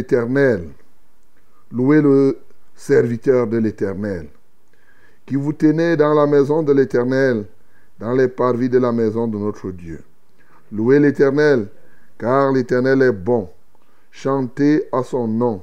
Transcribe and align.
l'Éternel. 0.00 0.70
Louez 1.70 2.00
le 2.00 2.38
serviteur 2.74 3.46
de 3.46 3.58
l'Éternel. 3.58 4.28
Qui 5.26 5.36
vous 5.36 5.52
tenez 5.52 5.94
dans 5.94 6.14
la 6.14 6.26
maison 6.26 6.62
de 6.62 6.72
l'Éternel, 6.72 7.44
dans 7.98 8.14
les 8.14 8.28
parvis 8.28 8.70
de 8.70 8.78
la 8.78 8.92
maison 8.92 9.28
de 9.28 9.36
notre 9.36 9.70
Dieu. 9.70 10.02
Louez 10.72 10.98
l'Éternel, 10.98 11.68
car 12.18 12.50
l'Éternel 12.50 13.02
est 13.02 13.12
bon. 13.12 13.50
Chantez 14.10 14.88
à 14.90 15.02
son 15.02 15.28
nom, 15.28 15.62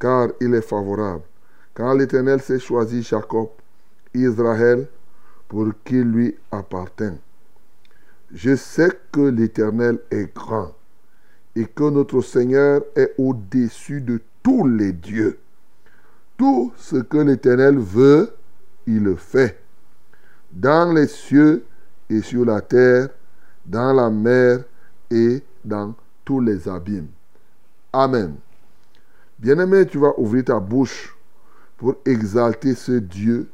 car 0.00 0.30
il 0.40 0.52
est 0.54 0.68
favorable. 0.74 1.22
Car 1.72 1.94
l'Éternel 1.94 2.40
s'est 2.40 2.58
choisi 2.58 3.02
Jacob, 3.04 3.50
Israël, 4.12 4.88
pour 5.46 5.68
qu'il 5.84 6.10
lui 6.10 6.36
appartient. 6.50 7.18
Je 8.34 8.56
sais 8.56 8.90
que 9.12 9.20
l'Éternel 9.20 10.00
est 10.10 10.34
grand 10.34 10.72
et 11.58 11.66
que 11.66 11.90
notre 11.90 12.20
Seigneur 12.20 12.82
est 12.94 13.14
au-dessus 13.18 14.00
de 14.00 14.20
tous 14.44 14.68
les 14.68 14.92
dieux. 14.92 15.40
Tout 16.36 16.72
ce 16.76 16.98
que 16.98 17.18
l'Éternel 17.18 17.78
veut, 17.78 18.30
il 18.86 19.02
le 19.02 19.16
fait. 19.16 19.60
Dans 20.52 20.92
les 20.92 21.08
cieux 21.08 21.64
et 22.08 22.22
sur 22.22 22.44
la 22.44 22.60
terre, 22.60 23.08
dans 23.66 23.92
la 23.92 24.08
mer 24.08 24.62
et 25.10 25.42
dans 25.64 25.96
tous 26.24 26.40
les 26.40 26.68
abîmes. 26.68 27.08
Amen. 27.92 28.36
Bien-aimé, 29.36 29.84
tu 29.86 29.98
vas 29.98 30.16
ouvrir 30.16 30.44
ta 30.44 30.60
bouche 30.60 31.16
pour 31.76 31.96
exalter 32.04 32.76
ce 32.76 32.92
Dieu. 32.92 33.48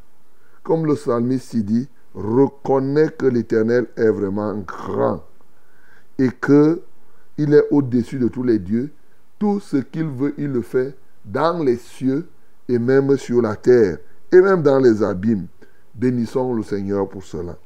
Comme 0.62 0.84
le 0.84 0.94
psalmiste 0.94 1.56
dit, 1.56 1.88
reconnais 2.14 3.08
que 3.08 3.24
l'Éternel 3.24 3.86
est 3.96 4.10
vraiment 4.10 4.54
grand 4.58 5.24
et 6.18 6.28
que 6.28 6.82
il 7.38 7.52
est 7.54 7.64
au-dessus 7.70 8.18
de 8.18 8.28
tous 8.28 8.42
les 8.42 8.58
dieux. 8.58 8.92
Tout 9.38 9.60
ce 9.60 9.78
qu'il 9.78 10.06
veut, 10.06 10.34
il 10.38 10.52
le 10.52 10.62
fait 10.62 10.96
dans 11.24 11.62
les 11.62 11.76
cieux 11.76 12.28
et 12.68 12.78
même 12.78 13.16
sur 13.16 13.42
la 13.42 13.56
terre 13.56 13.98
et 14.32 14.40
même 14.40 14.62
dans 14.62 14.78
les 14.78 15.02
abîmes. 15.02 15.46
Bénissons 15.94 16.54
le 16.54 16.62
Seigneur 16.62 17.08
pour 17.08 17.22
cela. 17.22 17.56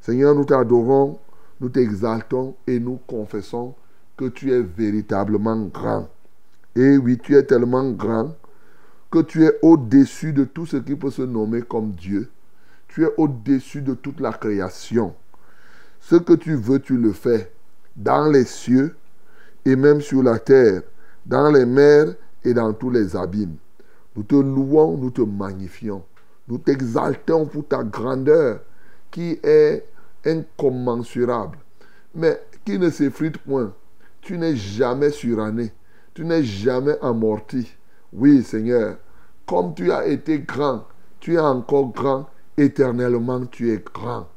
Seigneur, 0.00 0.34
nous 0.34 0.44
t'adorons, 0.44 1.18
nous 1.60 1.68
t'exaltons 1.68 2.56
et 2.66 2.78
nous 2.78 2.98
confessons 3.06 3.74
que 4.16 4.26
tu 4.26 4.52
es 4.52 4.60
véritablement 4.60 5.56
grand. 5.66 6.08
Et 6.76 6.98
oui, 6.98 7.18
tu 7.22 7.36
es 7.36 7.42
tellement 7.42 7.90
grand 7.90 8.34
que 9.10 9.20
tu 9.20 9.44
es 9.44 9.58
au-dessus 9.62 10.32
de 10.32 10.44
tout 10.44 10.66
ce 10.66 10.76
qui 10.76 10.96
peut 10.96 11.10
se 11.10 11.22
nommer 11.22 11.62
comme 11.62 11.92
Dieu. 11.92 12.28
Tu 12.88 13.04
es 13.04 13.10
au-dessus 13.16 13.80
de 13.80 13.94
toute 13.94 14.20
la 14.20 14.32
création. 14.32 15.14
Ce 16.00 16.16
que 16.16 16.32
tu 16.32 16.54
veux, 16.54 16.80
tu 16.80 16.96
le 16.96 17.12
fais 17.12 17.52
dans 17.96 18.26
les 18.30 18.44
cieux 18.44 18.94
et 19.64 19.76
même 19.76 20.00
sur 20.00 20.22
la 20.22 20.38
terre, 20.38 20.82
dans 21.24 21.50
les 21.50 21.64
mers 21.64 22.14
et 22.44 22.52
dans 22.52 22.72
tous 22.72 22.90
les 22.90 23.16
abîmes. 23.16 23.56
Nous 24.16 24.22
te 24.22 24.34
louons, 24.34 24.96
nous 24.96 25.10
te 25.10 25.22
magnifions. 25.22 26.04
Nous 26.46 26.58
t'exaltons 26.58 27.46
pour 27.46 27.66
ta 27.66 27.82
grandeur 27.82 28.60
qui 29.10 29.38
est 29.42 29.84
incommensurable, 30.24 31.58
mais 32.14 32.40
qui 32.64 32.78
ne 32.78 32.90
s'effrite 32.90 33.38
point. 33.38 33.72
Tu 34.20 34.38
n'es 34.38 34.56
jamais 34.56 35.10
suranné, 35.10 35.72
tu 36.14 36.24
n'es 36.24 36.42
jamais 36.42 36.96
amorti. 37.00 37.76
Oui, 38.12 38.42
Seigneur, 38.42 38.96
comme 39.46 39.74
tu 39.74 39.90
as 39.90 40.06
été 40.06 40.40
grand, 40.40 40.84
tu 41.20 41.34
es 41.34 41.38
encore 41.38 41.92
grand, 41.92 42.26
éternellement 42.56 43.44
tu 43.46 43.72
es 43.72 43.82
grand. 43.92 44.28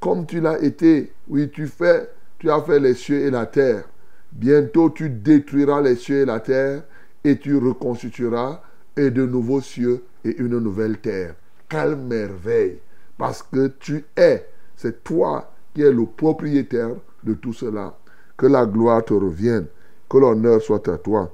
Comme 0.00 0.26
tu 0.26 0.40
l'as 0.40 0.60
été, 0.60 1.12
oui, 1.28 1.50
tu 1.50 1.66
fais, 1.66 2.10
tu 2.42 2.50
as 2.50 2.60
fait 2.60 2.80
les 2.80 2.94
cieux 2.94 3.20
et 3.20 3.30
la 3.30 3.46
terre. 3.46 3.84
Bientôt 4.32 4.90
tu 4.90 5.08
détruiras 5.08 5.80
les 5.80 5.94
cieux 5.94 6.22
et 6.22 6.24
la 6.24 6.40
terre 6.40 6.82
et 7.22 7.38
tu 7.38 7.56
reconstitueras 7.56 8.60
et 8.96 9.12
de 9.12 9.24
nouveaux 9.24 9.60
cieux 9.60 10.02
et 10.24 10.36
une 10.38 10.58
nouvelle 10.58 10.98
terre. 10.98 11.36
Quelle 11.68 11.94
merveille! 11.94 12.80
Parce 13.16 13.44
que 13.44 13.68
tu 13.78 14.04
es, 14.16 14.44
c'est 14.74 15.04
toi 15.04 15.52
qui 15.72 15.82
es 15.82 15.92
le 15.92 16.04
propriétaire 16.04 16.96
de 17.22 17.34
tout 17.34 17.52
cela. 17.52 17.96
Que 18.36 18.46
la 18.46 18.66
gloire 18.66 19.04
te 19.04 19.14
revienne, 19.14 19.66
que 20.10 20.18
l'honneur 20.18 20.60
soit 20.60 20.88
à 20.88 20.98
toi. 20.98 21.32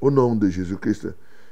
Au 0.00 0.10
nom 0.10 0.34
de 0.34 0.48
Jésus-Christ. 0.48 1.06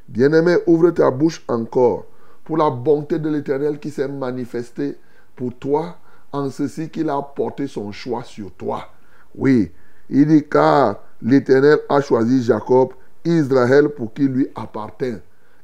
Bien-aimé, 0.08 0.56
ouvre 0.66 0.90
ta 0.90 1.12
bouche 1.12 1.44
encore 1.46 2.06
pour 2.44 2.56
la 2.56 2.70
bonté 2.70 3.20
de 3.20 3.28
l'Éternel 3.28 3.78
qui 3.78 3.90
s'est 3.90 4.08
manifestée 4.08 4.96
pour 5.36 5.54
toi 5.54 5.98
en 6.32 6.50
ceci 6.50 6.88
qu'il 6.90 7.08
a 7.10 7.20
porté 7.22 7.66
son 7.66 7.92
choix 7.92 8.22
sur 8.24 8.52
toi. 8.52 8.88
Oui, 9.34 9.72
il 10.10 10.26
dit 10.26 10.44
car 10.48 11.00
l'Éternel 11.22 11.78
a 11.88 12.00
choisi 12.00 12.42
Jacob, 12.42 12.92
Israël 13.24 13.88
pour 13.88 14.12
qu'il 14.12 14.28
lui 14.28 14.48
appartienne. 14.54 15.20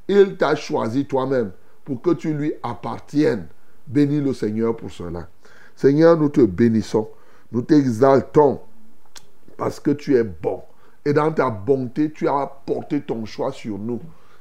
Il 0.09 0.37
t'a 0.37 0.55
choisi 0.55 1.07
toi-même 1.07 1.53
pour 1.85 2.01
que 2.03 2.11
tu 2.11 2.33
lui 2.35 2.53
appartiennes. 2.63 3.47
Bénis 3.87 4.21
le 4.21 4.33
Seigneur 4.33 4.77
pour 4.77 4.91
cela. 4.91 5.29
Seigneur, 5.77 6.17
nous 6.17 6.29
te 6.29 6.41
bénissons, 6.41 7.09
nous 7.53 7.63
t'exaltons 7.63 8.61
parce 9.57 9.81
que 9.81 9.91
tu 9.91 10.17
es 10.17 10.25
bon. 10.25 10.63
Et 11.05 11.13
dans 11.13 11.31
ta 11.33 11.51
bonté, 11.51 12.11
tu 12.11 12.29
as 12.29 12.51
porté 12.65 13.01
ton 13.03 13.25
choix 13.27 13.53
sur 13.53 13.79
nous. 13.79 14.01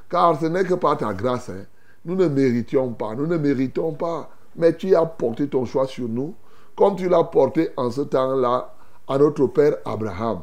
Car 0.10 0.40
ce 0.40 0.46
n'est 0.46 0.64
que 0.64 0.76
par 0.76 0.98
ta 0.98 1.14
grâce. 1.14 1.50
hein. 1.50 1.66
Nous 2.06 2.16
ne 2.16 2.28
méritions 2.28 2.94
pas, 2.94 3.16
nous 3.16 3.28
ne 3.28 3.38
méritons 3.38 3.94
pas. 3.94 4.30
Mais 4.56 4.76
tu 4.76 4.96
as 4.96 5.06
porté 5.06 5.48
ton 5.48 5.66
choix 5.66 5.88
sur 5.88 6.08
nous 6.08 6.36
comme 6.76 6.96
tu 6.96 7.08
l'as 7.10 7.24
porté 7.24 7.70
en 7.78 7.92
ce 7.92 8.02
temps-là 8.02 8.74
à 9.08 9.18
notre 9.18 9.48
père 9.48 9.78
Abraham. 9.86 10.42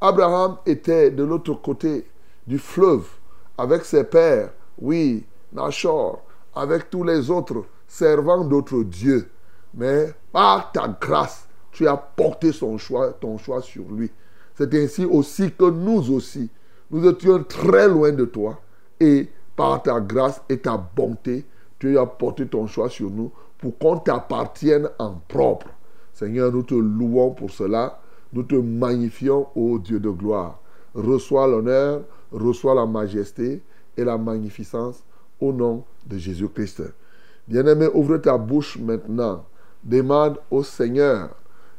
Abraham 0.00 0.56
était 0.66 1.10
de 1.10 1.24
l'autre 1.24 1.54
côté 1.54 2.06
du 2.46 2.58
fleuve 2.58 3.06
avec 3.58 3.84
ses 3.84 4.04
pères, 4.04 4.52
oui, 4.78 5.24
Nachor, 5.52 6.22
avec 6.54 6.90
tous 6.90 7.02
les 7.02 7.30
autres 7.30 7.64
servant 7.86 8.44
d'autres 8.44 8.82
dieux. 8.82 9.30
Mais 9.74 10.12
par 10.32 10.72
ta 10.72 10.88
grâce, 11.00 11.48
tu 11.72 11.86
as 11.86 11.96
porté 11.96 12.52
son 12.52 12.78
choix, 12.78 13.12
ton 13.12 13.38
choix 13.38 13.60
sur 13.60 13.84
lui. 13.90 14.10
C'est 14.54 14.72
ainsi 14.74 15.04
aussi 15.04 15.52
que 15.52 15.68
nous 15.68 16.10
aussi, 16.12 16.50
nous 16.90 17.06
étions 17.06 17.44
très 17.44 17.88
loin 17.88 18.12
de 18.12 18.24
toi. 18.24 18.60
Et 18.98 19.28
par 19.54 19.82
ta 19.82 20.00
grâce 20.00 20.40
et 20.48 20.58
ta 20.58 20.76
bonté, 20.76 21.44
tu 21.78 21.98
as 21.98 22.06
porté 22.06 22.46
ton 22.46 22.66
choix 22.66 22.88
sur 22.88 23.10
nous 23.10 23.30
pour 23.58 23.78
qu'on 23.78 23.98
t'appartienne 23.98 24.88
en 24.98 25.14
propre. 25.28 25.68
Seigneur, 26.12 26.52
nous 26.52 26.62
te 26.62 26.74
louons 26.74 27.30
pour 27.30 27.50
cela. 27.50 28.00
Nous 28.32 28.42
te 28.42 28.54
magnifions, 28.54 29.48
ô 29.54 29.78
Dieu 29.78 30.00
de 30.00 30.10
gloire. 30.10 30.60
Reçois 30.94 31.46
l'honneur, 31.46 32.02
reçois 32.32 32.74
la 32.74 32.86
majesté 32.86 33.62
et 33.96 34.04
la 34.04 34.18
magnificence 34.18 35.04
au 35.40 35.52
nom 35.52 35.84
de 36.06 36.16
Jésus-Christ. 36.16 36.82
Bien-aimé, 37.46 37.88
ouvre 37.92 38.16
ta 38.18 38.36
bouche 38.36 38.78
maintenant. 38.78 39.44
Demande 39.84 40.38
au 40.50 40.62
Seigneur 40.62 41.30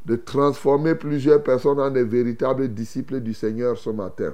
de 0.06 0.16
transformer 0.16 0.96
plusieurs 0.96 1.44
personnes 1.44 1.80
en 1.80 1.92
des 1.92 2.04
véritables 2.04 2.70
disciples 2.70 3.20
du 3.20 3.34
Seigneur 3.34 3.78
ce 3.78 3.90
matin. 3.90 4.34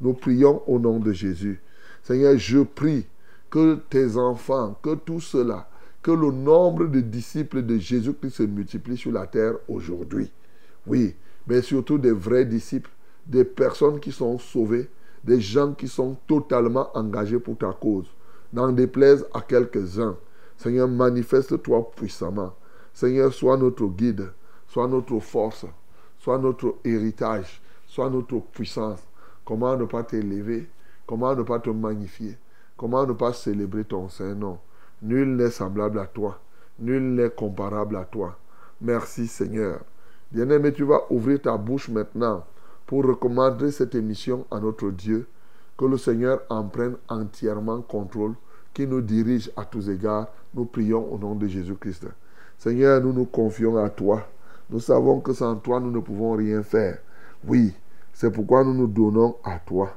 Nous 0.00 0.12
prions 0.12 0.62
au 0.66 0.78
nom 0.78 0.98
de 0.98 1.12
Jésus. 1.12 1.62
Seigneur, 2.02 2.36
je 2.36 2.58
prie 2.58 3.06
que 3.48 3.76
tes 3.88 4.18
enfants, 4.18 4.78
que 4.82 4.94
tout 4.94 5.20
cela, 5.20 5.68
que 6.04 6.10
le 6.10 6.30
nombre 6.30 6.84
de 6.84 7.00
disciples 7.00 7.62
de 7.62 7.78
Jésus-Christ 7.78 8.30
se 8.36 8.42
multiplie 8.42 8.98
sur 8.98 9.10
la 9.10 9.26
terre 9.26 9.54
aujourd'hui. 9.66 10.30
Oui, 10.86 11.16
mais 11.46 11.62
surtout 11.62 11.96
des 11.96 12.12
vrais 12.12 12.44
disciples, 12.44 12.90
des 13.24 13.42
personnes 13.42 13.98
qui 13.98 14.12
sont 14.12 14.38
sauvées, 14.38 14.90
des 15.24 15.40
gens 15.40 15.72
qui 15.72 15.88
sont 15.88 16.18
totalement 16.26 16.90
engagés 16.94 17.38
pour 17.38 17.56
ta 17.56 17.72
cause. 17.72 18.04
N'en 18.52 18.70
déplaise 18.70 19.26
à 19.32 19.40
quelques-uns. 19.40 20.18
Seigneur, 20.58 20.88
manifeste-toi 20.88 21.90
puissamment. 21.96 22.52
Seigneur, 22.92 23.32
sois 23.32 23.56
notre 23.56 23.86
guide, 23.86 24.30
sois 24.68 24.86
notre 24.86 25.18
force, 25.20 25.64
sois 26.18 26.36
notre 26.36 26.74
héritage, 26.84 27.62
sois 27.86 28.10
notre 28.10 28.40
puissance. 28.40 29.00
Comment 29.42 29.74
ne 29.74 29.86
pas 29.86 30.02
t'élever? 30.02 30.68
Comment 31.06 31.34
ne 31.34 31.44
pas 31.44 31.60
te 31.60 31.70
magnifier? 31.70 32.36
Comment 32.76 33.06
ne 33.06 33.14
pas 33.14 33.32
célébrer 33.32 33.84
ton 33.84 34.10
Saint-Nom? 34.10 34.58
Nul 35.02 35.36
n'est 35.36 35.50
semblable 35.50 35.98
à 35.98 36.06
toi. 36.06 36.38
Nul 36.78 37.14
n'est 37.14 37.30
comparable 37.30 37.96
à 37.96 38.04
toi. 38.04 38.36
Merci 38.80 39.26
Seigneur. 39.26 39.80
Bien-aimé, 40.32 40.72
tu 40.72 40.84
vas 40.84 41.02
ouvrir 41.10 41.40
ta 41.42 41.56
bouche 41.56 41.88
maintenant 41.88 42.44
pour 42.86 43.04
recommander 43.04 43.70
cette 43.70 43.94
émission 43.94 44.44
à 44.50 44.58
notre 44.60 44.90
Dieu. 44.90 45.26
Que 45.76 45.86
le 45.86 45.98
Seigneur 45.98 46.42
en 46.50 46.64
prenne 46.64 46.96
entièrement 47.08 47.80
contrôle, 47.82 48.34
qui 48.72 48.86
nous 48.86 49.00
dirige 49.00 49.50
à 49.56 49.64
tous 49.64 49.88
égards. 49.88 50.28
Nous 50.54 50.66
prions 50.66 51.12
au 51.12 51.18
nom 51.18 51.34
de 51.34 51.46
Jésus-Christ. 51.46 52.06
Seigneur, 52.58 53.00
nous 53.00 53.12
nous 53.12 53.24
confions 53.24 53.76
à 53.76 53.90
toi. 53.90 54.26
Nous 54.70 54.80
savons 54.80 55.20
que 55.20 55.32
sans 55.32 55.56
toi, 55.56 55.80
nous 55.80 55.90
ne 55.90 55.98
pouvons 55.98 56.32
rien 56.32 56.62
faire. 56.62 56.98
Oui, 57.46 57.74
c'est 58.12 58.30
pourquoi 58.30 58.64
nous 58.64 58.74
nous 58.74 58.86
donnons 58.86 59.36
à 59.44 59.58
toi. 59.58 59.90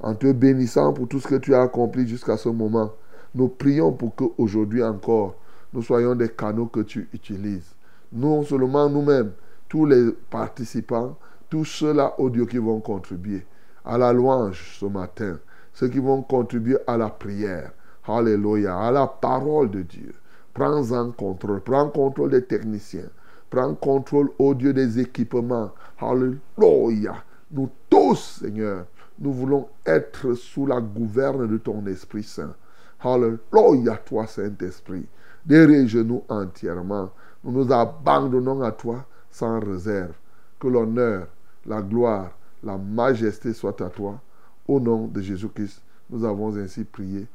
En 0.00 0.14
te 0.14 0.30
bénissant 0.32 0.92
pour 0.92 1.08
tout 1.08 1.20
ce 1.20 1.28
que 1.28 1.36
tu 1.36 1.54
as 1.54 1.62
accompli 1.62 2.06
jusqu'à 2.06 2.36
ce 2.36 2.48
moment, 2.48 2.92
nous 3.34 3.48
prions 3.48 3.92
pour 3.92 4.14
que 4.14 4.24
aujourd'hui 4.38 4.82
encore, 4.82 5.36
nous 5.72 5.82
soyons 5.82 6.14
des 6.14 6.28
canaux 6.28 6.66
que 6.66 6.80
tu 6.80 7.08
utilises. 7.12 7.74
Non 8.12 8.42
seulement 8.42 8.88
nous-mêmes, 8.90 9.32
tous 9.68 9.86
les 9.86 10.12
participants, 10.30 11.16
tous 11.48 11.64
ceux-là, 11.64 12.14
au 12.18 12.28
Dieu, 12.28 12.44
qui 12.44 12.58
vont 12.58 12.80
contribuer 12.80 13.46
à 13.84 13.96
la 13.96 14.12
louange 14.12 14.76
ce 14.78 14.86
matin, 14.86 15.38
ceux 15.72 15.88
qui 15.88 15.98
vont 15.98 16.22
contribuer 16.22 16.76
à 16.86 16.96
la 16.96 17.08
prière, 17.08 17.72
Alléluia, 18.06 18.76
à 18.76 18.90
la 18.90 19.06
parole 19.06 19.70
de 19.70 19.82
Dieu. 19.82 20.12
Prends-en 20.52 21.12
contrôle, 21.12 21.60
prends 21.60 21.88
contrôle 21.88 22.30
des 22.30 22.44
techniciens, 22.44 23.08
prends 23.48 23.74
contrôle, 23.74 24.30
au 24.38 24.54
Dieu, 24.54 24.72
des 24.72 24.98
équipements. 24.98 25.70
Alléluia. 25.98 27.24
Nous 27.50 27.70
tous, 27.88 28.40
Seigneur, 28.40 28.86
nous 29.18 29.32
voulons 29.32 29.68
être 29.86 30.34
sous 30.34 30.66
la 30.66 30.80
gouverne 30.80 31.46
de 31.46 31.56
ton 31.58 31.86
Esprit 31.86 32.24
Saint. 32.24 32.54
Alléluia, 33.04 33.96
toi, 33.96 34.26
Saint-Esprit. 34.26 35.06
Dirige-nous 35.44 36.22
entièrement. 36.28 37.10
Nous 37.44 37.52
nous 37.52 37.72
abandonnons 37.72 38.62
à 38.62 38.72
toi 38.72 39.04
sans 39.30 39.58
réserve. 39.60 40.14
Que 40.60 40.68
l'honneur, 40.68 41.26
la 41.66 41.82
gloire, 41.82 42.30
la 42.62 42.78
majesté 42.78 43.52
soient 43.52 43.82
à 43.82 43.88
toi. 43.88 44.20
Au 44.68 44.78
nom 44.78 45.08
de 45.08 45.20
Jésus-Christ, 45.20 45.82
nous 46.10 46.24
avons 46.24 46.56
ainsi 46.56 46.84
prié. 46.84 47.26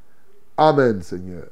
Amen, 0.56 1.02
Seigneur. 1.02 1.48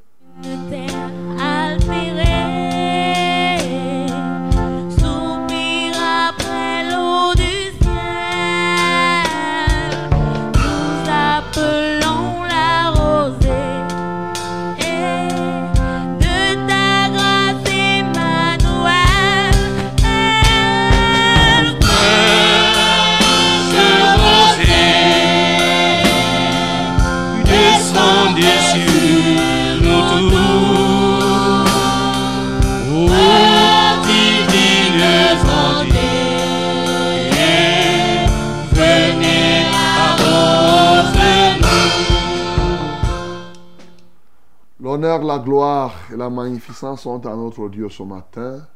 L'honneur, 44.96 45.24
la 45.24 45.38
gloire 45.38 45.94
et 46.10 46.16
la 46.16 46.30
magnificence 46.30 47.02
sont 47.02 47.26
à 47.26 47.36
notre 47.36 47.68
Dieu 47.68 47.86
ce 47.90 48.02
matin. 48.02 48.66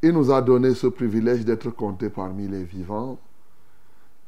Il 0.00 0.12
nous 0.12 0.30
a 0.30 0.40
donné 0.40 0.72
ce 0.72 0.86
privilège 0.86 1.44
d'être 1.44 1.70
compté 1.70 2.10
parmi 2.10 2.46
les 2.46 2.62
vivants 2.62 3.18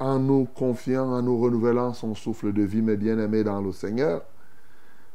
en 0.00 0.18
nous 0.18 0.46
confiant, 0.46 1.12
en 1.12 1.22
nous 1.22 1.38
renouvelant 1.40 1.94
son 1.94 2.16
souffle 2.16 2.52
de 2.52 2.62
vie, 2.62 2.82
mes 2.82 2.96
bien-aimés 2.96 3.44
dans 3.44 3.60
le 3.60 3.70
Seigneur. 3.70 4.22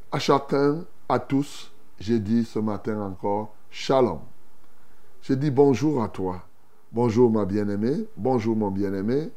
À 0.10 0.20
chacun, 0.20 0.86
à 1.10 1.20
tous, 1.20 1.70
j'ai 2.00 2.20
dit 2.20 2.46
ce 2.46 2.60
matin 2.60 3.02
encore, 3.02 3.54
Shalom. 3.70 4.20
Je 5.22 5.34
dis 5.34 5.52
bonjour 5.52 6.02
à 6.02 6.08
toi. 6.08 6.44
Bonjour 6.94 7.30
ma 7.30 7.44
bien-aimée, 7.44 8.08
bonjour 8.16 8.56
mon 8.56 8.72
bien-aimé, 8.72 9.32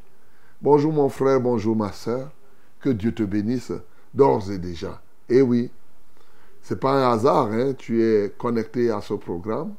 bonjour 0.61 0.93
mon 0.93 1.09
frère, 1.09 1.41
bonjour 1.41 1.75
ma 1.75 1.91
soeur. 1.91 2.31
Que 2.79 2.91
Dieu 2.91 3.13
te 3.13 3.23
bénisse 3.23 3.73
d'ores 4.13 4.49
et 4.49 4.59
déjà. 4.59 5.01
Et 5.27 5.41
oui, 5.41 5.69
c'est 6.67 6.81
pas 6.81 6.91
un 6.91 7.13
hasard, 7.13 7.49
hein, 7.53 7.73
tu 7.77 8.03
es 8.03 8.33
connecté 8.37 8.91
à 8.91 8.99
ce 8.99 9.13
programme. 9.13 9.73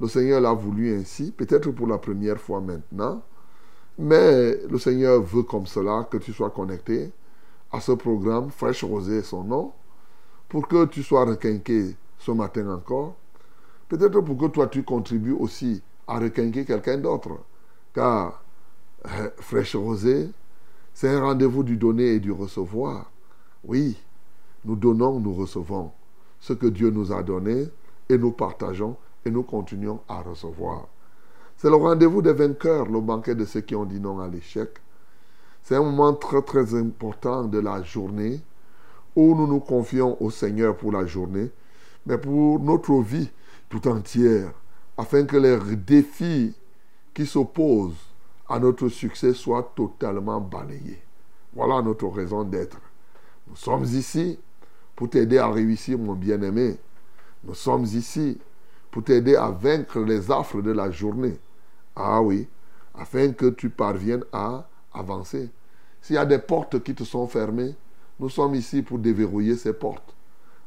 Le 0.00 0.08
Seigneur 0.08 0.40
l'a 0.40 0.52
voulu 0.52 0.92
ainsi, 0.98 1.30
peut-être 1.30 1.70
pour 1.70 1.86
la 1.86 1.98
première 1.98 2.40
fois 2.40 2.60
maintenant, 2.60 3.22
mais 3.96 4.58
le 4.68 4.76
Seigneur 4.76 5.22
veut 5.22 5.44
comme 5.44 5.66
cela 5.66 6.04
que 6.10 6.16
tu 6.16 6.32
sois 6.32 6.50
connecté 6.50 7.12
à 7.70 7.80
ce 7.80 7.92
programme, 7.92 8.50
Fraîche 8.50 8.82
Rosée 8.82 9.22
son 9.22 9.44
nom, 9.44 9.72
pour 10.48 10.66
que 10.66 10.86
tu 10.86 11.04
sois 11.04 11.24
requinqué 11.24 11.94
ce 12.18 12.32
matin 12.32 12.70
encore. 12.70 13.14
Peut-être 13.88 14.20
pour 14.20 14.36
que 14.36 14.46
toi 14.46 14.66
tu 14.66 14.82
contribues 14.82 15.36
aussi 15.38 15.80
à 16.08 16.18
requinquer 16.18 16.64
quelqu'un 16.64 16.98
d'autre. 16.98 17.38
Car 17.94 18.42
euh, 19.06 19.30
Fraîche 19.36 19.76
Rosée, 19.76 20.28
c'est 20.92 21.08
un 21.08 21.20
rendez-vous 21.20 21.62
du 21.62 21.76
donner 21.76 22.14
et 22.14 22.18
du 22.20 22.32
recevoir. 22.32 23.12
Oui, 23.62 23.96
nous 24.64 24.74
donnons, 24.74 25.20
nous 25.20 25.32
recevons 25.32 25.92
ce 26.46 26.52
que 26.52 26.66
Dieu 26.66 26.90
nous 26.90 27.12
a 27.12 27.24
donné 27.24 27.66
et 28.08 28.16
nous 28.16 28.30
partageons 28.30 28.96
et 29.24 29.32
nous 29.32 29.42
continuons 29.42 29.98
à 30.08 30.22
recevoir. 30.22 30.86
C'est 31.56 31.68
le 31.68 31.74
rendez-vous 31.74 32.22
des 32.22 32.34
vainqueurs, 32.34 32.86
le 32.86 33.00
banquet 33.00 33.34
de 33.34 33.44
ceux 33.44 33.62
qui 33.62 33.74
ont 33.74 33.84
dit 33.84 33.98
non 33.98 34.20
à 34.20 34.28
l'échec. 34.28 34.70
C'est 35.64 35.74
un 35.74 35.82
moment 35.82 36.14
très 36.14 36.42
très 36.42 36.76
important 36.76 37.42
de 37.42 37.58
la 37.58 37.82
journée 37.82 38.40
où 39.16 39.34
nous 39.34 39.48
nous 39.48 39.58
confions 39.58 40.16
au 40.22 40.30
Seigneur 40.30 40.76
pour 40.76 40.92
la 40.92 41.04
journée, 41.04 41.50
mais 42.06 42.16
pour 42.16 42.60
notre 42.60 43.00
vie 43.00 43.28
tout 43.68 43.88
entière, 43.88 44.52
afin 44.96 45.24
que 45.24 45.36
les 45.36 45.74
défis 45.74 46.54
qui 47.12 47.26
s'opposent 47.26 48.06
à 48.48 48.60
notre 48.60 48.86
succès 48.86 49.34
soient 49.34 49.72
totalement 49.74 50.40
balayés. 50.40 51.02
Voilà 51.52 51.82
notre 51.82 52.06
raison 52.06 52.44
d'être. 52.44 52.78
Nous 53.48 53.56
sommes 53.56 53.82
ici 53.82 54.38
pour 54.96 55.10
t'aider 55.10 55.38
à 55.38 55.48
réussir, 55.48 55.98
mon 55.98 56.14
bien-aimé. 56.14 56.78
Nous 57.44 57.54
sommes 57.54 57.84
ici 57.84 58.38
pour 58.90 59.04
t'aider 59.04 59.36
à 59.36 59.50
vaincre 59.50 60.00
les 60.00 60.30
affres 60.30 60.62
de 60.62 60.72
la 60.72 60.90
journée. 60.90 61.38
Ah 61.94 62.22
oui, 62.22 62.48
afin 62.94 63.32
que 63.32 63.50
tu 63.50 63.68
parviennes 63.68 64.24
à 64.32 64.66
avancer. 64.92 65.50
S'il 66.00 66.16
y 66.16 66.18
a 66.18 66.24
des 66.24 66.38
portes 66.38 66.82
qui 66.82 66.94
te 66.94 67.04
sont 67.04 67.26
fermées, 67.28 67.74
nous 68.18 68.30
sommes 68.30 68.54
ici 68.54 68.82
pour 68.82 68.98
déverrouiller 68.98 69.56
ces 69.56 69.74
portes, 69.74 70.14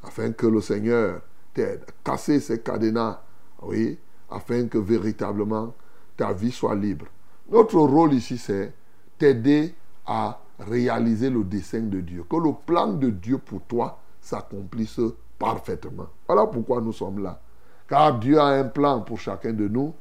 afin 0.03 0.31
que 0.31 0.45
le 0.45 0.61
Seigneur 0.61 1.21
t'aide 1.53 1.81
à 1.87 1.91
casser 2.03 2.39
ces 2.39 2.61
cadenas, 2.61 3.21
oui, 3.63 3.97
afin 4.29 4.67
que 4.67 4.77
véritablement 4.77 5.73
ta 6.15 6.33
vie 6.33 6.51
soit 6.51 6.75
libre. 6.75 7.07
Notre 7.49 7.79
rôle 7.79 8.13
ici, 8.13 8.37
c'est 8.37 8.73
t'aider 9.17 9.73
à 10.05 10.39
réaliser 10.59 11.31
le 11.31 11.43
dessein 11.43 11.81
de 11.81 12.01
Dieu, 12.01 12.23
que 12.29 12.35
le 12.35 12.53
plan 12.53 12.93
de 12.93 13.09
Dieu 13.09 13.39
pour 13.39 13.61
toi 13.61 13.99
s'accomplisse 14.29 15.01
parfaitement. 15.37 16.07
Voilà 16.27 16.45
pourquoi 16.47 16.81
nous 16.81 16.93
sommes 16.93 17.23
là. 17.23 17.39
Car 17.87 18.19
Dieu 18.19 18.39
a 18.39 18.45
un 18.45 18.65
plan 18.65 19.01
pour 19.01 19.19
chacun 19.19 19.53
de 19.53 19.67
nous, 19.67 19.93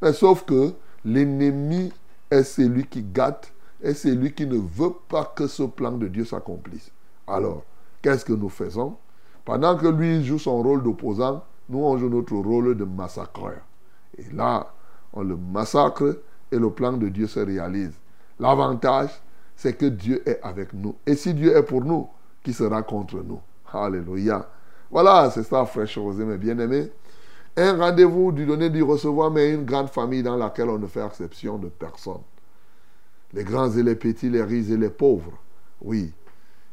mais 0.00 0.12
sauf 0.12 0.44
que 0.44 0.72
l'ennemi 1.04 1.92
est 2.30 2.44
celui 2.44 2.86
qui 2.86 3.02
gâte, 3.02 3.52
est 3.82 3.94
celui 3.94 4.32
qui 4.32 4.46
ne 4.46 4.56
veut 4.58 4.92
pas 5.08 5.24
que 5.24 5.46
ce 5.46 5.64
plan 5.64 5.92
de 5.92 6.06
Dieu 6.06 6.24
s'accomplisse. 6.24 6.90
Alors, 7.26 7.64
qu'est-ce 8.00 8.24
que 8.24 8.32
nous 8.32 8.48
faisons? 8.48 8.96
Pendant 9.44 9.76
que 9.76 9.88
lui 9.88 10.24
joue 10.24 10.38
son 10.38 10.62
rôle 10.62 10.82
d'opposant, 10.82 11.44
nous 11.68 11.80
on 11.80 11.98
joue 11.98 12.08
notre 12.08 12.36
rôle 12.36 12.76
de 12.76 12.84
massacreur. 12.84 13.60
Et 14.16 14.32
là, 14.32 14.72
on 15.12 15.22
le 15.22 15.36
massacre 15.36 16.20
et 16.52 16.58
le 16.58 16.70
plan 16.70 16.92
de 16.92 17.08
Dieu 17.08 17.26
se 17.26 17.40
réalise. 17.40 17.92
L'avantage, 18.38 19.10
c'est 19.56 19.76
que 19.76 19.86
Dieu 19.86 20.22
est 20.28 20.40
avec 20.42 20.72
nous. 20.72 20.94
Et 21.06 21.16
si 21.16 21.34
Dieu 21.34 21.56
est 21.56 21.62
pour 21.62 21.84
nous, 21.84 22.08
qui 22.44 22.52
sera 22.52 22.82
contre 22.82 23.16
nous? 23.16 23.40
Alléluia. 23.72 24.48
Voilà, 24.90 25.30
c'est 25.30 25.42
ça, 25.42 25.64
frère 25.64 25.86
José, 25.86 26.24
mes 26.24 26.36
bien-aimés. 26.36 26.90
Un 27.56 27.76
rendez-vous 27.76 28.32
du 28.32 28.46
donner, 28.46 28.70
du 28.70 28.82
recevoir, 28.82 29.30
mais 29.30 29.52
une 29.52 29.64
grande 29.64 29.88
famille 29.88 30.22
dans 30.22 30.36
laquelle 30.36 30.68
on 30.68 30.78
ne 30.78 30.86
fait 30.86 31.04
exception 31.04 31.58
de 31.58 31.68
personne. 31.68 32.22
Les 33.32 33.44
grands 33.44 33.70
et 33.70 33.82
les 33.82 33.94
petits, 33.94 34.28
les 34.28 34.42
riches 34.42 34.70
et 34.70 34.76
les 34.76 34.90
pauvres. 34.90 35.38
Oui. 35.80 36.12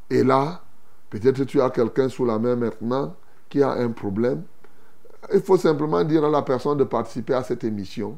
Et 0.09 0.23
là, 0.23 0.61
peut-être 1.09 1.43
tu 1.45 1.61
as 1.61 1.69
quelqu'un 1.69 2.09
sous 2.09 2.25
la 2.25 2.39
main 2.39 2.55
maintenant 2.55 3.15
qui 3.47 3.61
a 3.61 3.71
un 3.71 3.89
problème. 3.91 4.43
Il 5.33 5.41
faut 5.41 5.57
simplement 5.57 6.03
dire 6.03 6.25
à 6.25 6.29
la 6.29 6.41
personne 6.41 6.77
de 6.77 6.83
participer 6.83 7.33
à 7.33 7.43
cette 7.43 7.63
émission 7.63 8.17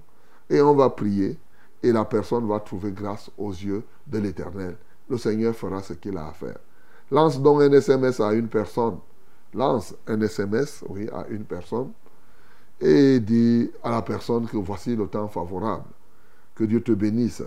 et 0.49 0.61
on 0.61 0.75
va 0.75 0.89
prier 0.89 1.37
et 1.83 1.91
la 1.91 2.05
personne 2.05 2.47
va 2.47 2.59
trouver 2.59 2.91
grâce 2.91 3.29
aux 3.37 3.51
yeux 3.51 3.83
de 4.07 4.19
l'Éternel. 4.19 4.77
Le 5.09 5.17
Seigneur 5.17 5.55
fera 5.55 5.81
ce 5.81 5.93
qu'il 5.93 6.17
a 6.17 6.27
à 6.27 6.31
faire. 6.31 6.57
Lance 7.11 7.41
donc 7.41 7.61
un 7.61 7.71
SMS 7.71 8.19
à 8.21 8.33
une 8.33 8.47
personne. 8.47 8.97
Lance 9.53 9.93
un 10.07 10.21
SMS, 10.21 10.83
oui, 10.87 11.09
à 11.11 11.27
une 11.29 11.43
personne. 11.43 11.91
Et 12.79 13.19
dis 13.19 13.69
à 13.83 13.91
la 13.91 14.01
personne 14.01 14.47
que 14.47 14.57
voici 14.57 14.95
le 14.95 15.07
temps 15.07 15.27
favorable. 15.27 15.85
Que 16.55 16.63
Dieu 16.63 16.81
te 16.81 16.93
bénisse. 16.93 17.43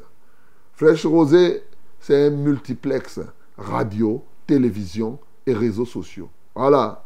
Fraîche 0.74 1.06
Rosée, 1.06 1.62
c'est 1.98 2.26
un 2.26 2.30
multiplex 2.30 3.20
radio, 3.56 4.22
télévision 4.46 5.18
et 5.46 5.54
réseaux 5.54 5.86
sociaux. 5.86 6.28
Voilà. 6.54 7.02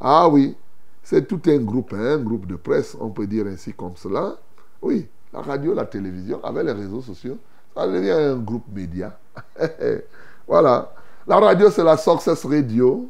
Ah 0.00 0.28
oui, 0.28 0.56
c'est 1.02 1.26
tout 1.28 1.40
un 1.46 1.58
groupe, 1.58 1.92
hein, 1.92 2.14
un 2.14 2.18
groupe 2.18 2.46
de 2.46 2.56
presse, 2.56 2.96
on 2.98 3.10
peut 3.10 3.26
dire 3.26 3.46
ainsi 3.46 3.72
comme 3.72 3.96
cela. 3.96 4.36
Oui, 4.80 5.08
la 5.32 5.40
radio, 5.40 5.74
la 5.74 5.84
télévision, 5.84 6.42
avec 6.44 6.64
les 6.64 6.72
réseaux 6.72 7.00
sociaux, 7.00 7.38
ça 7.76 7.86
devient 7.86 8.10
un 8.10 8.36
groupe 8.36 8.66
média. 8.72 9.16
voilà. 10.48 10.92
La 11.24 11.38
radio, 11.38 11.70
c'est 11.70 11.84
la 11.84 11.96
Success 11.96 12.44
Radio. 12.44 13.08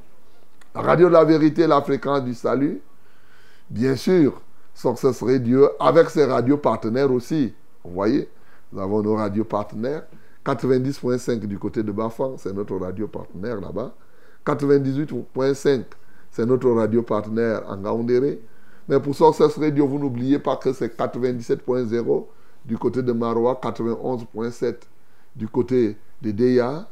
La 0.75 0.83
radio 0.83 1.09
de 1.09 1.13
la 1.15 1.25
vérité, 1.25 1.67
la 1.67 1.81
fréquence 1.81 2.23
du 2.25 2.35
salut. 2.35 2.83
Bien 3.71 3.97
sûr, 3.97 4.43
Success 4.75 5.23
Radio, 5.23 5.71
avec 5.81 6.11
ses 6.11 6.27
radios 6.27 6.59
partenaires 6.59 7.11
aussi. 7.11 7.55
Vous 7.83 7.93
voyez, 7.93 8.29
nous 8.71 8.81
avons 8.81 9.03
nos 9.03 9.17
radios 9.17 9.45
partenaires. 9.45 10.05
90.5 10.45 11.47
du 11.47 11.59
côté 11.59 11.83
de 11.83 11.91
Bafang, 11.91 12.35
c'est 12.37 12.53
notre 12.53 12.77
radio 12.77 13.09
partenaire 13.09 13.61
là-bas. 13.61 13.95
98.5, 14.45 15.85
c'est 16.31 16.45
notre 16.45 16.69
radio 16.71 17.03
partenaire 17.03 17.63
en 17.67 17.79
Gaoundéré. 17.79 18.43
Mais 18.89 19.01
pour 19.01 19.15
Success 19.15 19.57
Radio, 19.57 19.87
vous 19.87 19.99
n'oubliez 19.99 20.39
pas 20.39 20.57
que 20.57 20.73
c'est 20.75 20.95
97.0 20.99 22.27
du 22.65 22.77
côté 22.77 23.03
de 23.03 23.13
Marois, 23.13 23.59
91.7 23.63 24.75
du 25.35 25.49
côté 25.49 25.97
de 26.21 26.31
Deya, 26.31 26.87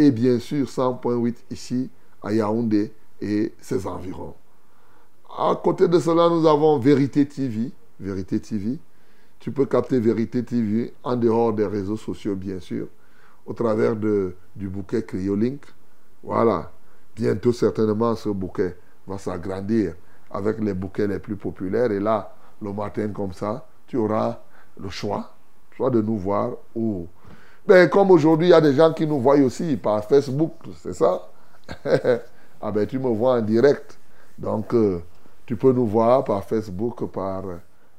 et 0.00 0.10
bien 0.10 0.38
sûr 0.38 0.66
100.8 0.66 1.36
ici 1.50 1.90
à 2.22 2.32
Yaoundé 2.32 2.90
et 3.20 3.52
ses 3.60 3.86
environs. 3.86 4.34
À 5.38 5.54
côté 5.62 5.88
de 5.88 5.98
cela, 5.98 6.30
nous 6.30 6.46
avons 6.46 6.78
Vérité 6.78 7.28
TV. 7.28 7.70
Vérité 8.00 8.40
TV. 8.40 8.78
Tu 9.38 9.52
peux 9.52 9.66
capter 9.66 10.00
Vérité 10.00 10.42
TV 10.42 10.94
en 11.02 11.16
dehors 11.16 11.52
des 11.52 11.66
réseaux 11.66 11.98
sociaux, 11.98 12.34
bien 12.34 12.60
sûr, 12.60 12.88
au 13.44 13.52
travers 13.52 13.94
du 13.94 14.68
bouquet 14.68 15.02
Cryolink. 15.02 15.66
Voilà. 16.22 16.72
Bientôt, 17.14 17.52
certainement, 17.52 18.14
ce 18.14 18.30
bouquet 18.30 18.76
va 19.06 19.18
s'agrandir 19.18 19.94
avec 20.30 20.60
les 20.60 20.72
bouquets 20.72 21.08
les 21.08 21.18
plus 21.18 21.36
populaires. 21.36 21.92
Et 21.92 22.00
là, 22.00 22.34
le 22.62 22.72
matin 22.72 23.08
comme 23.08 23.34
ça, 23.34 23.66
tu 23.86 23.98
auras 23.98 24.40
le 24.78 24.88
choix, 24.88 25.34
soit 25.76 25.90
de 25.90 26.00
nous 26.00 26.16
voir 26.16 26.52
ou... 26.74 27.06
Ben, 27.66 27.88
comme 27.88 28.10
aujourd'hui, 28.10 28.48
il 28.48 28.50
y 28.50 28.54
a 28.54 28.60
des 28.60 28.74
gens 28.74 28.92
qui 28.92 29.06
nous 29.06 29.20
voient 29.20 29.36
aussi 29.36 29.76
par 29.76 30.04
Facebook, 30.04 30.54
c'est 30.82 30.94
ça? 30.94 31.28
Ah 32.62 32.70
ben, 32.70 32.86
tu 32.86 32.98
me 32.98 33.08
vois 33.08 33.38
en 33.38 33.40
direct. 33.40 33.98
Donc, 34.36 34.74
euh, 34.74 35.00
tu 35.46 35.56
peux 35.56 35.72
nous 35.72 35.86
voir 35.86 36.24
par 36.24 36.44
Facebook, 36.44 37.06
par 37.10 37.42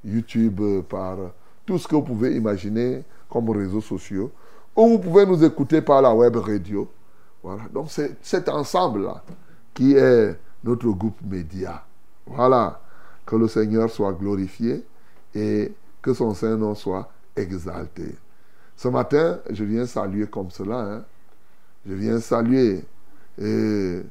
YouTube, 0.05 0.61
par 0.87 1.17
tout 1.65 1.79
ce 1.79 1.87
que 1.87 1.95
vous 1.95 2.03
pouvez 2.03 2.35
imaginer 2.35 3.03
comme 3.27 3.49
réseaux 3.49 3.81
sociaux. 3.81 4.31
Ou 4.75 4.87
vous 4.87 4.99
pouvez 4.99 5.25
nous 5.25 5.43
écouter 5.43 5.81
par 5.81 6.01
la 6.01 6.13
web 6.13 6.35
radio. 6.35 6.87
Voilà. 7.41 7.63
Donc, 7.73 7.87
c'est 7.89 8.17
cet 8.21 8.49
ensemble-là 8.49 9.23
qui 9.73 9.93
est 9.95 10.37
notre 10.63 10.89
groupe 10.89 11.21
média. 11.23 11.83
Voilà. 12.27 12.79
Que 13.25 13.35
le 13.35 13.47
Seigneur 13.47 13.89
soit 13.89 14.13
glorifié 14.13 14.85
et 15.33 15.73
que 16.01 16.13
son 16.13 16.33
Saint-Nom 16.33 16.75
soit 16.75 17.09
exalté. 17.35 18.15
Ce 18.81 18.87
matin, 18.87 19.37
je 19.51 19.63
viens 19.63 19.85
saluer 19.85 20.25
comme 20.25 20.49
cela. 20.49 20.79
hein. 20.79 21.05
Je 21.85 21.93
viens 21.93 22.19
saluer 22.19 22.83
les 23.37 24.01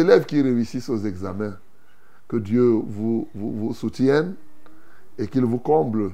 élèves 0.00 0.24
qui 0.24 0.40
réussissent 0.40 0.88
aux 0.88 1.04
examens. 1.04 1.58
Que 2.26 2.38
Dieu 2.38 2.62
vous, 2.62 3.28
vous 3.34 3.74
soutienne 3.74 4.34
et 5.18 5.26
qu'il 5.26 5.44
vous 5.44 5.58
comble. 5.58 6.12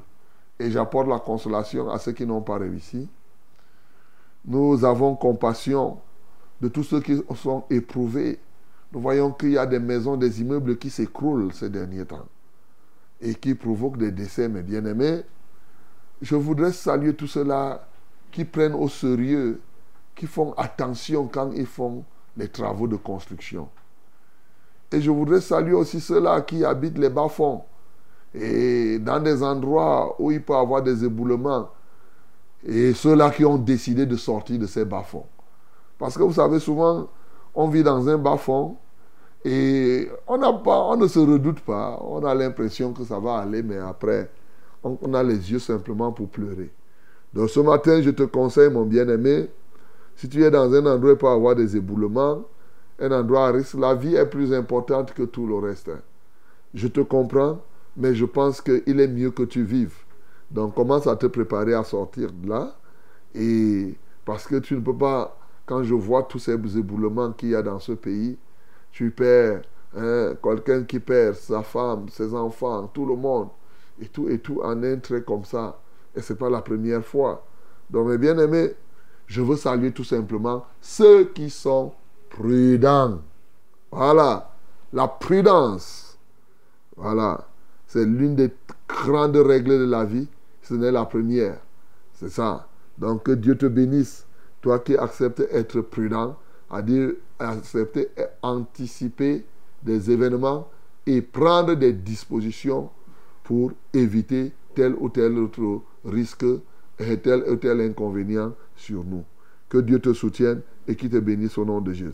Et 0.59 0.73
j'apporte 0.73 1.07
la 1.07 1.21
consolation 1.21 1.89
à 1.89 2.01
ceux 2.01 2.11
qui 2.11 2.27
n'ont 2.27 2.43
pas 2.43 2.59
réussi. 2.59 3.09
Nous 4.45 4.85
avons 4.85 5.15
compassion 5.15 6.01
de 6.61 6.67
tous 6.67 6.83
ceux 6.83 7.01
qui 7.01 7.23
sont 7.37 7.63
éprouvés. 7.71 8.41
Nous 8.93 9.01
voyons 9.01 9.31
qu'il 9.31 9.51
y 9.53 9.59
a 9.59 9.67
des 9.67 9.79
maisons, 9.79 10.17
des 10.17 10.41
immeubles 10.41 10.79
qui 10.79 10.91
s'écroulent 10.91 11.53
ces 11.53 11.71
derniers 11.71 12.07
temps 12.07 12.27
et 13.21 13.37
qui 13.37 13.55
provoquent 13.55 13.99
des 13.99 14.11
décès, 14.11 14.49
mes 14.49 14.63
bien-aimés. 14.63 15.23
Je 16.23 16.35
voudrais 16.35 16.73
saluer 16.73 17.15
tous 17.15 17.27
ceux-là 17.27 17.87
qui 18.31 18.45
prennent 18.45 18.75
au 18.75 18.89
sérieux, 18.89 19.61
qui 20.15 20.27
font 20.27 20.53
attention 20.55 21.29
quand 21.29 21.51
ils 21.53 21.67
font 21.67 22.05
les 22.37 22.49
travaux 22.49 22.87
de 22.87 22.97
construction. 22.97 23.69
Et 24.93 25.01
je 25.01 25.11
voudrais 25.11 25.41
saluer 25.41 25.75
aussi 25.75 26.01
ceux-là 26.01 26.43
qui 26.43 26.65
habitent 26.65 26.99
les 26.99 27.11
bas-fonds 27.11 27.63
et 28.35 28.99
dans 28.99 29.21
des 29.21 29.43
endroits 29.43 30.15
où 30.21 30.31
il 30.31 30.43
peut 30.43 30.53
y 30.53 30.57
avoir 30.57 30.83
des 30.83 31.05
éboulements 31.05 31.71
et 32.65 32.93
ceux-là 32.93 33.31
qui 33.31 33.45
ont 33.45 33.59
décidé 33.59 34.07
de 34.07 34.17
sortir 34.17 34.59
de 34.59 34.67
ces 34.67 34.85
bas-fonds. 34.85 35.27
Parce 35.99 36.17
que 36.17 36.23
vous 36.23 36.35
savez, 36.35 36.61
souvent, 36.61 37.09
on 37.55 37.69
vit 37.69 37.83
dans 37.83 38.09
un 38.09 38.19
bas-fond 38.19 38.77
et 39.45 40.09
on, 40.27 40.39
pas, 40.59 40.81
on 40.83 40.97
ne 40.97 41.07
se 41.07 41.19
redoute 41.19 41.61
pas. 41.61 41.99
On 42.03 42.25
a 42.25 42.35
l'impression 42.35 42.93
que 42.93 43.05
ça 43.05 43.19
va 43.19 43.39
aller, 43.39 43.63
mais 43.63 43.79
après, 43.79 44.31
on, 45.03 45.15
a 45.15 45.23
les 45.23 45.51
yeux 45.53 45.59
simplement 45.59 46.13
pour 46.13 46.29
pleurer. 46.29 46.71
Donc 47.33 47.51
ce 47.51 47.61
matin, 47.61 48.01
je 48.01 48.11
te 48.11 48.23
conseille, 48.23 48.71
mon 48.71 48.85
bien-aimé, 48.85 49.49
si 50.15 50.29
tu 50.29 50.43
es 50.43 50.51
dans 50.51 50.73
un 50.73 50.87
endroit 50.87 51.17
y 51.21 51.27
avoir 51.27 51.55
des 51.55 51.77
éboulements, 51.77 52.45
un 52.99 53.13
endroit 53.13 53.49
à 53.49 53.53
risque, 53.53 53.75
la 53.75 53.95
vie 53.95 54.15
est 54.15 54.27
plus 54.27 54.55
importante 54.55 55.13
que 55.13 55.25
tout 55.25 55.47
le 55.47 55.57
reste. 55.57 55.89
hein. 55.89 56.01
Je 56.75 56.89
te 56.89 57.01
comprends, 57.01 57.61
mais 57.97 58.15
je 58.15 58.25
pense 58.25 58.61
qu'il 58.61 59.01
est 59.01 59.09
mieux 59.09 59.31
que 59.31 59.43
tu 59.43 59.63
vives. 59.63 59.95
Donc 60.51 60.75
commence 60.75 61.07
à 61.07 61.17
te 61.17 61.27
préparer 61.27 61.75
à 61.75 61.85
sortir 61.85 62.31
de 62.33 62.49
là. 62.49 62.77
Et 63.35 63.95
parce 64.25 64.47
que 64.47 64.57
tu 64.57 64.75
ne 64.75 64.81
peux 64.81 64.97
pas, 64.97 65.39
quand 65.67 65.83
je 65.83 65.95
vois 65.95 66.23
tous 66.23 66.39
ces 66.39 66.53
éboulements 66.53 67.33
qu'il 67.33 67.51
y 67.51 67.55
a 67.55 67.63
dans 67.63 67.79
ce 67.79 67.93
pays, 67.93 68.39
tu 68.93 69.11
perds 69.11 69.63
hein, 69.97 70.35
quelqu'un 70.43 70.85
qui 70.85 70.99
perd 71.01 71.35
sa 71.35 71.63
femme, 71.63 72.09
ses 72.09 72.35
enfants, 72.35 72.87
tout 72.89 73.05
le 73.05 73.17
monde, 73.17 73.49
et 74.01 74.09
tout, 74.09 74.29
et 74.29 74.39
tout 74.39 74.61
en 74.63 74.83
un 74.83 74.97
trait 74.99 75.23
comme 75.23 75.45
ça. 75.45 75.79
Et 76.15 76.21
ce 76.21 76.33
n'est 76.33 76.39
pas 76.39 76.51
la 76.51 76.63
première 76.63 77.05
fois. 77.05 77.47
Donc 77.91 78.09
mes 78.09 78.19
bien-aimés, 78.19 78.75
je 79.27 79.43
veux 79.43 79.57
saluer 79.57 79.93
tout 79.93 80.05
simplement 80.05 80.67
ceux 80.81 81.25
qui 81.27 81.51
sont 81.51 81.93
prudents. 82.31 83.21
Voilà, 83.91 84.51
la 84.93 85.09
prudence. 85.09 86.19
Voilà. 86.97 87.47
C'est 87.87 88.05
l'une 88.05 88.35
des 88.35 88.53
grandes 88.89 89.37
règles 89.37 89.79
de 89.79 89.85
la 89.85 90.05
vie. 90.05 90.29
Ce 90.63 90.75
n'est 90.75 90.91
la 90.91 91.05
première. 91.05 91.59
C'est 92.13 92.31
ça. 92.31 92.69
Donc 92.99 93.25
que 93.25 93.33
Dieu 93.33 93.57
te 93.57 93.67
bénisse. 93.67 94.27
Toi 94.61 94.81
qui 94.81 94.97
acceptes 94.97 95.41
être 95.53 95.81
prudent, 95.81 96.37
à 96.71 96.83
dire 96.83 97.13
accepter 97.39 98.09
et 98.17 98.25
anticiper 98.43 99.45
des 99.83 100.11
événements 100.11 100.69
et 101.07 101.23
prendre 101.23 101.75
des 101.75 101.93
dispositions 101.93 102.91
pour 103.47 103.71
éviter 103.95 104.53
tel 104.75 104.97
ou 104.99 105.09
tel 105.09 105.39
autre 105.39 105.81
risque 106.05 106.45
et 106.99 107.17
tel 107.19 107.45
ou 107.49 107.55
tel 107.55 107.81
inconvénient 107.81 108.53
sur 108.75 109.05
nous. 109.05 109.25
Que 109.69 109.79
Dieu 109.79 110.01
te 110.01 110.13
soutienne 110.13 110.63
et 110.89 110.97
qu'il 110.97 111.11
te 111.11 111.19
bénisse 111.19 111.57
au 111.57 111.65
nom 111.65 111.81
de 111.81 111.93
Jésus. 111.93 112.13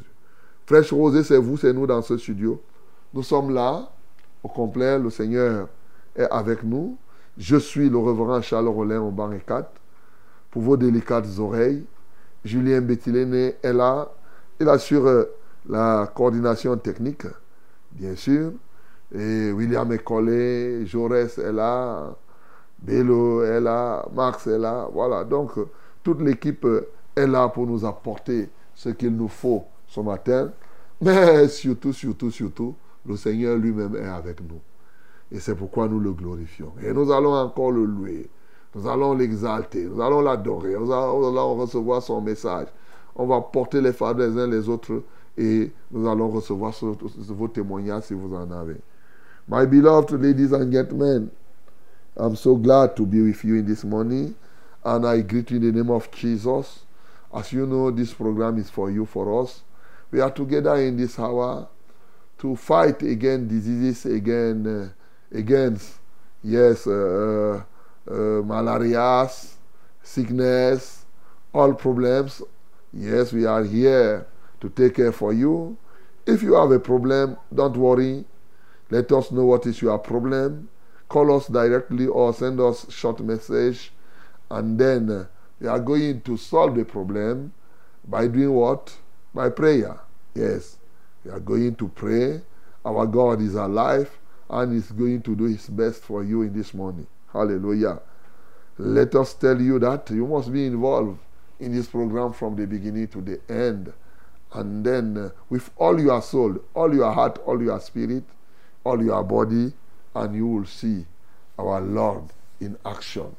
Fraîche 0.67 0.93
Rosée, 0.93 1.25
c'est 1.25 1.39
vous, 1.39 1.57
c'est 1.57 1.73
nous 1.73 1.87
dans 1.87 2.03
ce 2.03 2.19
studio. 2.19 2.61
Nous 3.15 3.23
sommes 3.23 3.53
là, 3.53 3.91
au 4.43 4.49
complet, 4.49 4.99
le 4.99 5.09
Seigneur 5.09 5.69
est 6.15 6.29
avec 6.31 6.63
nous. 6.65 6.99
Je 7.39 7.57
suis 7.57 7.89
le 7.89 7.97
reverend 7.97 8.43
Charles 8.43 8.69
Rollin 8.69 9.01
au 9.01 9.11
banc 9.11 9.31
4 9.47 9.71
pour 10.51 10.63
vos 10.63 10.77
délicates 10.77 11.39
oreilles. 11.39 11.85
Julien 12.45 12.83
Bettiléné 12.83 13.55
est 13.63 13.73
là. 13.73 14.13
Il 14.61 14.69
assure 14.69 15.27
la 15.67 16.13
coordination 16.15 16.77
technique, 16.77 17.27
bien 17.93 18.17
sûr. 18.17 18.53
Et 19.15 19.53
William 19.53 19.91
est 19.93 20.03
collé, 20.03 20.87
Jaurès 20.87 21.37
est 21.39 21.53
là, 21.53 22.17
Bello 22.83 23.43
est 23.43 23.61
là, 23.61 24.07
Max 24.15 24.47
est 24.47 24.59
là. 24.59 24.89
Voilà, 24.93 25.25
donc 25.25 25.59
euh, 25.59 25.69
toute 26.03 26.21
l'équipe 26.21 26.65
euh, 26.65 26.89
est 27.15 27.27
là 27.27 27.49
pour 27.49 27.67
nous 27.67 27.85
apporter 27.85 28.49
ce 28.75 28.89
qu'il 28.89 29.15
nous 29.15 29.29
faut 29.29 29.65
ce 29.87 30.01
matin. 30.01 30.51
Mais 31.01 31.47
surtout, 31.49 31.93
surtout, 31.93 32.31
surtout, 32.31 32.75
le 33.07 33.17
Seigneur 33.17 33.57
lui-même 33.57 33.97
est 33.97 34.09
avec 34.09 34.41
nous. 34.41 34.61
Et 35.31 35.41
c'est 35.41 35.55
pourquoi 35.55 35.89
nous 35.89 36.01
le 36.01 36.13
glorifions. 36.13 36.73
Et 36.83 36.93
nous 36.93 37.11
allons 37.13 37.35
encore 37.35 37.73
le 37.73 37.85
louer. 37.85 38.29
Nous 38.75 38.89
allons 38.89 39.15
l'exalter. 39.15 39.85
Nous 39.85 40.01
allons 40.01 40.21
l'adorer. 40.21 40.75
Nous 40.75 40.91
allons 40.93 41.55
recevoir 41.57 42.03
son 42.03 42.21
message. 42.21 42.69
On 43.15 43.27
va 43.27 43.41
porter 43.41 43.81
les 43.81 43.93
fards 43.93 44.15
les 44.15 44.39
uns 44.39 44.47
les 44.47 44.69
autres 44.69 45.03
et 45.37 45.71
nous 45.91 46.09
allons 46.09 46.29
recevoir 46.29 46.73
vos 46.81 47.49
témoignages 47.49 48.05
si 48.05 48.15
vous 48.15 48.35
en 48.35 48.51
avez. 48.51 48.77
My 49.49 49.67
beloved 49.67 50.13
ladies 50.13 50.53
and 50.53 50.73
gentlemen, 50.73 51.29
I'm 52.17 52.37
so 52.37 52.55
glad 52.55 52.97
to 52.97 53.05
be 53.05 53.23
with 53.23 53.45
you 53.45 53.57
in 53.57 53.67
this 53.67 53.83
morning 53.83 54.37
and 54.85 55.05
I 55.05 55.21
greet 55.23 55.51
you 55.51 55.57
in 55.57 55.67
the 55.67 55.73
name 55.73 55.91
of 55.91 56.09
Jesus. 56.13 56.85
As 57.35 57.53
you 57.53 57.67
know, 57.67 57.91
this 57.91 58.15
program 58.15 58.59
is 58.59 58.71
for 58.71 58.89
you, 58.89 59.05
for 59.05 59.43
us. 59.43 59.63
We 60.13 60.21
are 60.21 60.31
together 60.31 60.77
in 60.77 60.97
this 60.97 61.19
hour 61.19 61.67
to 62.39 62.55
fight 62.55 63.03
against 63.03 63.49
diseases, 63.49 64.07
again, 64.07 64.93
uh, 65.35 65.37
against, 65.37 65.99
yes, 66.45 66.87
uh, 66.87 67.65
uh, 68.09 68.13
malaria, 68.13 69.29
sickness, 70.05 71.05
all 71.53 71.75
problems. 71.75 72.43
Yes, 72.93 73.33
we 73.33 73.45
are 73.45 73.65
here 73.65 74.25
to 74.61 74.69
take 74.69 74.95
care 74.97 75.13
for 75.13 75.33
you. 75.33 75.77
If 76.27 76.45
you 76.45 76.55
have 76.55 76.71
a 76.71 76.79
problem, 76.79 77.39
don't 77.53 77.77
worry. 77.77 78.25
Let 78.93 79.11
us 79.13 79.33
know 79.33 79.47
what 79.47 79.65
is 79.65 79.81
your 79.81 79.99
problem. 79.99 80.69
Call 81.09 81.35
us 81.35 81.47
directly 81.47 82.07
or 82.07 82.35
send 82.35 82.61
us 82.61 82.93
short 82.93 83.21
message, 83.21 83.91
and 84.51 84.79
then 84.79 85.09
uh, 85.09 85.27
we 85.59 85.67
are 85.67 85.81
going 85.81 86.21
to 86.21 86.37
solve 86.37 86.75
the 86.77 86.85
problem 86.85 87.55
by 88.07 88.27
doing 88.27 88.53
what? 88.53 88.95
By 89.33 89.49
prayer. 89.49 89.99
Yes, 90.35 90.77
we 91.25 91.31
are 91.31 91.41
going 91.41 91.77
to 91.77 91.89
pray. 91.89 92.43
Our 92.85 93.07
God 93.07 93.41
is 93.41 93.55
alive 93.55 94.11
and 94.51 94.77
is 94.77 94.93
going 94.93 95.23
to 95.23 95.35
do 95.37 95.45
his 95.45 95.69
best 95.69 96.03
for 96.03 96.23
you 96.23 96.43
in 96.43 96.53
this 96.53 96.75
morning. 96.75 97.07
Hallelujah. 97.33 97.99
Let 98.77 99.15
us 99.15 99.33
tell 99.33 99.59
you 99.59 99.79
that 99.79 100.11
you 100.11 100.27
must 100.27 100.53
be 100.53 100.67
involved 100.67 101.19
in 101.61 101.75
this 101.75 101.87
program 101.87 102.35
from 102.35 102.57
the 102.57 102.67
beginning 102.67 103.09
to 103.09 103.23
the 103.23 103.41
end. 103.49 103.91
And 104.53 104.85
then, 104.85 105.17
uh, 105.17 105.31
with 105.49 105.71
all 105.79 105.99
your 105.99 106.21
soul, 106.21 106.59
all 106.75 106.95
your 106.95 107.11
heart, 107.11 107.39
all 107.47 107.63
your 107.63 107.81
spirit, 107.81 108.25
all 108.85 109.03
your 109.03 109.23
body, 109.23 109.73
and 110.15 110.35
you 110.35 110.47
will 110.47 110.67
see 110.67 111.07
our 111.59 111.81
Lord 111.81 112.25
in 112.61 112.77
action. 112.85 113.35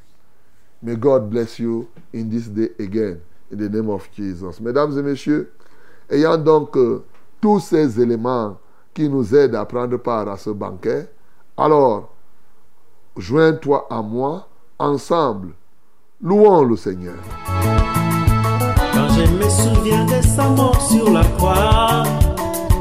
May 0.81 0.95
God 0.95 1.29
bless 1.29 1.59
you 1.59 1.87
in 2.11 2.29
this 2.29 2.47
day 2.47 2.69
again, 2.79 3.21
in 3.51 3.57
the 3.57 3.69
name 3.69 3.89
of 3.89 4.09
Jesus. 4.11 4.59
Mesdames 4.59 4.97
et 4.97 5.01
messieurs, 5.01 5.51
ayant 6.09 6.37
donc 6.37 6.75
euh, 6.77 7.03
tous 7.41 7.59
ces 7.59 7.99
éléments 7.99 8.57
qui 8.93 9.07
nous 9.09 9.33
aident 9.33 9.55
à 9.55 9.65
prendre 9.65 9.97
part 9.97 10.27
à 10.27 10.37
ce 10.37 10.49
banquet, 10.49 11.09
alors 11.57 12.09
joins-toi 13.17 13.87
à 13.89 14.01
moi, 14.01 14.47
ensemble, 14.77 15.53
louons 16.21 16.63
le 16.63 16.75
Seigneur. 16.75 17.15
Quand 18.93 19.09
je 19.09 19.31
me 19.31 19.49
souviens 19.49 20.05
de 20.05 20.21
sa 20.21 20.49
mort 20.49 20.81
sur 20.81 21.09
la 21.11 21.23
croix, 21.37 22.03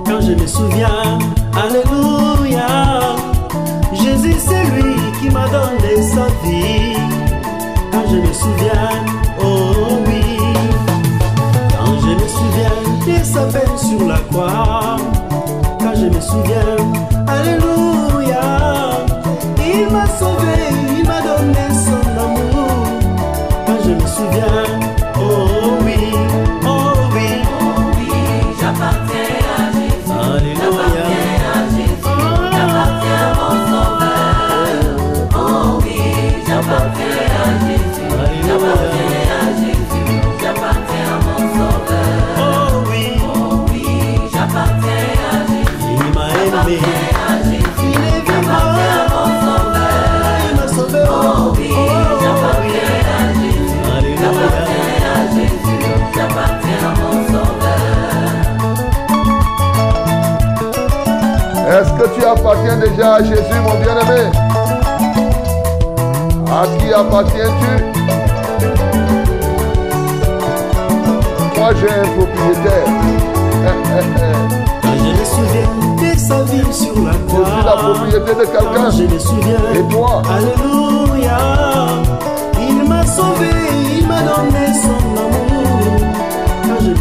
quand 0.05 0.21
je 0.21 0.33
me 0.33 0.47
souviens, 0.47 1.19
Alléluia, 1.55 2.32
Jésus 3.93 4.37
c'est 4.39 4.65
lui 4.75 4.95
qui 5.21 5.31
m'a 5.31 5.47
donné 5.49 6.03
sa 6.03 6.27
vie. 6.45 6.97
Quand 7.93 8.05
je 8.11 8.17
me 8.17 8.33
souviens, 8.33 8.91
oh 9.41 9.99
oui, 10.07 10.39
quand 11.77 11.95
je 12.01 12.13
me 12.21 12.29
souviens 12.37 12.79
de 13.07 13.25
sa 13.25 13.43
peine 13.53 13.77
sur 13.77 14.07
la 14.09 14.19
croix, 14.31 14.97
quand 15.81 15.95
je 15.95 16.07
me 16.07 16.21
souviens, 16.21 16.77
Alléluia, 17.27 18.41
il 19.59 19.91
m'a 19.91 20.07
sauvé, 20.19 20.57
il 20.99 21.07
m'a 21.07 21.21
donné 21.23 21.67
son 21.87 22.03
amour. 22.21 22.87
Quand 23.67 23.79
je 23.85 23.91
me 23.91 24.07
souviens, 24.07 24.65
oh 25.19 25.62
que 62.03 62.09
tu 62.19 62.25
appartiens 62.27 62.77
déjà 62.77 63.15
à 63.15 63.23
Jésus, 63.23 63.61
mon 63.63 63.75
bien-aimé 63.81 64.31
À 66.51 66.67
qui 66.79 66.93
appartiens-tu? 66.93 67.85
Moi, 71.59 71.71
j'ai 71.81 71.91
un 71.91 72.09
propriétaire. 72.17 72.89
Je 74.85 75.09
me 75.11 75.25
souviens 75.25 75.71
de 76.13 76.19
sa 76.19 76.43
vie 76.43 76.73
sur 76.73 76.95
la 77.05 77.13
Je 77.13 77.19
suis 77.29 77.65
la 77.65 77.73
croix, 77.73 77.95
propriété 77.95 78.33
de 78.35 78.45
quelqu'un. 78.47 78.91
je 78.91 79.03
me 79.15 79.19
souviens, 79.19 79.63
Et 79.75 79.93
toi? 79.93 80.23
Alléluia, 80.29 81.39
il 82.59 82.89
m'a 82.89 83.07
sauvé, 83.07 83.51
il 83.99 84.07
m'a 84.09 84.21
donné 84.23 84.67
son 84.75 85.21
amour. 85.21 85.32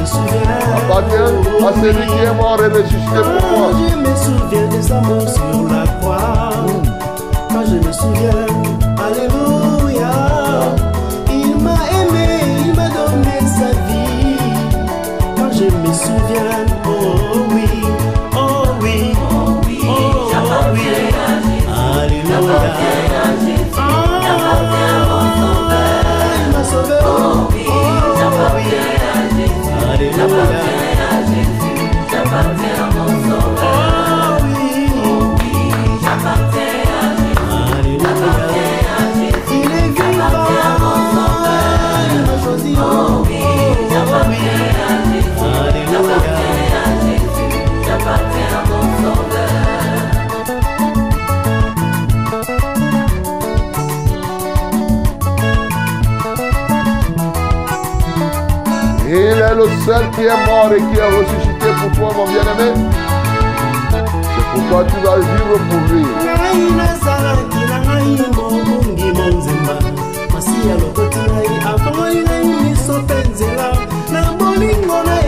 Quand 0.01 0.07
je 0.07 0.17
me 0.17 0.23
souviens, 0.23 0.59
Appartiens 0.77 1.31
à 1.67 1.73
celui 1.79 2.05
qui 2.07 2.17
est 2.23 2.33
mort 2.33 2.59
et 2.63 2.67
ressuscité 2.67 3.21
pour 3.21 3.49
quand 3.49 3.57
moi. 3.59 3.69
je 3.77 3.95
me 3.97 4.15
souviens 4.15 4.67
de 4.67 4.81
sa 4.81 4.99
mort 5.01 5.29
sur 5.29 5.63
la 5.69 5.85
croix, 5.99 6.49
quand 7.49 7.65
je 7.67 7.75
me 7.87 7.91
souviens, 7.93 8.47
Alléluia, 8.97 10.13
il 11.29 11.55
m'a 11.57 11.77
aimé, 11.99 12.27
il 12.65 12.73
m'a 12.73 12.87
donné 12.89 13.37
sa 13.41 13.69
vie. 13.85 14.37
Quand 15.35 15.51
je 15.53 15.65
me 15.65 15.93
souviens, 15.93 16.65
oh 16.87 17.45
oui, 17.53 17.69
oh 18.35 18.63
oui, 18.81 19.13
oh 19.15 19.61
oui, 19.67 19.79
Alléluia. 22.01 23.50
Alléluia. 30.09 30.60
Le 59.65 59.85
seul 59.85 60.09
qui 60.11 60.21
est 60.21 60.45
mort 60.45 60.71
et 60.73 60.77
qui 60.77 60.99
est 60.99 61.05
ressuscité 61.05 61.67
pour 61.79 61.91
toi, 61.91 62.13
mon 62.15 62.25
bien-aimé. 62.25 62.69
C'est 63.91 64.45
pourquoi 64.53 64.85
tu 64.85 64.95
vas 65.05 65.17
vivre 65.17 65.57
pour 65.69 65.93
lui. 65.93 66.05
ngai 66.51 66.71
nazalaki 66.77 67.61
na 67.69 67.77
ngai 67.85 68.15
mobungi 68.35 69.09
monzemba 69.17 69.75
masiya 70.33 70.75
lokoti 70.81 71.21
ngai 71.29 71.51
afongoli 71.71 72.19
ngai 72.25 72.45
miso 72.63 72.95
mpe 73.01 73.17
nzela 73.29 73.69
na 74.11 74.21
bolingo 74.37 74.97
na 75.07 75.20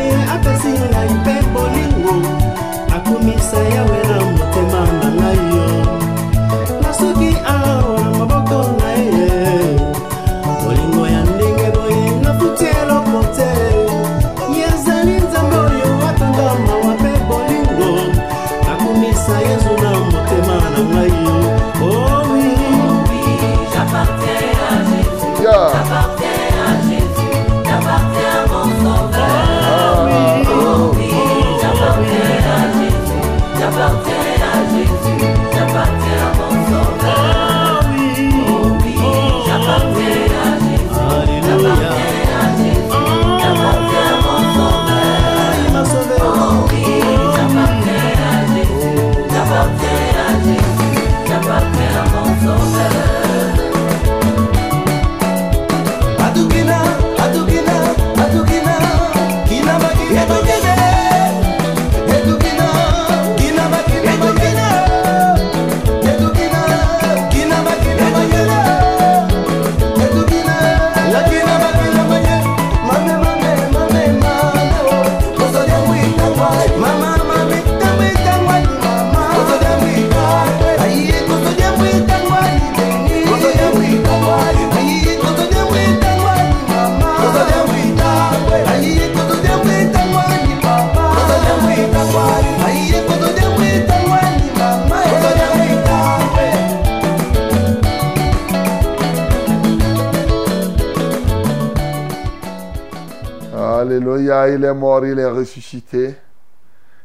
Il 104.26 104.64
est 104.64 104.74
mort, 104.74 105.06
il 105.06 105.20
est 105.20 105.26
ressuscité. 105.26 106.16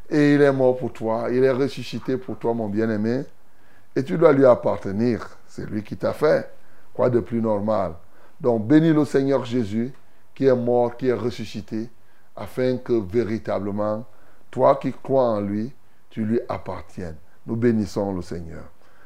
Et 0.09 0.33
il 0.33 0.41
est 0.41 0.51
mort 0.51 0.77
pour 0.77 0.91
toi. 0.91 1.27
Il 1.31 1.43
est 1.43 1.51
ressuscité 1.51 2.17
pour 2.17 2.37
toi, 2.37 2.53
mon 2.53 2.67
bien-aimé. 2.67 3.23
Et 3.95 4.03
tu 4.03 4.17
dois 4.17 4.33
lui 4.33 4.45
appartenir. 4.45 5.37
C'est 5.47 5.69
lui 5.69 5.83
qui 5.83 5.97
t'a 5.97 6.13
fait. 6.13 6.51
Quoi 6.93 7.09
de 7.09 7.19
plus 7.19 7.41
normal? 7.41 7.93
Donc 8.41 8.65
bénis 8.67 8.93
le 8.93 9.05
Seigneur 9.05 9.45
Jésus, 9.45 9.93
qui 10.33 10.45
est 10.45 10.55
mort, 10.55 10.95
qui 10.97 11.07
est 11.07 11.13
ressuscité, 11.13 11.89
afin 12.35 12.77
que 12.77 12.93
véritablement, 12.93 14.05
toi 14.49 14.77
qui 14.77 14.93
crois 14.93 15.23
en 15.23 15.41
lui, 15.41 15.73
tu 16.09 16.23
lui 16.23 16.39
appartiennes. 16.47 17.17
Nous 17.45 17.55
bénissons 17.55 18.13
le 18.13 18.21
Seigneur. 18.21 18.63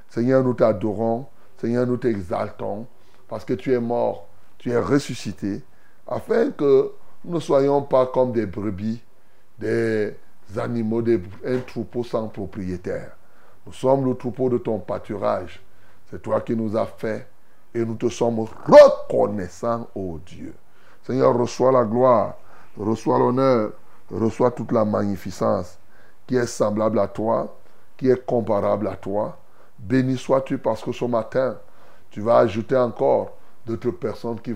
Seigneur, 0.10 0.44
nous 0.44 0.54
t'adorons. 0.54 1.26
Seigneur, 1.58 1.88
nous 1.88 1.98
t'exaltons. 1.98 2.86
Parce 3.28 3.46
que 3.46 3.54
tu 3.54 3.74
es 3.74 3.80
mort, 3.80 4.28
tu 4.58 4.70
es 4.72 4.78
ressuscité, 4.78 5.64
afin 6.08 6.52
que 6.52 6.92
ne 7.26 7.40
soyons 7.40 7.82
pas 7.84 8.08
comme 8.08 8.32
des 8.32 8.46
brebis, 8.46 9.02
des 9.58 10.16
animaux, 10.58 11.02
des, 11.02 11.22
un 11.46 11.60
troupeau 11.60 12.04
sans 12.04 12.28
propriétaire. 12.28 13.16
Nous 13.66 13.74
sommes 13.74 14.06
le 14.06 14.16
troupeau 14.16 14.50
de 14.50 14.58
ton 14.58 14.80
pâturage. 14.80 15.62
C'est 16.10 16.22
toi 16.22 16.42
qui 16.42 16.56
nous 16.56 16.76
as 16.76 16.86
fait 16.86 17.28
et 17.74 17.84
nous 17.86 17.96
te 17.96 18.10
sommes 18.10 18.46
reconnaissants, 18.66 19.88
ô 19.96 20.20
Dieu. 20.26 20.54
Seigneur, 21.04 21.36
reçois 21.38 21.72
la 21.72 21.84
gloire, 21.84 22.36
reçois 22.78 23.20
l'honneur, 23.20 23.72
reçois 24.12 24.52
toute 24.52 24.72
la 24.72 24.86
magnificence 24.86 25.80
qui 26.28 26.36
est 26.36 26.46
semblable 26.46 27.00
à 27.00 27.08
toi, 27.08 27.56
qui 27.98 28.10
est 28.10 28.26
comparable 28.26 28.88
à 28.88 28.96
toi. 28.96 29.38
Béni 29.80 30.18
sois-tu 30.18 30.58
parce 30.58 30.84
que 30.84 30.92
ce 30.92 31.06
matin, 31.06 31.58
tu 32.10 32.22
vas 32.22 32.38
ajouter 32.38 32.78
encore 32.78 33.34
d'autres 33.66 33.92
personnes 33.92 34.40
qui 34.40 34.56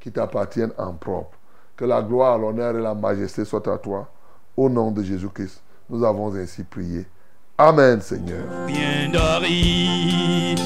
qui 0.00 0.12
t'appartiennent 0.12 0.72
en 0.78 0.92
propre. 0.94 1.37
Que 1.78 1.84
la 1.84 2.02
gloire, 2.02 2.36
l'honneur 2.38 2.76
et 2.76 2.82
la 2.82 2.92
majesté 2.92 3.44
soient 3.44 3.72
à 3.72 3.78
toi. 3.78 4.08
Au 4.56 4.68
nom 4.68 4.90
de 4.90 5.00
Jésus-Christ, 5.00 5.62
nous 5.88 6.04
avons 6.04 6.34
ainsi 6.34 6.64
prié. 6.64 7.06
Amen, 7.56 8.00
Seigneur. 8.00 8.42
bien 8.66 9.08
d'Aride 9.12 10.58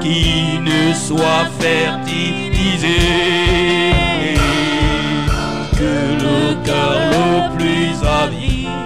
qui 0.00 0.58
ne 0.58 0.92
soit 0.92 1.46
fertilisé 1.60 2.88
que 5.78 5.94
le 6.24 6.64
cœur 6.64 6.96
le 7.12 7.56
plus 7.56 7.94
avide 8.04 8.82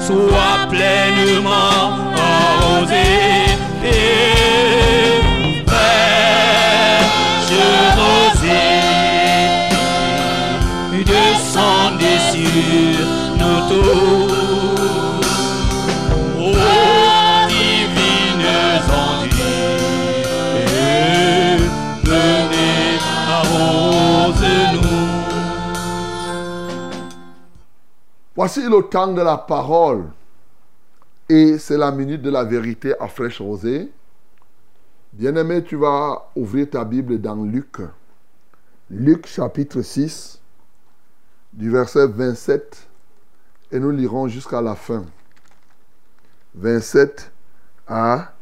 soit 0.00 0.68
pleinement 0.68 1.99
Voici 28.40 28.62
le 28.62 28.80
temps 28.88 29.12
de 29.12 29.20
la 29.20 29.36
parole. 29.36 30.06
Et 31.28 31.58
c'est 31.58 31.76
la 31.76 31.90
minute 31.90 32.22
de 32.22 32.30
la 32.30 32.42
vérité 32.42 32.94
à 32.98 33.06
fraîche 33.06 33.38
rosée. 33.38 33.92
Bien-aimé, 35.12 35.62
tu 35.62 35.76
vas 35.76 36.30
ouvrir 36.34 36.70
ta 36.70 36.82
Bible 36.86 37.20
dans 37.20 37.44
Luc. 37.44 37.82
Luc 38.88 39.26
chapitre 39.26 39.82
6, 39.82 40.40
du 41.52 41.68
verset 41.68 42.06
27, 42.06 42.88
et 43.72 43.78
nous 43.78 43.90
lirons 43.90 44.26
jusqu'à 44.26 44.62
la 44.62 44.74
fin. 44.74 45.04
27 46.54 47.30
à 47.88 48.32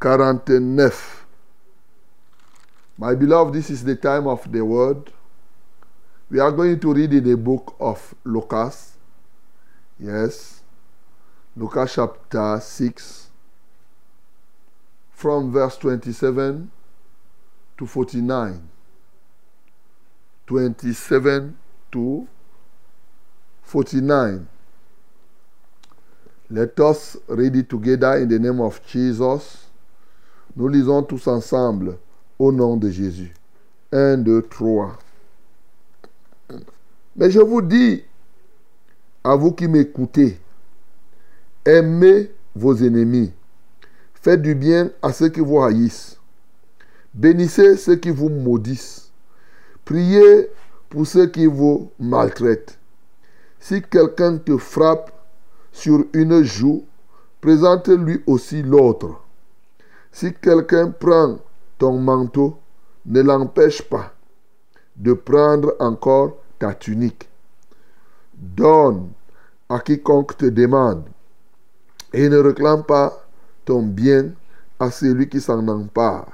49. 0.00 1.26
My 2.98 3.14
beloved, 3.14 3.54
this 3.54 3.70
is 3.70 3.84
the 3.84 3.94
time 3.94 4.26
of 4.26 4.50
the 4.50 4.62
word. 4.62 5.12
We 6.28 6.40
are 6.40 6.50
going 6.50 6.80
to 6.80 6.92
read 6.92 7.12
in 7.12 7.22
the 7.22 7.36
book 7.36 7.76
of 7.78 8.16
Lucas. 8.24 8.97
Yes. 10.00 10.62
Lucas 11.56 11.94
chapter 11.94 12.60
6, 12.60 13.30
from 15.10 15.50
verse 15.50 15.76
27 15.78 16.70
to 17.76 17.86
49. 17.86 18.68
27 20.46 21.56
to 21.90 22.28
49. 23.62 24.46
Let 26.50 26.80
us 26.80 27.16
read 27.26 27.56
it 27.56 27.68
together 27.68 28.16
in 28.18 28.28
the 28.28 28.38
name 28.38 28.60
of 28.60 28.80
Jesus. 28.86 29.66
Nous 30.56 30.68
lisons 30.68 31.02
tous 31.02 31.26
ensemble 31.26 31.98
au 32.38 32.52
nom 32.52 32.76
de 32.76 32.88
Jésus. 32.88 33.34
1, 33.92 34.18
2, 34.18 34.42
3. 34.42 34.96
Mais 37.16 37.30
je 37.30 37.40
vous 37.40 37.62
dis, 37.62 38.04
à 39.24 39.36
vous 39.36 39.52
qui 39.52 39.68
m'écoutez, 39.68 40.40
aimez 41.64 42.30
vos 42.54 42.74
ennemis, 42.74 43.32
faites 44.14 44.42
du 44.42 44.54
bien 44.54 44.90
à 45.02 45.12
ceux 45.12 45.28
qui 45.28 45.40
vous 45.40 45.60
haïssent, 45.60 46.18
bénissez 47.14 47.76
ceux 47.76 47.96
qui 47.96 48.10
vous 48.10 48.28
maudissent, 48.28 49.10
priez 49.84 50.50
pour 50.88 51.06
ceux 51.06 51.26
qui 51.26 51.46
vous 51.46 51.90
maltraitent. 51.98 52.78
Si 53.60 53.82
quelqu'un 53.82 54.38
te 54.38 54.56
frappe 54.56 55.12
sur 55.72 56.04
une 56.12 56.42
joue, 56.42 56.84
présente-lui 57.40 58.22
aussi 58.26 58.62
l'autre. 58.62 59.20
Si 60.12 60.32
quelqu'un 60.32 60.90
prend 60.90 61.38
ton 61.76 61.98
manteau, 61.98 62.58
ne 63.06 63.20
l'empêche 63.20 63.82
pas 63.82 64.14
de 64.96 65.12
prendre 65.12 65.74
encore 65.78 66.36
ta 66.58 66.74
tunique. 66.74 67.27
Donne 68.40 69.10
à 69.68 69.80
quiconque 69.80 70.36
te 70.36 70.46
demande 70.46 71.04
et 72.12 72.28
ne 72.28 72.38
réclame 72.38 72.84
pas 72.84 73.12
ton 73.64 73.82
bien 73.82 74.30
à 74.78 74.90
celui 74.90 75.28
qui 75.28 75.40
s'en 75.40 75.66
empare. 75.66 76.28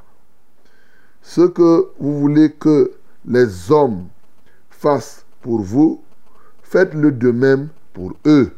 Ce 1.23 1.41
que 1.41 1.89
vous 1.99 2.21
voulez 2.21 2.53
que 2.53 2.93
les 3.27 3.73
hommes 3.73 4.09
fassent 4.69 5.25
pour 5.41 5.63
vous, 5.63 6.03
faites-le 6.63 7.11
de 7.11 7.31
même 7.31 7.69
pour 7.95 8.13
eux. 8.27 8.53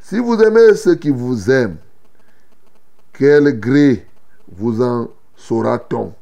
Si 0.00 0.18
vous 0.18 0.40
aimez 0.40 0.74
ceux 0.74 0.94
qui 0.94 1.10
vous 1.10 1.50
aiment, 1.50 1.76
quel 3.12 3.60
gré 3.60 4.06
vous 4.50 4.82
en 4.82 5.08
saura-t-on? 5.36 6.14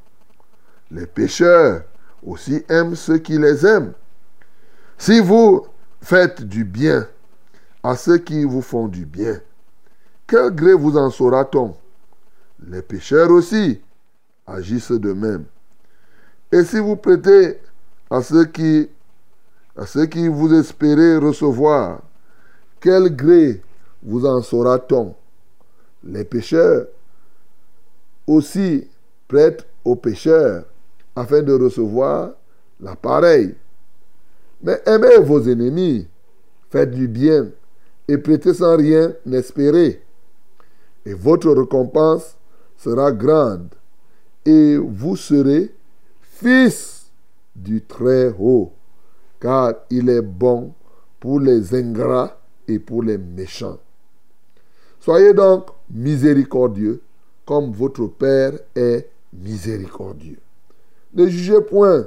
Les 0.91 1.07
pécheurs 1.07 1.85
aussi 2.27 2.65
aiment 2.69 2.97
ceux 2.97 3.19
qui 3.19 3.39
les 3.39 3.65
aiment. 3.65 3.93
Si 4.99 5.21
vous 5.21 5.67
faites 6.01 6.43
du 6.43 6.65
bien 6.65 7.07
à 7.83 7.97
ceux 7.97 8.19
qui 8.19 8.45
vous 8.45 8.63
font 8.63 8.89
du 8.89 9.07
bien, 9.07 9.41
quel 10.27 10.51
gré 10.51 10.75
vous 10.75 10.97
en 10.97 11.11
saura-t-on? 11.11 11.75
Les 12.67 12.83
pécheurs 12.83 13.31
aussi 13.31 13.81
agissent 14.47 14.93
de 14.93 15.13
même. 15.13 15.45
Et 16.53 16.65
si 16.65 16.79
vous 16.79 16.97
prêtez 16.97 17.59
à 18.11 18.23
ceux 18.23 18.45
qui, 18.45 18.89
vous 20.29 20.55
espérez 20.55 21.17
recevoir, 21.17 22.03
quel 22.81 23.15
gré 23.15 23.63
vous 24.03 24.27
en 24.27 24.43
saura-t-on? 24.43 25.15
Les 26.05 26.25
pécheurs 26.25 26.87
aussi 28.27 28.89
prêtent 29.29 29.67
aux 29.85 29.97
pécheurs 29.97 30.65
afin 31.17 31.43
de 31.43 31.53
recevoir 31.53 32.31
l'appareil. 32.81 33.55
Mais 34.63 34.81
aimez 34.87 35.19
vos 35.19 35.41
ennemis, 35.49 36.07
faites 36.71 36.91
du 36.91 37.09
bien 37.09 37.51
et 38.09 38.19
prêtez 38.19 38.55
sans 38.55 38.77
rien 38.77 39.13
espérer. 39.33 40.03
Et 41.07 41.15
votre 41.15 41.51
récompense 41.51 42.37
sera 42.77 43.13
grande 43.13 43.75
et 44.45 44.77
vous 44.77 45.17
serez 45.17 45.75
fils 46.21 47.11
du 47.57 47.83
Très-Haut, 47.83 48.73
car 49.41 49.75
il 49.91 50.09
est 50.09 50.23
bon 50.23 50.75
pour 51.19 51.41
les 51.41 51.75
ingrats 51.75 52.41
et 52.69 52.79
pour 52.79 53.03
les 53.03 53.19
méchants. 53.19 53.79
Soyez 55.01 55.33
donc 55.33 55.67
miséricordieux 55.91 57.01
comme 57.47 57.73
votre 57.73 58.07
Père 58.07 58.53
est 58.75 59.09
miséricordieux. 59.33 60.39
Ne 61.15 61.27
jugez 61.27 61.61
point 61.63 62.07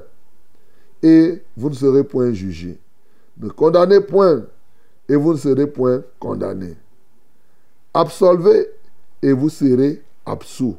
et 1.03 1.43
vous 1.57 1.69
ne 1.69 1.75
serez 1.75 2.03
point 2.03 2.31
jugés. 2.31 2.79
Ne 3.37 3.49
condamnez 3.49 3.99
point 3.99 4.43
et 5.09 5.15
vous 5.15 5.33
ne 5.33 5.37
serez 5.37 5.67
point 5.67 6.01
condamnés. 6.17 6.77
Absolvez 7.93 8.69
et 9.21 9.33
vous 9.33 9.49
serez 9.49 10.01
absous. 10.25 10.77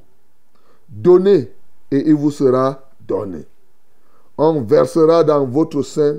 Donnez 0.89 1.53
et 1.91 2.09
il 2.09 2.15
vous 2.15 2.31
sera 2.31 2.91
donné. 3.07 3.45
On 4.39 4.63
versera 4.63 5.23
dans 5.23 5.47
votre 5.47 5.83
sein 5.83 6.17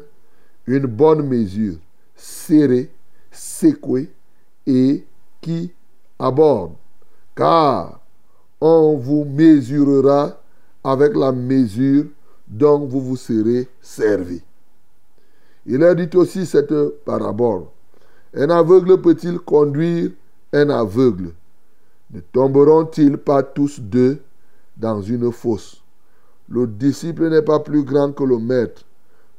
une 0.67 0.85
bonne 0.85 1.27
mesure, 1.27 1.75
serrée, 2.15 2.89
secouée 3.31 4.11
et 4.65 5.03
qui 5.41 5.71
aborde. 6.17 6.73
Car 7.35 7.99
on 8.61 8.95
vous 8.95 9.25
mesurera 9.25 10.39
avec 10.83 11.15
la 11.15 11.31
mesure 11.31 12.05
dont 12.47 12.85
vous 12.85 13.01
vous 13.01 13.17
serez 13.17 13.67
servi. 13.81 14.41
Il 15.65 15.83
a 15.83 15.95
dit 15.95 16.15
aussi 16.15 16.45
cette 16.45 16.73
parabole. 17.03 17.63
Un 18.33 18.49
aveugle 18.49 19.01
peut-il 19.01 19.39
conduire 19.39 20.11
un 20.53 20.69
aveugle? 20.69 21.31
Ne 22.11 22.19
tomberont-ils 22.19 23.17
pas 23.17 23.41
tous 23.41 23.79
deux 23.79 24.19
dans 24.77 25.01
une 25.01 25.31
fosse? 25.31 25.81
Le 26.47 26.67
disciple 26.67 27.29
n'est 27.29 27.41
pas 27.41 27.59
plus 27.59 27.83
grand 27.83 28.11
que 28.11 28.23
le 28.23 28.37
maître, 28.37 28.83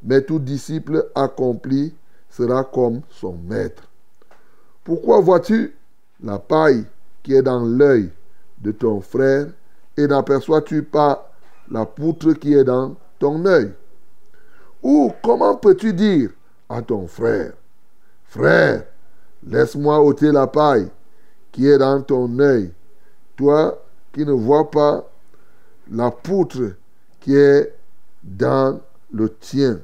mais 0.03 0.23
tout 0.23 0.41
disciple 0.41 1.07
accompli 1.15 1.95
sera 2.29 2.65
comme 2.65 3.03
son 3.11 3.37
maître. 3.49 3.85
Pourquoi 4.83 5.21
vois-tu 5.21 5.75
la 6.23 6.39
paille 6.39 6.85
qui 7.23 7.35
est 7.35 7.43
dans 7.43 7.65
l'œil 7.65 8.11
de 8.59 8.73
ton 8.73 9.01
frère 9.01 9.47
et 9.97 10.07
n'aperçois-tu 10.07 10.83
pas 10.83 11.33
la 11.71 11.85
poutre 11.85 12.33
qui 12.33 12.55
est 12.55 12.65
dans 12.65 12.97
ton 13.19 13.45
œil. 13.47 13.73
Ou 14.83 15.13
comment 15.23 15.57
peux-tu 15.57 15.93
dire 15.93 16.31
à 16.69 16.83
ton 16.83 17.07
frère, 17.07 17.53
frère, 18.25 18.85
laisse-moi 19.47 20.01
ôter 20.01 20.33
la 20.33 20.47
paille 20.47 20.89
qui 21.53 21.69
est 21.69 21.79
dans 21.79 22.03
ton 22.03 22.39
œil, 22.39 22.73
toi 23.37 23.83
qui 24.13 24.25
ne 24.25 24.33
vois 24.33 24.71
pas 24.71 25.09
la 25.91 26.11
poutre 26.11 26.73
qui 27.21 27.37
est 27.37 27.75
dans 28.23 28.81
le 29.13 29.29
tien. 29.29 29.81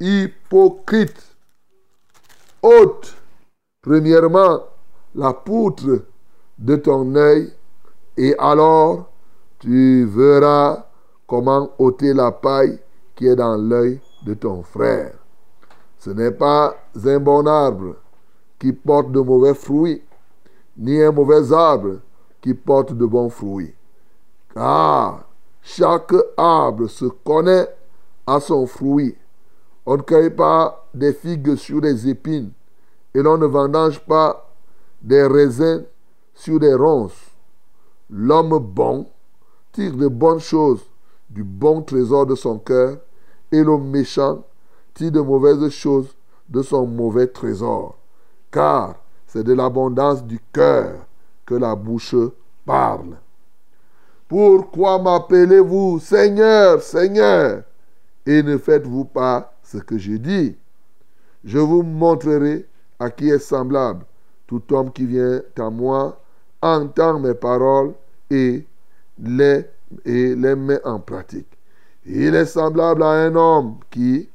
Hypocrite, 0.00 1.36
ôte 2.62 3.14
premièrement 3.82 4.64
la 5.14 5.32
poutre 5.32 6.04
de 6.58 6.76
ton 6.76 7.14
œil 7.14 7.52
et 8.16 8.34
alors 8.38 9.09
tu 9.60 10.06
verras 10.06 10.86
comment 11.26 11.70
ôter 11.78 12.12
la 12.14 12.32
paille 12.32 12.78
qui 13.14 13.26
est 13.26 13.36
dans 13.36 13.56
l'œil 13.56 14.00
de 14.24 14.34
ton 14.34 14.62
frère. 14.62 15.12
Ce 15.98 16.10
n'est 16.10 16.30
pas 16.30 16.74
un 17.04 17.20
bon 17.20 17.46
arbre 17.46 17.96
qui 18.58 18.72
porte 18.72 19.12
de 19.12 19.20
mauvais 19.20 19.54
fruits, 19.54 20.02
ni 20.76 21.00
un 21.02 21.12
mauvais 21.12 21.52
arbre 21.52 21.98
qui 22.40 22.54
porte 22.54 22.94
de 22.94 23.04
bons 23.04 23.28
fruits. 23.28 23.74
Car 24.54 25.26
chaque 25.60 26.14
arbre 26.38 26.86
se 26.88 27.04
connaît 27.04 27.68
à 28.26 28.40
son 28.40 28.66
fruit. 28.66 29.14
On 29.84 29.98
ne 29.98 30.02
cueille 30.02 30.30
pas 30.30 30.86
des 30.94 31.12
figues 31.12 31.54
sur 31.56 31.82
des 31.82 32.08
épines 32.08 32.52
et 33.14 33.22
l'on 33.22 33.36
ne 33.36 33.46
vendange 33.46 34.00
pas 34.00 34.50
des 35.02 35.26
raisins 35.26 35.84
sur 36.34 36.58
des 36.58 36.74
ronces. 36.74 37.30
L'homme 38.08 38.58
bon 38.58 39.06
tire 39.72 39.96
de 39.96 40.08
bonnes 40.08 40.40
choses 40.40 40.84
du 41.28 41.44
bon 41.44 41.82
trésor 41.82 42.26
de 42.26 42.34
son 42.34 42.58
cœur, 42.58 42.98
et 43.52 43.62
le 43.62 43.78
méchant 43.78 44.44
tire 44.94 45.12
de 45.12 45.20
mauvaises 45.20 45.68
choses 45.70 46.14
de 46.48 46.62
son 46.62 46.86
mauvais 46.86 47.28
trésor. 47.28 47.96
Car 48.50 48.96
c'est 49.26 49.44
de 49.44 49.52
l'abondance 49.52 50.24
du 50.24 50.40
cœur 50.52 51.06
que 51.46 51.54
la 51.54 51.76
bouche 51.76 52.16
parle. 52.66 53.16
Pourquoi 54.28 54.98
m'appelez-vous 54.98 56.00
Seigneur, 56.00 56.82
Seigneur, 56.82 57.62
et 58.26 58.42
ne 58.42 58.58
faites-vous 58.58 59.04
pas 59.04 59.52
ce 59.62 59.78
que 59.78 59.98
je 59.98 60.12
dis 60.12 60.56
Je 61.44 61.58
vous 61.58 61.82
montrerai 61.82 62.66
à 62.98 63.10
qui 63.10 63.30
est 63.30 63.38
semblable 63.38 64.04
tout 64.50 64.74
homme 64.74 64.90
qui 64.92 65.06
vient 65.06 65.40
à 65.58 65.70
moi 65.70 66.20
entend 66.60 67.20
mes 67.20 67.34
paroles 67.34 67.94
et 68.30 68.66
les, 69.22 69.64
et 70.04 70.34
les 70.34 70.54
met 70.54 70.84
en 70.84 71.00
pratique. 71.00 71.48
Il 72.06 72.34
est 72.34 72.46
semblable 72.46 73.02
à 73.02 73.10
un 73.10 73.34
homme 73.34 73.78
qui, 73.90 74.28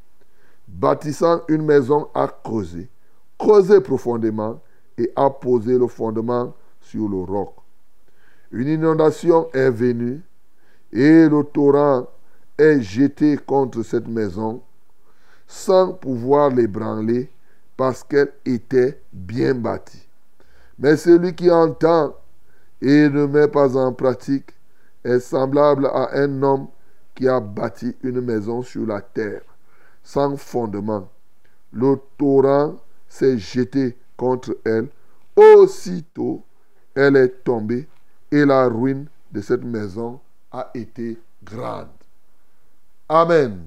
bâtissant 0.67 1.41
une 1.47 1.63
maison, 1.63 2.07
a 2.13 2.27
creusé, 2.27 2.89
creusé 3.37 3.81
profondément 3.81 4.59
et 4.97 5.11
a 5.15 5.29
posé 5.29 5.77
le 5.77 5.87
fondement 5.87 6.53
sur 6.81 7.09
le 7.09 7.17
roc. 7.17 7.53
Une 8.51 8.67
inondation 8.67 9.49
est 9.53 9.71
venue 9.71 10.21
et 10.93 11.27
le 11.27 11.43
torrent 11.43 12.07
est 12.57 12.79
jeté 12.81 13.37
contre 13.37 13.83
cette 13.83 14.07
maison 14.07 14.61
sans 15.47 15.93
pouvoir 15.93 16.49
l'ébranler 16.49 17.29
parce 17.75 18.03
qu'elle 18.03 18.31
était 18.45 19.01
bien 19.11 19.53
bâtie. 19.53 20.07
Mais 20.79 20.95
celui 20.95 21.33
qui 21.33 21.51
entend 21.51 22.15
et 22.81 23.09
ne 23.09 23.25
met 23.25 23.47
pas 23.47 23.75
en 23.75 23.91
pratique 23.93 24.54
est 25.05 25.19
semblable 25.19 25.85
à 25.85 26.09
un 26.17 26.41
homme 26.41 26.67
qui 27.13 27.27
a 27.29 27.39
bâti 27.39 27.95
une 28.01 28.21
maison 28.21 28.63
sur 28.63 28.85
la 28.85 29.01
terre, 29.01 29.43
sans 30.03 30.35
fondement. 30.35 31.09
Le 31.71 31.95
torrent 32.17 32.75
s'est 33.07 33.37
jeté 33.37 33.97
contre 34.17 34.57
elle. 34.65 34.89
Aussitôt, 35.35 36.43
elle 36.95 37.15
est 37.17 37.43
tombée 37.43 37.87
et 38.31 38.45
la 38.45 38.67
ruine 38.67 39.07
de 39.31 39.41
cette 39.41 39.63
maison 39.63 40.19
a 40.51 40.71
été 40.73 41.19
grande. 41.43 41.87
Amen. 43.07 43.63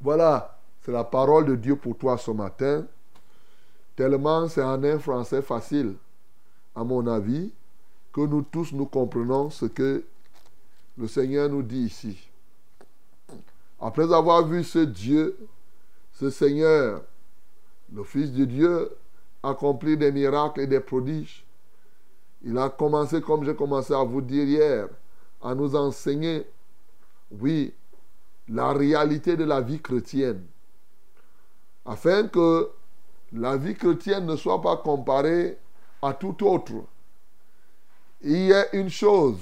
Voilà, 0.00 0.58
c'est 0.82 0.92
la 0.92 1.04
parole 1.04 1.46
de 1.46 1.54
Dieu 1.54 1.76
pour 1.76 1.96
toi 1.96 2.18
ce 2.18 2.30
matin. 2.30 2.84
Tellement 3.94 4.48
c'est 4.48 4.62
en 4.62 4.82
un 4.82 4.98
français 4.98 5.40
facile, 5.40 5.94
à 6.74 6.82
mon 6.82 7.06
avis, 7.06 7.52
que 8.14 8.20
nous 8.20 8.42
tous 8.42 8.72
nous 8.72 8.86
comprenons 8.86 9.50
ce 9.50 9.66
que 9.66 10.04
le 10.96 11.08
Seigneur 11.08 11.48
nous 11.48 11.62
dit 11.62 11.80
ici. 11.80 12.30
Après 13.80 14.10
avoir 14.12 14.46
vu 14.46 14.62
ce 14.62 14.78
Dieu, 14.78 15.36
ce 16.12 16.30
Seigneur, 16.30 17.02
le 17.92 18.04
Fils 18.04 18.32
de 18.32 18.44
Dieu, 18.44 18.96
accomplir 19.42 19.98
des 19.98 20.12
miracles 20.12 20.60
et 20.60 20.66
des 20.68 20.78
prodiges, 20.78 21.44
il 22.44 22.56
a 22.56 22.68
commencé, 22.68 23.20
comme 23.20 23.44
j'ai 23.44 23.56
commencé 23.56 23.92
à 23.92 24.04
vous 24.04 24.20
dire 24.20 24.44
hier, 24.44 24.88
à 25.42 25.54
nous 25.56 25.74
enseigner, 25.74 26.46
oui, 27.40 27.74
la 28.48 28.72
réalité 28.72 29.36
de 29.36 29.44
la 29.44 29.60
vie 29.60 29.80
chrétienne, 29.80 30.44
afin 31.84 32.28
que 32.28 32.70
la 33.32 33.56
vie 33.56 33.74
chrétienne 33.74 34.24
ne 34.24 34.36
soit 34.36 34.62
pas 34.62 34.76
comparée 34.76 35.58
à 36.00 36.14
tout 36.14 36.46
autre. 36.46 36.84
Il 38.26 38.46
y 38.46 38.54
a 38.54 38.74
une 38.74 38.88
chose, 38.88 39.36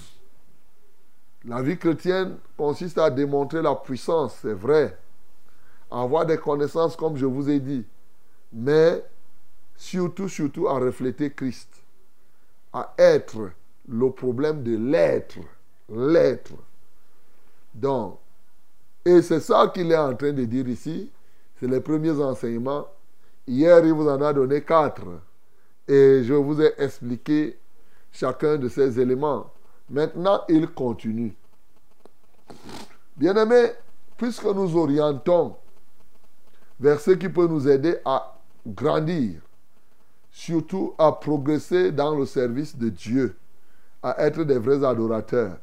la 1.45 1.63
vie 1.63 1.79
chrétienne 1.79 2.37
consiste 2.57 2.99
à 2.99 3.11
démontrer 3.11 3.63
la 3.63 3.77
puissance, 3.77 4.37
c'est 4.43 4.55
vrai, 4.55 4.99
à 5.89 6.03
avoir 6.03 6.27
des 6.27 6.37
connaissances 6.37 6.97
comme 6.97 7.17
je 7.17 7.25
vous 7.25 7.49
ai 7.49 7.61
dit, 7.61 7.85
mais 8.53 9.05
surtout, 9.77 10.29
surtout 10.29 10.67
à 10.67 10.81
refléter 10.81 11.31
Christ, 11.31 11.69
à 12.73 12.93
être 12.99 13.53
le 13.89 14.11
problème 14.11 14.65
de 14.65 14.77
l'être, 14.77 15.39
l'être. 15.89 16.55
Donc, 17.73 18.19
et 19.05 19.23
c'est 19.23 19.39
ça 19.39 19.71
qu'il 19.73 19.93
est 19.93 19.97
en 19.97 20.17
train 20.17 20.33
de 20.33 20.45
dire 20.45 20.67
ici, 20.67 21.09
c'est 21.61 21.69
les 21.69 21.81
premiers 21.81 22.21
enseignements. 22.21 22.89
Hier, 23.47 23.85
il 23.85 23.93
vous 23.93 24.09
en 24.09 24.21
a 24.21 24.33
donné 24.33 24.63
quatre, 24.63 25.07
et 25.87 26.25
je 26.25 26.35
vous 26.35 26.61
ai 26.61 26.73
expliqué 26.79 27.59
chacun 28.13 28.57
de 28.57 28.69
ces 28.69 29.01
éléments. 29.01 29.51
Maintenant, 29.89 30.43
il 30.49 30.69
continue. 30.69 31.35
Bien-aimés, 33.17 33.73
puisque 34.17 34.45
nous 34.45 34.77
orientons 34.77 35.57
vers 36.79 37.01
ce 37.01 37.13
qui 37.13 37.29
peut 37.29 37.47
nous 37.47 37.69
aider 37.69 37.97
à 38.05 38.39
grandir, 38.67 39.41
surtout 40.31 40.95
à 40.99 41.13
progresser 41.13 41.91
dans 41.93 42.15
le 42.15 42.27
service 42.27 42.77
de 42.77 42.89
Dieu, 42.89 43.37
à 44.03 44.25
être 44.25 44.45
des 44.45 44.59
vrais 44.59 44.85
adorateurs. 44.85 45.59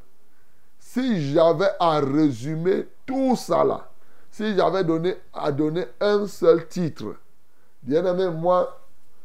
Si 0.80 1.32
j'avais 1.32 1.70
à 1.80 2.00
résumer 2.00 2.88
tout 3.06 3.36
ça 3.36 3.64
là, 3.64 3.90
si 4.32 4.56
j'avais 4.56 4.84
donné 4.84 5.16
à 5.34 5.52
donner 5.52 5.86
un 6.00 6.28
seul 6.28 6.68
titre, 6.68 7.16
bien 7.84 8.06
aimé, 8.06 8.30
moi, 8.30 8.80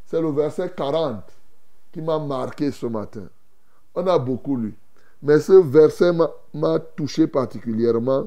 c'est 0.05 0.21
le 0.21 0.31
verset 0.31 0.73
40 0.75 1.23
qui 1.95 2.01
m'a 2.01 2.19
marqué 2.19 2.71
ce 2.71 2.87
matin. 2.87 3.29
On 3.95 4.05
a 4.05 4.19
beaucoup 4.19 4.57
lu. 4.57 4.75
Mais 5.21 5.39
ce 5.39 5.53
verset 5.53 6.11
m'a 6.53 6.79
touché 6.97 7.25
particulièrement 7.25 8.25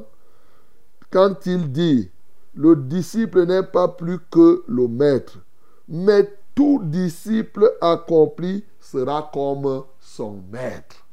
quand 1.10 1.44
il 1.44 1.70
dit, 1.70 2.10
le 2.54 2.76
disciple 2.76 3.44
n'est 3.44 3.62
pas 3.62 3.88
plus 3.88 4.20
que 4.30 4.64
le 4.66 4.88
maître, 4.88 5.38
mais 5.86 6.30
tout 6.54 6.80
disciple 6.82 7.70
accompli 7.82 8.64
sera 8.80 9.30
comme 9.34 9.84
son 10.00 10.42
maître. 10.50 11.06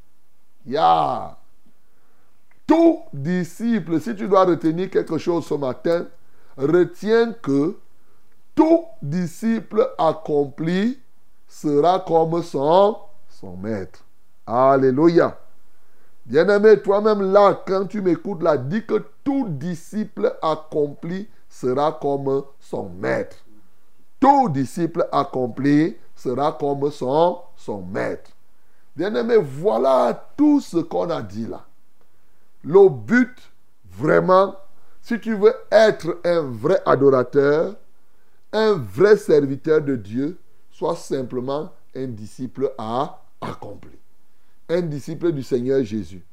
Ya! 0.65 1.38
Tout 2.65 3.00
disciple, 3.12 4.00
si 4.00 4.15
tu 4.15 4.30
dois 4.30 4.46
retenir 4.46 4.89
quelque 4.89 5.18
chose 5.18 5.46
ce 5.46 5.56
matin, 5.56 6.08
retiens 6.56 7.34
que 7.34 7.76
tout 8.56 8.86
disciple 9.02 9.89
accompli 9.98 11.00
sera 11.56 12.04
comme 12.06 12.44
son, 12.44 12.98
son 13.30 13.56
maître. 13.56 14.04
Alléluia. 14.46 15.39
Bien-aimé, 16.26 16.82
toi-même 16.82 17.32
là, 17.32 17.62
quand 17.65 17.86
tu 17.86 18.02
m'écoutes 18.02 18.44
là, 18.44 18.58
dis 18.58 18.86
que 18.86 19.02
tout 19.24 19.48
disciple 19.48 20.36
accompli 20.41 21.30
sera 21.48 21.94
comme 21.94 22.44
son 22.60 22.89
maître. 22.89 23.38
Tout 24.20 24.50
disciple 24.50 25.08
accompli 25.13 25.96
sera 26.13 26.52
comme 26.52 26.91
son, 26.91 27.39
son 27.56 27.82
maître. 27.84 28.32
Bien-aimé, 28.94 29.38
voilà 29.38 30.28
tout 30.36 30.60
ce 30.60 30.78
qu'on 30.78 31.10
a 31.10 31.22
dit 31.22 31.48
là. 31.48 31.63
Le 32.63 32.89
but, 32.89 33.38
vraiment, 33.98 34.56
si 35.02 35.20
tu 35.22 35.36
veux 35.36 35.54
être 35.72 36.20
un 36.26 36.41
vrai 36.41 36.82
adorateur, 36.86 37.76
un 38.52 38.74
vrai 38.74 39.15
serviteur 39.15 39.82
de 39.82 39.96
Dieu, 39.96 40.38
sois 40.76 40.96
simplement 40.96 41.72
un 41.96 42.08
disciple 42.08 42.72
à 42.78 43.22
accompli 43.42 43.98
un 44.70 44.82
disciple 44.82 45.32
du 45.32 45.44
Seigneur 45.44 45.84
Jésus. 45.84 46.24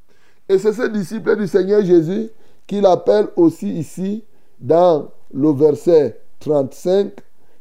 Et 0.48 0.58
c'est 0.58 0.72
ce 0.72 0.88
disciple 0.88 1.36
du 1.36 1.46
Seigneur 1.46 1.84
Jésus 1.84 2.30
qu'il 2.66 2.86
appelle 2.86 3.28
aussi 3.36 3.70
ici 3.78 4.24
dans 4.58 5.10
le 5.32 5.52
verset 5.52 6.20
35, 6.40 7.12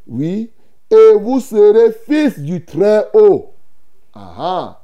oui, 0.08 0.52
et 0.90 1.14
vous 1.20 1.40
serez 1.40 1.92
fils 2.06 2.40
du 2.40 2.64
Très-Haut. 2.64 3.54
Ah, 4.14 4.82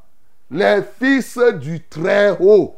les 0.50 0.82
fils 1.00 1.38
du 1.60 1.84
Très-Haut. 1.84 2.76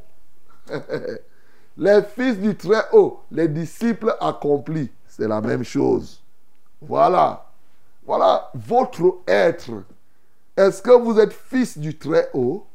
les 1.78 2.02
fils 2.16 2.40
du 2.40 2.56
Très-Haut, 2.56 3.22
les 3.32 3.48
disciples 3.48 4.16
accomplis, 4.20 4.90
c'est 5.08 5.28
la 5.28 5.42
même 5.42 5.64
chose. 5.64 6.22
Voilà. 6.82 7.49
Voilà 8.10 8.50
votre 8.56 9.19
être. 9.28 9.84
Est-ce 10.58 10.82
que 10.82 10.89
vous 10.89 11.19
êtes 11.19 11.32
fils 11.32 11.78
du 11.78 11.95
Très-Haut? 11.95 12.65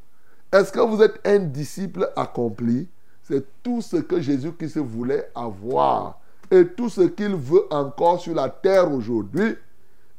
Est-ce 0.52 0.70
que 0.70 0.78
vous 0.78 1.02
êtes 1.02 1.20
un 1.26 1.40
disciple 1.40 2.08
accompli? 2.14 2.86
C'est 3.24 3.44
tout 3.60 3.82
ce 3.82 3.96
que 3.96 4.20
Jésus-Christ 4.20 4.78
voulait 4.78 5.28
avoir. 5.34 6.20
Et 6.52 6.68
tout 6.68 6.88
ce 6.88 7.00
qu'il 7.00 7.34
veut 7.34 7.66
encore 7.72 8.20
sur 8.20 8.32
la 8.32 8.48
terre 8.48 8.92
aujourd'hui. 8.92 9.56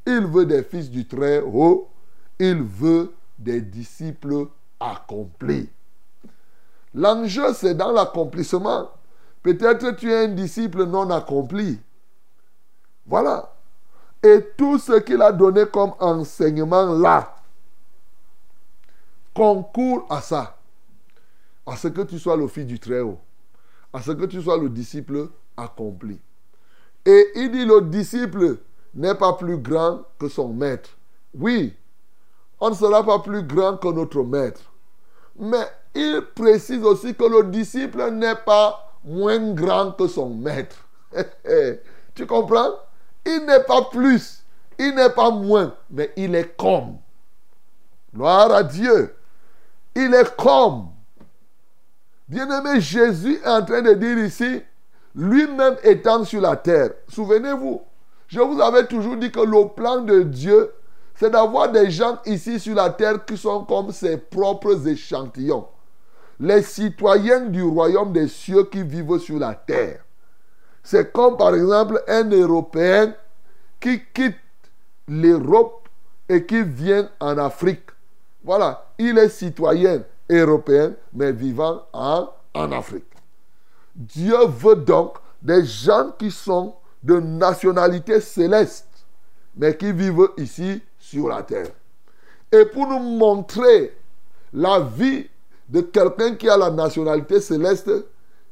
Il 0.04 0.26
veut 0.26 0.44
des 0.44 0.62
fils 0.62 0.90
du 0.90 1.06
Très-Haut. 1.08 1.88
Il 2.38 2.62
veut 2.62 3.14
des 3.38 3.62
disciples 3.62 4.48
accomplis. 4.78 5.70
L'enjeu, 6.92 7.54
c'est 7.54 7.74
dans 7.74 7.90
l'accomplissement. 7.90 8.90
Peut-être 9.42 9.96
tu 9.96 10.12
es 10.12 10.24
un 10.26 10.28
disciple 10.28 10.84
non 10.84 11.08
accompli. 11.08 11.80
Voilà. 13.06 13.55
Et 14.26 14.44
tout 14.56 14.76
ce 14.76 14.98
qu'il 14.98 15.22
a 15.22 15.30
donné 15.30 15.66
comme 15.66 15.92
enseignement 16.00 16.92
là, 16.98 17.36
concourt 19.32 20.04
à 20.10 20.20
ça. 20.20 20.56
À 21.64 21.76
ce 21.76 21.86
que 21.86 22.00
tu 22.00 22.18
sois 22.18 22.36
le 22.36 22.48
fils 22.48 22.66
du 22.66 22.80
Très-Haut. 22.80 23.20
À 23.92 24.02
ce 24.02 24.10
que 24.10 24.24
tu 24.24 24.42
sois 24.42 24.56
le 24.56 24.68
disciple 24.68 25.28
accompli. 25.56 26.20
Et 27.04 27.24
il 27.36 27.52
dit 27.52 27.64
le 27.64 27.82
disciple 27.82 28.58
n'est 28.94 29.14
pas 29.14 29.34
plus 29.34 29.58
grand 29.58 30.02
que 30.18 30.28
son 30.28 30.48
maître. 30.48 30.90
Oui, 31.32 31.76
on 32.58 32.70
ne 32.70 32.74
sera 32.74 33.04
pas 33.04 33.20
plus 33.20 33.44
grand 33.44 33.76
que 33.76 33.88
notre 33.88 34.24
maître. 34.24 34.72
Mais 35.38 35.68
il 35.94 36.20
précise 36.34 36.82
aussi 36.82 37.14
que 37.14 37.24
le 37.24 37.44
disciple 37.44 38.10
n'est 38.10 38.34
pas 38.34 38.92
moins 39.04 39.52
grand 39.52 39.92
que 39.92 40.08
son 40.08 40.30
maître. 40.30 40.78
tu 42.16 42.26
comprends? 42.26 42.72
Il 43.26 43.44
n'est 43.44 43.64
pas 43.64 43.82
plus, 43.82 44.44
il 44.78 44.94
n'est 44.94 45.10
pas 45.10 45.30
moins, 45.30 45.74
mais 45.90 46.12
il 46.16 46.34
est 46.34 46.56
comme. 46.56 46.98
Gloire 48.14 48.52
à 48.52 48.62
Dieu. 48.62 49.14
Il 49.96 50.14
est 50.14 50.36
comme. 50.36 50.88
Bien-aimé, 52.28 52.80
Jésus 52.80 53.40
est 53.44 53.48
en 53.48 53.64
train 53.64 53.82
de 53.82 53.94
dire 53.94 54.18
ici, 54.18 54.62
lui-même 55.14 55.76
étant 55.82 56.24
sur 56.24 56.40
la 56.40 56.56
terre. 56.56 56.90
Souvenez-vous, 57.08 57.82
je 58.28 58.40
vous 58.40 58.60
avais 58.60 58.86
toujours 58.86 59.16
dit 59.16 59.32
que 59.32 59.40
le 59.40 59.68
plan 59.74 60.02
de 60.02 60.22
Dieu, 60.22 60.72
c'est 61.16 61.30
d'avoir 61.30 61.70
des 61.70 61.90
gens 61.90 62.18
ici 62.26 62.60
sur 62.60 62.74
la 62.74 62.90
terre 62.90 63.24
qui 63.24 63.36
sont 63.36 63.64
comme 63.64 63.90
ses 63.90 64.18
propres 64.18 64.86
échantillons. 64.86 65.66
Les 66.38 66.62
citoyens 66.62 67.46
du 67.46 67.62
royaume 67.62 68.12
des 68.12 68.28
cieux 68.28 68.64
qui 68.64 68.82
vivent 68.82 69.18
sur 69.18 69.38
la 69.38 69.54
terre. 69.54 70.05
C'est 70.86 71.12
comme 71.12 71.36
par 71.36 71.52
exemple 71.52 72.00
un 72.06 72.30
Européen 72.30 73.12
qui 73.80 74.00
quitte 74.14 74.36
l'Europe 75.08 75.88
et 76.28 76.46
qui 76.46 76.62
vient 76.62 77.10
en 77.18 77.36
Afrique. 77.38 77.90
Voilà, 78.44 78.86
il 78.96 79.18
est 79.18 79.28
citoyen 79.28 80.04
européen, 80.30 80.92
mais 81.12 81.32
vivant 81.32 81.82
en, 81.92 82.28
en 82.54 82.70
Afrique. 82.70 83.02
Dieu 83.96 84.36
veut 84.46 84.76
donc 84.76 85.16
des 85.42 85.64
gens 85.64 86.12
qui 86.16 86.30
sont 86.30 86.76
de 87.02 87.18
nationalité 87.18 88.20
céleste, 88.20 88.86
mais 89.56 89.76
qui 89.76 89.90
vivent 89.90 90.28
ici 90.36 90.80
sur 91.00 91.26
la 91.26 91.42
terre. 91.42 91.72
Et 92.52 92.64
pour 92.64 92.86
nous 92.86 93.00
montrer 93.00 93.98
la 94.52 94.78
vie 94.78 95.26
de 95.68 95.80
quelqu'un 95.80 96.36
qui 96.36 96.48
a 96.48 96.56
la 96.56 96.70
nationalité 96.70 97.40
céleste, 97.40 97.90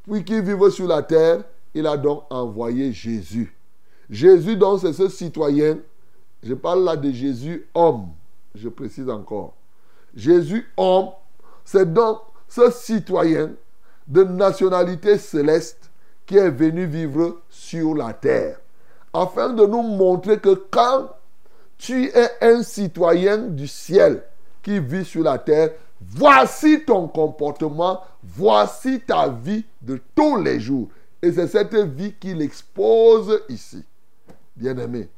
puis 0.02 0.24
qui 0.24 0.40
vit 0.40 0.72
sur 0.72 0.88
la 0.88 1.00
terre, 1.00 1.44
il 1.74 1.86
a 1.86 1.96
donc 1.96 2.24
envoyé 2.30 2.92
Jésus. 2.92 3.54
Jésus, 4.08 4.56
donc, 4.56 4.80
c'est 4.80 4.92
ce 4.92 5.08
citoyen. 5.08 5.78
Je 6.42 6.54
parle 6.54 6.84
là 6.84 6.96
de 6.96 7.10
Jésus 7.10 7.66
homme. 7.74 8.08
Je 8.54 8.68
précise 8.68 9.08
encore. 9.08 9.54
Jésus 10.14 10.66
homme, 10.76 11.08
c'est 11.64 11.92
donc 11.92 12.20
ce 12.48 12.70
citoyen 12.70 13.52
de 14.06 14.22
nationalité 14.22 15.18
céleste 15.18 15.90
qui 16.26 16.36
est 16.36 16.50
venu 16.50 16.86
vivre 16.86 17.40
sur 17.48 17.94
la 17.94 18.12
terre. 18.12 18.60
Afin 19.12 19.50
de 19.50 19.66
nous 19.66 19.82
montrer 19.82 20.38
que 20.38 20.54
quand 20.70 21.08
tu 21.78 22.06
es 22.06 22.30
un 22.40 22.62
citoyen 22.62 23.38
du 23.38 23.66
ciel 23.66 24.22
qui 24.62 24.78
vit 24.78 25.04
sur 25.04 25.22
la 25.22 25.38
terre, 25.38 25.70
voici 26.00 26.84
ton 26.84 27.08
comportement, 27.08 28.00
voici 28.22 29.00
ta 29.00 29.28
vie 29.28 29.64
de 29.82 30.00
tous 30.14 30.36
les 30.36 30.60
jours. 30.60 30.88
Et 31.24 31.32
c'est 31.32 31.46
cette 31.46 31.74
vie 31.74 32.12
qu'il 32.12 32.42
expose 32.42 33.40
ici. 33.48 33.82
Bien-aimé, 34.54 35.08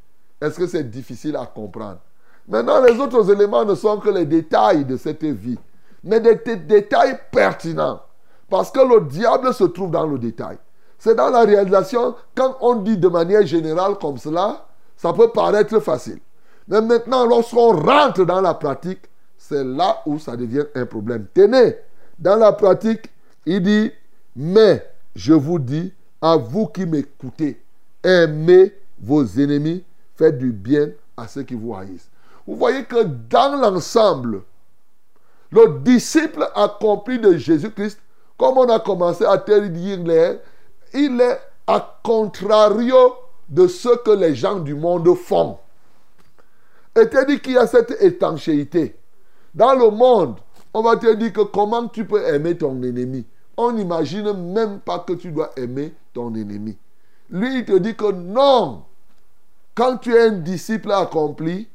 est-ce 0.41 0.57
que 0.57 0.69
c'est 0.69 0.89
difficile 0.89 1.35
à 1.35 1.45
comprendre? 1.47 1.99
Maintenant, 2.47 2.81
les 2.81 2.97
autres 3.01 3.29
éléments 3.29 3.65
ne 3.65 3.75
sont 3.75 3.99
que 3.99 4.11
les 4.11 4.25
détails 4.25 4.85
de 4.85 4.97
cette 4.97 5.25
vie, 5.25 5.59
mais 6.05 6.21
des 6.21 6.37
détails 6.37 7.19
pertinents. 7.33 8.01
Parce 8.49 8.71
que 8.71 8.79
le 8.79 9.05
diable 9.07 9.53
se 9.53 9.65
trouve 9.65 9.91
dans 9.91 10.07
le 10.07 10.17
détail. 10.17 10.59
C'est 10.97 11.17
dans 11.17 11.29
la 11.29 11.41
réalisation, 11.41 12.15
quand 12.37 12.57
on 12.61 12.77
dit 12.77 12.97
de 12.97 13.09
manière 13.09 13.45
générale 13.45 13.99
comme 14.01 14.17
cela, 14.17 14.65
ça 14.97 15.13
peut 15.13 15.31
paraître 15.31 15.81
facile. 15.81 16.21
Mais 16.69 16.83
maintenant, 16.83 17.27
lorsqu'on 17.27 17.73
rentre 17.73 18.25
dans 18.25 18.41
la 18.41 18.55
pratique, 18.55 19.11
c'est 19.37 19.65
là 19.65 20.03
où 20.07 20.21
ça 20.21 20.37
devient 20.37 20.67
un 20.77 20.87
problème. 20.87 21.27
Tenez, 21.35 21.75
dans 22.17 22.37
la 22.37 22.53
pratique, 22.53 23.11
il 23.45 23.61
dit, 23.61 23.91
mais 24.37 24.87
je 25.17 25.33
vous 25.33 25.59
dis, 25.59 25.93
à 26.21 26.37
vous 26.37 26.67
qui 26.67 26.85
m'écoutez, 26.85 27.61
aimez 28.05 28.75
vos 29.01 29.25
ennemis, 29.25 29.83
faites 30.15 30.39
du 30.39 30.53
bien 30.53 30.91
à 31.17 31.27
ceux 31.27 31.43
qui 31.43 31.55
vous 31.55 31.75
haïssent. 31.75 32.11
Vous 32.47 32.55
voyez 32.55 32.85
que 32.85 33.03
dans 33.03 33.57
l'ensemble, 33.57 34.43
le 35.51 35.81
disciple 35.81 36.47
accompli 36.55 37.19
de 37.19 37.35
Jésus-Christ, 37.37 37.99
comme 38.37 38.59
on 38.59 38.69
a 38.69 38.79
commencé 38.79 39.25
à 39.25 39.39
te 39.39 39.67
dire, 39.69 40.39
il 40.93 41.21
est 41.21 41.41
à 41.67 41.99
contrario 42.03 43.15
de 43.49 43.67
ce 43.67 43.97
que 44.03 44.11
les 44.11 44.35
gens 44.35 44.61
du 44.61 44.75
monde 44.75 45.15
font. 45.17 45.59
Et 46.95 47.09
te 47.09 47.27
dit 47.27 47.41
qu'il 47.41 47.53
y 47.53 47.59
a 47.59 47.67
cette 47.67 48.03
étanchéité. 48.03 48.97
Dans 49.55 49.75
le 49.75 49.91
monde, 49.91 50.37
on 50.75 50.83
va 50.83 50.97
te 50.97 51.15
dire 51.15 51.33
que 51.33 51.41
comment 51.41 51.89
tu 51.89 52.05
peux 52.05 52.23
aimer 52.23 52.59
ton 52.59 52.83
ennemi? 52.83 53.25
On 53.57 53.73
n'imagine 53.73 54.33
même 54.53 54.81
pas 54.81 54.99
que 54.99 55.15
tu 55.15 55.31
dois 55.31 55.51
aimer 55.57 55.95
ton 56.13 56.35
ennemi. 56.35 56.77
Lui, 57.31 57.59
il 57.59 57.65
te 57.65 57.77
dit 57.79 57.97
que 57.97 58.13
non. 58.13 58.85
Quand 59.75 59.97
tu 59.99 60.15
es 60.15 60.29
un 60.29 60.33
disciple 60.33 60.93
accompli, 60.93 61.69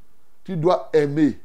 tu 0.44 0.58
dois 0.58 0.90
aimer. 0.94 1.40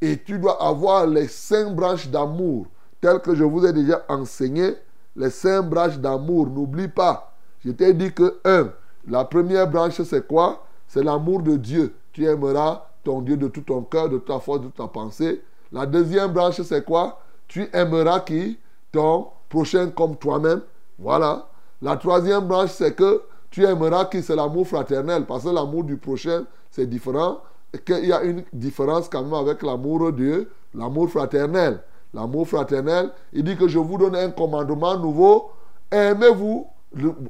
Et 0.00 0.18
tu 0.18 0.38
dois 0.38 0.62
avoir 0.62 1.06
les 1.06 1.28
cinq 1.28 1.74
branches 1.74 2.08
d'amour, 2.08 2.66
telles 3.00 3.20
que 3.20 3.34
je 3.34 3.44
vous 3.44 3.64
ai 3.66 3.72
déjà 3.72 4.04
enseigné. 4.08 4.74
Les 5.14 5.30
cinq 5.30 5.62
branches 5.62 5.98
d'amour, 5.98 6.48
n'oublie 6.48 6.88
pas. 6.88 7.32
Je 7.64 7.70
t'ai 7.70 7.94
dit 7.94 8.12
que, 8.12 8.38
un, 8.44 8.70
la 9.08 9.24
première 9.24 9.68
branche, 9.68 10.00
c'est 10.02 10.26
quoi? 10.26 10.66
C'est 10.86 11.02
l'amour 11.02 11.42
de 11.42 11.56
Dieu. 11.56 11.94
Tu 12.12 12.26
aimeras 12.26 12.86
ton 13.02 13.22
Dieu 13.22 13.36
de 13.36 13.48
tout 13.48 13.62
ton 13.62 13.82
cœur, 13.82 14.08
de 14.08 14.18
ta 14.18 14.38
force, 14.38 14.60
de 14.60 14.68
ta 14.68 14.86
pensée. 14.86 15.42
La 15.72 15.86
deuxième 15.86 16.32
branche, 16.32 16.60
c'est 16.62 16.84
quoi? 16.84 17.20
Tu 17.48 17.68
aimeras 17.72 18.20
qui? 18.20 18.58
Ton 18.92 19.28
prochain 19.48 19.90
comme 19.90 20.16
toi-même. 20.16 20.62
Voilà. 20.98 21.48
La 21.82 21.96
troisième 21.96 22.46
branche, 22.46 22.70
c'est 22.70 22.94
que 22.94 23.22
tu 23.50 23.64
aimeras 23.64 24.06
qui 24.06 24.22
c'est 24.22 24.36
l'amour 24.36 24.66
fraternel. 24.66 25.26
Parce 25.26 25.44
que 25.44 25.50
l'amour 25.50 25.84
du 25.84 25.96
prochain, 25.96 26.44
c'est 26.70 26.86
différent. 26.86 27.38
Et 27.72 27.78
qu'il 27.78 28.06
y 28.06 28.12
a 28.12 28.22
une 28.22 28.44
différence 28.52 29.08
quand 29.08 29.22
même 29.22 29.34
avec 29.34 29.62
l'amour 29.62 30.06
de 30.06 30.10
Dieu, 30.12 30.50
l'amour 30.74 31.08
fraternel. 31.10 31.80
L'amour 32.14 32.48
fraternel, 32.48 33.10
il 33.32 33.44
dit 33.44 33.56
que 33.56 33.68
je 33.68 33.78
vous 33.78 33.98
donne 33.98 34.16
un 34.16 34.30
commandement 34.30 34.96
nouveau. 34.96 35.50
Aimez-vous 35.90 36.66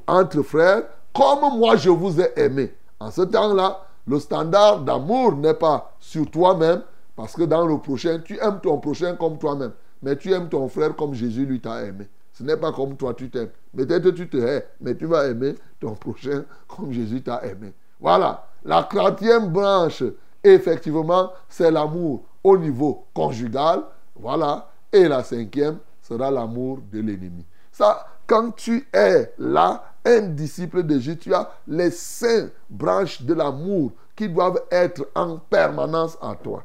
entre 0.07 0.41
frères 0.43 0.83
comme 1.17 1.57
moi 1.57 1.75
je 1.75 1.89
vous 1.89 2.21
ai 2.21 2.31
aimé. 2.37 2.73
En 2.99 3.09
ce 3.11 3.23
temps-là, 3.23 3.81
le 4.07 4.19
standard 4.19 4.81
d'amour 4.81 5.35
n'est 5.35 5.53
pas 5.53 5.93
sur 5.99 6.29
toi-même, 6.29 6.81
parce 7.15 7.33
que 7.33 7.43
dans 7.43 7.65
le 7.65 7.77
prochain, 7.79 8.19
tu 8.23 8.39
aimes 8.39 8.59
ton 8.61 8.77
prochain 8.77 9.15
comme 9.15 9.37
toi-même. 9.37 9.71
Mais 10.01 10.15
tu 10.15 10.31
aimes 10.31 10.49
ton 10.49 10.67
frère 10.67 10.95
comme 10.95 11.13
Jésus 11.13 11.45
lui 11.45 11.59
t'a 11.59 11.83
aimé. 11.83 12.07
Ce 12.33 12.43
n'est 12.43 12.57
pas 12.57 12.71
comme 12.71 12.95
toi 12.95 13.13
tu 13.13 13.29
t'aimes. 13.29 13.49
Peut-être 13.75 14.11
tu 14.11 14.29
te 14.29 14.37
hais, 14.37 14.67
mais 14.79 14.95
tu 14.95 15.05
vas 15.05 15.27
aimer 15.27 15.55
ton 15.79 15.95
prochain 15.95 16.43
comme 16.67 16.91
Jésus 16.91 17.21
t'a 17.21 17.43
aimé. 17.45 17.73
Voilà. 17.99 18.47
La 18.63 18.83
quatrième 18.83 19.47
branche, 19.47 20.03
effectivement, 20.43 21.31
c'est 21.49 21.71
l'amour 21.71 22.25
au 22.43 22.57
niveau 22.57 23.05
conjugal. 23.13 23.83
Voilà. 24.15 24.69
Et 24.91 25.07
la 25.07 25.23
cinquième 25.23 25.79
sera 26.01 26.31
l'amour 26.31 26.79
de 26.91 26.99
l'ennemi. 26.99 27.45
Ça, 27.71 28.05
quand 28.25 28.51
tu 28.55 28.87
es 28.93 29.33
là, 29.37 29.83
un 30.05 30.21
disciple 30.21 30.83
de 30.83 30.99
Jésus, 30.99 31.17
tu 31.17 31.33
as 31.33 31.49
les 31.67 31.91
cinq 31.91 32.51
branches 32.69 33.21
de 33.21 33.33
l'amour 33.33 33.91
qui 34.15 34.29
doivent 34.29 34.61
être 34.71 35.07
en 35.15 35.37
permanence 35.37 36.17
en 36.21 36.35
toi. 36.35 36.63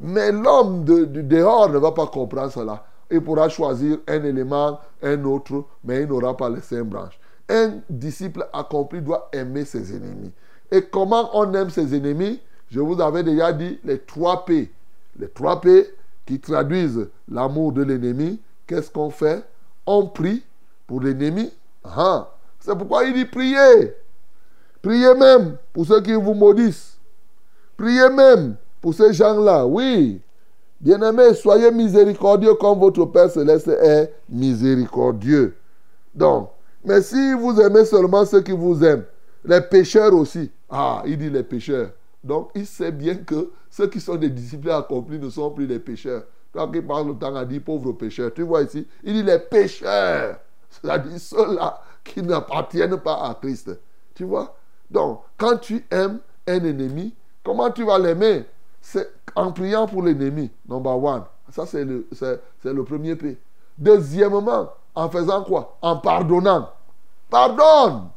Mais 0.00 0.32
l'homme 0.32 0.84
de, 0.84 1.04
dehors 1.04 1.70
ne 1.70 1.78
va 1.78 1.92
pas 1.92 2.06
comprendre 2.06 2.52
cela. 2.52 2.84
Il 3.10 3.20
pourra 3.22 3.48
choisir 3.48 3.98
un 4.08 4.24
élément, 4.24 4.80
un 5.02 5.24
autre, 5.24 5.64
mais 5.84 6.02
il 6.02 6.08
n'aura 6.08 6.36
pas 6.36 6.48
les 6.48 6.60
cinq 6.60 6.84
branches. 6.84 7.18
Un 7.48 7.74
disciple 7.88 8.46
accompli 8.52 9.02
doit 9.02 9.28
aimer 9.32 9.64
ses 9.64 9.94
ennemis. 9.94 10.32
Et 10.70 10.82
comment 10.82 11.30
on 11.34 11.52
aime 11.54 11.70
ses 11.70 11.94
ennemis? 11.94 12.40
Je 12.70 12.80
vous 12.80 13.00
avais 13.00 13.22
déjà 13.22 13.52
dit 13.52 13.78
les 13.84 14.00
trois 14.00 14.44
P. 14.44 14.72
Les 15.18 15.28
trois 15.28 15.60
P 15.60 15.94
qui 16.26 16.40
traduisent 16.40 17.08
l'amour 17.28 17.72
de 17.72 17.82
l'ennemi. 17.82 18.40
Qu'est-ce 18.66 18.90
qu'on 18.90 19.10
fait? 19.10 19.44
On 19.86 20.06
prie 20.06 20.42
pour 20.86 21.02
l'ennemi. 21.02 21.52
Ah, 21.84 22.30
c'est 22.58 22.76
pourquoi 22.76 23.04
il 23.04 23.12
dit 23.12 23.26
priez. 23.26 23.94
Priez 24.80 25.14
même 25.14 25.56
pour 25.72 25.86
ceux 25.86 26.00
qui 26.00 26.14
vous 26.14 26.34
maudissent. 26.34 26.98
Priez 27.76 28.08
même 28.08 28.56
pour 28.84 28.92
ces 28.92 29.14
gens-là. 29.14 29.64
Oui. 29.64 30.20
Bien-aimés, 30.78 31.32
soyez 31.32 31.70
miséricordieux 31.70 32.52
comme 32.52 32.78
votre 32.78 33.06
Père 33.06 33.30
céleste 33.30 33.68
est 33.68 34.12
miséricordieux. 34.28 35.56
Donc, 36.14 36.50
mais 36.84 37.00
si 37.00 37.32
vous 37.32 37.58
aimez 37.62 37.86
seulement 37.86 38.26
ceux 38.26 38.42
qui 38.42 38.52
vous 38.52 38.84
aiment, 38.84 39.06
les 39.42 39.62
pécheurs 39.62 40.12
aussi. 40.12 40.50
Ah, 40.68 41.02
il 41.06 41.16
dit 41.16 41.30
les 41.30 41.42
pécheurs. 41.42 41.92
Donc, 42.22 42.50
il 42.54 42.66
sait 42.66 42.92
bien 42.92 43.14
que 43.14 43.52
ceux 43.70 43.86
qui 43.86 44.02
sont 44.02 44.16
des 44.16 44.28
disciples 44.28 44.70
accomplis 44.70 45.18
ne 45.18 45.30
sont 45.30 45.50
plus 45.50 45.66
des 45.66 45.78
pécheurs. 45.78 46.24
Toi 46.52 46.70
qui 46.70 46.82
parles 46.82 47.08
le 47.08 47.14
temps 47.14 47.34
à 47.34 47.46
dit 47.46 47.60
pauvres 47.60 47.92
pécheurs. 47.92 48.34
Tu 48.34 48.42
vois 48.42 48.64
ici, 48.64 48.86
il 49.02 49.14
dit 49.14 49.22
les 49.22 49.38
pécheurs. 49.38 50.36
C'est-à-dire 50.68 51.18
ceux-là 51.18 51.80
qui 52.04 52.20
n'appartiennent 52.20 52.98
pas 52.98 53.30
à 53.30 53.34
Christ. 53.40 53.70
Tu 54.14 54.24
vois? 54.24 54.54
Donc, 54.90 55.20
quand 55.38 55.56
tu 55.56 55.86
aimes 55.90 56.18
un 56.46 56.62
ennemi, 56.62 57.14
comment 57.42 57.70
tu 57.70 57.82
vas 57.82 57.98
l'aimer? 57.98 58.44
C'est 58.86 59.10
en 59.34 59.50
priant 59.50 59.86
pour 59.86 60.02
l'ennemi, 60.02 60.50
number 60.68 61.02
one. 61.02 61.22
Ça, 61.50 61.64
c'est 61.64 61.86
le, 61.86 62.06
le 62.62 62.84
premier 62.84 63.16
P. 63.16 63.38
Deuxièmement, 63.78 64.70
en 64.94 65.08
faisant 65.08 65.42
quoi? 65.42 65.78
En 65.80 65.96
pardonnant. 65.96 66.70
Pardonne 67.30 68.10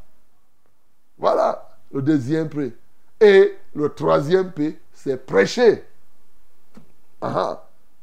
Voilà 1.18 1.70
le 1.93 2.01
deuxième 2.01 2.49
P. 2.49 2.76
Et 3.22 3.57
le 3.74 3.89
troisième 3.93 4.51
P, 4.51 4.78
c'est 4.93 5.26
prêcher. 5.26 5.86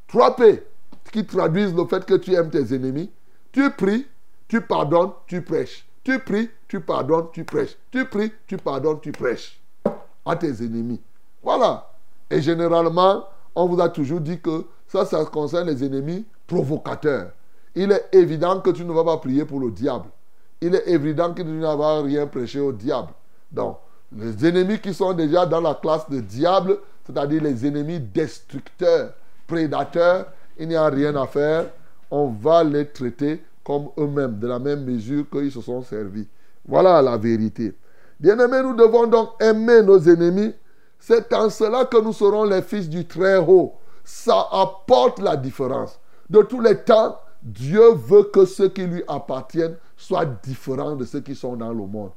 Trois 0.08 0.34
P 0.34 0.66
qui 1.12 1.26
traduisent 1.26 1.74
le 1.74 1.84
fait 1.84 2.04
que 2.06 2.14
tu 2.14 2.32
aimes 2.32 2.50
tes 2.50 2.74
ennemis. 2.74 3.12
Tu 3.52 3.70
pries, 3.72 4.06
tu 4.48 4.62
pardonnes, 4.62 5.12
tu 5.26 5.42
prêches. 5.42 5.86
Tu 6.02 6.18
pries, 6.18 6.48
tu 6.66 6.80
pardonnes, 6.80 7.26
tu 7.30 7.44
prêches. 7.44 7.76
Tu 7.90 8.06
pries, 8.06 8.32
tu 8.46 8.56
pardonnes, 8.56 9.00
tu 9.00 9.12
prêches 9.12 9.60
à 10.24 10.34
tes 10.34 10.64
ennemis. 10.64 11.02
Voilà. 11.42 11.90
Et 12.30 12.40
généralement, 12.40 13.24
on 13.54 13.66
vous 13.66 13.80
a 13.80 13.88
toujours 13.88 14.20
dit 14.20 14.40
que 14.40 14.64
ça, 14.86 15.04
ça 15.04 15.24
concerne 15.24 15.68
les 15.68 15.84
ennemis 15.84 16.24
provocateurs. 16.46 17.30
Il 17.74 17.90
est 17.92 18.08
évident 18.12 18.60
que 18.60 18.70
tu 18.70 18.84
ne 18.84 18.92
vas 18.92 19.04
pas 19.04 19.16
prier 19.16 19.44
pour 19.44 19.60
le 19.60 19.70
diable. 19.70 20.06
Il 20.60 20.74
est 20.74 20.88
évident 20.88 21.34
que 21.34 21.42
tu 21.42 21.48
ne 21.48 21.60
vas 21.62 22.02
rien 22.02 22.26
prêcher 22.26 22.60
au 22.60 22.72
diable. 22.72 23.12
Donc, 23.50 23.78
les 24.16 24.46
ennemis 24.46 24.78
qui 24.78 24.94
sont 24.94 25.12
déjà 25.12 25.44
dans 25.44 25.60
la 25.60 25.74
classe 25.74 26.08
de 26.08 26.20
diable, 26.20 26.78
c'est-à-dire 27.04 27.42
les 27.42 27.66
ennemis 27.66 28.00
destructeurs, 28.00 29.12
prédateurs, 29.46 30.26
il 30.58 30.68
n'y 30.68 30.76
a 30.76 30.86
rien 30.86 31.14
à 31.16 31.26
faire. 31.26 31.66
On 32.10 32.28
va 32.28 32.62
les 32.62 32.86
traiter 32.86 33.42
comme 33.64 33.88
eux-mêmes, 33.98 34.38
de 34.38 34.46
la 34.46 34.58
même 34.58 34.84
mesure 34.84 35.24
qu'ils 35.30 35.50
se 35.50 35.60
sont 35.60 35.82
servis. 35.82 36.28
Voilà 36.66 37.02
la 37.02 37.16
vérité. 37.16 37.74
Bien-aimés, 38.20 38.62
nous 38.62 38.74
devons 38.74 39.06
donc 39.06 39.30
aimer 39.40 39.82
nos 39.82 39.98
ennemis. 39.98 40.52
C'est 40.98 41.32
en 41.32 41.50
cela 41.50 41.84
que 41.84 42.00
nous 42.00 42.12
serons 42.12 42.44
les 42.44 42.62
fils 42.62 42.88
du 42.88 43.06
Très-Haut. 43.06 43.74
Ça 44.04 44.48
apporte 44.50 45.18
la 45.18 45.36
différence. 45.36 45.98
De 46.28 46.42
tous 46.42 46.60
les 46.60 46.78
temps, 46.82 47.18
Dieu 47.42 47.92
veut 47.94 48.24
que 48.24 48.46
ceux 48.46 48.68
qui 48.68 48.86
lui 48.86 49.02
appartiennent 49.06 49.76
soit 49.96 50.24
différent 50.42 50.96
de 50.96 51.04
ceux 51.04 51.20
qui 51.20 51.34
sont 51.34 51.56
dans 51.56 51.72
le 51.72 51.86
monde. 51.86 52.10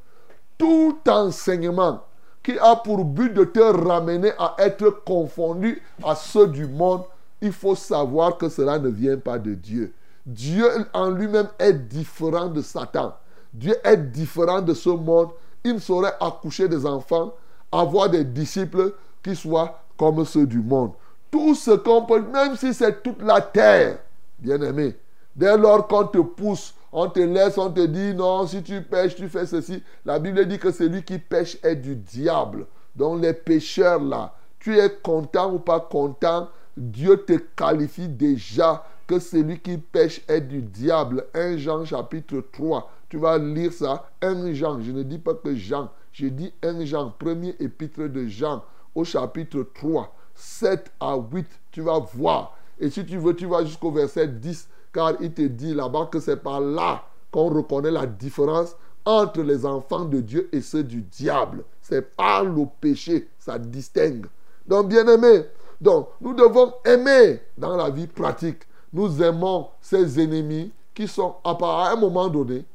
Tout 0.58 0.98
enseignement 1.08 2.02
qui 2.42 2.58
a 2.60 2.78
pour 2.78 3.04
but 3.04 3.34
de 3.34 3.44
te 3.44 3.60
ramener 3.60 4.32
à 4.40 4.56
être 4.60 4.90
confondu 5.06 5.82
à 6.04 6.16
ceux 6.16 6.48
du 6.48 6.66
monde, 6.66 7.04
il 7.42 7.52
faut 7.52 7.76
savoir 7.76 8.38
que 8.38 8.48
cela 8.48 8.80
ne 8.80 8.88
vient 8.88 9.18
pas 9.18 9.38
de 9.38 9.54
Dieu. 9.54 9.94
Dieu 10.26 10.66
en 10.94 11.10
lui-même 11.10 11.50
est 11.60 11.74
différent 11.74 12.48
de 12.48 12.62
Satan. 12.62 13.14
Dieu 13.54 13.76
est 13.84 13.98
différent 13.98 14.62
de 14.62 14.74
ce 14.74 14.90
monde. 14.90 15.30
Il 15.64 15.76
ne 15.76 15.80
saurait 15.80 16.16
accoucher 16.20 16.68
des 16.68 16.86
enfants, 16.86 17.34
avoir 17.72 18.10
des 18.10 18.24
disciples 18.24 18.94
qui 19.24 19.36
soient 19.36 19.82
comme 19.98 20.24
ceux 20.26 20.46
du 20.46 20.60
monde. 20.60 20.92
Tout 21.32 21.56
ce 21.56 21.72
qu'on 21.72 22.04
peut, 22.06 22.22
même 22.22 22.56
si 22.56 22.74
c'est 22.74 23.04
toute 23.04 23.22
la 23.22 23.42
terre, 23.42 24.00
bien 24.40 24.62
aimé, 24.62 24.96
dès 25.36 25.58
lors 25.58 25.88
qu'on 25.88 26.06
te 26.06 26.20
pousse, 26.20 26.74
on 26.92 27.10
te 27.10 27.20
laisse, 27.20 27.58
on 27.58 27.70
te 27.70 27.86
dit 27.86 28.14
non, 28.14 28.48
si 28.48 28.64
tu 28.64 28.82
pêches, 28.82 29.16
tu 29.16 29.28
fais 29.28 29.46
ceci. 29.46 29.84
La 30.06 30.20
Bible 30.20 30.46
dit 30.48 30.58
que 30.58 30.72
celui 30.72 31.04
qui 31.04 31.20
pêche 31.20 31.58
est 31.64 31.76
du 31.76 31.96
diable. 31.96 32.66
Donc 32.96 33.22
les 33.22 33.34
pécheurs 33.34 34.02
là, 34.02 34.34
tu 34.60 34.78
es 34.78 34.90
content 35.04 35.54
ou 35.54 35.60
pas 35.60 35.80
content, 35.80 36.50
Dieu 36.76 37.18
te 37.18 37.34
qualifie 37.34 38.08
déjà 38.08 38.84
que 39.08 39.20
celui 39.20 39.60
qui 39.60 39.78
pêche 39.78 40.22
est 40.28 40.42
du 40.42 40.62
diable. 40.62 41.26
1 41.34 41.58
Jean 41.58 41.86
chapitre 41.86 42.44
3. 42.52 42.92
Tu 43.10 43.18
vas 43.18 43.38
lire 43.38 43.72
ça. 43.72 44.10
1 44.22 44.54
Jean. 44.54 44.82
Je 44.82 44.92
ne 44.92 45.04
dis 45.04 45.18
pas 45.18 45.34
que 45.34 45.56
Jean. 45.56 45.90
Je 46.18 46.26
dis 46.26 46.52
1 46.64 46.84
Jean. 46.86 47.12
Premier 47.12 47.56
épître 47.60 48.08
de 48.10 48.26
Jean 48.26 48.64
au 48.96 49.04
chapitre 49.04 49.68
3. 49.76 50.16
7 50.34 50.92
à 51.00 51.16
8. 51.16 51.46
Tu 51.72 51.82
vas 51.82 52.00
voir. 52.00 52.58
Et 52.80 52.90
si 52.90 53.06
tu 53.06 53.18
veux, 53.18 53.36
tu 53.36 53.46
vas 53.46 53.64
jusqu'au 53.64 53.92
verset 53.92 54.28
10. 54.28 54.68
Car 54.92 55.14
il 55.22 55.32
te 55.32 55.44
dit 55.44 55.76
là-bas 55.76 56.10
que 56.12 56.20
c'est 56.20 56.38
par 56.38 56.60
là 56.60 57.04
qu'on 57.32 57.50
reconnaît 57.50 57.92
la 57.92 58.08
différence 58.08 58.76
entre 59.06 59.44
les 59.44 59.64
enfants 59.64 60.06
de 60.06 60.20
Dieu 60.22 60.50
et 60.52 60.62
ceux 60.62 60.84
du 60.84 61.04
diable. 61.04 61.64
C'est 61.82 62.16
par 62.16 62.46
le 62.46 62.66
péché. 62.82 63.28
Ça 63.38 63.60
distingue. 63.60 64.26
Donc, 64.66 64.90
bien 64.90 65.08
aimé, 65.08 65.44
donc, 65.80 66.10
nous 66.20 66.34
devons 66.34 66.74
aimer 66.84 67.42
dans 67.56 67.78
la 67.78 67.92
vie 67.92 68.08
pratique. 68.08 68.64
Nous 68.92 69.22
aimons 69.22 69.68
ces 69.82 70.20
ennemis 70.20 70.72
qui 70.96 71.08
sont, 71.08 71.36
à 71.44 71.92
un 71.92 71.96
moment 71.96 72.28
donné, 72.28 72.66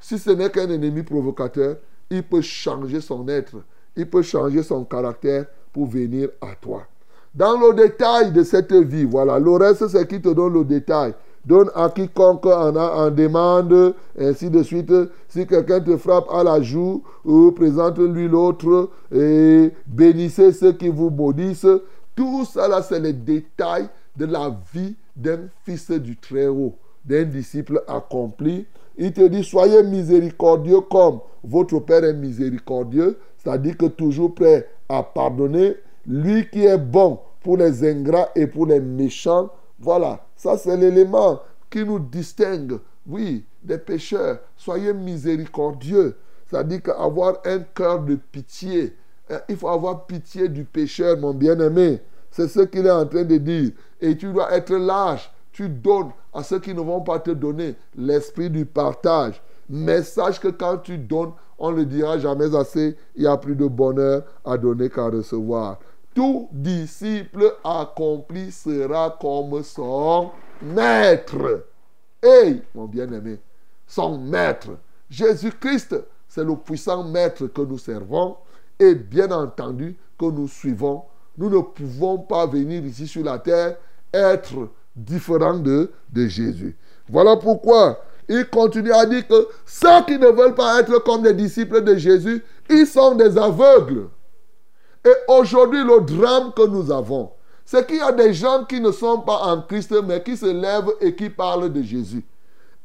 si 0.00 0.18
ce 0.18 0.30
n'est 0.30 0.50
qu'un 0.50 0.68
ennemi 0.68 1.04
provocateur, 1.04 1.76
il 2.10 2.22
peut 2.22 2.40
changer 2.40 3.00
son 3.00 3.26
être, 3.28 3.56
il 3.96 4.08
peut 4.08 4.22
changer 4.22 4.62
son 4.62 4.84
caractère 4.84 5.46
pour 5.72 5.86
venir 5.86 6.30
à 6.40 6.54
toi. 6.60 6.82
Dans 7.34 7.58
le 7.58 7.74
détail 7.74 8.32
de 8.32 8.42
cette 8.42 8.72
vie, 8.72 9.04
voilà, 9.04 9.38
le 9.38 9.52
reste, 9.52 9.86
c'est 9.88 10.08
qui 10.08 10.20
te 10.20 10.28
donne 10.30 10.54
le 10.54 10.64
détail. 10.64 11.14
Donne 11.44 11.70
à 11.74 11.88
quiconque 11.88 12.46
en, 12.46 13.10
demande, 13.10 13.94
ainsi 14.18 14.50
de 14.50 14.62
suite. 14.62 14.92
Si 15.28 15.46
quelqu'un 15.46 15.80
te 15.80 15.96
frappe 15.96 16.26
à 16.30 16.42
la 16.42 16.60
joue, 16.60 17.02
ou 17.24 17.52
présente-lui 17.52 18.28
l'autre, 18.28 18.90
et 19.14 19.70
bénissez 19.86 20.52
ceux 20.52 20.72
qui 20.72 20.88
vous 20.88 21.10
maudissent. 21.10 21.66
Tout 22.16 22.44
ça, 22.44 22.66
là, 22.66 22.82
c'est 22.82 23.00
les 23.00 23.12
détails 23.12 23.88
de 24.16 24.26
la 24.26 24.54
vie 24.74 24.96
d'un 25.14 25.42
fils 25.64 25.90
du 25.90 26.16
Très-Haut, 26.16 26.74
d'un 27.04 27.24
disciple 27.24 27.82
accompli. 27.86 28.66
Il 28.98 29.12
te 29.12 29.26
dit, 29.28 29.44
soyez 29.44 29.84
miséricordieux 29.84 30.80
comme 30.80 31.20
votre 31.44 31.78
Père 31.78 32.04
est 32.04 32.14
miséricordieux, 32.14 33.16
c'est-à-dire 33.38 33.76
que 33.76 33.86
toujours 33.86 34.34
prêt 34.34 34.68
à 34.88 35.04
pardonner. 35.04 35.76
Lui 36.04 36.48
qui 36.50 36.64
est 36.64 36.78
bon 36.78 37.20
pour 37.42 37.56
les 37.56 37.88
ingrats 37.88 38.28
et 38.34 38.48
pour 38.48 38.66
les 38.66 38.80
méchants. 38.80 39.50
Voilà, 39.78 40.26
ça 40.34 40.58
c'est 40.58 40.76
l'élément 40.76 41.40
qui 41.70 41.84
nous 41.84 42.00
distingue, 42.00 42.78
oui, 43.06 43.44
des 43.62 43.78
pécheurs. 43.78 44.40
Soyez 44.56 44.92
miséricordieux. 44.92 46.16
C'est-à-dire 46.50 46.82
qu'avoir 46.82 47.38
un 47.44 47.60
cœur 47.60 48.00
de 48.00 48.16
pitié, 48.16 48.96
euh, 49.30 49.38
il 49.48 49.56
faut 49.56 49.68
avoir 49.68 50.06
pitié 50.06 50.48
du 50.48 50.64
pécheur, 50.64 51.18
mon 51.18 51.34
bien-aimé. 51.34 52.00
C'est 52.30 52.48
ce 52.48 52.60
qu'il 52.60 52.86
est 52.86 52.90
en 52.90 53.06
train 53.06 53.24
de 53.24 53.36
dire. 53.36 53.70
Et 54.00 54.16
tu 54.16 54.32
dois 54.32 54.52
être 54.56 54.74
lâche. 54.74 55.30
Tu 55.58 55.68
donnes 55.68 56.12
à 56.32 56.44
ceux 56.44 56.60
qui 56.60 56.72
ne 56.72 56.80
vont 56.80 57.00
pas 57.00 57.18
te 57.18 57.32
donner 57.32 57.74
l'esprit 57.96 58.48
du 58.48 58.64
partage. 58.64 59.42
Mais 59.68 60.04
sache 60.04 60.38
que 60.38 60.46
quand 60.46 60.78
tu 60.78 60.98
donnes, 60.98 61.32
on 61.58 61.72
ne 61.72 61.78
le 61.78 61.84
dira 61.84 62.16
jamais 62.16 62.54
assez. 62.54 62.96
Il 63.16 63.24
y 63.24 63.26
a 63.26 63.36
plus 63.36 63.56
de 63.56 63.66
bonheur 63.66 64.22
à 64.44 64.56
donner 64.56 64.88
qu'à 64.88 65.06
recevoir. 65.06 65.80
Tout 66.14 66.48
disciple 66.52 67.56
accompli 67.64 68.52
sera 68.52 69.18
comme 69.20 69.64
son 69.64 70.30
maître. 70.62 71.64
Hey, 72.22 72.62
mon 72.72 72.84
bien-aimé, 72.84 73.40
son 73.84 74.16
maître. 74.16 74.68
Jésus-Christ, 75.10 75.96
c'est 76.28 76.44
le 76.44 76.54
puissant 76.54 77.02
maître 77.02 77.48
que 77.48 77.62
nous 77.62 77.78
servons 77.78 78.36
et 78.78 78.94
bien 78.94 79.32
entendu 79.32 79.96
que 80.16 80.26
nous 80.26 80.46
suivons. 80.46 81.02
Nous 81.36 81.50
ne 81.50 81.58
pouvons 81.58 82.16
pas 82.16 82.46
venir 82.46 82.84
ici 82.84 83.08
sur 83.08 83.24
la 83.24 83.40
terre 83.40 83.76
être 84.12 84.68
différents 84.98 85.58
de, 85.58 85.90
de 86.12 86.26
Jésus. 86.26 86.76
Voilà 87.08 87.36
pourquoi 87.36 88.02
il 88.28 88.46
continue 88.48 88.92
à 88.92 89.06
dire 89.06 89.26
que 89.26 89.48
ceux 89.64 90.04
qui 90.06 90.18
ne 90.18 90.28
veulent 90.28 90.54
pas 90.54 90.80
être 90.80 90.98
comme 91.02 91.24
les 91.24 91.32
disciples 91.32 91.82
de 91.82 91.96
Jésus, 91.96 92.44
ils 92.68 92.86
sont 92.86 93.14
des 93.14 93.38
aveugles. 93.38 94.08
Et 95.04 95.14
aujourd'hui, 95.28 95.82
le 95.82 96.00
drame 96.00 96.52
que 96.52 96.66
nous 96.66 96.90
avons, 96.90 97.30
c'est 97.64 97.86
qu'il 97.86 97.96
y 97.96 98.00
a 98.00 98.12
des 98.12 98.34
gens 98.34 98.64
qui 98.64 98.80
ne 98.80 98.90
sont 98.90 99.20
pas 99.20 99.38
en 99.44 99.62
Christ, 99.62 99.94
mais 100.04 100.22
qui 100.22 100.36
se 100.36 100.46
lèvent 100.46 100.92
et 101.00 101.14
qui 101.14 101.30
parlent 101.30 101.72
de 101.72 101.82
Jésus. 101.82 102.24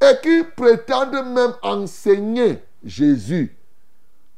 Et 0.02 0.14
qui 0.22 0.44
prétendent 0.56 1.26
même 1.34 1.54
enseigner 1.62 2.60
Jésus. 2.84 3.58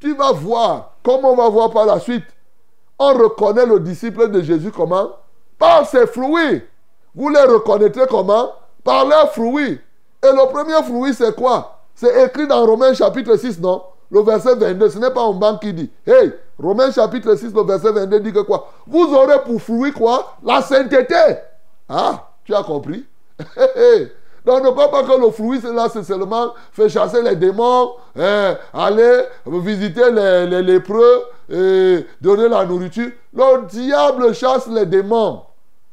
Tu 0.00 0.14
vas 0.14 0.32
voir, 0.32 0.96
comme 1.02 1.24
on 1.24 1.36
va 1.36 1.48
voir 1.48 1.70
par 1.70 1.86
la 1.86 2.00
suite, 2.00 2.24
on 2.98 3.12
reconnaît 3.14 3.66
le 3.66 3.80
disciple 3.80 4.30
de 4.30 4.42
Jésus 4.42 4.70
comment? 4.70 5.10
Par 5.58 5.86
ses 5.88 6.06
fruits. 6.06 6.62
Vous 7.16 7.30
les 7.30 7.40
reconnaîtrez 7.40 8.06
comment? 8.08 8.52
Par 8.84 9.06
leurs 9.06 9.32
fruits. 9.32 9.80
Et 10.22 10.26
le 10.26 10.48
premier 10.52 10.82
fruit, 10.84 11.14
c'est 11.14 11.34
quoi? 11.34 11.80
C'est 11.94 12.24
écrit 12.24 12.46
dans 12.46 12.64
Romains 12.64 12.92
chapitre 12.92 13.36
6, 13.36 13.58
non? 13.58 13.82
Le 14.10 14.20
verset 14.20 14.54
22. 14.54 14.90
Ce 14.90 14.98
n'est 14.98 15.10
pas 15.10 15.24
un 15.24 15.32
banque 15.32 15.62
qui 15.62 15.72
dit. 15.72 15.90
Hey, 16.06 16.32
Romains 16.58 16.92
chapitre 16.92 17.34
6, 17.34 17.54
le 17.54 17.62
verset 17.62 17.90
22 17.90 18.20
dit 18.20 18.32
que 18.32 18.40
quoi? 18.40 18.68
Vous 18.86 19.14
aurez 19.14 19.42
pour 19.44 19.60
fruit 19.60 19.92
quoi? 19.92 20.36
La 20.44 20.60
sainteté. 20.60 21.38
Ah, 21.88 22.28
tu 22.44 22.54
as 22.54 22.62
compris? 22.62 23.04
Donc 24.44 24.62
ne 24.62 24.70
crois 24.70 24.90
pas 24.90 25.02
que 25.02 25.20
le 25.20 25.30
fruit, 25.32 25.58
c'est 25.60 25.72
là, 25.72 25.88
c'est 25.92 26.04
seulement 26.04 26.52
faire 26.70 26.88
chasser 26.88 27.20
les 27.20 27.34
démons, 27.34 27.94
hein, 28.16 28.56
aller 28.72 29.22
visiter 29.46 30.08
les, 30.12 30.46
les 30.46 30.62
lépreux, 30.62 31.24
et 31.50 32.06
donner 32.20 32.48
la 32.48 32.64
nourriture. 32.64 33.10
Le 33.34 33.66
diable 33.66 34.32
chasse 34.32 34.68
les 34.68 34.86
démons. 34.86 35.42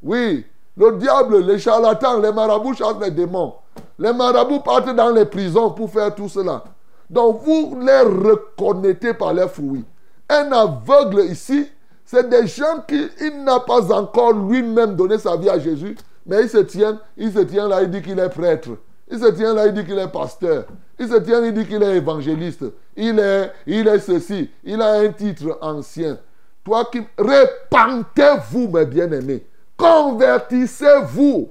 Oui, 0.03 0.45
le 0.75 0.97
diable, 0.97 1.39
les 1.45 1.59
charlatans, 1.59 2.19
les 2.19 2.31
marabouts 2.31 2.73
chassent 2.73 2.99
les 3.01 3.11
démons. 3.11 3.53
Les 3.99 4.11
marabouts 4.11 4.61
partent 4.61 4.95
dans 4.95 5.11
les 5.11 5.25
prisons 5.25 5.69
pour 5.71 5.89
faire 5.89 6.13
tout 6.13 6.29
cela. 6.29 6.63
Donc 7.09 7.41
vous 7.43 7.77
les 7.79 8.01
reconnaissez 8.01 9.13
par 9.13 9.33
leurs 9.33 9.51
fruits. 9.51 9.85
Un 10.29 10.51
aveugle 10.51 11.21
ici, 11.29 11.69
c'est 12.05 12.27
des 12.27 12.47
gens 12.47 12.83
qui 12.87 13.07
il 13.21 13.43
n'a 13.43 13.59
pas 13.59 13.93
encore 13.93 14.33
lui-même 14.33 14.95
donné 14.95 15.17
sa 15.19 15.35
vie 15.35 15.49
à 15.49 15.59
Jésus, 15.59 15.95
mais 16.25 16.41
il 16.43 16.49
se 16.49 16.57
tient, 16.59 16.99
il 17.17 17.31
se 17.31 17.39
tient 17.39 17.67
là, 17.67 17.83
il 17.83 17.91
dit 17.91 18.01
qu'il 18.01 18.17
est 18.17 18.29
prêtre. 18.29 18.69
Il 19.11 19.19
se 19.19 19.27
tient 19.27 19.53
là, 19.53 19.67
il 19.67 19.73
dit 19.73 19.85
qu'il 19.85 19.99
est 19.99 20.07
pasteur. 20.07 20.65
Il 20.97 21.07
se 21.07 21.17
tient, 21.17 21.43
il 21.43 21.53
dit 21.53 21.67
qu'il 21.67 21.83
est 21.83 21.97
évangéliste. 21.97 22.65
Il 22.95 23.19
est, 23.19 23.51
il 23.67 23.87
est 23.87 23.99
ceci. 23.99 24.49
Il 24.63 24.81
a 24.81 24.93
un 24.93 25.09
titre 25.09 25.57
ancien. 25.61 26.17
Toi 26.63 26.85
qui 26.91 27.01
repentez-vous, 27.17 28.69
mes 28.69 28.85
bien-aimés. 28.85 29.45
Convertissez-vous. 29.83 31.49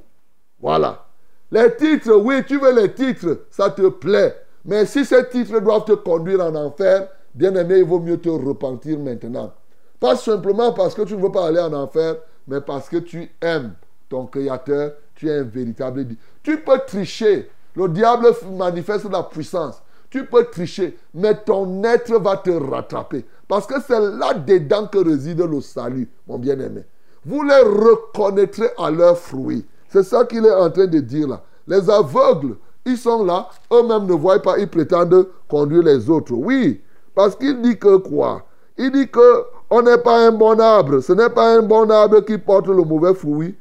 Voilà. 0.58 1.04
Les 1.50 1.76
titres, 1.76 2.14
oui, 2.14 2.42
tu 2.46 2.58
veux 2.58 2.74
les 2.74 2.94
titres, 2.94 3.44
ça 3.50 3.68
te 3.68 3.86
plaît. 3.88 4.34
Mais 4.64 4.86
si 4.86 5.04
ces 5.04 5.28
titres 5.28 5.60
doivent 5.60 5.84
te 5.84 5.92
conduire 5.92 6.40
en 6.40 6.54
enfer, 6.54 7.08
bien-aimé, 7.34 7.80
il 7.80 7.84
vaut 7.84 8.00
mieux 8.00 8.18
te 8.18 8.30
repentir 8.30 8.98
maintenant. 8.98 9.52
Pas 10.00 10.16
simplement 10.16 10.72
parce 10.72 10.94
que 10.94 11.02
tu 11.02 11.14
ne 11.14 11.20
veux 11.20 11.30
pas 11.30 11.48
aller 11.48 11.60
en 11.60 11.74
enfer, 11.74 12.16
mais 12.48 12.62
parce 12.62 12.88
que 12.88 12.96
tu 12.96 13.30
aimes 13.42 13.74
ton 14.08 14.24
Créateur, 14.24 14.92
tu 15.14 15.28
es 15.28 15.38
un 15.38 15.42
véritable... 15.42 16.06
Tu 16.42 16.58
peux 16.58 16.80
tricher. 16.86 17.50
Le 17.74 17.86
diable 17.88 18.28
manifeste 18.56 19.10
la 19.10 19.24
puissance. 19.24 19.82
Tu 20.08 20.24
peux 20.24 20.44
tricher, 20.44 20.98
mais 21.12 21.34
ton 21.34 21.84
être 21.84 22.18
va 22.18 22.38
te 22.38 22.50
rattraper. 22.50 23.26
Parce 23.46 23.66
que 23.66 23.74
c'est 23.86 24.00
là-dedans 24.00 24.86
que 24.86 24.98
réside 24.98 25.40
le 25.40 25.60
salut, 25.60 26.08
mon 26.26 26.38
bien-aimé. 26.38 26.84
Vous 27.24 27.42
les 27.42 27.60
reconnaîtrez 27.60 28.70
à 28.78 28.90
leurs 28.90 29.18
fruits. 29.18 29.64
C'est 29.88 30.02
ça 30.02 30.24
qu'il 30.24 30.44
est 30.44 30.54
en 30.54 30.70
train 30.70 30.86
de 30.86 30.98
dire 30.98 31.28
là. 31.28 31.42
Les 31.66 31.88
aveugles, 31.88 32.56
ils 32.84 32.98
sont 32.98 33.24
là, 33.24 33.48
eux-mêmes 33.72 34.06
ne 34.06 34.14
voient 34.14 34.42
pas, 34.42 34.58
ils 34.58 34.68
prétendent 34.68 35.28
conduire 35.48 35.82
les 35.82 36.10
autres. 36.10 36.32
Oui, 36.32 36.80
parce 37.14 37.36
qu'il 37.36 37.60
dit 37.62 37.78
que 37.78 37.96
quoi? 37.96 38.44
Il 38.76 38.90
dit 38.90 39.08
que 39.08 39.44
on 39.70 39.82
n'est 39.82 39.98
pas 39.98 40.26
un 40.26 40.32
bon 40.32 40.58
arbre. 40.60 41.00
Ce 41.00 41.12
n'est 41.12 41.30
pas 41.30 41.56
un 41.56 41.62
bon 41.62 41.90
arbre 41.90 42.20
qui 42.20 42.36
porte 42.36 42.66
le 42.66 42.82
mauvais 42.82 43.14
fruit 43.14 43.54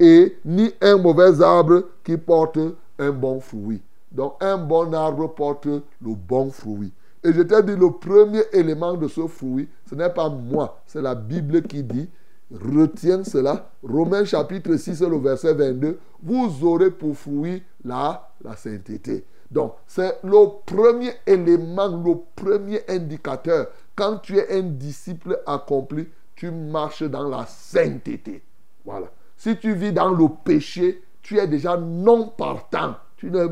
et 0.00 0.38
ni 0.44 0.72
un 0.80 0.96
mauvais 0.96 1.42
arbre 1.42 1.82
qui 2.04 2.16
porte 2.16 2.58
un 2.98 3.10
bon 3.10 3.40
fruit. 3.40 3.82
Donc 4.10 4.34
un 4.40 4.56
bon 4.56 4.92
arbre 4.94 5.28
porte 5.34 5.66
le 5.66 5.82
bon 6.00 6.50
fruit. 6.50 6.92
Et 7.24 7.32
je 7.32 7.42
t'ai 7.42 7.62
dit, 7.62 7.76
le 7.76 7.90
premier 7.90 8.42
élément 8.52 8.94
de 8.94 9.08
ce 9.08 9.26
fruit, 9.26 9.68
ce 9.90 9.94
n'est 9.94 10.08
pas 10.08 10.28
moi, 10.28 10.80
c'est 10.86 11.02
la 11.02 11.14
Bible 11.14 11.62
qui 11.62 11.82
dit, 11.82 12.08
retiens 12.50 13.24
cela. 13.24 13.70
Romains 13.82 14.24
chapitre 14.24 14.76
6, 14.76 15.02
le 15.02 15.18
verset 15.18 15.54
22, 15.54 15.98
vous 16.22 16.64
aurez 16.64 16.90
pour 16.90 17.16
fruit 17.16 17.62
la, 17.84 18.30
sainteté. 18.56 19.24
Donc, 19.50 19.74
c'est 19.86 20.18
le 20.22 20.60
premier 20.64 21.12
élément, 21.26 21.88
le 21.88 22.16
premier 22.34 22.82
indicateur. 22.88 23.68
Quand 23.96 24.18
tu 24.18 24.36
es 24.36 24.58
un 24.58 24.62
disciple 24.62 25.40
accompli, 25.46 26.06
tu 26.36 26.50
marches 26.50 27.02
dans 27.02 27.28
la 27.28 27.46
sainteté. 27.46 28.42
Voilà. 28.84 29.10
Si 29.36 29.56
tu 29.56 29.74
vis 29.74 29.92
dans 29.92 30.10
le 30.10 30.26
péché, 30.44 31.02
tu 31.22 31.38
es 31.38 31.46
déjà 31.46 31.76
non 31.76 32.28
partant. 32.28 32.96
Tu 33.16 33.30
ne, 33.30 33.48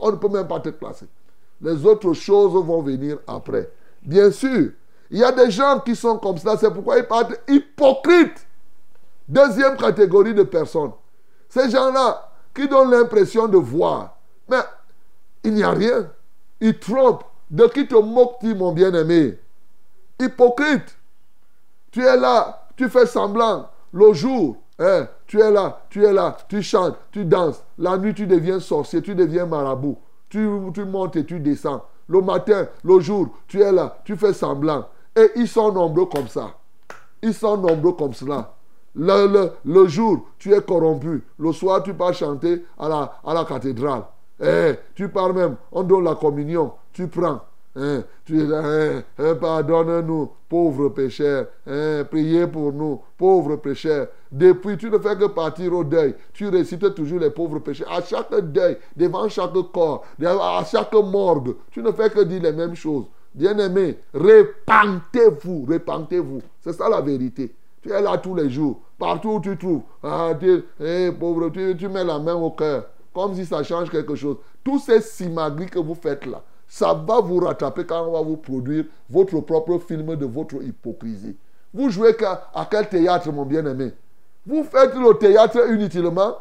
on 0.00 0.12
ne 0.12 0.16
peut 0.16 0.28
même 0.28 0.46
pas 0.46 0.60
te 0.60 0.68
classer. 0.68 1.06
Les 1.60 1.84
autres 1.84 2.12
choses 2.12 2.52
vont 2.52 2.82
venir 2.82 3.18
après. 3.26 3.70
Bien 4.02 4.30
sûr, 4.30 4.70
il 5.10 5.18
y 5.18 5.24
a 5.24 5.32
des 5.32 5.50
gens 5.50 5.80
qui 5.80 5.96
sont 5.96 6.18
comme 6.18 6.38
ça. 6.38 6.56
C'est 6.56 6.72
pourquoi 6.72 6.98
ils 6.98 7.06
parlent 7.06 7.36
hypocrites. 7.48 8.46
Deuxième 9.28 9.76
catégorie 9.76 10.34
de 10.34 10.42
personnes. 10.42 10.92
Ces 11.48 11.70
gens-là 11.70 12.30
qui 12.54 12.68
donnent 12.68 12.90
l'impression 12.90 13.46
de 13.46 13.56
voir. 13.56 14.16
Mais 14.48 14.60
il 15.44 15.54
n'y 15.54 15.62
a 15.62 15.70
rien. 15.70 16.10
Ils 16.60 16.78
trompent. 16.78 17.24
De 17.50 17.66
qui 17.66 17.86
te 17.88 17.94
moques-tu, 17.94 18.54
mon 18.54 18.72
bien-aimé? 18.72 19.38
Hypocrite. 20.20 20.98
Tu 21.90 22.04
es 22.04 22.16
là, 22.16 22.66
tu 22.76 22.90
fais 22.90 23.06
semblant. 23.06 23.70
Le 23.92 24.12
jour, 24.12 24.58
hein, 24.78 25.08
tu 25.26 25.40
es 25.40 25.50
là, 25.50 25.80
tu 25.88 26.04
es 26.04 26.12
là, 26.12 26.36
tu 26.46 26.62
chantes, 26.62 26.96
tu 27.10 27.24
danses. 27.24 27.64
La 27.78 27.96
nuit, 27.96 28.12
tu 28.12 28.26
deviens 28.26 28.60
sorcier, 28.60 29.00
tu 29.00 29.14
deviens 29.14 29.46
marabout. 29.46 29.96
Tu, 30.28 30.46
tu 30.74 30.84
montes 30.84 31.16
et 31.16 31.24
tu 31.24 31.40
descends. 31.40 31.82
Le 32.06 32.20
matin, 32.20 32.68
le 32.84 33.00
jour, 33.00 33.28
tu 33.46 33.62
es 33.62 33.72
là, 33.72 33.98
tu 34.04 34.14
fais 34.16 34.34
semblant. 34.34 34.86
Et 35.18 35.30
ils 35.36 35.48
sont 35.48 35.72
nombreux 35.72 36.06
comme 36.06 36.28
ça. 36.28 36.54
Ils 37.22 37.34
sont 37.34 37.56
nombreux 37.56 37.92
comme 37.92 38.14
cela. 38.14 38.54
Le, 38.94 39.26
le, 39.26 39.50
le 39.64 39.88
jour, 39.88 40.26
tu 40.38 40.54
es 40.54 40.60
corrompu. 40.60 41.24
Le 41.38 41.52
soir, 41.52 41.82
tu 41.82 41.92
pars 41.92 42.14
chanter 42.14 42.64
à 42.78 42.88
la, 42.88 43.12
à 43.24 43.34
la 43.34 43.44
cathédrale. 43.44 44.02
Eh, 44.40 44.74
tu 44.94 45.08
pars 45.08 45.34
même, 45.34 45.56
on 45.72 45.82
donne 45.82 46.04
la 46.04 46.14
communion, 46.14 46.72
tu 46.92 47.08
prends. 47.08 47.40
Hein, 47.74 48.02
tu 48.24 48.40
hein, 48.52 49.02
hein, 49.18 49.34
pardonne-nous, 49.34 50.30
pauvres 50.48 50.88
pécheurs. 50.88 51.46
Hein, 51.66 52.04
priez 52.10 52.46
pour 52.46 52.72
nous, 52.72 53.00
pauvres 53.16 53.56
pécheurs. 53.56 54.08
Depuis, 54.30 54.76
tu 54.76 54.90
ne 54.90 54.98
fais 54.98 55.16
que 55.16 55.26
partir 55.26 55.72
au 55.72 55.84
deuil. 55.84 56.14
Tu 56.32 56.48
récites 56.48 56.94
toujours 56.94 57.20
les 57.20 57.30
pauvres 57.30 57.58
pécheurs. 57.60 57.90
À 57.92 58.02
chaque 58.02 58.34
deuil, 58.52 58.78
devant 58.96 59.28
chaque 59.28 59.52
corps, 59.72 60.04
à 60.24 60.64
chaque 60.64 60.92
morgue, 60.94 61.54
tu 61.70 61.82
ne 61.82 61.92
fais 61.92 62.10
que 62.10 62.20
dire 62.20 62.42
les 62.42 62.52
mêmes 62.52 62.74
choses. 62.74 63.06
Bien-aimé, 63.34 63.98
répentez-vous, 64.14 65.64
répentez-vous. 65.68 66.40
C'est 66.60 66.72
ça 66.72 66.88
la 66.88 67.00
vérité. 67.00 67.54
Tu 67.82 67.92
es 67.92 68.00
là 68.00 68.18
tous 68.18 68.34
les 68.34 68.50
jours, 68.50 68.80
partout 68.98 69.30
où 69.30 69.40
tu 69.40 69.56
trouves. 69.56 69.82
Ah, 70.02 70.32
tu, 70.38 70.64
eh, 70.80 71.12
pauvre, 71.12 71.50
tu, 71.50 71.76
tu 71.76 71.88
mets 71.88 72.04
la 72.04 72.18
main 72.18 72.34
au 72.34 72.50
cœur, 72.50 72.86
comme 73.14 73.34
si 73.34 73.46
ça 73.46 73.62
change 73.62 73.90
quelque 73.90 74.14
chose. 74.14 74.36
Tous 74.64 74.78
ces 74.78 75.00
simagris 75.00 75.66
que 75.66 75.78
vous 75.78 75.94
faites 75.94 76.26
là, 76.26 76.42
ça 76.66 76.92
va 76.92 77.20
vous 77.20 77.38
rattraper 77.38 77.84
quand 77.86 78.06
on 78.06 78.12
va 78.12 78.22
vous 78.22 78.36
produire 78.36 78.84
votre 79.08 79.40
propre 79.40 79.78
film 79.78 80.16
de 80.16 80.26
votre 80.26 80.62
hypocrisie. 80.62 81.36
Vous 81.72 81.90
jouez 81.90 82.16
à 82.22 82.66
quel 82.70 82.88
théâtre, 82.88 83.30
mon 83.30 83.44
bien-aimé? 83.44 83.92
Vous 84.46 84.64
faites 84.64 84.94
le 84.94 85.14
théâtre 85.14 85.70
inutilement? 85.70 86.36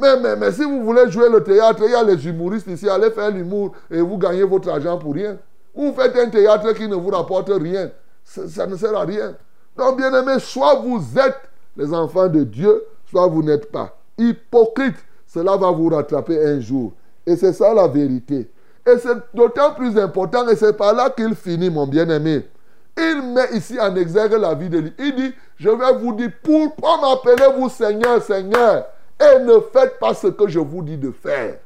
Mais, 0.00 0.18
mais, 0.20 0.36
mais 0.36 0.52
si 0.52 0.62
vous 0.62 0.84
voulez 0.84 1.10
jouer 1.10 1.28
le 1.30 1.42
théâtre, 1.42 1.82
il 1.84 1.92
y 1.92 1.94
a 1.94 2.02
les 2.02 2.26
humoristes 2.26 2.66
ici, 2.66 2.88
allez 2.88 3.10
faire 3.10 3.30
l'humour 3.30 3.72
et 3.90 4.00
vous 4.00 4.18
gagnez 4.18 4.42
votre 4.42 4.68
argent 4.68 4.98
pour 4.98 5.14
rien. 5.14 5.38
Vous 5.76 5.92
faites 5.92 6.16
un 6.16 6.30
théâtre 6.30 6.72
qui 6.72 6.88
ne 6.88 6.94
vous 6.94 7.10
rapporte 7.10 7.50
rien. 7.50 7.90
Ça, 8.24 8.66
ne 8.66 8.76
sert 8.76 8.96
à 8.96 9.04
rien. 9.04 9.36
Donc, 9.76 9.98
bien 9.98 10.12
aimé, 10.14 10.38
soit 10.40 10.76
vous 10.76 11.00
êtes 11.18 11.38
les 11.76 11.92
enfants 11.92 12.28
de 12.28 12.44
Dieu, 12.44 12.82
soit 13.10 13.26
vous 13.26 13.42
n'êtes 13.42 13.70
pas. 13.70 13.94
Hypocrite, 14.16 14.96
cela 15.26 15.56
va 15.56 15.70
vous 15.70 15.90
rattraper 15.90 16.42
un 16.42 16.60
jour. 16.60 16.92
Et 17.26 17.36
c'est 17.36 17.52
ça 17.52 17.74
la 17.74 17.86
vérité. 17.86 18.50
Et 18.86 18.98
c'est 18.98 19.18
d'autant 19.34 19.74
plus 19.74 19.98
important, 19.98 20.48
et 20.48 20.56
c'est 20.56 20.76
par 20.76 20.94
là 20.94 21.10
qu'il 21.10 21.34
finit, 21.34 21.68
mon 21.68 21.86
bien-aimé. 21.86 22.48
Il 22.96 23.34
met 23.34 23.52
ici 23.52 23.78
en 23.78 23.94
exergue 23.96 24.32
la 24.32 24.54
vie 24.54 24.70
de 24.70 24.78
lui. 24.78 24.94
Il 24.98 25.14
dit, 25.14 25.34
je 25.58 25.68
vais 25.68 25.92
vous 25.98 26.14
dire, 26.14 26.30
pourquoi 26.42 26.98
m'appelez-vous 27.00 27.68
Seigneur, 27.68 28.22
Seigneur 28.22 28.86
et 29.20 29.38
ne 29.40 29.60
faites 29.72 29.98
pas 29.98 30.14
ce 30.14 30.28
que 30.28 30.48
je 30.48 30.60
vous 30.60 30.82
dis 30.82 30.96
de 30.96 31.10
faire? 31.10 31.58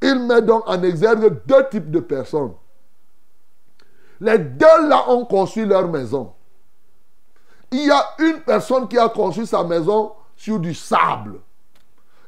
Il 0.00 0.26
met 0.26 0.42
donc 0.42 0.62
en 0.66 0.82
exergue 0.82 1.40
deux 1.46 1.68
types 1.70 1.90
de 1.90 2.00
personnes. 2.00 2.52
Les 4.20 4.38
deux 4.38 4.88
là 4.88 5.10
ont 5.10 5.24
construit 5.24 5.64
leur 5.64 5.88
maison. 5.88 6.32
Il 7.70 7.86
y 7.86 7.90
a 7.90 8.02
une 8.18 8.40
personne 8.40 8.88
qui 8.88 8.98
a 8.98 9.08
construit 9.08 9.46
sa 9.46 9.62
maison 9.64 10.12
sur 10.36 10.58
du 10.58 10.74
sable. 10.74 11.40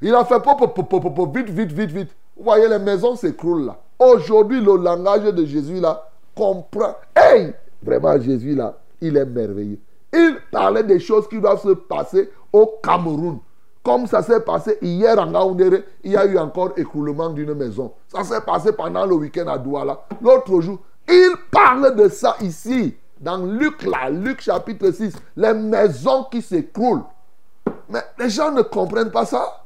Il 0.03 0.15
a 0.15 0.25
fait 0.25 0.41
pop, 0.41 0.59
pop, 0.59 0.89
pop, 0.89 1.15
pop, 1.15 1.37
vite, 1.37 1.51
vite, 1.51 1.73
vite, 1.73 1.91
vite. 1.91 2.11
Vous 2.37 2.45
voyez, 2.45 2.69
les 2.69 2.79
maisons 2.79 3.17
s'écroulent 3.17 3.67
là. 3.67 3.79
Aujourd'hui, 3.99 4.61
le 4.61 4.77
langage 4.77 5.25
de 5.25 5.45
Jésus 5.45 5.81
là 5.81 6.11
comprend. 6.35 6.97
Hey! 7.15 7.55
Vraiment, 7.83 8.21
Jésus 8.21 8.55
là, 8.55 8.79
il 9.01 9.17
est 9.17 9.27
merveilleux. 9.27 9.79
Il 10.13 10.39
parlait 10.51 10.83
des 10.83 11.01
choses 11.01 11.29
qui 11.29 11.41
doivent 11.41 11.63
se 11.63 11.75
passer 11.75 12.31
au 12.53 12.79
Cameroun. 12.83 13.39
Comme 13.83 14.07
ça 14.07 14.23
s'est 14.23 14.41
passé 14.41 14.79
hier 14.83 15.19
en 15.19 15.31
Gaoundéré, 15.31 15.85
il 16.05 16.13
y 16.13 16.17
a 16.17 16.27
eu 16.27 16.39
encore 16.39 16.73
écroulement 16.77 17.31
d'une 17.31 17.55
maison. 17.55 17.93
Ça 18.09 18.25
s'est 18.25 18.43
passé 18.43 18.73
pendant 18.73 19.07
le 19.07 19.15
week-end 19.15 19.47
à 19.49 19.57
Douala. 19.57 20.03
L'autre 20.21 20.61
jour, 20.61 20.79
il 21.09 21.33
parle 21.51 21.97
de 21.97 22.09
ça 22.09 22.37
ici, 22.43 22.95
dans 23.19 23.39
Luc 23.39 23.83
là, 23.85 24.11
Luc 24.11 24.43
chapitre 24.43 24.91
6, 24.91 25.15
les 25.37 25.55
maisons 25.55 26.25
qui 26.31 26.43
s'écroulent. 26.43 27.05
Mais 27.89 28.03
les 28.19 28.29
gens 28.29 28.53
ne 28.53 28.63
comprennent 28.63 29.11
pas 29.11 29.25
ça. 29.25 29.65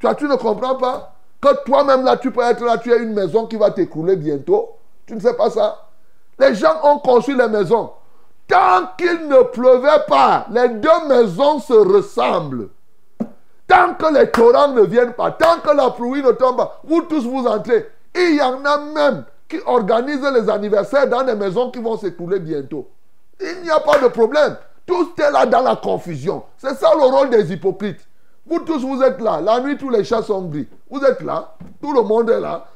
Toi, 0.00 0.14
tu 0.16 0.24
ne 0.24 0.34
comprends 0.34 0.74
pas 0.74 1.14
que 1.40 1.64
toi-même 1.64 2.04
là, 2.04 2.16
tu 2.16 2.30
peux 2.32 2.42
être 2.42 2.64
là, 2.64 2.78
tu 2.78 2.92
as 2.92 2.96
une 2.96 3.14
maison 3.14 3.46
qui 3.46 3.56
va 3.56 3.70
t'écrouler 3.70 4.16
bientôt. 4.16 4.70
Tu 5.06 5.14
ne 5.14 5.20
sais 5.20 5.34
pas 5.34 5.50
ça. 5.50 5.88
Les 6.38 6.54
gens 6.54 6.74
ont 6.82 6.98
construit 6.98 7.36
les 7.36 7.48
maisons. 7.48 7.90
Tant 8.48 8.88
qu'il 8.98 9.28
ne 9.28 9.42
pleuvait 9.44 10.04
pas, 10.08 10.46
les 10.50 10.68
deux 10.68 11.08
maisons 11.08 11.60
se 11.60 11.72
ressemblent. 11.72 12.68
Tant 13.72 13.94
que 13.94 14.12
les 14.12 14.30
torrents 14.30 14.68
ne 14.68 14.82
viennent 14.82 15.14
pas, 15.14 15.30
tant 15.30 15.60
que 15.64 15.74
la 15.74 15.88
pluie 15.88 16.22
ne 16.22 16.32
tombe 16.32 16.58
pas, 16.58 16.78
vous 16.84 17.00
tous 17.08 17.24
vous 17.24 17.46
entrez. 17.46 17.88
Il 18.14 18.34
y 18.34 18.42
en 18.42 18.62
a 18.66 18.76
même 18.76 19.24
qui 19.48 19.56
organisent 19.64 20.30
les 20.30 20.50
anniversaires 20.50 21.08
dans 21.08 21.22
des 21.24 21.34
maisons 21.34 21.70
qui 21.70 21.78
vont 21.80 21.96
s'écouler 21.96 22.38
bientôt. 22.38 22.86
Il 23.40 23.62
n'y 23.62 23.70
a 23.70 23.80
pas 23.80 23.96
de 23.98 24.08
problème. 24.08 24.58
Tout 24.84 25.14
est 25.18 25.30
là 25.30 25.46
dans 25.46 25.62
la 25.62 25.76
confusion. 25.76 26.42
C'est 26.58 26.74
ça 26.74 26.90
le 26.94 27.04
rôle 27.04 27.30
des 27.30 27.50
hypocrites. 27.50 28.06
Vous 28.44 28.58
tous, 28.58 28.84
vous 28.84 29.02
êtes 29.02 29.22
là. 29.22 29.40
La 29.40 29.58
nuit, 29.60 29.78
tous 29.78 29.88
les 29.88 30.04
chats 30.04 30.20
sont 30.20 30.42
gris. 30.42 30.68
Vous 30.90 31.02
êtes 31.02 31.22
là. 31.22 31.54
Tout 31.80 31.94
le 31.94 32.02
monde 32.02 32.28
est 32.28 32.40
là. 32.40 32.66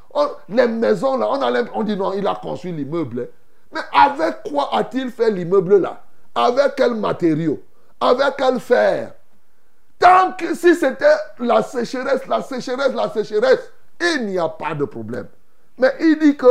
les 0.48 0.66
maisons, 0.66 1.18
là, 1.18 1.28
on, 1.30 1.42
a 1.42 1.62
on 1.74 1.82
dit 1.82 1.94
non, 1.98 2.14
il 2.14 2.26
a 2.26 2.36
construit 2.36 2.72
l'immeuble. 2.72 3.28
Mais 3.70 3.82
avec 3.92 4.44
quoi 4.50 4.70
a-t-il 4.72 5.10
fait 5.10 5.30
l'immeuble 5.30 5.76
là? 5.76 6.00
Avec 6.34 6.72
quel 6.74 6.94
matériau? 6.94 7.60
Avec 8.00 8.36
quel 8.38 8.58
fer? 8.60 9.12
Tant 9.98 10.32
que 10.32 10.54
si 10.54 10.74
c'était 10.74 11.06
la 11.38 11.62
sécheresse, 11.62 12.26
la 12.26 12.42
sécheresse, 12.42 12.92
la 12.94 13.10
sécheresse, 13.10 13.72
il 14.00 14.26
n'y 14.26 14.38
a 14.38 14.48
pas 14.48 14.74
de 14.74 14.84
problème. 14.84 15.28
Mais 15.78 15.92
il 16.00 16.18
dit 16.18 16.36
que 16.36 16.46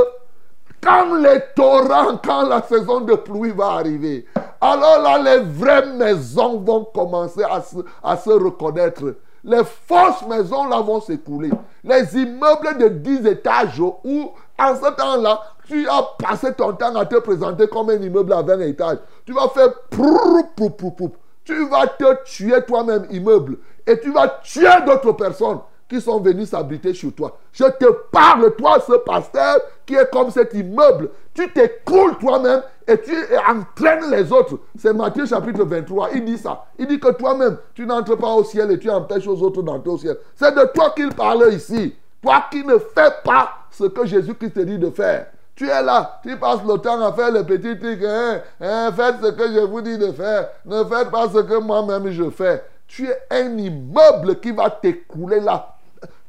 quand 0.81 1.15
les 1.15 1.41
torrents, 1.55 2.17
quand 2.23 2.47
la 2.47 2.61
saison 2.61 3.01
de 3.01 3.15
pluie 3.15 3.51
va 3.51 3.73
arriver, 3.73 4.25
alors 4.61 5.01
là, 5.01 5.17
les 5.19 5.43
vraies 5.43 5.93
maisons 5.93 6.59
vont 6.59 6.85
commencer 6.85 7.43
à 7.43 8.17
se, 8.17 8.29
reconnaître. 8.29 9.15
Les 9.43 9.63
fausses 9.63 10.27
maisons 10.27 10.67
là 10.67 10.81
vont 10.81 11.01
s'écouler. 11.01 11.51
Les 11.83 12.17
immeubles 12.17 12.77
de 12.79 12.87
10 12.87 13.27
étages 13.27 13.79
où, 13.79 14.31
en 14.57 14.75
ce 14.75 14.91
temps-là, 14.95 15.39
tu 15.67 15.87
as 15.87 16.03
passé 16.17 16.53
ton 16.53 16.73
temps 16.73 16.95
à 16.95 17.05
te 17.05 17.17
présenter 17.17 17.67
comme 17.67 17.89
un 17.91 18.01
immeuble 18.01 18.33
à 18.33 18.41
20 18.41 18.59
étages. 18.61 18.97
Tu 19.25 19.33
vas 19.33 19.49
faire 19.49 19.71
prou, 19.89 20.43
prou, 20.55 20.69
prou, 20.71 20.91
prou 20.91 21.11
tu 21.45 21.67
vas 21.69 21.87
te 21.87 22.23
tuer 22.25 22.61
toi-même, 22.67 23.05
immeuble, 23.11 23.57
et 23.87 23.99
tu 23.99 24.11
vas 24.11 24.27
tuer 24.43 24.67
d'autres 24.85 25.13
personnes 25.13 25.59
qui 25.87 26.01
sont 26.01 26.19
venues 26.19 26.45
s'habiter 26.45 26.93
chez 26.93 27.11
toi. 27.11 27.37
Je 27.53 27.65
te 27.65 27.85
parle, 28.11 28.55
toi, 28.55 28.79
ce 28.85 28.93
pasteur, 28.93 29.59
qui 29.85 29.93
est 29.93 30.09
comme 30.11 30.31
cet 30.31 30.53
immeuble. 30.55 31.11
Tu 31.33 31.51
t'écroules 31.51 32.17
toi-même 32.17 32.63
et 32.87 32.99
tu 32.99 33.13
entraînes 33.47 34.09
les 34.09 34.31
autres. 34.31 34.59
C'est 34.77 34.93
Matthieu 34.93 35.25
chapitre 35.27 35.63
23. 35.63 36.09
Il 36.15 36.25
dit 36.25 36.37
ça. 36.37 36.65
Il 36.79 36.87
dit 36.87 36.99
que 36.99 37.11
toi-même, 37.11 37.57
tu 37.75 37.85
n'entres 37.85 38.17
pas 38.17 38.33
au 38.33 38.43
ciel 38.43 38.71
et 38.71 38.79
tu 38.79 38.89
empêches 38.89 39.27
aux 39.27 39.41
autres 39.43 39.61
d'entrer 39.61 39.91
au 39.91 39.97
ciel. 39.97 40.17
C'est 40.35 40.55
de 40.55 40.65
toi 40.73 40.91
qu'il 40.95 41.09
parle 41.09 41.53
ici. 41.53 41.93
Toi 42.21 42.45
qui 42.49 42.65
ne 42.65 42.79
fais 42.79 43.11
pas 43.23 43.51
ce 43.69 43.83
que 43.83 44.05
Jésus-Christ 44.05 44.53
te 44.53 44.61
dit 44.61 44.79
de 44.79 44.89
faire. 44.89 45.27
Tu 45.55 45.69
es 45.69 45.81
là, 45.81 46.19
tu 46.21 46.35
passes 46.37 46.63
le 46.67 46.77
temps 46.77 46.99
à 47.01 47.13
faire 47.13 47.31
les 47.31 47.43
petits 47.43 47.79
trucs. 47.79 48.03
Hein, 48.03 48.41
hein, 48.59 48.91
faites 48.93 49.15
ce 49.21 49.31
que 49.31 49.53
je 49.53 49.59
vous 49.61 49.81
dis 49.81 49.97
de 49.97 50.11
faire. 50.11 50.49
Ne 50.65 50.83
faites 50.83 51.09
pas 51.09 51.29
ce 51.29 51.39
que 51.39 51.59
moi-même 51.59 52.11
je 52.11 52.29
fais. 52.29 52.63
Tu 52.87 53.07
es 53.07 53.17
un 53.31 53.57
immeuble 53.57 54.39
qui 54.41 54.51
va 54.51 54.69
t'écouler 54.69 55.39
là. 55.39 55.75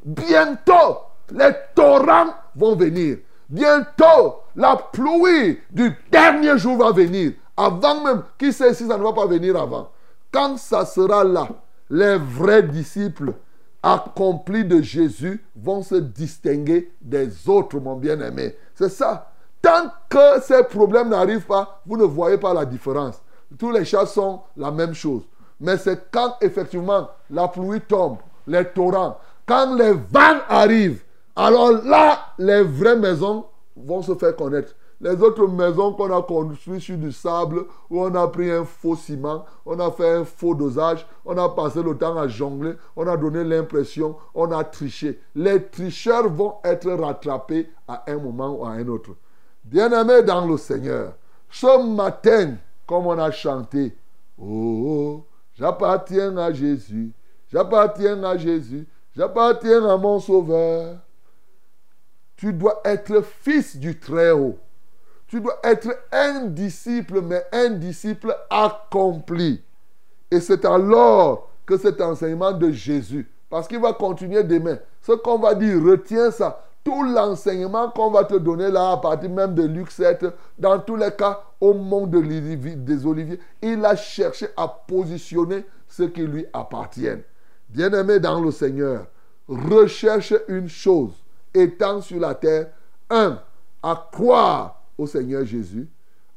Bientôt, 0.05 0.99
les 1.33 1.53
torrents 1.74 2.35
vont 2.55 2.77
venir. 2.77 3.18
Bientôt, 3.49 4.43
la 4.55 4.77
pluie 4.77 5.59
du 5.70 5.93
dernier 6.11 6.57
jour 6.57 6.79
va 6.79 6.93
venir. 6.93 7.33
Avant 7.57 8.03
même, 8.03 8.22
qui 8.39 8.53
sait 8.53 8.74
si 8.74 8.87
ça 8.87 8.97
ne 8.97 9.03
va 9.03 9.12
pas 9.12 9.27
venir 9.27 9.57
avant. 9.61 9.91
Quand 10.31 10.57
ça 10.57 10.85
sera 10.85 11.24
là, 11.24 11.49
les 11.91 12.16
vrais 12.16 12.62
disciples 12.62 13.33
accomplis 13.83 14.64
de 14.64 14.83
Jésus 14.83 15.45
vont 15.55 15.83
se 15.83 15.95
distinguer 15.95 16.93
des 17.01 17.49
autres, 17.49 17.79
mon 17.79 17.97
bien-aimé. 17.97 18.55
C'est 18.77 18.91
ça. 18.91 19.31
Tant 19.61 19.91
que 20.09 20.41
ces 20.43 20.62
problèmes 20.62 21.09
n'arrivent 21.09 21.47
pas, 21.47 21.81
vous 21.87 21.97
ne 21.97 22.05
voyez 22.05 22.39
pas 22.39 22.55
la 22.55 22.64
différence. 22.64 23.20
Tous 23.59 23.72
les 23.72 23.85
chats 23.85 24.07
sont 24.07 24.43
la 24.57 24.70
même 24.70 24.95
chose. 24.95 25.22
Mais 25.59 25.79
c'est 25.79 26.11
quand 26.11 26.37
effectivement 26.41 27.09
la 27.31 27.49
pluie 27.49 27.81
tombe, 27.81 28.18
les 28.47 28.64
torrents, 28.66 29.18
quand 29.47 29.74
les 29.74 29.93
vents 29.93 30.41
arrivent, 30.49 31.03
alors 31.35 31.72
là, 31.72 32.18
les 32.39 32.62
vraies 32.62 32.97
maisons 32.97 33.47
vont 33.77 34.03
se 34.03 34.14
faire 34.14 34.37
connaître. 34.37 34.74
Les 35.01 35.20
autres 35.22 35.47
maisons 35.47 35.92
qu'on 35.92 36.16
a 36.16 36.22
construites 36.22 36.80
sur 36.80 36.97
du 36.97 37.12
sable, 37.12 37.66
où 37.90 38.01
on 38.01 38.14
a 38.14 38.28
pris 38.28 38.51
un 38.51 38.64
faux 38.64 38.97
ciment, 38.97 39.44
on 39.66 39.78
a 39.78 39.90
fait 39.90 40.09
un 40.09 40.24
faux 40.24 40.55
dosage, 40.55 41.07
on 41.26 41.36
a 41.36 41.51
passé 41.51 41.82
le 41.82 41.97
temps 41.99 42.16
à 42.16 42.28
jongler, 42.28 42.72
on 42.97 43.07
a 43.07 43.16
donné 43.16 43.44
l'impression, 43.44 44.16
on 44.34 44.51
a 44.53 44.64
triché. 44.64 45.20
Les 45.34 45.62
tricheurs 45.64 46.30
vont 46.30 46.55
être 46.64 46.90
rattrapés 46.90 47.68
à 47.86 48.05
un 48.11 48.16
moment 48.16 48.55
ou 48.55 48.64
à 48.64 48.70
un 48.70 48.88
autre. 48.88 49.11
Bien-aimés 49.64 50.22
dans 50.22 50.47
le 50.47 50.57
Seigneur, 50.57 51.12
ce 51.51 51.94
matin, 51.94 52.55
comme 52.86 53.07
on 53.07 53.18
a 53.18 53.30
chanté, 53.30 53.94
oh, 54.38 54.44
oh 54.47 55.24
j'appartiens 55.55 56.38
à 56.38 56.53
Jésus, 56.53 57.12
j'appartiens 57.53 58.22
à 58.24 58.38
Jésus, 58.38 58.86
j'appartiens 59.14 59.86
à 59.90 59.99
mon 59.99 60.18
Sauveur. 60.20 60.97
Tu 62.36 62.53
dois 62.53 62.80
être 62.84 63.22
fils 63.22 63.76
du 63.76 63.99
Très-Haut. 63.99 64.59
Tu 65.29 65.41
dois 65.41 65.59
être 65.64 65.89
un 66.12 66.47
disciple, 66.47 67.20
mais 67.20 67.45
un 67.53 67.70
disciple 67.70 68.37
accompli. 68.49 69.62
Et 70.31 70.41
c'est 70.41 70.64
alors 70.64 71.51
que 71.64 71.77
cet 71.77 72.01
enseignement 72.01 72.53
de 72.53 72.70
Jésus, 72.70 73.29
parce 73.51 73.66
qu'il 73.66 73.81
va 73.81 73.93
continuer 73.93 74.45
demain, 74.45 74.79
ce 75.03 75.12
qu'on 75.12 75.39
va 75.39 75.55
dire, 75.55 75.83
retiens 75.83 76.31
ça. 76.31 76.62
Tout 76.85 77.03
l'enseignement 77.03 77.91
qu'on 77.91 78.12
va 78.12 78.24
te 78.24 78.37
donner 78.37 78.70
là, 78.70 78.93
à 78.93 78.97
partir 78.99 79.31
même 79.31 79.55
de 79.55 79.64
Luc 79.64 79.91
7, 79.91 80.27
dans 80.57 80.79
tous 80.79 80.95
les 80.95 81.11
cas, 81.11 81.43
au 81.61 81.74
monde 81.74 82.11
des 82.11 83.07
Oliviers, 83.07 83.41
il 83.61 83.85
a 83.85 83.97
cherché 83.97 84.47
à 84.57 84.68
positionner 84.68 85.64
ce 85.89 86.05
qui 86.05 86.22
lui 86.22 86.47
appartient. 86.53 87.09
Bien-aimé 87.68 88.20
dans 88.20 88.41
le 88.41 88.53
Seigneur, 88.53 89.07
recherche 89.49 90.35
une 90.47 90.68
chose, 90.68 91.12
étant 91.53 92.01
sur 92.01 92.20
la 92.20 92.37
terre, 92.37 92.68
un, 93.11 93.41
à 93.83 94.09
croire 94.12 94.76
au 94.99 95.07
Seigneur 95.07 95.44
Jésus, 95.44 95.88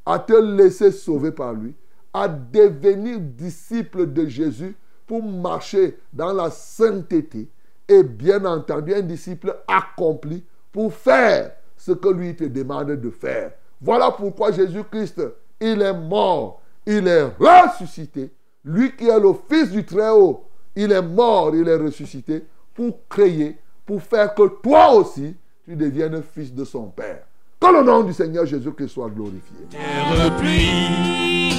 à 0.06 0.20
te 0.20 0.34
laisser 0.34 0.92
sauver 0.92 1.32
par 1.32 1.54
lui, 1.54 1.76
à 2.14 2.28
devenir 2.28 3.20
disciple 3.20 4.12
de 4.12 4.26
Jésus 4.26 4.76
pour 5.06 5.24
marcher 5.24 5.98
dans 6.12 6.34
la 6.34 6.50
sainteté 6.50 7.50
et 7.88 8.04
bien 8.04 8.44
entendu 8.46 8.94
un 8.94 9.02
disciple 9.02 9.56
accompli 9.68 10.44
pour 10.72 10.94
faire 10.94 11.52
ce 11.76 11.92
que 11.92 12.10
lui 12.10 12.36
te 12.36 12.44
demande 12.44 12.92
de 12.92 13.10
faire. 13.10 13.54
Voilà 13.82 14.12
pourquoi 14.12 14.52
Jésus-Christ, 14.52 15.22
il 15.60 15.82
est 15.82 15.94
mort, 15.94 16.62
il 16.86 17.08
est 17.08 17.24
ressuscité. 17.40 18.32
Lui 18.64 18.96
qui 18.96 19.08
est 19.08 19.20
le 19.20 19.34
Fils 19.50 19.72
du 19.72 19.86
Très-Haut, 19.86 20.44
il 20.76 20.92
est 20.92 21.02
mort, 21.02 21.56
il 21.56 21.68
est 21.68 21.76
ressuscité 21.76 22.44
pour 22.74 23.08
créer, 23.08 23.58
pour 23.86 24.02
faire 24.02 24.34
que 24.34 24.48
toi 24.62 24.94
aussi, 24.94 25.36
tu 25.66 25.76
deviennes 25.76 26.22
fils 26.22 26.54
de 26.54 26.64
son 26.64 26.88
Père. 26.88 27.26
Que 27.62 27.68
le 27.68 27.84
nom 27.84 28.04
du 28.04 28.14
Seigneur 28.14 28.46
Jésus-Christ 28.46 28.88
soit 28.88 29.10
glorifié. 29.10 29.68
Terre 29.70 30.34
pluie, 30.38 31.52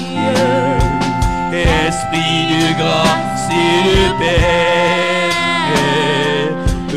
Esprit 1.53 2.47
de 2.49 2.73
grâce 2.79 3.49
et 3.51 3.83
de 3.87 3.99
paix, 4.17 5.29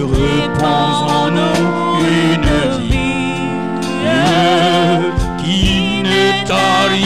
repose 0.01 1.03
en 1.13 1.31
nous 1.31 2.01
une 2.01 2.51
vie 2.81 3.45
qui 5.45 6.03
ne 6.03 6.47
tarisse 6.47 7.04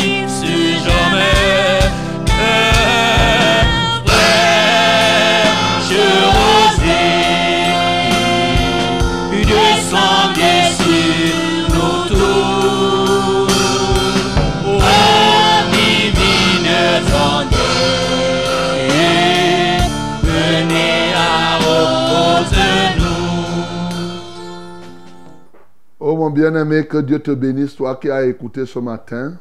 mon 26.28 26.34
bien-aimé, 26.34 26.86
que 26.86 26.98
Dieu 26.98 27.20
te 27.20 27.30
bénisse, 27.30 27.74
toi 27.74 27.96
qui 27.96 28.10
as 28.10 28.26
écouté 28.26 28.66
ce 28.66 28.78
matin. 28.78 29.38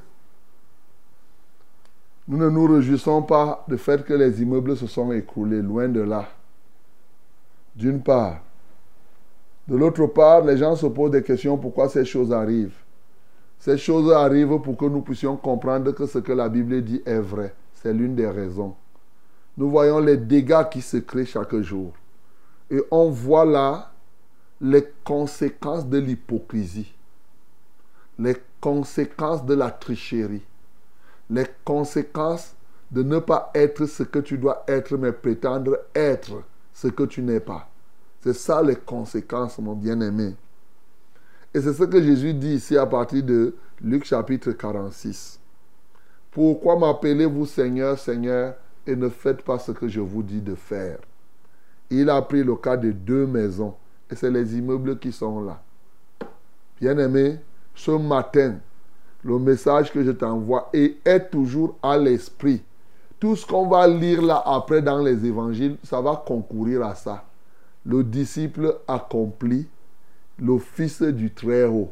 Nous 2.29 2.37
ne 2.37 2.49
nous 2.49 2.65
réjouissons 2.65 3.23
pas 3.23 3.65
du 3.67 3.77
fait 3.77 4.05
que 4.05 4.13
les 4.13 4.41
immeubles 4.41 4.77
se 4.77 4.87
sont 4.87 5.11
écroulés, 5.11 5.61
loin 5.61 5.89
de 5.89 5.99
là. 5.99 6.29
D'une 7.75 8.01
part. 8.01 8.39
De 9.67 9.75
l'autre 9.75 10.05
part, 10.07 10.45
les 10.45 10.55
gens 10.55 10.77
se 10.77 10.85
posent 10.85 11.11
des 11.11 11.23
questions 11.23 11.57
pourquoi 11.57 11.89
ces 11.89 12.05
choses 12.05 12.31
arrivent? 12.31 12.77
Ces 13.59 13.77
choses 13.77 14.11
arrivent 14.13 14.59
pour 14.61 14.77
que 14.77 14.85
nous 14.85 15.01
puissions 15.01 15.35
comprendre 15.35 15.91
que 15.91 16.05
ce 16.05 16.19
que 16.19 16.31
la 16.31 16.47
Bible 16.47 16.81
dit 16.83 17.01
est 17.05 17.19
vrai. 17.19 17.53
C'est 17.73 17.91
l'une 17.91 18.15
des 18.15 18.29
raisons. 18.29 18.75
Nous 19.57 19.69
voyons 19.69 19.99
les 19.99 20.15
dégâts 20.15 20.69
qui 20.71 20.81
se 20.81 20.97
créent 20.97 21.25
chaque 21.25 21.55
jour. 21.57 21.91
Et 22.71 22.81
on 22.91 23.09
voit 23.09 23.45
là 23.45 23.91
les 24.59 24.87
conséquences 25.03 25.85
de 25.85 25.97
l'hypocrisie, 25.97 26.93
les 28.17 28.37
conséquences 28.59 29.45
de 29.45 29.53
la 29.53 29.69
tricherie, 29.69 30.45
les 31.29 31.45
conséquences 31.63 32.55
de 32.89 33.03
ne 33.03 33.19
pas 33.19 33.51
être 33.53 33.85
ce 33.85 34.03
que 34.03 34.19
tu 34.19 34.37
dois 34.37 34.63
être, 34.67 34.95
mais 34.97 35.11
prétendre 35.11 35.77
être 35.93 36.43
ce 36.73 36.87
que 36.87 37.03
tu 37.03 37.21
n'es 37.21 37.39
pas. 37.39 37.69
C'est 38.21 38.33
ça 38.33 38.61
les 38.61 38.75
conséquences, 38.75 39.59
mon 39.59 39.73
bien-aimé. 39.75 40.35
Et 41.53 41.61
c'est 41.61 41.73
ce 41.73 41.83
que 41.83 42.01
Jésus 42.01 42.33
dit 42.33 42.55
ici 42.55 42.77
à 42.77 42.85
partir 42.85 43.23
de 43.23 43.55
Luc 43.81 44.05
chapitre 44.05 44.51
46. 44.51 45.39
Pourquoi 46.31 46.77
m'appelez-vous 46.77 47.45
Seigneur, 47.45 47.97
Seigneur, 47.97 48.55
et 48.85 48.95
ne 48.95 49.09
faites 49.09 49.41
pas 49.41 49.59
ce 49.59 49.71
que 49.71 49.87
je 49.87 49.99
vous 49.99 50.23
dis 50.23 50.41
de 50.41 50.55
faire? 50.55 50.99
Il 51.89 52.09
a 52.09 52.21
pris 52.21 52.43
le 52.43 52.55
cas 52.55 52.77
de 52.77 52.91
deux 52.91 53.25
maisons, 53.25 53.75
et 54.09 54.15
c'est 54.15 54.31
les 54.31 54.57
immeubles 54.57 54.97
qui 54.99 55.11
sont 55.11 55.41
là. 55.41 55.61
Bien-aimé, 56.79 57.39
ce 57.75 57.91
matin, 57.91 58.57
le 59.23 59.39
message 59.39 59.91
que 59.91 60.03
je 60.03 60.11
t'envoie 60.11 60.69
est, 60.73 60.95
est 61.05 61.29
toujours 61.29 61.77
à 61.81 61.97
l'esprit. 61.97 62.63
Tout 63.19 63.35
ce 63.35 63.45
qu'on 63.45 63.67
va 63.67 63.87
lire 63.87 64.21
là 64.21 64.41
après 64.45 64.81
dans 64.81 65.01
les 65.01 65.25
évangiles, 65.25 65.77
ça 65.83 66.01
va 66.01 66.23
concourir 66.25 66.83
à 66.83 66.95
ça. 66.95 67.25
Le 67.85 68.03
disciple 68.03 68.75
accompli, 68.87 69.67
le 70.39 70.57
Fils 70.59 71.01
du 71.01 71.33
Très-Haut. 71.33 71.89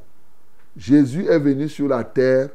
Jésus 0.78 1.26
est 1.26 1.40
venu 1.40 1.68
sur 1.70 1.88
la 1.88 2.04
terre, 2.04 2.50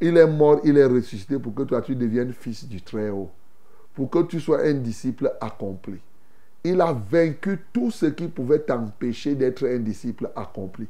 il 0.00 0.16
est 0.16 0.26
mort, 0.26 0.60
il 0.64 0.78
est 0.78 0.86
ressuscité 0.86 1.38
pour 1.38 1.54
que 1.54 1.62
toi 1.62 1.82
tu 1.82 1.94
deviennes 1.94 2.32
fils 2.32 2.66
du 2.66 2.80
Très-Haut. 2.80 3.30
Pour 3.94 4.10
que 4.10 4.22
tu 4.22 4.40
sois 4.40 4.62
un 4.62 4.74
disciple 4.74 5.32
accompli. 5.40 6.00
Il 6.64 6.80
a 6.80 6.92
vaincu 6.92 7.60
tout 7.72 7.90
ce 7.90 8.06
qui 8.06 8.26
pouvait 8.26 8.60
t'empêcher 8.60 9.34
d'être 9.34 9.66
un 9.66 9.78
disciple 9.78 10.30
accompli. 10.34 10.86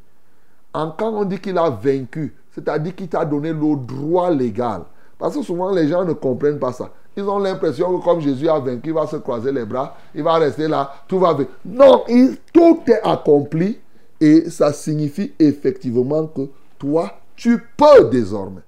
En, 0.73 0.93
quand 0.93 1.13
on 1.13 1.25
dit 1.25 1.41
qu'il 1.41 1.59
a 1.59 1.69
vaincu, 1.69 2.35
c'est-à-dire 2.53 2.95
qu'il 2.95 3.09
t'a 3.09 3.25
donné 3.25 3.53
le 3.53 3.77
droit 3.77 4.31
légal. 4.31 4.83
Parce 5.19 5.37
que 5.37 5.43
souvent 5.43 5.73
les 5.73 5.89
gens 5.89 6.05
ne 6.05 6.13
comprennent 6.13 6.59
pas 6.59 6.73
ça. 6.73 6.91
Ils 7.17 7.25
ont 7.25 7.39
l'impression 7.39 7.97
que 7.97 8.05
comme 8.05 8.21
Jésus 8.21 8.49
a 8.49 8.59
vaincu, 8.59 8.91
il 8.91 8.95
va 8.95 9.07
se 9.07 9.17
croiser 9.17 9.53
les 9.53 9.65
bras, 9.65 9.97
il 10.15 10.23
va 10.23 10.35
rester 10.35 10.67
là, 10.67 10.93
tout 11.07 11.19
va 11.19 11.35
bien. 11.35 11.47
Non, 11.65 12.05
tout 12.53 12.81
est 12.87 13.01
accompli 13.03 13.79
et 14.21 14.51
ça 14.51 14.73
signifie 14.73 15.33
effectivement 15.39 16.27
que 16.27 16.49
toi, 16.79 17.19
tu 17.37 17.63
peux 17.77 18.09
désormais. 18.11 18.63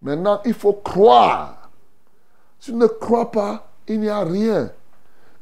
Maintenant, 0.00 0.40
il 0.44 0.54
faut 0.54 0.72
croire. 0.72 1.70
Si 2.58 2.70
tu 2.70 2.76
ne 2.76 2.86
crois 2.86 3.30
pas, 3.30 3.68
il 3.88 4.00
n'y 4.00 4.08
a 4.08 4.24
rien. 4.24 4.70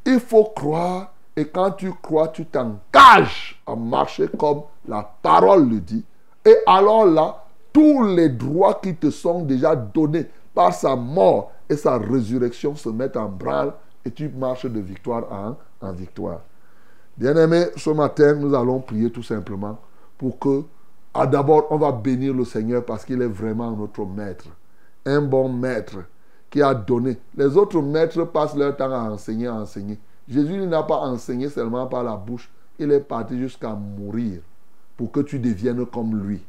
Il 0.06 0.20
faut 0.20 0.44
croire 0.44 1.12
et 1.36 1.46
quand 1.46 1.72
tu 1.72 1.92
crois, 2.02 2.28
tu 2.28 2.44
t'engages 2.46 3.60
à 3.66 3.74
marcher 3.76 4.28
comme 4.38 4.62
la 4.86 5.08
parole 5.22 5.68
le 5.68 5.80
dit. 5.80 6.04
Et 6.44 6.56
alors 6.66 7.06
là, 7.06 7.44
tous 7.72 8.04
les 8.04 8.28
droits 8.28 8.80
qui 8.82 8.94
te 8.94 9.10
sont 9.10 9.42
déjà 9.42 9.76
donnés 9.76 10.26
par 10.54 10.74
sa 10.74 10.96
mort 10.96 11.52
et 11.68 11.76
sa 11.76 11.98
résurrection 11.98 12.74
se 12.74 12.88
mettent 12.88 13.16
en 13.16 13.28
branle 13.28 13.72
et 14.04 14.10
tu 14.10 14.28
marches 14.28 14.66
de 14.66 14.80
victoire 14.80 15.24
en, 15.30 15.56
en 15.86 15.92
victoire. 15.92 16.40
Bien-aimés, 17.16 17.66
ce 17.76 17.90
matin, 17.90 18.34
nous 18.34 18.54
allons 18.54 18.80
prier 18.80 19.10
tout 19.10 19.22
simplement 19.22 19.78
pour 20.18 20.38
que, 20.38 20.64
ah, 21.14 21.26
d'abord, 21.26 21.66
on 21.70 21.76
va 21.76 21.92
bénir 21.92 22.34
le 22.34 22.44
Seigneur 22.44 22.84
parce 22.84 23.04
qu'il 23.04 23.20
est 23.22 23.26
vraiment 23.26 23.70
notre 23.72 24.04
maître. 24.04 24.46
Un 25.04 25.20
bon 25.22 25.48
maître 25.50 25.98
qui 26.50 26.60
a 26.60 26.74
donné. 26.74 27.18
Les 27.36 27.56
autres 27.56 27.80
maîtres 27.80 28.24
passent 28.24 28.56
leur 28.56 28.76
temps 28.76 28.92
à 28.92 29.10
enseigner, 29.10 29.46
à 29.46 29.54
enseigner. 29.54 29.98
Jésus 30.28 30.66
n'a 30.66 30.82
pas 30.82 30.98
enseigné 30.98 31.48
seulement 31.48 31.86
par 31.86 32.02
la 32.02 32.16
bouche. 32.16 32.50
Il 32.78 32.90
est 32.92 33.00
parti 33.00 33.38
jusqu'à 33.38 33.74
mourir 33.74 34.40
pour 34.96 35.12
que 35.12 35.20
tu 35.20 35.38
deviennes 35.38 35.86
comme 35.86 36.20
lui. 36.22 36.42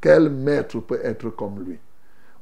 Quel 0.00 0.28
maître 0.30 0.80
peut 0.80 1.00
être 1.02 1.30
comme 1.30 1.64
lui? 1.64 1.78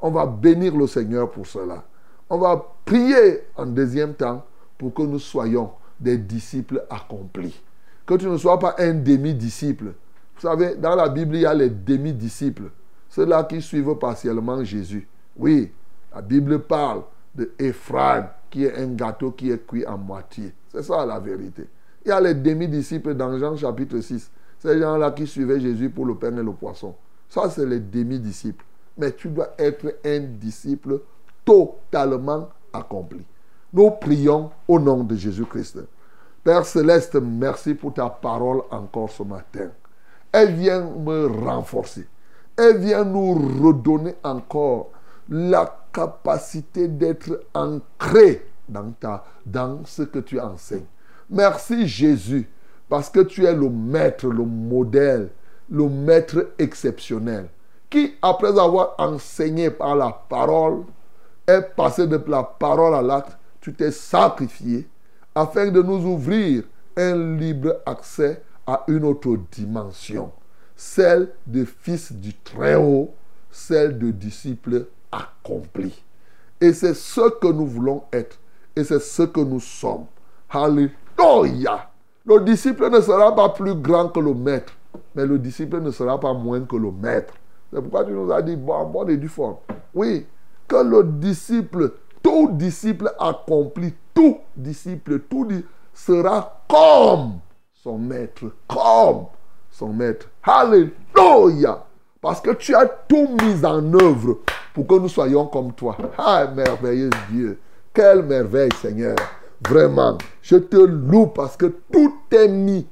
On 0.00 0.10
va 0.10 0.26
bénir 0.26 0.76
le 0.76 0.86
Seigneur 0.86 1.30
pour 1.30 1.46
cela. 1.46 1.84
On 2.28 2.38
va 2.38 2.62
prier 2.84 3.40
en 3.56 3.66
deuxième 3.66 4.14
temps 4.14 4.44
pour 4.76 4.92
que 4.92 5.02
nous 5.02 5.18
soyons 5.18 5.70
des 6.00 6.18
disciples 6.18 6.84
accomplis. 6.90 7.60
Que 8.06 8.14
tu 8.14 8.26
ne 8.26 8.36
sois 8.36 8.58
pas 8.58 8.74
un 8.78 8.94
demi-disciple. 8.94 9.94
Vous 10.34 10.40
savez, 10.40 10.74
dans 10.74 10.94
la 10.94 11.08
Bible, 11.08 11.36
il 11.36 11.42
y 11.42 11.46
a 11.46 11.54
les 11.54 11.70
demi-disciples. 11.70 12.70
Ceux-là 13.08 13.44
qui 13.44 13.62
suivent 13.62 13.94
partiellement 13.94 14.62
Jésus. 14.64 15.08
Oui, 15.36 15.70
la 16.14 16.22
Bible 16.22 16.60
parle 16.60 17.02
de 17.34 17.50
qui 18.50 18.64
est 18.64 18.76
un 18.76 18.94
gâteau 18.94 19.32
qui 19.32 19.50
est 19.50 19.66
cuit 19.66 19.84
à 19.84 19.96
moitié. 19.96 20.52
C'est 20.68 20.82
ça 20.82 21.04
la 21.04 21.18
vérité. 21.18 21.68
Il 22.04 22.10
y 22.10 22.12
a 22.12 22.20
les 22.20 22.34
demi-disciples 22.34 23.14
dans 23.14 23.36
Jean 23.38 23.56
chapitre 23.56 23.98
6. 23.98 24.30
Ces 24.58 24.78
gens-là 24.78 25.10
qui 25.10 25.26
suivaient 25.26 25.60
Jésus 25.60 25.90
pour 25.90 26.06
le 26.06 26.14
pain 26.14 26.36
et 26.36 26.42
le 26.42 26.52
poisson. 26.52 26.94
Ça, 27.28 27.50
c'est 27.50 27.66
les 27.66 27.80
demi-disciples. 27.80 28.64
Mais 28.96 29.12
tu 29.12 29.28
dois 29.28 29.50
être 29.58 29.96
un 30.04 30.20
disciple 30.20 31.00
totalement 31.44 32.48
accompli. 32.72 33.24
Nous 33.72 33.90
prions 33.90 34.50
au 34.68 34.78
nom 34.78 35.02
de 35.02 35.16
Jésus-Christ. 35.16 35.80
Père 36.44 36.64
céleste, 36.64 37.16
merci 37.16 37.74
pour 37.74 37.92
ta 37.92 38.08
parole 38.08 38.62
encore 38.70 39.10
ce 39.10 39.22
matin. 39.24 39.70
Elle 40.30 40.54
vient 40.54 40.82
me 40.82 41.26
renforcer. 41.26 42.06
Elle 42.56 42.78
vient 42.78 43.04
nous 43.04 43.34
redonner 43.34 44.14
encore 44.22 44.90
la 45.28 45.86
capacité 45.92 46.88
d'être 46.88 47.44
ancré 47.54 48.46
dans, 48.68 48.92
ta, 48.92 49.24
dans 49.44 49.84
ce 49.84 50.02
que 50.02 50.18
tu 50.18 50.40
enseignes. 50.40 50.86
Merci 51.30 51.86
Jésus, 51.86 52.48
parce 52.88 53.08
que 53.08 53.20
tu 53.20 53.44
es 53.44 53.54
le 53.54 53.68
maître, 53.68 54.26
le 54.26 54.44
modèle, 54.44 55.30
le 55.70 55.88
maître 55.88 56.52
exceptionnel, 56.58 57.48
qui, 57.88 58.14
après 58.20 58.58
avoir 58.58 58.94
enseigné 58.98 59.70
par 59.70 59.96
la 59.96 60.10
parole, 60.28 60.82
est 61.46 61.62
passé 61.76 62.06
de 62.06 62.20
la 62.26 62.42
parole 62.42 62.94
à 62.94 63.02
l'acte, 63.02 63.36
tu 63.60 63.72
t'es 63.72 63.90
sacrifié 63.90 64.88
afin 65.34 65.70
de 65.70 65.82
nous 65.82 66.04
ouvrir 66.06 66.64
un 66.96 67.36
libre 67.36 67.76
accès 67.86 68.42
à 68.66 68.84
une 68.88 69.04
autre 69.04 69.36
dimension, 69.50 70.32
celle 70.76 71.30
de 71.46 71.64
fils 71.64 72.12
du 72.12 72.34
Très-Haut, 72.34 73.14
celle 73.50 73.98
de 73.98 74.10
disciples 74.10 74.86
accomplis. 75.14 76.02
Et 76.60 76.72
c'est 76.72 76.94
ce 76.94 77.28
que 77.38 77.48
nous 77.48 77.66
voulons 77.66 78.04
être, 78.12 78.38
et 78.74 78.84
c'est 78.84 79.00
ce 79.00 79.22
que 79.22 79.40
nous 79.40 79.60
sommes. 79.60 80.06
Alléluia. 80.50 81.90
Le 82.26 82.40
disciple 82.40 82.88
ne 82.90 83.00
sera 83.00 83.34
pas 83.34 83.50
plus 83.50 83.74
grand 83.74 84.08
que 84.08 84.20
le 84.20 84.34
maître, 84.34 84.72
mais 85.14 85.26
le 85.26 85.38
disciple 85.38 85.80
ne 85.80 85.90
sera 85.90 86.18
pas 86.18 86.32
moins 86.32 86.60
que 86.62 86.76
le 86.76 86.90
maître. 86.90 87.34
C'est 87.72 87.80
pourquoi 87.80 88.04
tu 88.04 88.12
nous 88.12 88.32
as 88.32 88.40
dit, 88.40 88.56
bon, 88.56 88.84
bon 88.86 89.06
et 89.08 89.16
du 89.16 89.28
fort. 89.28 89.62
Oui, 89.94 90.26
que 90.66 90.76
le 90.76 91.04
disciple, 91.04 91.92
tout 92.22 92.50
disciple 92.52 93.12
accompli, 93.18 93.92
tout 94.14 94.38
disciple, 94.56 95.20
tout 95.20 95.48
sera 95.92 96.62
comme 96.68 97.40
son 97.74 97.98
maître, 97.98 98.44
comme 98.66 99.26
son 99.70 99.92
maître. 99.92 100.28
Alléluia. 100.42 101.84
Parce 102.20 102.40
que 102.40 102.52
tu 102.52 102.74
as 102.74 102.86
tout 102.86 103.36
mis 103.42 103.64
en 103.66 103.92
œuvre 103.92 104.38
pour 104.74 104.86
que 104.86 104.94
nous 104.96 105.08
soyons 105.08 105.46
comme 105.46 105.72
toi. 105.72 105.96
Ah, 106.18 106.46
merveilleux 106.54 107.10
Dieu. 107.30 107.58
Quelle 107.94 108.24
merveille, 108.24 108.72
Seigneur. 108.82 109.14
Vraiment, 109.66 110.18
je 110.42 110.56
te 110.56 110.76
loue 110.76 111.28
parce 111.28 111.56
que 111.56 111.66
tout 111.90 112.12
est 112.32 112.48
mis 112.48 112.86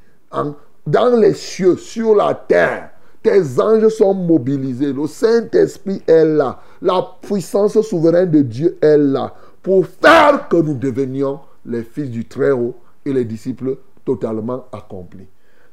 dans 0.87 1.17
les 1.21 1.35
cieux, 1.35 1.77
sur 1.77 2.15
la 2.15 2.35
terre. 2.35 2.91
Tes 3.23 3.61
anges 3.61 3.89
sont 3.89 4.15
mobilisés. 4.15 4.93
Le 4.93 5.07
Saint-Esprit 5.07 6.03
est 6.07 6.25
là. 6.25 6.61
La 6.81 7.05
puissance 7.21 7.81
souveraine 7.83 8.31
de 8.31 8.43
Dieu 8.43 8.79
est 8.81 8.99
là 8.99 9.35
pour 9.63 9.87
faire 9.87 10.49
que 10.49 10.57
nous 10.57 10.75
devenions 10.75 11.41
les 11.67 11.83
fils 11.83 12.11
du 12.11 12.25
Très-Haut 12.25 12.75
et 13.05 13.13
les 13.13 13.25
disciples 13.25 13.77
totalement 14.05 14.67
accomplis. 14.73 15.29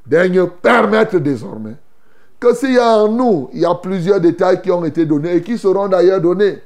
Daigne 0.05 0.47
permettre 0.61 1.17
désormais 1.19 1.75
que 2.39 2.53
s'il 2.55 2.73
y 2.73 2.77
a 2.77 2.97
en 2.97 3.09
nous, 3.09 3.49
il 3.53 3.59
y 3.59 3.65
a 3.65 3.75
plusieurs 3.75 4.21
détails 4.21 4.61
qui 4.61 4.71
ont 4.71 4.85
été 4.85 5.05
donnés 5.05 5.35
et 5.35 5.41
qui 5.41 5.57
seront 5.57 5.87
d'ailleurs 5.87 6.21
donnés. 6.21 6.61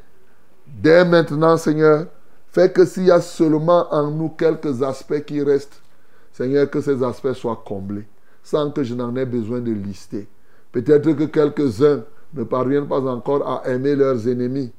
Dès 0.68 1.04
maintenant, 1.04 1.58
Seigneur, 1.58 2.06
fais 2.52 2.72
que 2.72 2.86
s'il 2.86 3.06
y 3.06 3.12
a 3.12 3.22
seulement 3.22 3.88
en 3.92 4.12
nous 4.12 4.30
quelques 4.30 4.84
aspects 4.84 5.24
qui 5.26 5.42
restent, 5.42 5.82
Seigneur, 6.32 6.70
que 6.70 6.82
ces 6.82 7.04
aspects 7.04 7.34
soient 7.34 7.64
comblés, 7.66 8.08
sans 8.44 8.72
que 8.72 8.84
je 8.84 8.94
n'en 8.94 9.16
ai 9.16 9.26
besoin 9.26 9.62
de 9.62 9.72
lister. 9.72 10.28
Peut-être 10.72 11.12
que 11.14 11.26
quelques-uns 11.26 12.04
ne 12.34 12.44
parviennent 12.44 12.88
pas 12.88 13.02
encore 13.02 13.48
à 13.48 13.68
aimer 13.70 13.96
leurs 13.96 14.28
ennemis 14.28 14.72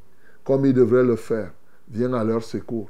comme 0.45 0.67
ils 0.67 0.75
devraient 0.75 1.05
le 1.05 1.17
faire. 1.17 1.51
Viens 1.89 2.13
à 2.13 2.25
leur 2.25 2.43
secours. 2.43 2.89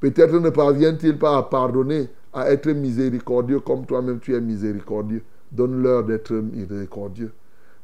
Peut-être 0.00 0.38
ne 0.38 0.50
parviennent-ils 0.50 1.18
pas 1.18 1.38
à 1.38 1.42
pardonner, 1.42 2.08
à 2.32 2.50
être 2.50 2.70
miséricordieux 2.70 3.60
comme 3.60 3.86
toi-même 3.86 4.20
tu 4.20 4.34
es 4.34 4.40
miséricordieux. 4.40 5.22
Donne-leur 5.50 6.04
d'être 6.04 6.32
miséricordieux. 6.32 7.30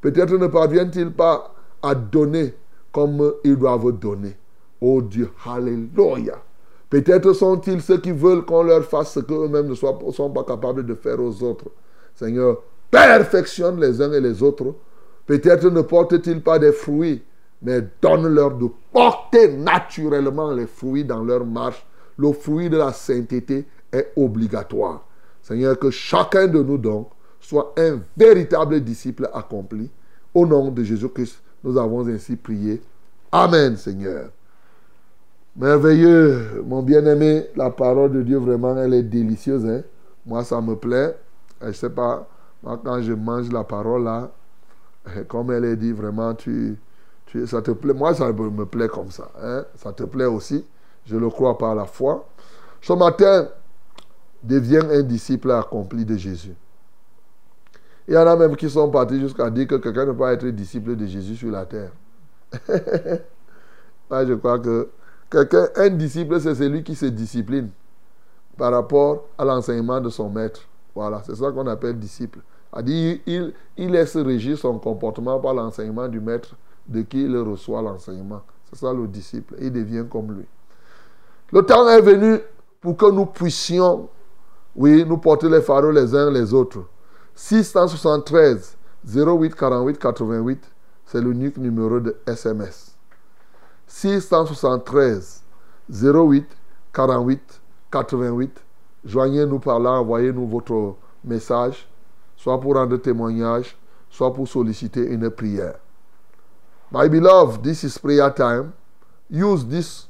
Peut-être 0.01 0.32
ne 0.32 0.46
parviennent-ils 0.46 1.12
pas 1.12 1.55
à 1.82 1.94
donner 1.94 2.55
comme 2.92 3.34
ils 3.44 3.57
doivent 3.57 3.92
donner. 3.92 4.36
Oh 4.80 5.03
Dieu, 5.03 5.30
Alléluia. 5.46 6.42
Peut-être 6.88 7.32
sont-ils 7.32 7.80
ceux 7.80 7.98
qui 7.98 8.11
veulent 8.11 8.44
qu'on 8.44 8.64
leur 8.64 8.84
fasse 8.84 9.12
ce 9.12 9.20
qu'eux-mêmes 9.20 9.68
ne 9.68 9.74
sont 9.74 10.30
pas 10.30 10.42
capables 10.42 10.84
de 10.84 10.94
faire 10.94 11.20
aux 11.20 11.42
autres. 11.42 11.66
Seigneur, 12.14 12.59
perfectionne 12.90 13.80
les 13.80 14.03
uns 14.03 14.12
et 14.12 14.20
les 14.20 14.42
autres. 14.42 14.74
Peut-être 15.26 15.70
ne 15.70 15.82
portent-ils 15.82 16.42
pas 16.42 16.59
des 16.59 16.72
fruits, 16.72 17.22
mais 17.62 17.80
donne-leur 18.03 18.57
de 18.57 18.66
porter 18.92 19.48
naturellement 19.53 20.51
les 20.51 20.66
fruits 20.66 21.05
dans 21.05 21.22
leur 21.22 21.44
marche. 21.44 21.86
Le 22.16 22.32
fruit 22.32 22.68
de 22.68 22.76
la 22.76 22.92
sainteté 22.92 23.66
est 23.92 24.12
obligatoire. 24.16 25.07
Seigneur, 25.42 25.78
que 25.78 25.90
chacun 25.90 26.48
de 26.48 26.62
nous 26.62 26.78
donc 26.78 27.11
soit 27.51 27.74
un 27.76 27.98
véritable 28.16 28.80
disciple 28.80 29.28
accompli. 29.34 29.90
Au 30.32 30.46
nom 30.46 30.70
de 30.70 30.84
Jésus-Christ, 30.84 31.42
nous 31.64 31.76
avons 31.76 32.07
ainsi 32.07 32.36
prié. 32.36 32.80
Amen, 33.32 33.76
Seigneur. 33.76 34.30
Merveilleux, 35.57 36.62
mon 36.64 36.80
bien-aimé, 36.80 37.48
la 37.57 37.70
parole 37.70 38.12
de 38.12 38.22
Dieu, 38.22 38.38
vraiment, 38.38 38.76
elle 38.76 38.94
est 38.94 39.03
délicieuse. 39.03 39.66
Hein? 39.66 39.82
Moi, 40.24 40.44
ça 40.44 40.61
me 40.61 40.76
plaît. 40.76 41.16
Je 41.61 41.66
ne 41.66 41.72
sais 41.72 41.90
pas, 41.90 42.28
moi, 42.62 42.80
quand 42.84 43.03
je 43.03 43.14
mange 43.14 43.51
la 43.51 43.64
parole 43.64 44.05
là, 44.05 44.30
comme 45.26 45.51
elle 45.51 45.64
est 45.64 45.76
dit, 45.76 45.90
vraiment, 45.90 46.32
tu, 46.34 46.78
tu, 47.26 47.44
ça 47.48 47.61
te 47.62 47.72
plaît. 47.72 47.94
Moi, 47.94 48.14
ça 48.14 48.32
me 48.32 48.64
plaît 48.64 48.86
comme 48.86 49.11
ça. 49.11 49.28
Hein? 49.42 49.64
Ça 49.74 49.92
te 49.92 50.05
plaît 50.05 50.26
aussi. 50.26 50.64
Je 51.05 51.16
le 51.16 51.28
crois 51.28 51.59
par 51.59 51.74
la 51.74 51.84
foi. 51.84 52.28
Ce 52.80 52.92
matin, 52.92 53.48
deviens 54.40 54.88
un 54.88 55.03
disciple 55.03 55.51
accompli 55.51 56.05
de 56.05 56.16
Jésus. 56.16 56.55
Il 58.11 58.14
y 58.14 58.18
en 58.18 58.26
a 58.26 58.34
même 58.34 58.56
qui 58.56 58.68
sont 58.68 58.90
partis 58.90 59.20
jusqu'à 59.20 59.48
dire 59.50 59.68
que 59.68 59.76
quelqu'un 59.76 60.04
ne 60.04 60.11
peut 60.11 60.18
pas 60.18 60.32
être 60.32 60.44
disciple 60.48 60.96
de 60.96 61.06
Jésus 61.06 61.36
sur 61.36 61.52
la 61.52 61.64
terre. 61.64 61.92
Je 64.11 64.34
crois 64.34 64.58
que 64.58 64.88
quelqu'un, 65.30 65.68
un 65.76 65.90
disciple, 65.90 66.40
c'est 66.40 66.56
celui 66.56 66.82
qui 66.82 66.96
se 66.96 67.06
discipline 67.06 67.68
par 68.58 68.72
rapport 68.72 69.28
à 69.38 69.44
l'enseignement 69.44 70.00
de 70.00 70.08
son 70.08 70.28
maître. 70.28 70.62
Voilà, 70.92 71.22
c'est 71.24 71.36
ça 71.36 71.52
qu'on 71.52 71.68
appelle 71.68 72.00
disciple. 72.00 72.40
Il, 72.84 73.52
il 73.76 73.90
laisse 73.92 74.16
régir 74.16 74.58
son 74.58 74.76
comportement 74.80 75.38
par 75.38 75.54
l'enseignement 75.54 76.08
du 76.08 76.18
maître 76.18 76.56
de 76.88 77.02
qui 77.02 77.22
il 77.22 77.36
reçoit 77.36 77.80
l'enseignement. 77.80 78.42
C'est 78.72 78.80
ça 78.80 78.92
le 78.92 79.06
disciple. 79.06 79.54
Il 79.61 79.72
devient 79.72 80.04
comme 80.11 80.32
lui. 80.32 80.46
Le 81.52 81.62
temps 81.62 81.88
est 81.88 82.02
venu 82.02 82.40
pour 82.80 82.96
que 82.96 83.08
nous 83.08 83.26
puissions, 83.26 84.08
oui, 84.74 85.04
nous 85.06 85.18
porter 85.18 85.48
les 85.48 85.62
fardeaux 85.62 85.92
les 85.92 86.12
uns 86.12 86.28
les 86.32 86.52
autres. 86.52 86.80
673 87.41 88.76
08 89.07 89.55
48 89.55 89.99
88, 89.99 90.72
c'est 91.07 91.20
l'unique 91.22 91.57
numéro 91.57 91.99
de 91.99 92.14
SMS. 92.26 92.95
673 93.86 95.43
08 95.91 96.47
48 96.93 97.61
88, 97.91 98.62
joignez-nous 99.07 99.59
par 99.59 99.80
là, 99.80 99.93
envoyez-nous 99.93 100.47
votre 100.47 100.97
message, 101.24 101.88
soit 102.36 102.61
pour 102.61 102.74
rendre 102.74 102.99
témoignage, 102.99 103.74
soit 104.11 104.32
pour 104.34 104.47
solliciter 104.47 105.07
une 105.07 105.30
prière. 105.30 105.76
My 106.93 107.09
beloved, 107.09 107.62
this 107.62 107.82
is 107.82 107.99
prayer 107.99 108.30
time. 108.34 108.74
Use 109.30 109.64
this 109.66 110.09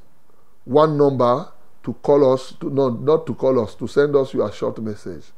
one 0.66 0.97
number 0.97 1.47
to 1.85 1.95
call 2.03 2.35
us, 2.35 2.55
to, 2.59 2.68
no, 2.68 2.91
not 2.91 3.24
to 3.24 3.35
call 3.35 3.61
us, 3.61 3.76
to 3.76 3.87
send 3.87 4.16
us 4.16 4.35
your 4.35 4.51
short 4.51 4.81
message. 4.81 5.33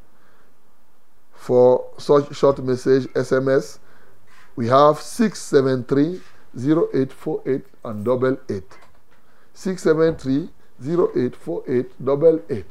For 1.43 1.91
such 1.99 2.37
short 2.37 2.63
message 2.63 3.09
SMS, 3.15 3.81
we 4.55 4.69
have 4.69 5.01
673 5.01 6.21
0848 6.57 7.65
and 7.85 8.05
double 8.05 8.39
eight. 8.49 8.79
673 9.53 10.51
0848 10.81 12.05
double 12.05 12.41
eight. 12.49 12.71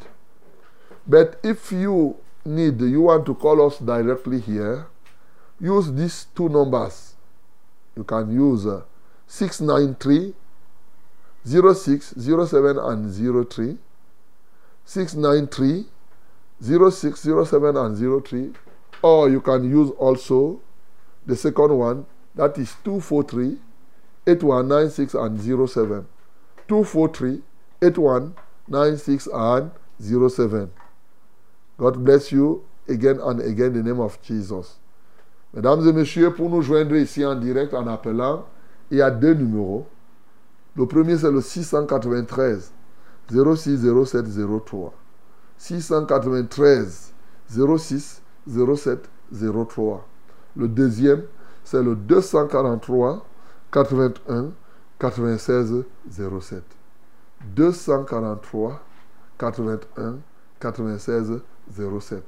But 1.06 1.38
if 1.44 1.74
you 1.74 2.16
need, 2.46 2.80
you 2.80 3.02
want 3.02 3.26
to 3.26 3.36
call 3.36 3.68
us 3.68 3.78
directly 3.78 4.40
here, 4.40 4.88
use 5.60 5.92
these 5.92 6.28
two 6.34 6.48
numbers. 6.48 7.16
You 7.98 8.06
can 8.06 8.32
use 8.32 8.66
uh, 8.66 8.84
693 9.28 10.34
06 11.44 12.14
07 12.16 12.78
and 12.78 13.50
03. 13.50 13.78
693 14.86 15.86
06 16.62 17.22
07 17.22 17.78
and 17.78 18.26
03. 18.26 18.54
Or 19.02 19.30
you 19.30 19.42
can 19.42 19.64
use 19.64 19.90
also 19.98 20.62
the 21.26 21.36
second 21.36 21.78
one, 21.78 22.06
that 22.36 22.58
is 22.58 22.76
243 22.84 23.58
8196 24.28 25.14
and 25.16 25.40
07. 25.70 26.08
243 26.68 27.42
8196 27.82 29.28
and 29.34 29.72
07. 30.00 30.72
God 31.78 32.04
bless 32.04 32.32
you 32.32 32.64
again 32.88 33.20
and 33.22 33.42
again 33.42 33.68
in 33.68 33.84
the 33.84 33.84
name 33.84 34.00
of 34.00 34.22
Jesus. 34.22 34.78
Mesdames 35.54 35.86
et 35.88 35.94
messieurs, 35.94 36.32
pour 36.32 36.50
nous 36.50 36.62
joindre 36.62 36.96
ici 36.96 37.26
en 37.26 37.36
direct 37.36 37.74
en 37.74 37.88
appelant, 37.88 38.46
il 38.90 38.98
y 38.98 39.02
a 39.02 39.12
deux 39.12 39.34
numéros. 39.34 39.86
Le 40.76 40.86
premier, 40.86 41.18
c'est 41.18 41.32
le 41.32 41.42
693 41.42 42.72
06 43.30 44.06
07 44.06 44.26
03. 44.66 44.94
693 45.62 47.14
06 47.48 48.24
07 48.48 49.10
03. 49.32 50.08
Le 50.58 50.68
deuxième, 50.68 51.24
c'est 51.64 51.84
le 51.84 51.96
243 51.96 53.24
81 53.72 54.52
96 54.98 55.86
07. 56.10 56.64
243 57.56 58.82
81 59.38 60.18
96 60.60 61.42
07. 61.70 62.24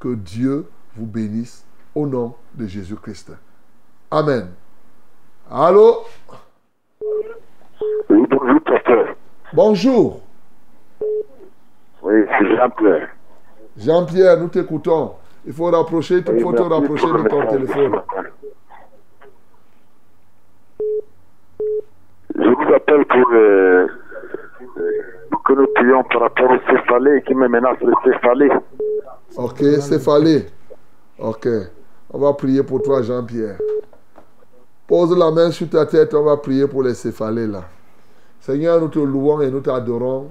Que 0.00 0.14
Dieu 0.16 0.66
vous 0.96 1.06
bénisse 1.06 1.64
au 1.94 2.08
nom 2.08 2.34
de 2.54 2.66
Jésus-Christ. 2.66 3.30
Amen. 4.10 4.48
Allô? 5.48 5.98
Oui, 8.10 8.26
bonjour, 8.28 8.60
pasteur. 8.64 9.14
Bonjour. 9.52 10.20
Oui, 12.02 12.14
c'est 12.38 12.56
Jean-Pierre. 12.56 13.08
Jean-Pierre, 13.76 14.38
nous 14.38 14.48
t'écoutons. 14.48 15.12
Il 15.46 15.52
faut 15.52 15.66
rapprocher, 15.70 16.16
il 16.18 16.40
faut 16.40 16.52
te 16.52 16.62
rapprocher 16.62 17.06
de 17.06 17.28
ton 17.28 17.46
téléphone. 17.46 18.00
Je 22.36 22.48
vous 22.48 22.74
appelle 22.74 23.04
pour, 23.06 23.32
euh, 23.32 23.86
pour 25.30 25.42
que 25.42 25.52
nous 25.52 25.66
prions 25.74 26.02
par 26.04 26.20
rapport 26.22 26.50
au 26.50 26.58
céphalée 26.70 27.22
qui 27.26 27.34
me 27.34 27.48
menace 27.48 27.78
le 27.80 27.92
céphalée. 28.04 28.50
Ok, 29.36 29.58
céphalée. 29.80 30.46
Ok. 31.18 31.48
On 32.12 32.18
va 32.18 32.32
prier 32.34 32.62
pour 32.62 32.82
toi, 32.82 33.02
Jean-Pierre. 33.02 33.58
Pose 34.86 35.16
la 35.16 35.30
main 35.30 35.50
sur 35.50 35.68
ta 35.70 35.86
tête, 35.86 36.12
on 36.14 36.24
va 36.24 36.36
prier 36.36 36.66
pour 36.66 36.82
les 36.82 36.94
céphalées 36.94 37.46
là. 37.46 37.62
Seigneur, 38.40 38.80
nous 38.80 38.88
te 38.88 38.98
louons 38.98 39.40
et 39.40 39.50
nous 39.50 39.60
t'adorons 39.60 40.30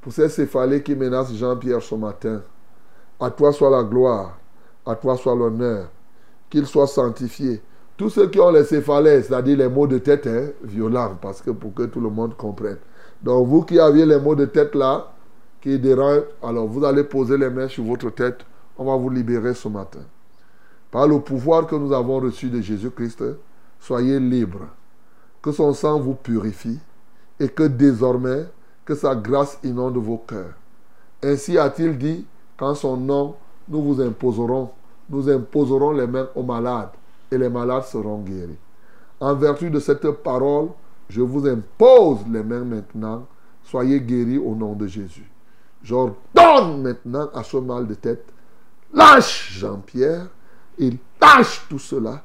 pour 0.00 0.12
ces 0.12 0.28
céphalées 0.28 0.82
qui 0.82 0.94
menacent 0.94 1.34
Jean-Pierre 1.34 1.82
ce 1.82 1.94
matin. 1.94 2.42
À 3.18 3.30
toi 3.30 3.52
soit 3.52 3.70
la 3.70 3.82
gloire, 3.82 4.38
à 4.86 4.94
toi 4.94 5.16
soit 5.16 5.34
l'honneur, 5.34 5.88
qu'il 6.48 6.66
soit 6.66 6.86
sanctifié. 6.86 7.62
Tous 7.96 8.08
ceux 8.08 8.28
qui 8.28 8.40
ont 8.40 8.50
les 8.50 8.64
céphalées, 8.64 9.22
c'est-à-dire 9.22 9.58
les 9.58 9.68
maux 9.68 9.86
de 9.86 9.98
tête 9.98 10.26
hein, 10.26 10.52
parce 11.20 11.42
que 11.42 11.50
pour 11.50 11.74
que 11.74 11.82
tout 11.82 12.00
le 12.00 12.08
monde 12.08 12.34
comprenne. 12.36 12.78
Donc 13.22 13.46
vous 13.46 13.62
qui 13.62 13.78
aviez 13.78 14.06
les 14.06 14.18
maux 14.18 14.34
de 14.34 14.46
tête 14.46 14.74
là, 14.74 15.12
qui 15.60 15.78
dérangent, 15.78 16.22
alors 16.42 16.66
vous 16.66 16.82
allez 16.84 17.04
poser 17.04 17.36
les 17.36 17.50
mains 17.50 17.68
sur 17.68 17.84
votre 17.84 18.08
tête, 18.10 18.38
on 18.78 18.84
va 18.84 18.96
vous 18.96 19.10
libérer 19.10 19.52
ce 19.52 19.68
matin. 19.68 20.00
Par 20.90 21.06
le 21.06 21.20
pouvoir 21.20 21.66
que 21.66 21.76
nous 21.76 21.92
avons 21.92 22.18
reçu 22.18 22.48
de 22.48 22.60
Jésus-Christ, 22.60 23.22
soyez 23.78 24.18
libres. 24.18 24.66
Que 25.42 25.52
son 25.52 25.72
sang 25.72 26.00
vous 26.00 26.14
purifie 26.14 26.78
et 27.38 27.48
que 27.48 27.62
désormais, 27.62 28.46
que 28.84 28.94
sa 28.94 29.14
grâce 29.14 29.58
inonde 29.62 29.96
vos 29.96 30.18
cœurs. 30.18 30.54
Ainsi 31.22 31.58
a-t-il 31.58 31.98
dit, 31.98 32.26
qu'en 32.56 32.74
son 32.74 32.96
nom, 32.96 33.36
nous 33.68 33.82
vous 33.82 34.00
imposerons, 34.02 34.70
nous 35.08 35.28
imposerons 35.30 35.92
les 35.92 36.06
mains 36.06 36.28
aux 36.34 36.42
malades 36.42 36.90
et 37.30 37.38
les 37.38 37.48
malades 37.48 37.84
seront 37.84 38.18
guéris. 38.18 38.58
En 39.20 39.34
vertu 39.34 39.70
de 39.70 39.80
cette 39.80 40.10
parole, 40.10 40.68
je 41.08 41.22
vous 41.22 41.46
impose 41.46 42.20
les 42.30 42.42
mains 42.42 42.64
maintenant. 42.64 43.26
Soyez 43.64 44.00
guéris 44.00 44.38
au 44.38 44.54
nom 44.54 44.74
de 44.74 44.86
Jésus. 44.86 45.30
J'ordonne 45.82 46.82
maintenant 46.82 47.28
à 47.34 47.42
ce 47.42 47.56
mal 47.56 47.86
de 47.86 47.94
tête, 47.94 48.26
lâche 48.92 49.58
Jean-Pierre, 49.58 50.26
il 50.78 50.98
lâche 51.20 51.66
tout 51.68 51.78
cela. 51.78 52.22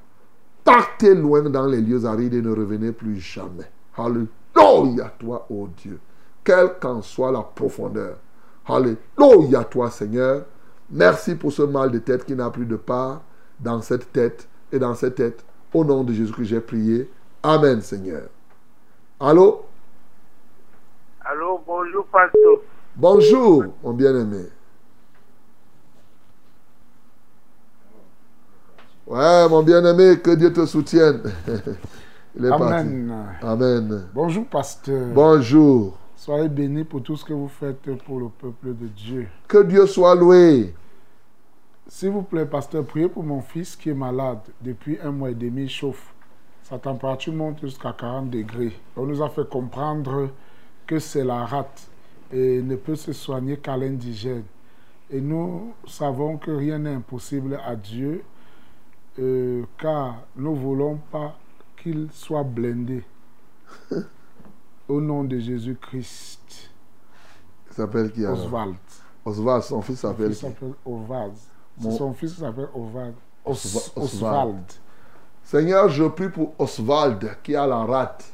Partez 0.63 1.13
loin 1.13 1.43
dans 1.43 1.67
les 1.67 1.79
lieux 1.79 2.05
arides 2.05 2.33
et 2.33 2.41
ne 2.41 2.49
revenez 2.49 2.91
plus 2.91 3.19
jamais. 3.19 3.69
Alléluia 3.95 5.13
toi, 5.19 5.45
ô 5.49 5.69
Dieu. 5.77 5.99
Quelle 6.45 6.75
qu'en 6.79 7.01
soit 7.01 7.31
la 7.31 7.41
profondeur. 7.41 8.17
Alléluia 8.67 9.63
toi, 9.63 9.89
Seigneur. 9.89 10.45
Merci 10.91 11.33
pour 11.35 11.51
ce 11.51 11.63
mal 11.63 11.91
de 11.91 11.97
tête 11.99 12.23
qui 12.23 12.35
n'a 12.35 12.51
plus 12.51 12.67
de 12.67 12.75
part 12.75 13.21
dans 13.59 13.81
cette 13.81 14.13
tête 14.13 14.47
et 14.71 14.77
dans 14.77 14.93
cette 14.93 15.15
tête. 15.15 15.43
Au 15.73 15.83
nom 15.83 16.03
de 16.03 16.13
Jésus 16.13 16.31
que 16.31 16.43
j'ai 16.43 16.61
prié. 16.61 17.11
Amen, 17.41 17.81
Seigneur. 17.81 18.29
Allô? 19.19 19.65
Allô, 21.21 21.59
bonjour, 21.65 22.05
pasteur. 22.05 22.59
Bonjour, 22.95 23.63
mon 23.83 23.93
bien-aimé. 23.93 24.45
Ouais, 29.07 29.49
mon 29.49 29.63
bien-aimé, 29.63 30.19
que 30.19 30.31
Dieu 30.31 30.53
te 30.53 30.65
soutienne. 30.65 31.21
Il 32.37 32.45
est 32.45 32.51
Amen. 32.51 33.07
parti. 33.09 33.45
Amen. 33.45 34.07
Bonjour, 34.13 34.45
pasteur. 34.45 35.07
Bonjour. 35.13 35.97
Soyez 36.25 36.49
bénis 36.49 36.83
pour 36.83 37.03
tout 37.03 37.15
ce 37.15 37.23
que 37.23 37.33
vous 37.33 37.47
faites 37.47 37.77
pour 38.03 38.19
le 38.19 38.29
peuple 38.29 38.73
de 38.73 38.87
Dieu. 38.87 39.27
Que 39.47 39.61
Dieu 39.61 39.85
soit 39.85 40.15
loué. 40.15 40.73
S'il 41.87 42.09
vous 42.09 42.23
plaît, 42.23 42.47
pasteur, 42.47 42.83
priez 42.83 43.07
pour 43.07 43.21
mon 43.21 43.41
fils 43.41 43.75
qui 43.75 43.91
est 43.91 43.93
malade. 43.93 44.39
Depuis 44.59 44.97
un 45.03 45.11
mois 45.11 45.29
et 45.29 45.35
demi, 45.35 45.65
il 45.65 45.69
chauffe. 45.69 46.15
Sa 46.63 46.79
température 46.79 47.31
monte 47.31 47.61
jusqu'à 47.61 47.93
40 47.93 48.31
degrés. 48.31 48.73
On 48.97 49.05
nous 49.05 49.21
a 49.21 49.29
fait 49.29 49.47
comprendre 49.47 50.31
que 50.87 50.97
c'est 50.97 51.23
la 51.23 51.45
rate 51.45 51.87
et 52.33 52.59
ne 52.59 52.75
peut 52.75 52.95
se 52.95 53.13
soigner 53.13 53.57
qu'à 53.57 53.77
l'indigène. 53.77 54.45
Et 55.11 55.21
nous 55.21 55.75
savons 55.85 56.37
que 56.37 56.49
rien 56.49 56.79
n'est 56.79 56.95
impossible 56.95 57.59
à 57.63 57.75
Dieu, 57.75 58.23
euh, 59.19 59.61
car 59.77 60.23
nous 60.35 60.55
ne 60.55 60.59
voulons 60.59 60.99
pas 61.11 61.37
qu'il 61.77 62.07
soit 62.11 62.43
blindé. 62.43 63.03
Au 64.87 65.01
nom 65.01 65.23
de 65.23 65.39
Jésus-Christ. 65.39 66.69
Il 67.69 67.73
s'appelle 67.75 68.11
qui 68.11 68.25
Oswald. 68.25 68.75
Oswald, 69.25 69.63
son 69.63 69.81
fils 69.81 69.99
s'appelle 69.99 70.29
qui? 70.29 70.35
s'appelle 70.35 70.73
Oswald. 70.85 71.33
Mon- 71.79 71.91
Son 71.97 72.13
fils 72.13 72.35
s'appelle 72.37 72.69
Oswald. 72.73 73.15
Os- 73.43 73.65
Oswa- 73.65 73.91
Oswald. 74.03 74.03
Oswald. 74.03 74.63
Seigneur, 75.43 75.89
je 75.89 76.03
prie 76.05 76.29
pour 76.29 76.53
Oswald 76.59 77.37
qui 77.43 77.55
a 77.55 77.65
la 77.67 77.83
rate. 77.83 78.25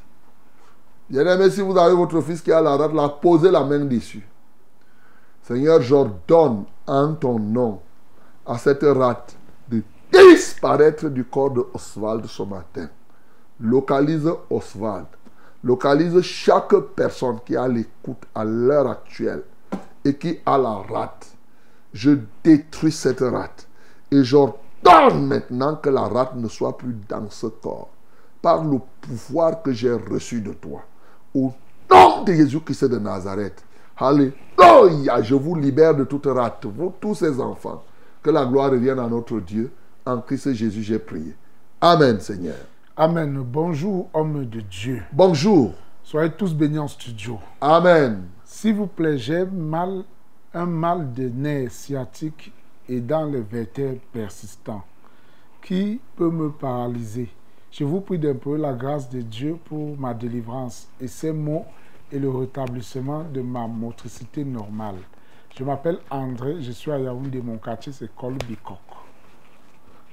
Bien-aimé, 1.09 1.49
si 1.49 1.61
vous 1.61 1.77
avez 1.77 1.95
votre 1.95 2.21
fils 2.21 2.41
qui 2.41 2.51
a 2.51 2.61
la 2.61 2.77
rate, 2.77 2.93
là, 2.93 3.09
posez 3.09 3.51
la 3.51 3.63
main 3.63 3.79
dessus. 3.85 4.25
Seigneur, 5.41 5.81
j'ordonne 5.81 6.65
en 6.87 7.13
ton 7.15 7.39
nom 7.39 7.79
à 8.45 8.57
cette 8.57 8.83
rate 8.83 9.35
de 9.69 9.81
disparaître 10.13 11.09
du 11.09 11.25
corps 11.25 11.51
de 11.51 11.65
Oswald 11.73 12.25
ce 12.27 12.43
matin. 12.43 12.89
Localise 13.59 14.29
Oswald. 14.49 15.07
Localise 15.63 16.21
chaque 16.21 16.75
personne 16.95 17.39
qui 17.45 17.55
a 17.55 17.67
l'écoute 17.67 18.23
à 18.33 18.43
l'heure 18.43 18.89
actuelle 18.89 19.43
et 20.03 20.15
qui 20.15 20.39
a 20.45 20.57
la 20.57 20.81
rate. 20.89 21.27
Je 21.93 22.17
détruis 22.43 22.91
cette 22.91 23.19
rate. 23.19 23.67
Et 24.11 24.23
j'ordonne 24.23 25.27
maintenant 25.27 25.75
que 25.75 25.89
la 25.89 26.01
rate 26.01 26.35
ne 26.35 26.47
soit 26.47 26.77
plus 26.77 26.95
dans 27.07 27.29
ce 27.29 27.47
corps. 27.47 27.89
Par 28.41 28.63
le 28.63 28.79
pouvoir 29.01 29.61
que 29.61 29.71
j'ai 29.71 29.93
reçu 29.93 30.41
de 30.41 30.53
toi. 30.53 30.81
Au 31.35 31.53
nom 31.91 32.23
de 32.23 32.33
Jésus-Christ 32.33 32.85
de 32.85 32.97
Nazareth. 32.97 33.63
Alléluia. 33.97 35.21
Je 35.21 35.35
vous 35.35 35.55
libère 35.55 35.95
de 35.95 36.05
toute 36.05 36.25
rate. 36.25 36.65
Vous 36.65 36.93
tous 36.99 37.15
ces 37.15 37.39
enfants. 37.39 37.83
Que 38.23 38.31
la 38.31 38.45
gloire 38.45 38.71
revienne 38.71 38.99
à 38.99 39.07
notre 39.07 39.39
Dieu. 39.39 39.71
En 40.05 40.19
Christ 40.21 40.53
Jésus, 40.53 40.81
j'ai 40.81 40.97
prié. 40.97 41.35
Amen, 41.79 42.19
Seigneur. 42.19 42.55
Amen. 42.97 43.41
Bonjour, 43.41 44.09
homme 44.13 44.45
de 44.45 44.59
Dieu. 44.59 45.01
Bonjour. 45.13 45.73
Soyez 46.03 46.29
tous 46.29 46.53
bénis 46.53 46.77
en 46.77 46.89
studio. 46.89 47.39
Amen. 47.61 48.27
S'il 48.43 48.75
vous 48.75 48.87
plaît, 48.87 49.17
j'ai 49.17 49.45
mal, 49.45 50.03
un 50.53 50.65
mal 50.65 51.13
de 51.13 51.29
nerf 51.29 51.71
sciatique 51.71 52.51
et 52.89 52.99
dans 52.99 53.23
les 53.23 53.39
vertèbres 53.39 54.01
persistants. 54.11 54.83
Qui 55.63 56.01
peut 56.17 56.29
me 56.29 56.51
paralyser 56.51 57.29
Je 57.71 57.85
vous 57.85 58.01
prie 58.01 58.19
d'implorer 58.19 58.59
la 58.59 58.73
grâce 58.73 59.09
de 59.09 59.21
Dieu 59.21 59.57
pour 59.63 59.97
ma 59.97 60.13
délivrance 60.13 60.89
et 60.99 61.07
ces 61.07 61.31
mots 61.31 61.65
et 62.11 62.19
le 62.19 62.29
rétablissement 62.29 63.23
de 63.23 63.39
ma 63.41 63.67
motricité 63.67 64.43
normale. 64.43 64.97
Je 65.57 65.63
m'appelle 65.63 65.99
André, 66.09 66.57
je 66.59 66.73
suis 66.73 66.91
à 66.91 66.99
Yaoundé, 66.99 67.41
mon 67.41 67.57
quartier 67.57 67.93
c'est 67.93 68.13
Col 68.13 68.35
Bicok. 68.45 68.79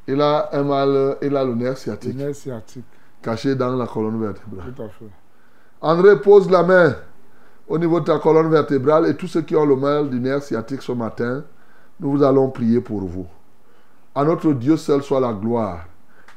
Il 0.09 0.21
a 0.23 0.49
un 0.53 0.63
mal, 0.63 1.19
il 1.21 1.37
a 1.37 1.45
le 1.45 1.55
nerf 1.55 1.77
sciatique 1.77 2.15
Le 2.15 2.25
nerf 2.25 2.35
sciatique, 2.35 2.85
caché 3.23 3.55
dans 3.55 3.77
la 3.77 3.87
colonne 3.87 4.21
vertébrale. 4.21 4.73
tout 4.75 4.83
à 4.83 4.89
fait. 4.89 5.05
André, 5.83 6.19
pose 6.21 6.51
la 6.51 6.63
main 6.63 6.97
au 7.69 7.79
niveau 7.79 8.01
de 8.01 8.07
ta 8.07 8.19
colonne 8.19 8.51
vertébrale 8.51 9.07
et 9.07 9.15
tous 9.15 9.27
ceux 9.27 9.43
qui 9.43 9.55
ont 9.55 9.67
le 9.67 9.77
mal 9.77 10.09
du 10.09 10.19
nerf 10.19 10.43
sciatique 10.43 10.81
ce 10.81 10.93
matin, 10.93 11.45
nous 12.01 12.13
vous 12.13 12.23
allons 12.23 12.49
prier 12.49 12.81
pour 12.81 13.01
vous. 13.01 13.27
À 14.15 14.25
notre 14.25 14.55
Dieu 14.55 14.79
seul 14.79 15.03
soit 15.03 15.21
la 15.21 15.35
gloire. 15.35 15.85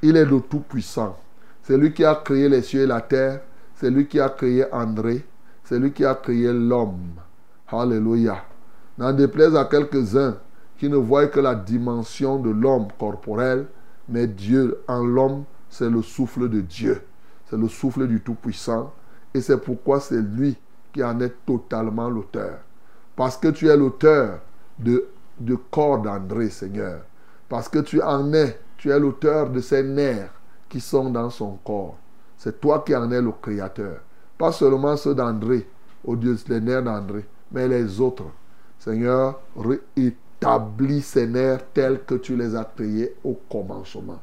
Il 0.01 0.17
est 0.17 0.25
le 0.25 0.41
Tout-Puissant. 0.41 1.17
C'est 1.63 1.77
lui 1.77 1.93
qui 1.93 2.03
a 2.03 2.15
créé 2.15 2.49
les 2.49 2.61
cieux 2.61 2.81
et 2.81 2.87
la 2.87 2.99
terre. 2.99 3.39
C'est 3.75 3.89
lui 3.89 4.07
qui 4.07 4.19
a 4.19 4.27
créé 4.29 4.65
André. 4.73 5.25
C'est 5.63 5.79
lui 5.79 5.93
qui 5.93 6.03
a 6.03 6.15
créé 6.15 6.51
l'homme. 6.51 7.13
Alléluia. 7.69 8.43
N'en 8.97 9.13
déplaise 9.13 9.55
à 9.55 9.63
quelques-uns 9.65 10.35
qui 10.81 10.89
ne 10.89 10.97
voient 10.97 11.27
que 11.27 11.39
la 11.39 11.53
dimension 11.53 12.39
de 12.39 12.49
l'homme 12.49 12.87
corporel, 12.97 13.67
mais 14.09 14.25
Dieu 14.25 14.81
en 14.87 15.05
l'homme, 15.05 15.43
c'est 15.69 15.91
le 15.91 16.01
souffle 16.01 16.49
de 16.49 16.61
Dieu. 16.61 17.03
C'est 17.47 17.55
le 17.55 17.67
souffle 17.67 18.07
du 18.07 18.19
Tout-Puissant. 18.19 18.91
Et 19.31 19.41
c'est 19.41 19.59
pourquoi 19.59 19.99
c'est 19.99 20.23
lui 20.23 20.57
qui 20.91 21.03
en 21.03 21.19
est 21.19 21.35
totalement 21.45 22.09
l'auteur. 22.09 22.61
Parce 23.15 23.37
que 23.37 23.49
tu 23.49 23.67
es 23.67 23.77
l'auteur 23.77 24.39
de, 24.79 25.05
de 25.39 25.53
corps 25.53 26.01
d'André, 26.01 26.49
Seigneur. 26.49 27.01
Parce 27.47 27.69
que 27.69 27.77
tu 27.77 28.01
en 28.01 28.33
es, 28.33 28.59
tu 28.75 28.89
es 28.89 28.99
l'auteur 28.99 29.51
de 29.51 29.59
ces 29.59 29.83
nerfs 29.83 30.33
qui 30.67 30.79
sont 30.79 31.11
dans 31.11 31.29
son 31.29 31.59
corps. 31.63 31.95
C'est 32.37 32.59
toi 32.59 32.83
qui 32.83 32.95
en 32.95 33.11
es 33.11 33.21
le 33.21 33.33
créateur. 33.39 33.99
Pas 34.35 34.51
seulement 34.51 34.97
ceux 34.97 35.13
d'André, 35.13 35.69
oh 36.03 36.15
Dieu, 36.15 36.35
les 36.49 36.59
nerfs 36.59 36.81
d'André, 36.81 37.23
mais 37.51 37.67
les 37.67 38.01
autres. 38.01 38.25
Seigneur, 38.79 39.39
rétablis 40.41 41.01
ces 41.01 41.27
nerfs 41.27 41.65
tels 41.73 42.03
que 42.03 42.15
tu 42.15 42.35
les 42.35 42.55
as 42.55 42.65
créés 42.65 43.15
au 43.23 43.39
commencement. 43.49 44.19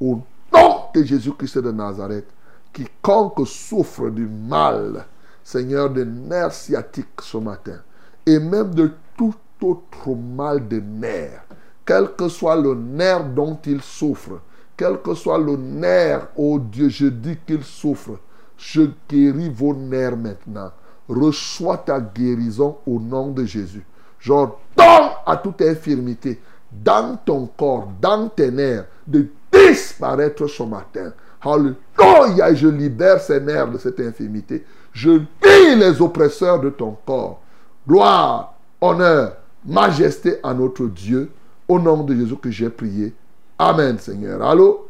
Au 0.00 0.20
nom 0.52 0.80
de 0.94 1.02
Jésus-Christ 1.02 1.58
de 1.58 1.72
Nazareth, 1.72 2.28
quiconque 2.72 3.46
souffre 3.46 4.10
du 4.10 4.26
mal, 4.26 5.06
Seigneur, 5.42 5.90
de 5.90 6.04
nerfs 6.04 6.52
sciatiques 6.52 7.20
ce 7.22 7.38
matin, 7.38 7.80
et 8.24 8.38
même 8.38 8.74
de 8.74 8.92
tout 9.16 9.34
autre 9.62 10.14
mal 10.14 10.66
de 10.68 10.80
nerfs, 10.80 11.44
quel 11.84 12.14
que 12.14 12.28
soit 12.28 12.56
le 12.56 12.74
nerf 12.74 13.24
dont 13.24 13.58
il 13.66 13.80
souffre, 13.80 14.40
quel 14.76 15.00
que 15.00 15.14
soit 15.14 15.38
le 15.38 15.56
nerf, 15.56 16.28
oh 16.36 16.58
Dieu, 16.58 16.88
je 16.88 17.06
dis 17.06 17.38
qu'il 17.46 17.64
souffre, 17.64 18.18
je 18.58 18.82
guéris 19.08 19.50
vos 19.50 19.74
nerfs 19.74 20.16
maintenant. 20.16 20.70
Reçois 21.08 21.78
ta 21.78 22.00
guérison 22.00 22.78
au 22.84 22.98
nom 22.98 23.30
de 23.30 23.44
Jésus. 23.44 23.86
J'ordonne 24.26 25.12
à 25.24 25.36
toute 25.36 25.62
infirmité 25.62 26.40
dans 26.72 27.16
ton 27.24 27.46
corps, 27.56 27.88
dans 28.00 28.28
tes 28.28 28.50
nerfs, 28.50 28.86
de 29.06 29.26
disparaître 29.52 30.48
ce 30.48 30.64
matin. 30.64 31.12
Alléluia, 31.40 32.52
je 32.52 32.66
libère 32.66 33.20
ces 33.20 33.40
nerfs 33.40 33.70
de 33.70 33.78
cette 33.78 34.00
infirmité. 34.00 34.64
Je 34.92 35.10
lis 35.10 35.76
les 35.76 36.02
oppresseurs 36.02 36.58
de 36.58 36.70
ton 36.70 36.96
corps. 37.06 37.40
Gloire, 37.88 38.54
honneur, 38.80 39.36
majesté 39.64 40.38
à 40.42 40.52
notre 40.52 40.86
Dieu. 40.86 41.30
Au 41.68 41.78
nom 41.78 42.02
de 42.02 42.12
Jésus 42.12 42.36
que 42.36 42.50
j'ai 42.50 42.68
prié. 42.68 43.14
Amen, 43.56 43.96
Seigneur. 43.98 44.42
Allô? 44.42 44.88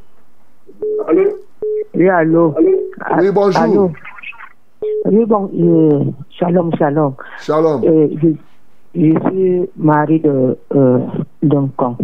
Oui, 1.94 2.08
allô. 2.08 2.54
Oui, 3.18 3.30
bonjour. 3.30 3.62
Allô. 3.62 3.92
Oui, 5.04 5.24
bon, 5.26 5.50
euh, 5.54 6.10
shalom, 6.30 6.74
shalom. 6.76 7.14
Shalom. 7.38 7.84
Euh, 7.84 8.08
je, 8.96 9.30
suis 9.30 9.70
Marie 9.76 10.20
de 10.20 10.56
euh, 10.74 10.98
d'un 11.42 11.68
camp. 11.76 11.96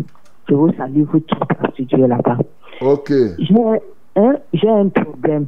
Je 0.48 0.54
vous 0.54 0.72
salue, 0.74 1.02
vous 1.02 1.20
tous, 1.20 1.70
studio 1.72 2.06
là-bas. 2.06 2.38
Ok. 2.80 3.12
J'ai 3.38 4.68
un, 4.68 4.88
problème. 4.88 5.46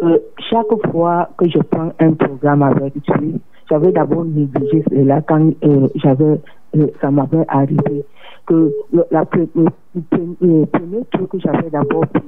Que 0.00 0.22
chaque 0.50 0.90
fois 0.90 1.30
que 1.38 1.48
je 1.48 1.58
prends 1.58 1.92
un 1.98 2.12
programme 2.12 2.62
avec 2.62 2.94
lui, 3.18 3.40
j'avais 3.70 3.92
d'abord 3.92 4.24
négligé 4.24 4.84
cela 4.90 5.22
quand 5.22 5.50
euh, 5.64 5.88
j'avais, 5.96 6.40
euh, 6.76 6.86
ça 7.00 7.10
m'avait 7.10 7.44
arrivé 7.48 8.04
que 8.46 8.72
le, 8.92 9.04
la, 9.10 9.24
le, 9.54 9.66
le 9.94 10.64
premier 10.66 11.04
truc 11.12 11.30
que 11.30 11.38
j'avais 11.40 11.70
d'abord 11.70 12.06
pris, 12.08 12.22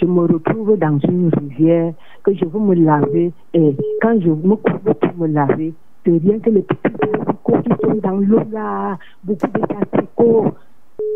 je 0.00 0.06
me 0.06 0.20
retrouve 0.22 0.76
dans 0.78 0.98
une 0.98 1.30
rivière 1.38 1.92
que 2.22 2.34
je 2.34 2.44
veux 2.44 2.60
me 2.60 2.74
laver 2.74 3.32
et 3.52 3.76
quand 4.02 4.20
je 4.20 4.30
me 4.30 4.56
couvre 4.56 4.94
pour 4.94 5.16
me 5.18 5.26
laver, 5.28 5.72
c'est 6.04 6.18
rien 6.18 6.38
que 6.38 6.50
les 6.50 6.62
petits 6.62 6.80
asticots 6.84 7.62
qui 7.62 7.70
sont 7.82 7.94
dans 8.02 8.16
l'eau 8.16 8.42
là, 8.50 8.98
beaucoup 9.22 9.46
de 9.46 9.62
asticots. 9.62 10.54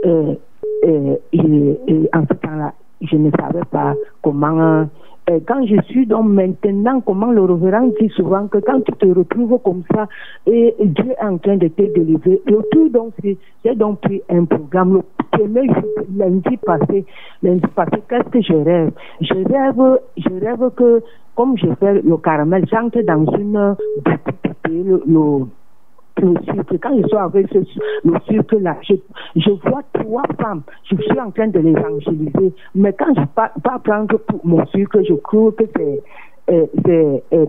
Euh, 0.07 0.35
euh, 0.85 1.17
et, 1.33 1.79
et 1.89 2.09
en 2.15 2.23
ce 2.23 2.35
temps-là, 2.35 2.73
je 3.01 3.17
ne 3.17 3.31
savais 3.31 3.65
pas 3.71 3.95
comment. 4.23 4.87
Euh, 5.31 5.41
quand 5.47 5.67
je 5.67 5.81
suis 5.89 6.07
donc 6.07 6.27
maintenant, 6.29 7.01
comment 7.01 7.31
le 7.31 7.43
révérend 7.43 7.89
dit 8.01 8.09
souvent 8.11 8.47
que 8.49 8.59
quand 8.59 8.81
tu 8.81 8.93
te 8.93 9.07
retrouves 9.07 9.59
comme 9.63 9.83
ça 9.95 10.09
et 10.47 10.75
Dieu 10.81 11.11
est 11.11 11.25
en 11.25 11.37
train 11.39 11.57
de 11.57 11.69
te 11.69 11.83
délivrer, 11.83 12.41
le 12.47 12.63
tout 12.71 12.89
donc 12.89 13.13
c'est 13.23 13.37
j'ai 13.65 13.75
donc 13.75 14.01
pris 14.01 14.23
un 14.31 14.45
programme. 14.45 14.95
Le 14.95 15.39
premier 15.39 15.67
jour, 15.67 15.85
lundi 16.17 16.57
passé, 16.65 17.05
lundi 17.43 17.67
passé, 17.75 18.03
qu'est-ce 18.09 18.29
que 18.29 18.41
je 18.41 18.55
rêve? 18.55 18.91
Je 19.21 19.35
rêve, 19.35 20.01
je 20.17 20.45
rêve 20.45 20.71
que 20.75 21.03
comme 21.35 21.57
je 21.59 21.67
fais 21.79 22.01
le 22.01 22.17
caramel, 22.17 22.65
j'entre 22.71 23.01
dans 23.03 23.25
une 23.37 23.77
le, 24.69 25.03
le 25.07 25.47
le 26.21 26.35
sucre. 26.45 26.77
Quand 26.81 26.97
je 26.97 27.07
suis 27.07 27.17
avec 27.17 27.49
ce, 27.53 27.59
le 28.05 28.19
sucre 28.29 28.57
là, 28.57 28.77
je, 28.83 28.95
je 29.37 29.51
vois 29.51 29.83
trois 29.93 30.25
femmes. 30.41 30.63
Je 30.85 30.97
suis 30.97 31.21
en 31.21 31.31
train 31.31 31.49
de 31.49 31.59
les 31.61 31.71
évangéliser. 31.71 32.53
Mais 32.75 32.93
quand 32.93 33.15
je 33.17 33.25
pas, 33.35 33.53
pas 33.63 33.79
prendre 33.79 34.17
pour 34.19 34.45
mon 34.45 34.67
sucre, 34.67 35.01
je 35.07 35.15
crois 35.15 35.53
que 35.53 35.65
c'est 35.77 36.03
euh, 36.51 36.67
euh. 37.33 37.47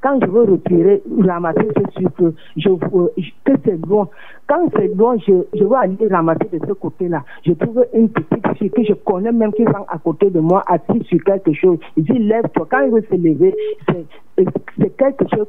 Quand 0.00 0.18
je 0.20 0.30
veux 0.30 0.42
retirer, 0.42 1.02
ramasser 1.24 1.68
ce 1.76 2.00
sucre, 2.00 2.32
je 2.56 2.68
vois 2.68 3.08
que 3.44 3.52
c'est 3.64 3.86
loin. 3.86 4.08
Quand 4.46 4.68
c'est 4.76 4.94
loin, 4.94 5.16
je, 5.26 5.32
je 5.54 5.64
veux 5.64 5.76
aller 5.76 5.96
ramasser 6.10 6.48
de 6.52 6.60
ce 6.66 6.72
côté-là. 6.72 7.24
Je 7.44 7.52
trouve 7.52 7.84
une 7.94 8.08
petite 8.08 8.58
fille 8.58 8.70
que 8.70 8.84
je 8.84 8.94
connais 8.94 9.32
même 9.32 9.52
qui 9.52 9.64
vient 9.64 9.84
à 9.88 9.98
côté 9.98 10.30
de 10.30 10.40
moi, 10.40 10.62
assise 10.66 11.02
sur 11.04 11.22
quelque 11.24 11.52
chose. 11.52 11.78
Il 11.96 12.04
dit, 12.04 12.18
lève-toi. 12.18 12.66
Quand 12.70 12.80
il 12.84 12.92
veut 12.92 13.04
se 13.10 13.16
lever, 13.16 13.54
c'est 13.88 14.06
c'est 14.78 14.96
quelque 14.96 15.24
chose 15.34 15.46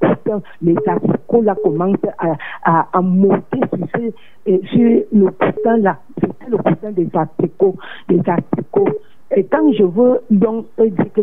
putain, 0.00 0.42
les 0.60 0.76
asticots 0.86 1.42
là 1.42 1.54
commencent 1.62 1.96
à, 2.18 2.36
à, 2.64 2.88
à 2.92 3.00
monter 3.00 3.60
sur, 3.72 4.12
euh, 4.48 4.58
sur 4.72 5.02
le 5.12 5.30
coussin 5.30 5.76
là. 5.78 5.98
C'était 6.20 6.50
le 6.50 6.58
coussin 6.58 6.92
des 6.92 7.08
asticots, 7.14 7.76
des. 8.08 8.20
Et 9.34 9.44
quand 9.44 9.72
je 9.72 9.82
veux 9.82 10.20
donc 10.30 10.66
euh, 10.78 10.88
dire 10.88 11.12
que 11.12 11.20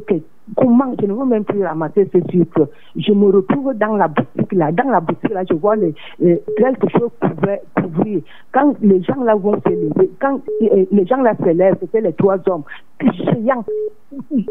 comment 0.58 0.94
je 1.00 1.06
ne 1.08 1.14
veux 1.14 1.26
même 1.26 1.44
plus 1.44 1.64
ramasser 1.66 2.10
ce 2.14 2.20
sucre, 2.32 2.68
je 2.96 3.12
me 3.14 3.26
retrouve 3.28 3.74
dans 3.76 3.96
la 3.96 4.08
boutique 4.08 4.52
là. 4.54 4.72
Dans 4.72 4.90
la 4.90 5.00
boutique 5.00 5.32
là, 5.32 5.44
je 5.50 5.56
vois 5.56 5.76
les, 5.76 5.94
les- 6.20 6.42
quelque 6.58 6.90
chose 6.90 7.10
couvert, 7.22 7.60
couvrir. 7.76 8.22
Quand 8.52 8.76
les 8.82 9.02
gens 9.04 9.24
là 9.24 9.36
vont 9.36 9.56
se 9.62 9.70
lever, 9.70 10.12
quand 10.20 10.40
euh, 10.62 10.86
les 10.92 11.06
gens 11.06 11.22
là 11.22 11.34
se 11.38 11.50
lèvent, 11.50 11.78
c'était 11.80 12.02
les 12.02 12.14
trois 12.14 12.38
hommes, 12.50 12.64
géants, 13.02 13.64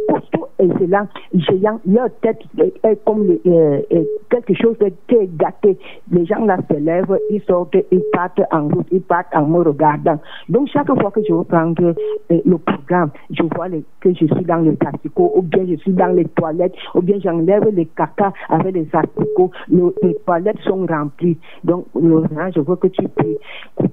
costauds 0.09 0.49
et 0.59 0.69
géants, 0.79 1.09
géants, 1.35 1.81
leur 1.87 2.09
tête 2.21 2.41
est, 2.59 3.05
comme 3.05 3.29
euh, 3.47 3.81
euh, 3.93 4.05
quelque 4.31 4.55
chose 4.55 4.77
qui 5.09 5.15
est 5.15 5.37
gâté. 5.37 5.79
Les 6.11 6.25
gens 6.27 6.45
là 6.45 6.59
se 6.71 6.77
lèvent, 6.77 7.19
ils 7.31 7.43
sortent, 7.43 7.77
ils 7.91 8.03
partent 8.13 8.41
en 8.51 8.69
route, 8.69 8.87
ils 8.91 9.01
partent 9.03 9.35
en 9.35 9.47
me 9.47 9.61
regardant. 9.63 10.19
Donc 10.49 10.69
chaque 10.69 10.87
fois 10.89 11.11
que 11.11 11.21
je 11.27 11.33
veux 11.33 11.45
prendre 11.45 11.83
euh, 12.31 12.41
le 12.45 12.59
programme, 12.59 13.11
je 13.31 13.43
vois 13.43 13.69
que 14.01 14.11
je 14.13 14.27
suis 14.27 14.45
dans 14.45 14.57
les 14.59 14.77
asticots, 14.85 15.33
ou 15.37 15.43
bien 15.43 15.65
dans 15.91 16.15
les 16.15 16.25
toilettes, 16.27 16.75
ou 16.95 17.03
bien 17.03 17.19
j'enlève 17.23 17.69
les 17.73 17.87
caca 17.87 18.33
avec 18.49 18.75
les 18.75 18.89
asticots, 18.93 19.51
Le- 19.71 19.95
les 20.03 20.15
toilettes 20.27 20.59
sont 20.65 20.87
remplies. 20.87 21.39
Donc, 21.65 21.87
Laurent, 21.95 22.51
je 22.55 22.61
veux 22.61 22.77
que 22.77 22.89
tu 22.89 23.09
pries. 23.09 23.37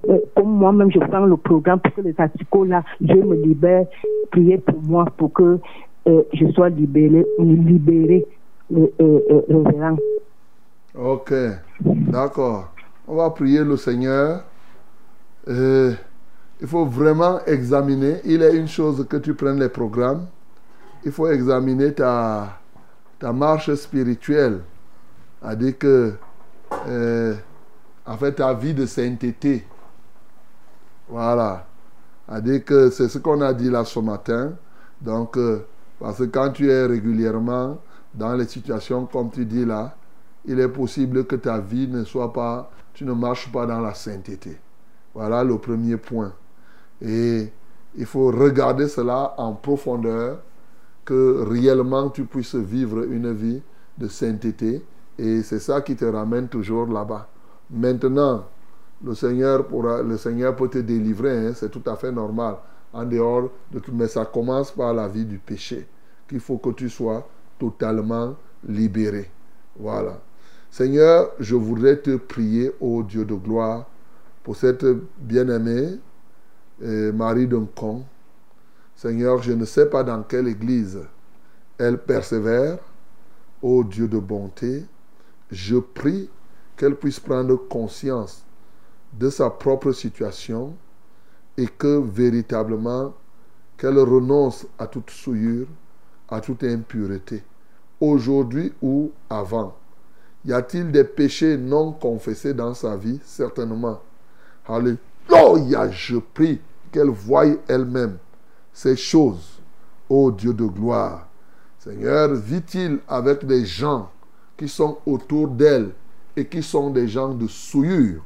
Euh, 0.10 0.20
Comme 0.36 0.52
moi-même, 0.58 0.92
je 0.92 1.00
prends 1.00 1.26
le 1.26 1.38
programme 1.38 1.80
pour 1.80 1.94
que 1.96 2.02
les 2.02 2.16
asticots 2.18 2.66
là, 2.66 2.84
Dieu 3.02 3.24
me 3.24 3.36
libère, 3.36 3.86
priez 4.32 4.58
pour 4.58 4.82
moi 4.84 5.06
pour 5.18 5.34
que 5.34 5.60
euh, 6.08 6.24
je 6.34 6.46
sois 6.52 6.70
libéré, 6.70 7.26
libéré, 7.40 8.26
euh, 8.76 8.88
euh, 9.02 9.20
euh, 9.32 9.42
révérend. 9.66 9.98
Ok. 10.96 11.34
D'accord. 11.82 12.72
On 13.08 13.16
va 13.16 13.30
prier 13.32 13.64
le 13.64 13.76
Seigneur. 13.78 14.44
Euh, 15.48 15.92
il 16.62 16.68
faut 16.68 16.86
vraiment 16.86 17.40
examiner. 17.46 18.16
Il 18.26 18.42
est 18.44 18.56
une 18.56 18.68
chose 18.68 19.06
que 19.10 19.18
tu 19.18 19.34
prennes 19.34 19.60
les 19.60 19.70
programmes. 19.70 20.26
Il 21.04 21.12
faut 21.12 21.28
examiner 21.28 21.94
ta, 21.94 22.60
ta 23.20 23.32
marche 23.32 23.74
spirituelle. 23.76 24.62
C'est-à-dire 25.42 25.78
que, 25.78 26.14
euh, 26.88 27.36
en 28.06 28.18
ta 28.18 28.54
vie 28.54 28.74
de 28.74 28.86
sainteté. 28.86 29.66
Voilà. 31.08 31.66
A 32.28 32.42
dit 32.42 32.64
que 32.64 32.90
c'est 32.90 33.08
ce 33.08 33.18
qu'on 33.18 33.42
a 33.42 33.54
dit 33.54 33.70
là 33.70 33.86
ce 33.86 34.00
matin. 34.00 34.54
Donc, 35.02 35.38
euh, 35.38 35.66
parce 36.00 36.20
que 36.20 36.24
quand 36.26 36.52
tu 36.52 36.70
es 36.70 36.86
régulièrement 36.86 37.80
dans 38.14 38.36
les 38.36 38.46
situations 38.46 39.06
comme 39.06 39.32
tu 39.32 39.46
dis 39.46 39.66
là, 39.66 39.96
il 40.46 40.60
est 40.60 40.70
possible 40.70 41.26
que 41.26 41.36
ta 41.36 41.60
vie 41.60 41.88
ne 41.88 42.04
soit 42.04 42.32
pas, 42.32 42.72
tu 42.94 43.06
ne 43.06 43.14
marches 43.14 43.52
pas 43.52 43.66
dans 43.66 43.80
la 43.80 43.94
sainteté. 43.94 44.58
Voilà 45.14 45.44
le 45.44 45.58
premier 45.58 45.98
point. 45.98 46.34
Et 47.02 47.52
il 47.96 48.06
faut 48.06 48.28
regarder 48.28 48.88
cela 48.88 49.34
en 49.38 49.54
profondeur, 49.54 50.40
que 51.10 51.44
réellement 51.50 52.12
tu 52.12 52.26
puisses 52.26 52.54
vivre 52.54 53.04
une 53.04 53.34
vie 53.34 53.64
de 53.98 54.08
sainteté. 54.08 54.86
Et 55.18 55.42
c'est 55.42 55.58
ça 55.58 55.82
qui 55.82 55.96
te 55.96 56.06
ramène 56.06 56.48
toujours 56.48 56.86
là-bas. 56.86 57.28
Maintenant, 57.72 58.46
le 59.04 59.16
Seigneur, 59.16 59.66
pourra, 59.66 60.04
le 60.04 60.18
Seigneur 60.18 60.56
peut 60.56 60.70
te 60.70 60.78
délivrer, 60.78 61.48
hein, 61.48 61.54
c'est 61.56 61.72
tout 61.72 61.82
à 61.88 61.96
fait 61.96 62.12
normal. 62.12 62.58
En 62.94 63.06
dehors 63.06 63.50
de 63.72 63.80
tout, 63.80 63.92
mais 63.92 64.08
ça 64.08 64.26
commence 64.26 64.72
par 64.72 64.94
la 64.94 65.08
vie 65.08 65.26
du 65.26 65.40
péché, 65.40 65.88
qu'il 66.28 66.40
faut 66.40 66.58
que 66.60 66.70
tu 66.70 66.90
sois 66.90 67.28
totalement 67.58 68.36
libéré. 68.68 69.32
Voilà. 69.80 70.22
Seigneur, 70.70 71.32
je 71.40 71.56
voudrais 71.56 71.98
te 71.98 72.18
prier, 72.18 72.72
ô 72.80 73.02
Dieu 73.02 73.26
de 73.26 73.34
gloire, 73.34 73.88
pour 74.44 74.56
cette 74.56 74.86
bien-aimée 75.18 75.98
euh, 76.84 77.12
Marie 77.12 77.48
Duncon. 77.48 78.04
Seigneur, 79.02 79.42
je 79.42 79.54
ne 79.54 79.64
sais 79.64 79.86
pas 79.86 80.04
dans 80.04 80.24
quelle 80.24 80.50
église 80.50 81.00
elle 81.78 82.00
persévère, 82.00 82.80
ô 83.62 83.82
Dieu 83.86 84.10
de 84.10 84.20
bonté. 84.20 84.84
Je 85.50 85.78
prie 85.78 86.30
qu'elle 86.76 86.98
puisse 86.98 87.22
prendre 87.22 87.56
conscience 87.56 88.44
de 89.14 89.30
sa 89.30 89.50
propre 89.52 89.94
situation 89.94 90.76
et 91.56 91.68
que 91.68 91.98
véritablement 91.98 93.14
qu'elle 93.78 94.00
renonce 94.00 94.68
à 94.78 94.86
toute 94.86 95.12
souillure, 95.12 95.68
à 96.28 96.42
toute 96.42 96.66
impureté, 96.66 97.42
aujourd'hui 98.02 98.74
ou 98.82 99.14
avant. 99.30 99.78
Y 100.44 100.52
a-t-il 100.52 100.92
des 100.92 101.06
péchés 101.06 101.56
non 101.56 101.94
confessés 101.94 102.54
dans 102.54 102.74
sa 102.74 102.98
vie? 102.98 103.22
Certainement. 103.24 104.02
Alléluia, 104.68 105.90
je 105.90 106.18
prie 106.18 106.60
qu'elle 106.92 107.12
voie 107.12 107.46
elle-même 107.70 108.18
ces 108.80 108.96
choses. 108.96 109.60
Ô 110.10 110.32
Dieu 110.32 110.54
de 110.54 110.66
gloire. 110.66 111.28
Seigneur, 111.80 112.34
vit-il 112.34 113.00
avec 113.10 113.46
des 113.46 113.66
gens 113.66 114.10
qui 114.56 114.70
sont 114.70 115.00
autour 115.06 115.50
d'elle 115.50 115.92
et 116.38 116.46
qui 116.48 116.64
sont 116.64 116.90
des 116.90 117.08
gens 117.10 117.34
de 117.34 117.46
souillure, 117.48 118.22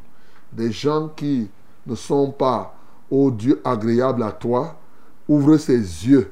des 0.51 0.71
gens 0.71 1.09
qui 1.15 1.49
ne 1.87 1.95
sont 1.95 2.31
pas, 2.31 2.75
ô 3.09 3.31
Dieu, 3.31 3.59
agréables 3.63 4.21
à 4.21 4.31
toi, 4.31 4.75
ouvre 5.27 5.57
ses 5.57 5.79
yeux 5.79 6.31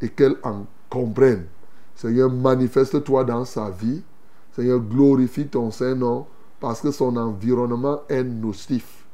et 0.00 0.08
qu'elle 0.08 0.36
en 0.42 0.66
comprenne. 0.88 1.46
Seigneur, 1.94 2.28
manifeste-toi 2.28 3.22
dans 3.22 3.44
sa 3.44 3.70
vie. 3.70 4.02
Seigneur, 4.50 4.80
glorifie 4.80 5.46
ton 5.46 5.70
Saint-Nom 5.70 6.26
parce 6.58 6.80
que 6.80 6.90
son 6.90 7.16
environnement 7.16 8.00
est 8.08 8.24
nocif. 8.24 9.04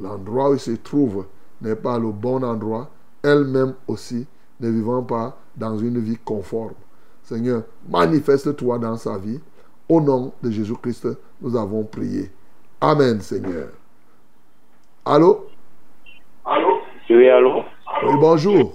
L'endroit 0.00 0.50
où 0.50 0.54
il 0.54 0.60
se 0.60 0.70
trouve 0.70 1.26
n'est 1.60 1.74
pas 1.74 1.98
le 1.98 2.12
bon 2.12 2.44
endroit. 2.44 2.93
Elle-même 3.24 3.74
aussi 3.88 4.26
ne 4.60 4.68
vivant 4.68 5.02
pas 5.02 5.36
dans 5.56 5.78
une 5.78 5.98
vie 5.98 6.18
conforme. 6.24 6.74
Seigneur, 7.22 7.62
manifeste-toi 7.88 8.78
dans 8.78 8.96
sa 8.96 9.16
vie. 9.16 9.40
Au 9.88 10.00
nom 10.00 10.32
de 10.42 10.50
Jésus-Christ, 10.50 11.08
nous 11.40 11.56
avons 11.56 11.84
prié. 11.84 12.30
Amen, 12.80 13.20
Seigneur. 13.20 13.68
Allô? 15.06 15.46
Allô? 16.44 16.80
Oui, 17.08 17.28
allô? 17.28 17.62
Oui, 18.04 18.14
bonjour. 18.20 18.72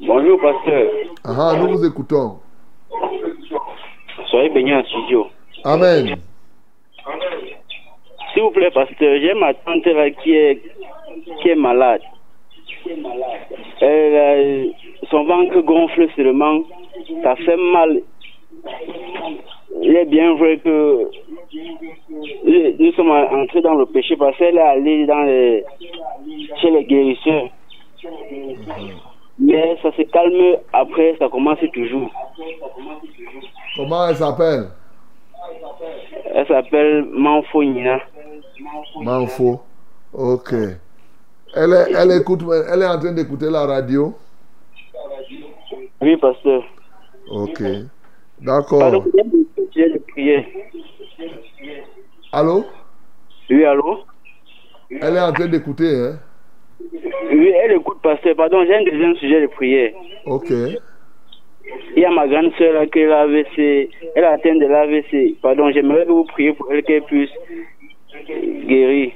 Bonjour, 0.00 0.40
pasteur. 0.40 0.90
Ah, 1.24 1.56
nous 1.58 1.78
vous 1.78 1.84
écoutons. 1.86 2.38
Soyez 4.30 4.50
bénis 4.50 4.74
en 4.74 4.84
studio. 4.84 5.26
Amen. 5.64 6.16
S'il 8.32 8.42
vous 8.42 8.50
plaît, 8.50 8.70
pasteur, 8.70 9.16
j'ai 9.20 9.34
ma 9.34 9.54
tante 9.54 9.86
là 9.86 10.10
qui 10.10 10.34
est, 10.34 10.62
qui 11.40 11.48
est 11.48 11.54
malade. 11.54 12.02
Elle, 12.86 14.14
euh, 14.14 14.66
son 15.10 15.24
ventre 15.24 15.60
gonfle 15.60 16.08
seulement. 16.16 16.62
Ça 17.22 17.36
fait 17.36 17.56
mal. 17.56 18.02
Il 19.82 19.96
est 19.96 20.04
bien 20.04 20.34
vrai 20.34 20.58
que 20.58 21.10
nous 22.78 22.92
sommes 22.92 23.10
entrés 23.10 23.60
dans 23.60 23.74
le 23.74 23.86
péché 23.86 24.16
parce 24.16 24.36
qu'elle 24.36 24.56
est 24.56 24.60
allée 24.60 25.06
dans 25.06 25.22
les, 25.22 25.64
chez 26.60 26.70
les 26.70 26.84
guérisseurs. 26.84 27.48
Mais 29.38 29.76
ça 29.82 29.90
se 29.92 30.02
calme 30.02 30.58
après, 30.72 31.16
ça 31.18 31.28
commence 31.28 31.58
toujours. 31.72 32.10
Comment 33.76 34.08
elle 34.08 34.16
s'appelle? 34.16 34.68
Elle 36.32 36.46
s'appelle 36.46 37.04
Manfo 37.10 37.64
Nina. 37.64 38.00
Manfo. 39.02 39.60
Ok. 40.12 40.54
Elle 41.56 41.72
est, 41.72 41.92
elle, 41.96 42.12
écoute, 42.20 42.40
elle 42.72 42.82
est 42.82 42.86
en 42.86 42.98
train 42.98 43.12
d'écouter 43.12 43.48
la 43.48 43.64
radio 43.66 44.14
Oui, 46.00 46.16
pasteur. 46.16 46.64
Ok. 47.30 47.62
D'accord. 48.40 49.04
Allô 52.32 52.64
Oui, 53.50 53.64
allô? 53.64 53.98
Elle 54.90 55.16
est 55.16 55.20
en 55.20 55.32
train 55.32 55.46
d'écouter, 55.46 55.94
hein 55.96 56.18
Oui, 57.30 57.52
elle 57.62 57.72
écoute, 57.72 57.98
pasteur. 58.02 58.34
Pardon, 58.36 58.64
j'ai 58.66 58.74
un 58.74 58.84
deuxième 58.84 59.14
sujet 59.16 59.42
de 59.42 59.46
prière. 59.46 59.92
Ok. 60.26 60.50
Il 61.96 62.02
y 62.02 62.04
a 62.04 62.10
ma 62.10 62.26
grande 62.26 62.52
soeur 62.58 62.74
là 62.74 62.86
qui 62.86 62.98
est 62.98 63.06
l'AVC. 63.06 63.90
Elle 64.16 64.24
a 64.24 64.32
atteint 64.32 64.56
de 64.56 64.66
l'AVC. 64.66 65.40
Pardon, 65.40 65.70
j'aimerais 65.72 66.04
que 66.04 66.10
vous 66.10 66.24
priez 66.24 66.52
pour 66.52 66.70
elle 66.72 66.82
qu'elle 66.82 67.02
puisse 67.04 67.30
guérir. 68.66 69.12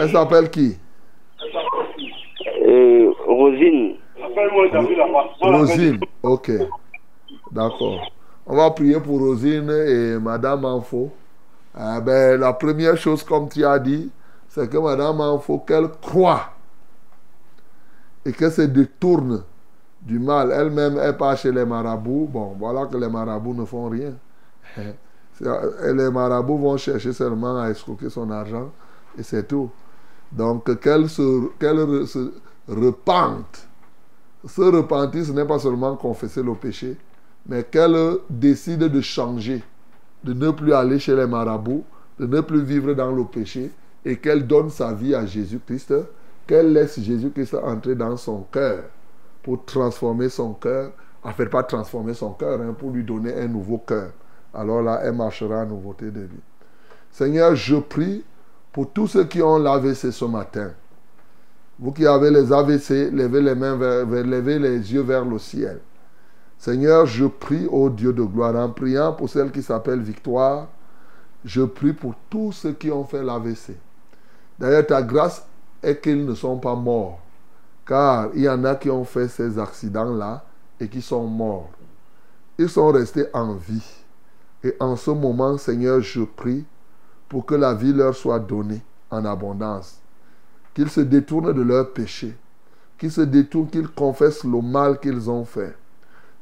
Elle 0.00 0.08
s'appelle 0.08 0.50
qui? 0.50 0.76
Euh, 2.62 3.12
Rosine. 3.26 3.96
Rosine, 5.40 6.00
ok. 6.22 6.50
D'accord. 7.52 8.10
On 8.46 8.56
va 8.56 8.70
prier 8.70 9.00
pour 9.00 9.18
Rosine 9.18 9.70
et 9.70 10.18
Madame 10.18 10.64
Anfo. 10.64 11.10
Ah 11.74 12.00
ben, 12.00 12.40
la 12.40 12.52
première 12.52 12.96
chose, 12.96 13.22
comme 13.22 13.48
tu 13.48 13.64
as 13.64 13.78
dit, 13.78 14.10
c'est 14.48 14.70
que 14.70 14.78
Madame 14.78 15.20
Anfo, 15.20 15.58
qu'elle 15.58 15.88
croit 16.00 16.52
et 18.24 18.32
qu'elle 18.32 18.52
se 18.52 18.62
détourne 18.62 19.44
du 20.00 20.18
mal. 20.18 20.52
Elle-même 20.52 20.98
est 20.98 21.12
pas 21.12 21.36
chez 21.36 21.52
les 21.52 21.64
marabouts. 21.64 22.28
Bon, 22.30 22.54
voilà 22.58 22.86
que 22.86 22.96
les 22.96 23.08
marabouts 23.08 23.54
ne 23.54 23.64
font 23.64 23.88
rien. 23.88 24.12
Et 25.38 25.92
les 25.92 26.10
marabouts 26.10 26.56
vont 26.56 26.78
chercher 26.78 27.12
seulement 27.12 27.60
à 27.60 27.68
escroquer 27.68 28.08
son 28.08 28.30
argent 28.30 28.70
et 29.18 29.22
c'est 29.22 29.46
tout. 29.46 29.70
Donc 30.32 30.80
qu'elle 30.80 31.08
se, 31.08 31.48
qu'elle 31.58 32.06
se 32.06 32.32
repente. 32.68 33.68
Se 34.46 34.60
repentir, 34.60 35.24
ce 35.24 35.32
n'est 35.32 35.44
pas 35.44 35.58
seulement 35.58 35.96
confesser 35.96 36.42
le 36.42 36.54
péché, 36.54 36.96
mais 37.46 37.64
qu'elle 37.64 38.18
décide 38.30 38.80
de 38.80 39.00
changer, 39.00 39.62
de 40.22 40.32
ne 40.32 40.50
plus 40.50 40.72
aller 40.72 40.98
chez 40.98 41.16
les 41.16 41.26
marabouts, 41.26 41.84
de 42.18 42.26
ne 42.26 42.40
plus 42.40 42.62
vivre 42.62 42.94
dans 42.94 43.10
le 43.12 43.24
péché, 43.24 43.70
et 44.04 44.16
qu'elle 44.16 44.46
donne 44.46 44.70
sa 44.70 44.92
vie 44.92 45.14
à 45.14 45.26
Jésus-Christ, 45.26 45.94
qu'elle 46.46 46.72
laisse 46.72 47.00
Jésus-Christ 47.00 47.54
entrer 47.54 47.94
dans 47.96 48.16
son 48.16 48.42
cœur 48.52 48.84
pour 49.42 49.64
transformer 49.64 50.28
son 50.28 50.54
cœur, 50.54 50.92
en 51.22 51.32
fait 51.32 51.46
pas 51.46 51.64
transformer 51.64 52.14
son 52.14 52.30
cœur, 52.32 52.60
hein, 52.60 52.74
pour 52.78 52.90
lui 52.90 53.02
donner 53.02 53.34
un 53.34 53.48
nouveau 53.48 53.78
cœur. 53.78 54.10
Alors 54.54 54.80
là, 54.80 55.00
elle 55.02 55.14
marchera 55.14 55.62
à 55.62 55.64
nouveauté 55.64 56.10
de 56.10 56.20
vie. 56.20 56.40
Seigneur, 57.10 57.54
je 57.56 57.76
prie 57.76 58.24
pour 58.76 58.90
tous 58.90 59.06
ceux 59.06 59.24
qui 59.24 59.40
ont 59.40 59.56
l'AVC 59.56 60.12
ce 60.12 60.26
matin. 60.26 60.70
Vous 61.78 61.92
qui 61.92 62.06
avez 62.06 62.30
les 62.30 62.52
AVC, 62.52 63.10
levez 63.10 63.40
les 63.40 63.54
mains, 63.54 63.74
vers, 63.74 64.04
levez 64.04 64.58
les 64.58 64.92
yeux 64.92 65.00
vers 65.00 65.24
le 65.24 65.38
ciel. 65.38 65.80
Seigneur, 66.58 67.06
je 67.06 67.24
prie 67.24 67.66
au 67.68 67.88
Dieu 67.88 68.12
de 68.12 68.22
gloire, 68.22 68.54
en 68.54 68.68
priant 68.68 69.14
pour 69.14 69.30
celle 69.30 69.50
qui 69.50 69.62
s'appelle 69.62 70.00
Victoire, 70.00 70.68
je 71.42 71.62
prie 71.62 71.94
pour 71.94 72.12
tous 72.28 72.52
ceux 72.52 72.72
qui 72.74 72.90
ont 72.90 73.04
fait 73.04 73.22
l'AVC. 73.22 73.78
D'ailleurs, 74.58 74.86
ta 74.86 75.00
grâce 75.00 75.46
est 75.82 75.98
qu'ils 75.98 76.26
ne 76.26 76.34
sont 76.34 76.58
pas 76.58 76.74
morts, 76.74 77.20
car 77.86 78.28
il 78.34 78.42
y 78.42 78.48
en 78.50 78.62
a 78.64 78.74
qui 78.74 78.90
ont 78.90 79.04
fait 79.04 79.28
ces 79.28 79.58
accidents-là 79.58 80.44
et 80.78 80.88
qui 80.88 81.00
sont 81.00 81.26
morts. 81.26 81.70
Ils 82.58 82.68
sont 82.68 82.88
restés 82.88 83.24
en 83.32 83.54
vie. 83.54 83.90
Et 84.62 84.76
en 84.80 84.96
ce 84.96 85.12
moment, 85.12 85.56
Seigneur, 85.56 86.02
je 86.02 86.20
prie 86.24 86.66
pour 87.28 87.46
que 87.46 87.54
la 87.54 87.74
vie 87.74 87.92
leur 87.92 88.14
soit 88.14 88.38
donnée 88.38 88.82
en 89.10 89.24
abondance. 89.24 90.00
Qu'ils 90.74 90.90
se 90.90 91.00
détournent 91.00 91.52
de 91.52 91.62
leurs 91.62 91.92
péchés. 91.92 92.36
Qu'ils 92.98 93.12
se 93.12 93.22
détournent, 93.22 93.68
qu'ils 93.68 93.88
confessent 93.88 94.44
le 94.44 94.60
mal 94.60 95.00
qu'ils 95.00 95.28
ont 95.30 95.44
fait. 95.44 95.74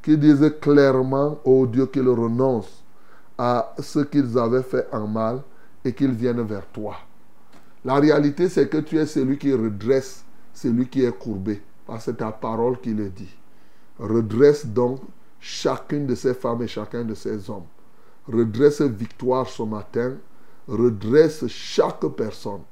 Qu'ils 0.02 0.20
disent 0.20 0.52
clairement, 0.60 1.38
oh 1.44 1.66
Dieu, 1.66 1.86
qu'ils 1.86 2.08
renoncent 2.08 2.82
à 3.38 3.74
ce 3.78 4.00
qu'ils 4.00 4.38
avaient 4.38 4.62
fait 4.62 4.86
en 4.92 5.06
mal 5.06 5.42
et 5.84 5.92
qu'ils 5.92 6.12
viennent 6.12 6.42
vers 6.42 6.66
toi. 6.66 6.96
La 7.84 7.94
réalité, 7.94 8.48
c'est 8.48 8.68
que 8.68 8.78
tu 8.78 8.98
es 8.98 9.06
celui 9.06 9.38
qui 9.38 9.52
redresse 9.52 10.24
celui 10.52 10.86
qui 10.88 11.04
est 11.04 11.18
courbé. 11.18 11.62
Parce 11.86 12.06
que 12.06 12.12
ta 12.12 12.30
parole 12.32 12.80
qui 12.80 12.94
le 12.94 13.10
dit. 13.10 13.34
Redresse 13.98 14.66
donc 14.66 15.00
chacune 15.38 16.06
de 16.06 16.14
ces 16.14 16.34
femmes 16.34 16.62
et 16.62 16.66
chacun 16.66 17.04
de 17.04 17.14
ces 17.14 17.50
hommes. 17.50 17.66
Redresse 18.26 18.80
victoire 18.80 19.48
ce 19.48 19.62
matin. 19.62 20.14
Redresse 20.68 21.46
chaque 21.48 22.06
personne. 22.08 22.62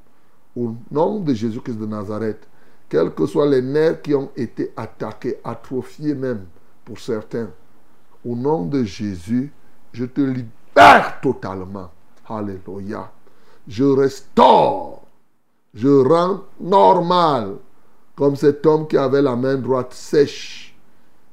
Au 0.57 0.75
nom 0.91 1.21
de 1.21 1.33
Jésus-Christ 1.33 1.79
de 1.79 1.87
Nazareth, 1.87 2.47
quels 2.89 3.15
que 3.15 3.27
soient 3.27 3.47
les 3.47 3.63
nerfs 3.63 4.03
qui 4.03 4.15
ont 4.15 4.31
été 4.37 4.73
attaqués, 4.77 5.39
atrophiés 5.45 6.15
même 6.15 6.45
pour 6.85 6.99
certains, 6.99 7.49
au 8.25 8.37
nom 8.37 8.67
de 8.67 8.85
Jésus, 8.85 9.53
je 9.93 10.05
te 10.05 10.21
libère 10.21 11.21
totalement. 11.21 11.91
Alléluia. 12.29 13.11
Je 13.67 13.85
restaure. 13.85 15.03
Je 15.75 15.89
rends 15.89 16.43
normal. 16.61 17.57
Comme 18.15 18.37
cet 18.37 18.65
homme 18.67 18.87
qui 18.87 18.97
avait 18.97 19.23
la 19.23 19.37
main 19.37 19.57
droite 19.57 19.95
sèche. 19.95 20.77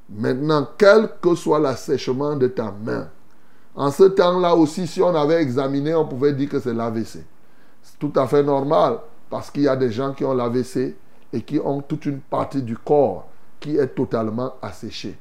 Maintenant, 0.10 0.68
quel 0.78 1.10
que 1.22 1.36
soit 1.36 1.60
l'assèchement 1.60 2.36
de 2.36 2.48
ta 2.48 2.72
main, 2.72 3.10
en 3.76 3.92
ce 3.92 4.04
temps-là 4.04 4.56
aussi, 4.56 4.88
si 4.88 5.02
on 5.02 5.14
avait 5.16 5.42
examiné, 5.42 5.94
on 5.94 6.06
pouvait 6.06 6.34
dire 6.34 6.50
que 6.50 6.60
c'est 6.60 6.74
l'AVC. 6.74 7.24
C'est 7.82 8.00
tout 8.00 8.12
à 8.16 8.28
fait 8.28 8.44
normal 8.44 9.00
parce 9.30 9.52
qu'il 9.52 9.64
y 9.64 9.68
a 9.68 9.76
des 9.76 9.92
gens 9.92 10.14
qui 10.14 10.26
ont 10.26 10.34
l'AVC 10.34 10.96
et 11.32 11.42
qui 11.42 11.60
ont 11.60 11.82
toute 11.82 12.06
une 12.06 12.20
partie 12.20 12.62
du 12.62 12.78
corps 12.78 13.28
qui 13.60 13.78
est 13.78 13.88
totalement 13.88 14.54
asséchée. 14.62 15.18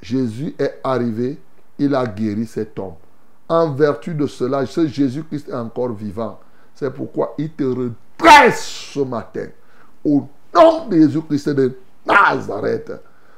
Jésus 0.00 0.54
est 0.58 0.80
arrivé, 0.82 1.38
il 1.78 1.94
a 1.94 2.06
guéri 2.06 2.46
cet 2.46 2.78
homme. 2.78 2.94
En 3.48 3.72
vertu 3.72 4.14
de 4.14 4.26
cela, 4.26 4.66
ce 4.66 4.86
Jésus-Christ 4.86 5.48
est 5.48 5.54
encore 5.54 5.92
vivant. 5.92 6.40
C'est 6.74 6.92
pourquoi 6.92 7.34
il 7.38 7.50
te 7.50 7.64
redresse 7.64 8.64
ce 8.92 9.00
matin. 9.00 9.46
Au 10.04 10.26
nom 10.54 10.86
de 10.86 10.96
Jésus-Christ 10.96 11.50
de 11.50 11.76
Nazareth. 12.06 12.92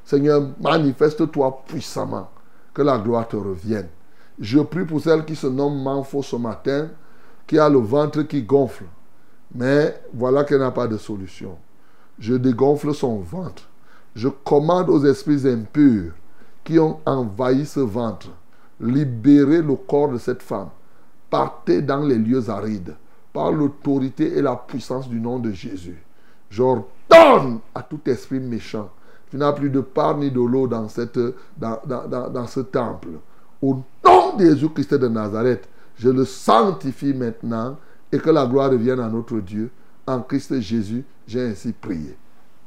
Seigneur, 0.05 0.51
manifeste-toi 0.61 1.63
puissamment. 1.67 2.31
Que 2.73 2.83
la 2.83 2.99
gloire 2.99 3.29
te 3.29 3.37
revienne. 3.37 3.89
Je 4.41 4.59
prie 4.61 4.85
pour 4.85 5.01
celle 5.01 5.25
qui 5.25 5.37
se 5.37 5.47
nomme 5.47 5.83
Manfo 5.83 6.23
ce 6.23 6.37
matin, 6.37 6.89
qui 7.47 7.59
a 7.59 7.69
le 7.69 7.79
ventre 7.79 8.23
qui 8.23 8.43
gonfle. 8.43 8.85
Mais 9.55 10.01
voilà 10.13 10.45
qu'elle 10.45 10.61
n'a 10.61 10.71
pas 10.73 10.89
de 10.89 10.97
solution. 10.97 11.57
Je 12.19 12.35
dégonfle 12.35 12.95
son 12.95 13.19
ventre. 13.19 13.69
Je 14.15 14.29
commande 14.29 14.91
aux 14.91 15.05
esprits 15.05 15.49
impurs 15.49 16.13
qui 16.63 16.79
ont 16.79 16.99
envahi 17.05 17.67
ce 17.67 17.81
ventre, 17.81 18.31
libérez 18.81 19.61
le 19.61 19.75
corps 19.77 20.09
de 20.09 20.19
cette 20.19 20.43
femme. 20.43 20.71
Partez 21.29 21.83
dans 21.83 22.01
les 22.01 22.17
lieux 22.17 22.49
arides 22.49 22.95
par 23.33 23.53
l'autorité 23.53 24.39
et 24.39 24.43
la 24.43 24.57
puissance 24.57 25.09
du 25.09 25.21
nom 25.21 25.39
de 25.39 25.51
Jésus. 25.51 26.03
J'ordonne 26.49 27.59
à 27.75 27.83
tout 27.83 28.01
esprit 28.07 28.41
méchant, 28.41 28.89
tu 29.31 29.37
n'as 29.37 29.53
plus 29.53 29.69
de 29.69 29.81
part 29.81 30.17
ni 30.17 30.31
de 30.31 30.41
l'eau 30.41 30.69
dans, 30.69 30.87
dans, 31.57 31.81
dans, 31.85 32.31
dans 32.31 32.47
ce 32.47 32.61
temple. 32.61 33.09
Au 33.65 33.77
nom 34.05 34.37
de 34.37 34.45
Jésus-Christ 34.45 34.93
de 34.95 35.09
Nazareth, 35.09 35.67
je 35.97 36.11
le 36.11 36.27
sanctifie 36.27 37.15
maintenant 37.15 37.79
et 38.13 38.19
que 38.19 38.29
la 38.29 38.45
gloire 38.47 38.71
revienne 38.71 39.01
à 39.01 39.09
notre 39.09 39.39
Dieu. 39.41 39.71
En 40.07 40.21
Christ 40.21 40.61
Jésus, 40.61 41.03
j'ai 41.27 41.41
ainsi 41.49 41.73
prié. 41.73 42.15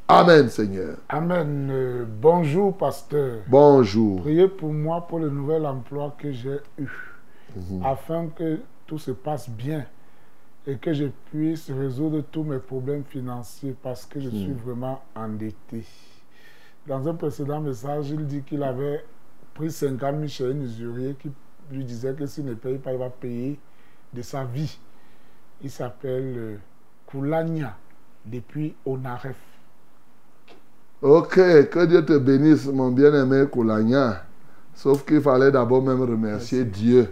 Amen, 0.07 0.49
Seigneur. 0.49 0.97
Amen. 1.09 1.69
Euh, 1.71 2.05
bonjour, 2.19 2.75
pasteur. 2.75 3.41
Bonjour. 3.47 4.21
Priez 4.21 4.47
pour 4.47 4.73
moi 4.73 5.01
pour 5.07 5.19
le 5.19 5.29
nouvel 5.29 5.67
emploi 5.67 6.15
que 6.17 6.31
j'ai 6.31 6.57
eu, 6.79 6.87
Mhm. 7.55 7.85
afin 7.85 8.27
que 8.35 8.57
tout 8.87 8.97
se 8.97 9.11
passe 9.11 9.47
bien 9.51 9.85
et 10.65 10.77
que 10.77 10.93
je 10.93 11.05
puisse 11.29 11.69
résoudre 11.69 12.23
tous 12.31 12.43
mes 12.43 12.57
problèmes 12.57 13.03
financiers 13.03 13.75
parce 13.83 14.03
que 14.07 14.19
je 14.19 14.29
suis 14.29 14.47
Mhm. 14.47 14.57
vraiment 14.65 15.01
endetté. 15.15 15.85
Dans 16.87 17.07
un 17.07 17.13
précédent 17.13 17.61
message, 17.61 18.09
il 18.09 18.25
dit 18.25 18.41
qu'il 18.41 18.63
avait 18.63 19.03
pris 19.57 19.71
50 19.71 20.15
000 20.15 20.27
chez 20.27 20.45
un 20.45 20.61
usurier 20.61 21.15
qui 21.19 21.31
lui 21.71 21.83
disait 21.83 22.13
que 22.13 22.27
s'il 22.27 22.45
ne 22.45 22.53
paye 22.53 22.77
pas, 22.77 22.93
il 22.93 22.99
va 22.99 23.09
payer 23.09 23.59
de 24.13 24.21
sa 24.21 24.43
vie. 24.43 24.77
Il 25.63 25.71
s'appelle 25.71 26.33
euh, 26.37 26.55
Koulania, 27.07 27.75
depuis 28.23 28.75
Onaref. 28.85 29.35
Ok, 31.01 31.35
que 31.35 31.85
Dieu 31.85 32.05
te 32.05 32.17
bénisse, 32.17 32.67
mon 32.67 32.91
bien-aimé 32.91 33.45
Koulagna. 33.51 34.23
Sauf 34.75 35.03
qu'il 35.05 35.21
fallait 35.21 35.51
d'abord 35.51 35.81
même 35.81 36.01
remercier 36.01 36.63
Dieu 36.63 37.09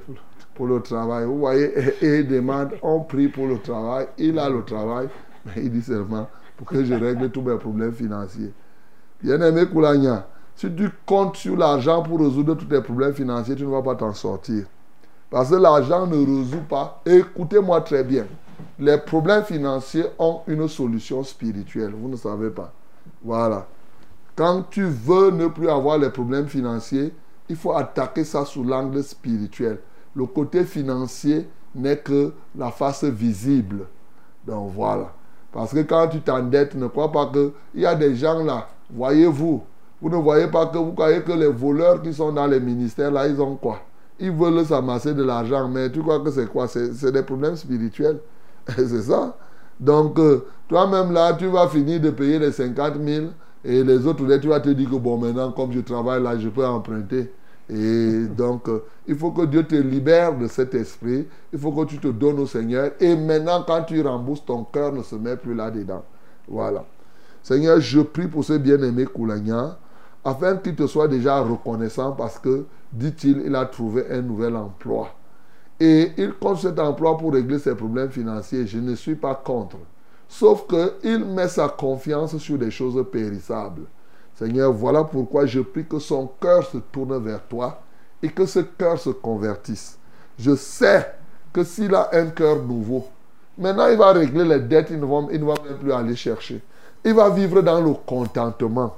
pour 0.53 0.67
le 0.67 0.81
travail. 0.81 1.25
Vous 1.25 1.39
voyez, 1.39 1.73
et, 2.01 2.19
il 2.19 2.27
demande, 2.27 2.73
on 2.83 2.99
prie 3.01 3.27
pour 3.27 3.47
le 3.47 3.57
travail, 3.57 4.07
il 4.19 4.37
a 4.37 4.49
le 4.49 4.63
travail, 4.63 5.09
mais 5.45 5.63
il 5.63 5.71
dit 5.71 5.81
seulement 5.81 6.29
pour 6.57 6.67
que 6.67 6.85
je 6.85 6.93
règle 6.93 7.31
tous 7.31 7.41
mes 7.41 7.57
problèmes 7.57 7.91
financiers. 7.93 8.53
Bien-aimé 9.21 9.65
Koulagna, 9.65 10.27
si 10.55 10.73
tu 10.73 10.89
comptes 11.05 11.35
sur 11.35 11.57
l'argent 11.57 12.01
pour 12.01 12.19
résoudre 12.19 12.55
tous 12.55 12.65
tes 12.65 12.81
problèmes 12.81 13.13
financiers, 13.13 13.55
tu 13.55 13.65
ne 13.65 13.71
vas 13.71 13.81
pas 13.81 13.95
t'en 13.95 14.13
sortir. 14.13 14.65
Parce 15.29 15.49
que 15.49 15.55
l'argent 15.55 16.07
ne 16.07 16.17
résout 16.17 16.63
pas. 16.69 17.01
Écoutez-moi 17.05 17.81
très 17.81 18.03
bien. 18.03 18.25
Les 18.79 18.97
problèmes 18.97 19.43
financiers 19.43 20.05
ont 20.17 20.41
une 20.47 20.67
solution 20.67 21.23
spirituelle. 21.23 21.93
Vous 21.97 22.07
ne 22.07 22.15
savez 22.15 22.49
pas. 22.49 22.71
Voilà. 23.23 23.67
Quand 24.35 24.63
tu 24.69 24.85
veux 24.85 25.31
ne 25.31 25.47
plus 25.47 25.69
avoir 25.69 25.97
les 25.97 26.09
problèmes 26.09 26.47
financiers, 26.47 27.13
il 27.49 27.55
faut 27.55 27.75
attaquer 27.75 28.23
ça 28.23 28.45
sous 28.45 28.63
l'angle 28.63 29.03
spirituel. 29.03 29.79
Le 30.15 30.25
côté 30.25 30.63
financier 30.63 31.47
n'est 31.73 31.97
que 31.97 32.33
la 32.57 32.71
face 32.71 33.03
visible. 33.03 33.87
Donc 34.45 34.71
voilà. 34.73 35.11
Parce 35.51 35.73
que 35.73 35.79
quand 35.79 36.07
tu 36.09 36.21
t'endettes, 36.21 36.75
ne 36.75 36.87
crois 36.87 37.11
pas 37.11 37.27
que 37.27 37.53
il 37.73 37.81
y 37.81 37.85
a 37.85 37.95
des 37.95 38.15
gens 38.15 38.43
là, 38.43 38.67
voyez-vous, 38.89 39.63
vous 40.01 40.09
ne 40.09 40.17
voyez 40.17 40.47
pas 40.47 40.67
que 40.67 40.77
vous 40.77 40.93
croyez 40.93 41.21
que 41.21 41.31
les 41.31 41.47
voleurs 41.47 42.01
qui 42.01 42.13
sont 42.13 42.31
dans 42.31 42.47
les 42.47 42.59
ministères 42.59 43.11
là, 43.11 43.27
ils 43.27 43.41
ont 43.41 43.55
quoi? 43.55 43.79
Ils 44.19 44.31
veulent 44.31 44.65
s'amasser 44.65 45.13
de 45.13 45.23
l'argent, 45.23 45.67
mais 45.67 45.91
tu 45.91 46.01
crois 46.01 46.19
que 46.19 46.31
c'est 46.31 46.47
quoi? 46.47 46.67
C'est 46.67 47.11
des 47.11 47.23
problèmes 47.23 47.55
spirituels. 47.55 48.19
c'est 48.67 49.01
ça. 49.01 49.37
Donc, 49.79 50.17
euh, 50.19 50.45
toi-même 50.67 51.11
là, 51.11 51.33
tu 51.33 51.47
vas 51.47 51.67
finir 51.67 51.99
de 51.99 52.09
payer 52.09 52.39
les 52.39 52.51
50 52.51 52.95
000 53.03 53.25
et 53.63 53.83
les 53.83 54.05
autres, 54.05 54.25
là, 54.25 54.37
tu 54.37 54.47
vas 54.47 54.59
te 54.59 54.69
dire 54.69 54.89
que 54.89 54.95
bon, 54.95 55.17
maintenant, 55.17 55.51
comme 55.51 55.71
je 55.73 55.79
travaille 55.79 56.21
là, 56.21 56.37
je 56.37 56.49
peux 56.49 56.65
emprunter. 56.65 57.31
Et 57.69 58.25
donc, 58.37 58.69
euh, 58.69 58.83
il 59.07 59.15
faut 59.15 59.31
que 59.31 59.45
Dieu 59.45 59.63
te 59.63 59.75
libère 59.75 60.37
de 60.37 60.47
cet 60.47 60.75
esprit. 60.75 61.27
Il 61.51 61.59
faut 61.59 61.71
que 61.71 61.85
tu 61.85 61.97
te 61.97 62.07
donnes 62.07 62.39
au 62.39 62.45
Seigneur. 62.45 62.91
Et 62.99 63.15
maintenant, 63.15 63.63
quand 63.65 63.83
tu 63.83 64.01
rembourses, 64.01 64.45
ton 64.45 64.63
cœur 64.63 64.93
ne 64.93 65.01
se 65.01 65.15
met 65.15 65.35
plus 65.35 65.55
là-dedans. 65.55 66.03
Voilà. 66.47 66.85
Seigneur, 67.41 67.79
je 67.79 68.01
prie 68.01 68.27
pour 68.27 68.43
ce 68.43 68.53
bien-aimé 68.53 69.05
Koulagna, 69.05 69.77
afin 70.25 70.57
qu'il 70.57 70.75
te 70.75 70.87
soit 70.87 71.07
déjà 71.07 71.39
reconnaissant 71.39 72.13
parce 72.13 72.39
que, 72.39 72.65
dit-il, 72.91 73.43
il 73.45 73.55
a 73.55 73.65
trouvé 73.65 74.05
un 74.09 74.21
nouvel 74.21 74.55
emploi. 74.55 75.09
Et 75.79 76.11
il 76.17 76.33
compte 76.33 76.57
cet 76.59 76.79
emploi 76.79 77.15
pour 77.15 77.33
régler 77.33 77.59
ses 77.59 77.75
problèmes 77.75 78.09
financiers. 78.09 78.65
Je 78.65 78.79
ne 78.79 78.95
suis 78.95 79.15
pas 79.15 79.35
contre. 79.35 79.77
Sauf 80.27 80.65
qu'il 80.67 81.23
met 81.25 81.47
sa 81.47 81.69
confiance 81.69 82.35
sur 82.37 82.57
des 82.57 82.71
choses 82.71 83.05
périssables. 83.11 83.83
Seigneur, 84.33 84.73
voilà 84.73 85.03
pourquoi 85.03 85.45
je 85.45 85.59
prie 85.59 85.85
que 85.85 85.99
son 85.99 86.31
cœur 86.41 86.65
se 86.65 86.77
tourne 86.77 87.23
vers 87.23 87.45
toi 87.47 87.81
et 88.23 88.29
que 88.29 88.47
ce 88.47 88.59
cœur 88.59 88.97
se 88.97 89.11
convertisse. 89.11 89.99
Je 90.39 90.55
sais 90.55 91.13
que 91.53 91.63
s'il 91.63 91.93
a 91.93 92.09
un 92.13 92.27
cœur 92.27 92.63
nouveau, 92.63 93.05
maintenant 93.57 93.87
il 93.87 93.97
va 93.97 94.11
régler 94.11 94.43
les 94.43 94.59
dettes, 94.59 94.87
il 94.89 94.99
ne 94.99 95.05
va, 95.05 95.27
il 95.31 95.39
ne 95.39 95.45
va 95.45 95.53
même 95.63 95.77
plus 95.77 95.93
aller 95.93 96.15
chercher. 96.15 96.61
Il 97.03 97.13
va 97.13 97.29
vivre 97.29 97.61
dans 97.61 97.79
le 97.79 97.93
contentement. 97.93 98.95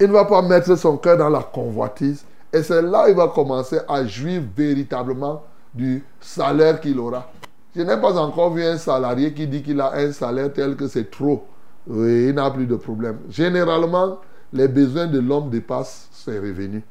Il 0.00 0.08
ne 0.08 0.12
va 0.12 0.24
pas 0.24 0.42
mettre 0.42 0.76
son 0.76 0.96
cœur 0.96 1.16
dans 1.16 1.28
la 1.28 1.42
convoitise. 1.42 2.24
Et 2.52 2.62
c'est 2.62 2.82
là 2.82 3.06
qu'il 3.06 3.16
va 3.16 3.28
commencer 3.28 3.78
à 3.88 4.04
jouir 4.04 4.42
véritablement 4.56 5.42
du 5.74 6.04
salaire 6.20 6.80
qu'il 6.80 6.98
aura. 6.98 7.30
Je 7.74 7.82
n'ai 7.82 7.96
pas 8.00 8.18
encore 8.18 8.54
vu 8.54 8.64
un 8.64 8.78
salarié 8.78 9.34
qui 9.34 9.46
dit 9.46 9.62
qu'il 9.62 9.80
a 9.80 9.94
un 9.94 10.12
salaire 10.12 10.52
tel 10.52 10.76
que 10.76 10.88
c'est 10.88 11.10
trop. 11.10 11.46
Oui, 11.86 12.28
il 12.28 12.34
n'a 12.34 12.50
plus 12.50 12.66
de 12.66 12.76
problème. 12.76 13.18
Généralement, 13.28 14.18
les 14.52 14.68
besoins 14.68 15.06
de 15.06 15.18
l'homme 15.18 15.50
dépassent 15.50 16.08
ses 16.12 16.38
revenus. 16.38 16.82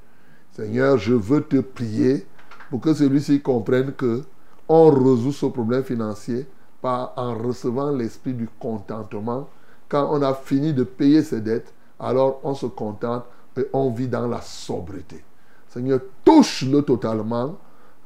Seigneur, 0.51 0.97
je 0.97 1.13
veux 1.13 1.41
te 1.41 1.57
prier 1.57 2.25
pour 2.69 2.81
que 2.81 2.93
celui-ci 2.93 3.41
comprenne 3.41 3.93
que 3.93 4.23
on 4.67 4.89
résout 4.91 5.31
ce 5.31 5.45
problème 5.45 5.83
financier 5.83 6.45
en 6.87 7.35
recevant 7.35 7.91
l'esprit 7.91 8.33
du 8.33 8.47
contentement. 8.59 9.47
Quand 9.89 10.09
on 10.11 10.21
a 10.21 10.33
fini 10.33 10.73
de 10.73 10.83
payer 10.83 11.21
ses 11.21 11.41
dettes, 11.41 11.73
alors 11.99 12.39
on 12.43 12.53
se 12.53 12.65
contente 12.65 13.25
et 13.57 13.65
on 13.73 13.89
vit 13.89 14.07
dans 14.07 14.27
la 14.27 14.41
sobriété. 14.41 15.23
Seigneur, 15.67 15.99
touche-le 16.23 16.81
totalement. 16.81 17.57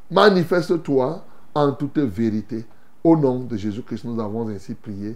Manifeste-toi 0.09 1.23
en 1.53 1.71
toute 1.73 1.99
vérité. 1.99 2.65
Au 3.03 3.17
nom 3.17 3.39
de 3.39 3.57
Jésus-Christ, 3.57 4.05
nous 4.05 4.21
avons 4.21 4.47
ainsi 4.49 4.75
prié. 4.75 5.15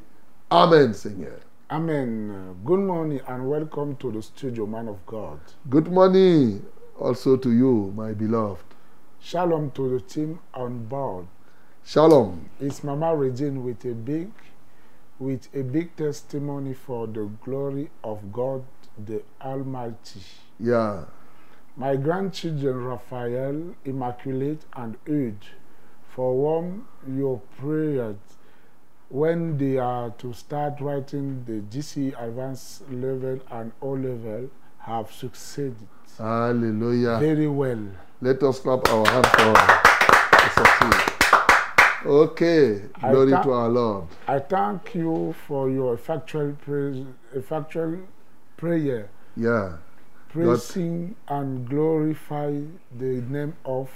Amen, 0.50 0.94
Seigneur. 0.94 1.38
Amen. 1.70 2.56
Good 2.64 2.80
morning 2.80 3.22
and 3.28 3.48
welcome 3.50 3.96
to 3.98 4.12
the 4.12 4.22
studio, 4.22 4.66
man 4.66 4.88
of 4.88 4.98
God. 5.06 5.40
Good 5.70 5.92
morning 5.92 6.62
also 7.00 7.38
to 7.38 7.52
you, 7.52 7.92
my 7.96 8.14
beloved. 8.14 8.64
Shalom 9.20 9.72
to 9.72 9.90
the 9.90 10.00
team 10.02 10.40
on 10.54 10.86
board. 10.86 11.26
Shalom. 11.84 12.50
It's 12.60 12.84
Mama 12.84 13.16
Regine 13.16 13.64
with 13.64 13.84
a 13.86 13.94
big, 13.94 14.30
with 15.20 15.48
a 15.56 15.64
big 15.64 15.96
testimony 15.96 16.74
for 16.74 17.08
the 17.08 17.30
glory 17.44 17.90
of 18.04 18.32
God 18.32 18.64
the 18.98 19.22
Almighty. 19.42 20.22
Yeah. 20.60 21.06
My 21.78 21.96
grandchildren 21.98 22.84
Raphael, 22.86 23.76
Immaculate, 23.84 24.66
and 24.74 24.98
Eude, 25.06 25.44
for 26.10 26.62
whom 26.62 26.88
your 27.08 27.42
prayers 27.60 28.16
when 29.10 29.58
they 29.58 29.78
are 29.78 30.10
to 30.12 30.34
start 30.34 30.80
writing 30.80 31.44
the 31.46 31.62
GC 31.76 32.20
advanced 32.22 32.90
level 32.90 33.40
and 33.52 33.72
O 33.82 33.92
level 33.92 34.50
have 34.80 35.12
succeeded 35.12 35.88
Hallelujah. 36.18 37.18
very 37.20 37.48
well. 37.48 37.88
Let 38.22 38.42
us 38.44 38.60
clap 38.60 38.88
our 38.90 39.06
hands 39.06 39.28
for 39.28 39.54
the 40.32 40.50
success. 40.50 41.15
Okay. 42.06 42.82
I 43.02 43.12
Glory 43.12 43.32
to 43.32 43.52
our 43.52 43.70
Lord. 43.70 44.06
I 44.28 44.40
thank 44.40 44.94
you 44.96 45.34
for 45.48 45.70
your 45.70 45.96
effectual, 45.96 46.54
praise, 46.64 47.04
effectual 47.34 47.98
prayer, 48.58 49.10
Yeah. 49.36 49.78
praising 50.30 51.16
and 51.28 51.68
glorify 51.68 52.62
the 52.98 53.22
name 53.30 53.56
of 53.66 53.90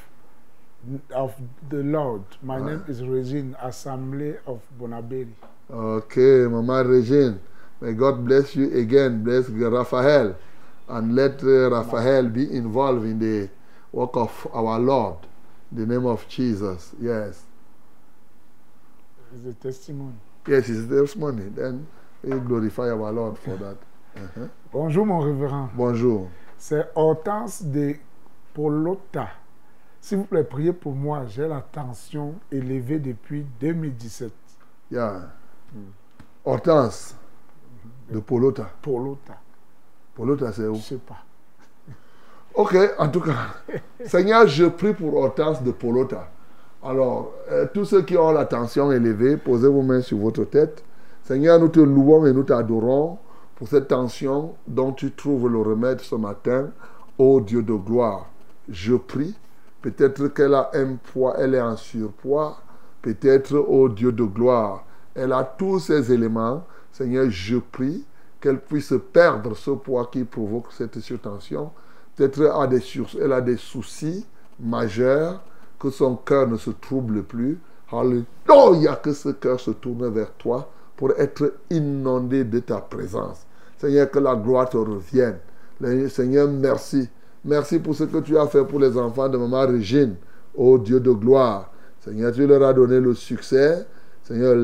of 1.13 1.35
the 1.69 1.83
Lord. 1.83 2.23
My 2.41 2.57
Ah. 2.57 2.65
name 2.65 2.83
is 2.87 3.03
Regine 3.03 3.53
Assemblée 3.61 4.37
of 4.47 4.61
Bonaberi. 4.79 5.33
Okay, 5.69 6.47
Mama 6.47 6.83
Regine. 6.83 7.39
May 7.81 7.93
God 7.93 8.25
bless 8.25 8.55
you 8.55 8.71
again. 8.75 9.23
Bless 9.23 9.49
Raphael. 9.49 10.35
And 10.87 11.15
let 11.15 11.43
uh, 11.43 11.69
Raphael 11.69 12.29
be 12.29 12.49
involved 12.55 13.03
in 13.05 13.19
the 13.19 13.49
work 13.91 14.15
of 14.15 14.47
our 14.53 14.79
Lord. 14.79 15.17
The 15.71 15.85
name 15.85 16.05
of 16.07 16.25
Jesus. 16.29 16.95
Yes. 16.99 17.43
It's 19.33 19.45
a 19.47 19.53
testimony. 19.53 20.15
Yes, 20.47 20.69
it's 20.69 20.87
this 20.87 21.15
money. 21.15 21.49
Then 21.55 21.85
we 22.23 22.37
glorify 22.39 22.89
our 22.89 23.11
Lord 23.11 23.37
for 23.37 23.55
that. 23.57 23.77
Uh-huh. 24.15 24.47
Bonjour 24.71 25.05
mon 25.05 25.19
révérend. 25.19 25.69
Bonjour. 25.75 26.29
C'est 26.57 26.87
Hortense 26.95 27.63
de 27.63 27.95
Polota. 28.53 29.29
S'il 30.01 30.19
vous 30.19 30.25
plaît, 30.25 30.43
priez 30.43 30.73
pour 30.73 30.93
moi. 30.93 31.25
J'ai 31.27 31.47
la 31.47 31.61
tension 31.61 32.35
élevée 32.51 32.99
depuis 32.99 33.45
2017. 33.59 34.31
Yeah. 34.91 35.29
Hortense 36.43 37.15
de 38.09 38.19
Polota. 38.19 38.71
Polota. 38.81 39.37
Polota, 40.15 40.51
c'est 40.51 40.67
où? 40.67 40.75
Je 40.75 40.81
sais 40.81 40.97
pas. 40.97 41.23
Ok, 42.55 42.75
en 42.97 43.07
tout 43.09 43.21
cas, 43.21 43.53
Seigneur, 44.05 44.47
je 44.47 44.65
prie 44.65 44.93
pour 44.93 45.13
Hortense 45.15 45.61
de 45.61 45.71
Polota. 45.71 46.29
Alors, 46.81 47.33
euh, 47.51 47.65
tous 47.73 47.83
ceux 47.83 48.03
qui 48.03 48.17
ont 48.17 48.31
la 48.31 48.45
tension 48.45 48.89
élevée, 48.91 49.35
posez 49.35 49.67
vos 49.67 49.81
mains 49.81 50.01
sur 50.01 50.17
votre 50.17 50.45
tête. 50.45 50.83
Seigneur, 51.23 51.59
nous 51.59 51.67
te 51.67 51.81
louons 51.81 52.25
et 52.25 52.31
nous 52.31 52.43
t'adorons 52.43 53.17
pour 53.55 53.67
cette 53.67 53.89
tension 53.89 54.55
dont 54.65 54.93
tu 54.93 55.11
trouves 55.11 55.49
le 55.49 55.59
remède 55.59 55.99
ce 55.99 56.15
matin. 56.15 56.69
Ô 57.17 57.41
Dieu 57.41 57.63
de 57.63 57.73
gloire, 57.73 58.29
je 58.69 58.95
prie. 58.95 59.35
Peut-être 59.81 60.29
qu'elle 60.29 60.53
a 60.53 60.71
un 60.73 60.95
poids, 60.95 61.35
elle 61.37 61.55
est 61.55 61.61
en 61.61 61.75
surpoids. 61.75 62.57
Peut-être, 63.01 63.55
ô 63.55 63.89
Dieu 63.89 64.13
de 64.13 64.23
gloire, 64.23 64.85
elle 65.15 65.33
a 65.33 65.43
tous 65.43 65.79
ces 65.79 66.13
éléments. 66.13 66.63
Seigneur, 66.93 67.29
je 67.29 67.57
prie 67.57 68.05
qu'elle 68.39 68.59
puisse 68.59 68.93
perdre 69.11 69.53
ce 69.53 69.71
poids 69.71 70.09
qui 70.09 70.23
provoque 70.23 70.71
cette 70.71 70.99
surtension. 71.01 71.71
Peut-être 72.15 72.41
elle 73.21 73.33
a 73.33 73.41
des 73.41 73.57
soucis 73.57 74.25
majeurs, 74.59 75.41
que 75.79 75.89
son 75.89 76.15
cœur 76.15 76.47
ne 76.47 76.57
se 76.57 76.71
trouble 76.71 77.23
plus. 77.23 77.57
Alléluia, 77.91 78.95
que 78.95 79.13
ce 79.13 79.29
cœur 79.29 79.59
se 79.59 79.71
tourne 79.71 80.07
vers 80.09 80.31
toi 80.33 80.69
pour 80.95 81.11
être 81.17 81.53
inondé 81.69 82.43
de 82.43 82.59
ta 82.59 82.77
présence. 82.77 83.45
Seigneur, 83.77 84.11
que 84.11 84.19
la 84.19 84.35
gloire 84.35 84.69
te 84.69 84.77
revienne. 84.77 85.37
Seigneur, 86.09 86.49
merci. 86.49 87.09
Merci 87.45 87.79
pour 87.79 87.95
ce 87.95 88.03
que 88.03 88.17
tu 88.17 88.37
as 88.37 88.47
fait 88.47 88.65
pour 88.65 88.79
les 88.79 88.97
enfants 88.97 89.29
de 89.29 89.37
Maman 89.37 89.65
Régine. 89.67 90.15
Ô 90.53 90.77
Dieu 90.77 90.99
de 90.99 91.11
gloire. 91.11 91.71
Seigneur, 92.01 92.33
tu 92.33 92.45
leur 92.45 92.61
as 92.63 92.73
donné 92.73 92.99
le 92.99 93.13
succès. 93.13 93.87
Seigneur, 94.23 94.55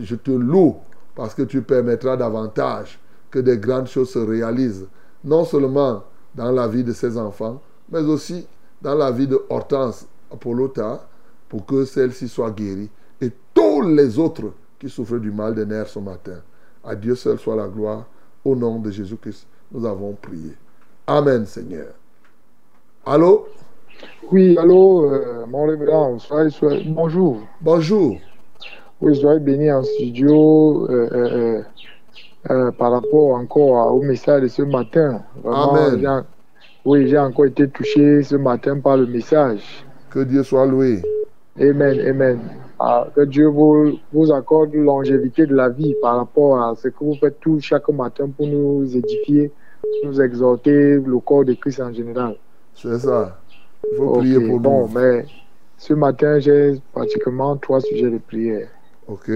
je 0.00 0.14
te 0.14 0.30
loue 0.30 0.76
parce 1.14 1.34
que 1.34 1.42
tu 1.42 1.60
permettras 1.62 2.16
davantage 2.16 3.00
que 3.30 3.40
des 3.40 3.58
grandes 3.58 3.88
choses 3.88 4.10
se 4.10 4.18
réalisent. 4.20 4.86
Non 5.24 5.44
seulement 5.44 6.04
dans 6.34 6.52
la 6.52 6.68
vie 6.68 6.84
de 6.84 6.92
ces 6.92 7.18
enfants, 7.18 7.60
mais 7.90 8.00
aussi 8.00 8.46
dans 8.80 8.94
la 8.94 9.10
vie 9.10 9.26
de 9.26 9.40
Hortense 9.50 10.06
Apollota, 10.32 11.06
pour 11.48 11.66
que 11.66 11.84
celle-ci 11.84 12.28
soit 12.28 12.50
guérie. 12.50 12.90
Et 13.20 13.30
tous 13.52 13.82
les 13.82 14.18
autres 14.18 14.52
qui 14.78 14.88
souffrent 14.88 15.18
du 15.18 15.30
mal 15.30 15.54
des 15.54 15.66
nerfs 15.66 15.88
ce 15.88 15.98
matin. 15.98 16.40
À 16.84 16.94
Dieu 16.94 17.14
seul 17.14 17.38
soit 17.38 17.56
la 17.56 17.68
gloire. 17.68 18.06
Au 18.44 18.56
nom 18.56 18.78
de 18.78 18.90
Jésus-Christ, 18.90 19.46
nous 19.70 19.84
avons 19.84 20.14
prié. 20.14 20.52
Amen, 21.06 21.44
Seigneur. 21.44 21.88
Allô? 23.04 23.48
Oui, 24.32 24.56
allô, 24.56 25.04
euh, 25.12 25.44
mon 25.46 25.66
révérend, 25.66 26.16
bonjour. 26.86 27.40
Bonjour. 27.60 28.16
Oui, 29.00 29.16
soyez 29.16 29.40
béni 29.40 29.70
en 29.70 29.82
studio 29.82 30.86
euh, 30.90 31.62
euh, 32.50 32.70
par 32.72 32.92
rapport 32.92 33.32
encore 33.34 33.94
au 33.94 34.02
message 34.02 34.42
de 34.42 34.48
ce 34.48 34.62
matin. 34.62 35.22
Vraiment, 35.42 35.74
Amen. 35.74 36.24
oui, 36.84 37.08
j'ai 37.08 37.18
encore 37.18 37.46
été 37.46 37.68
touché 37.68 38.22
ce 38.22 38.36
matin 38.36 38.78
par 38.80 38.96
le 38.96 39.06
message. 39.06 39.84
Que 40.10 40.24
Dieu 40.24 40.42
soit 40.42 40.66
loué. 40.66 41.02
Amen, 41.58 42.00
amen. 42.00 42.38
Ah, 42.78 43.06
que 43.14 43.20
Dieu 43.22 43.46
vous, 43.46 43.98
vous 44.12 44.32
accorde 44.32 44.74
longévité 44.74 45.46
de 45.46 45.54
la 45.54 45.68
vie 45.68 45.94
par 46.02 46.16
rapport 46.16 46.60
à 46.60 46.74
ce 46.74 46.88
que 46.88 47.04
vous 47.04 47.14
faites 47.14 47.38
tout 47.40 47.60
chaque 47.60 47.88
matin 47.90 48.28
pour 48.28 48.46
nous 48.46 48.84
édifier, 48.96 49.52
nous 50.04 50.20
exhorter, 50.20 50.94
le 50.94 51.18
corps 51.18 51.44
de 51.44 51.52
Christ 51.52 51.80
en 51.80 51.92
général. 51.92 52.36
C'est 52.74 52.98
ça. 52.98 53.38
Il 53.90 53.98
faut 53.98 54.12
prier 54.14 54.40
pour 54.48 54.60
bon, 54.60 54.88
nous. 54.88 54.98
mais 54.98 55.26
ce 55.76 55.94
matin, 55.94 56.38
j'ai 56.38 56.80
pratiquement 56.92 57.56
trois 57.56 57.80
sujets 57.80 58.10
de 58.10 58.18
prière. 58.18 58.68
Ok. 59.06 59.30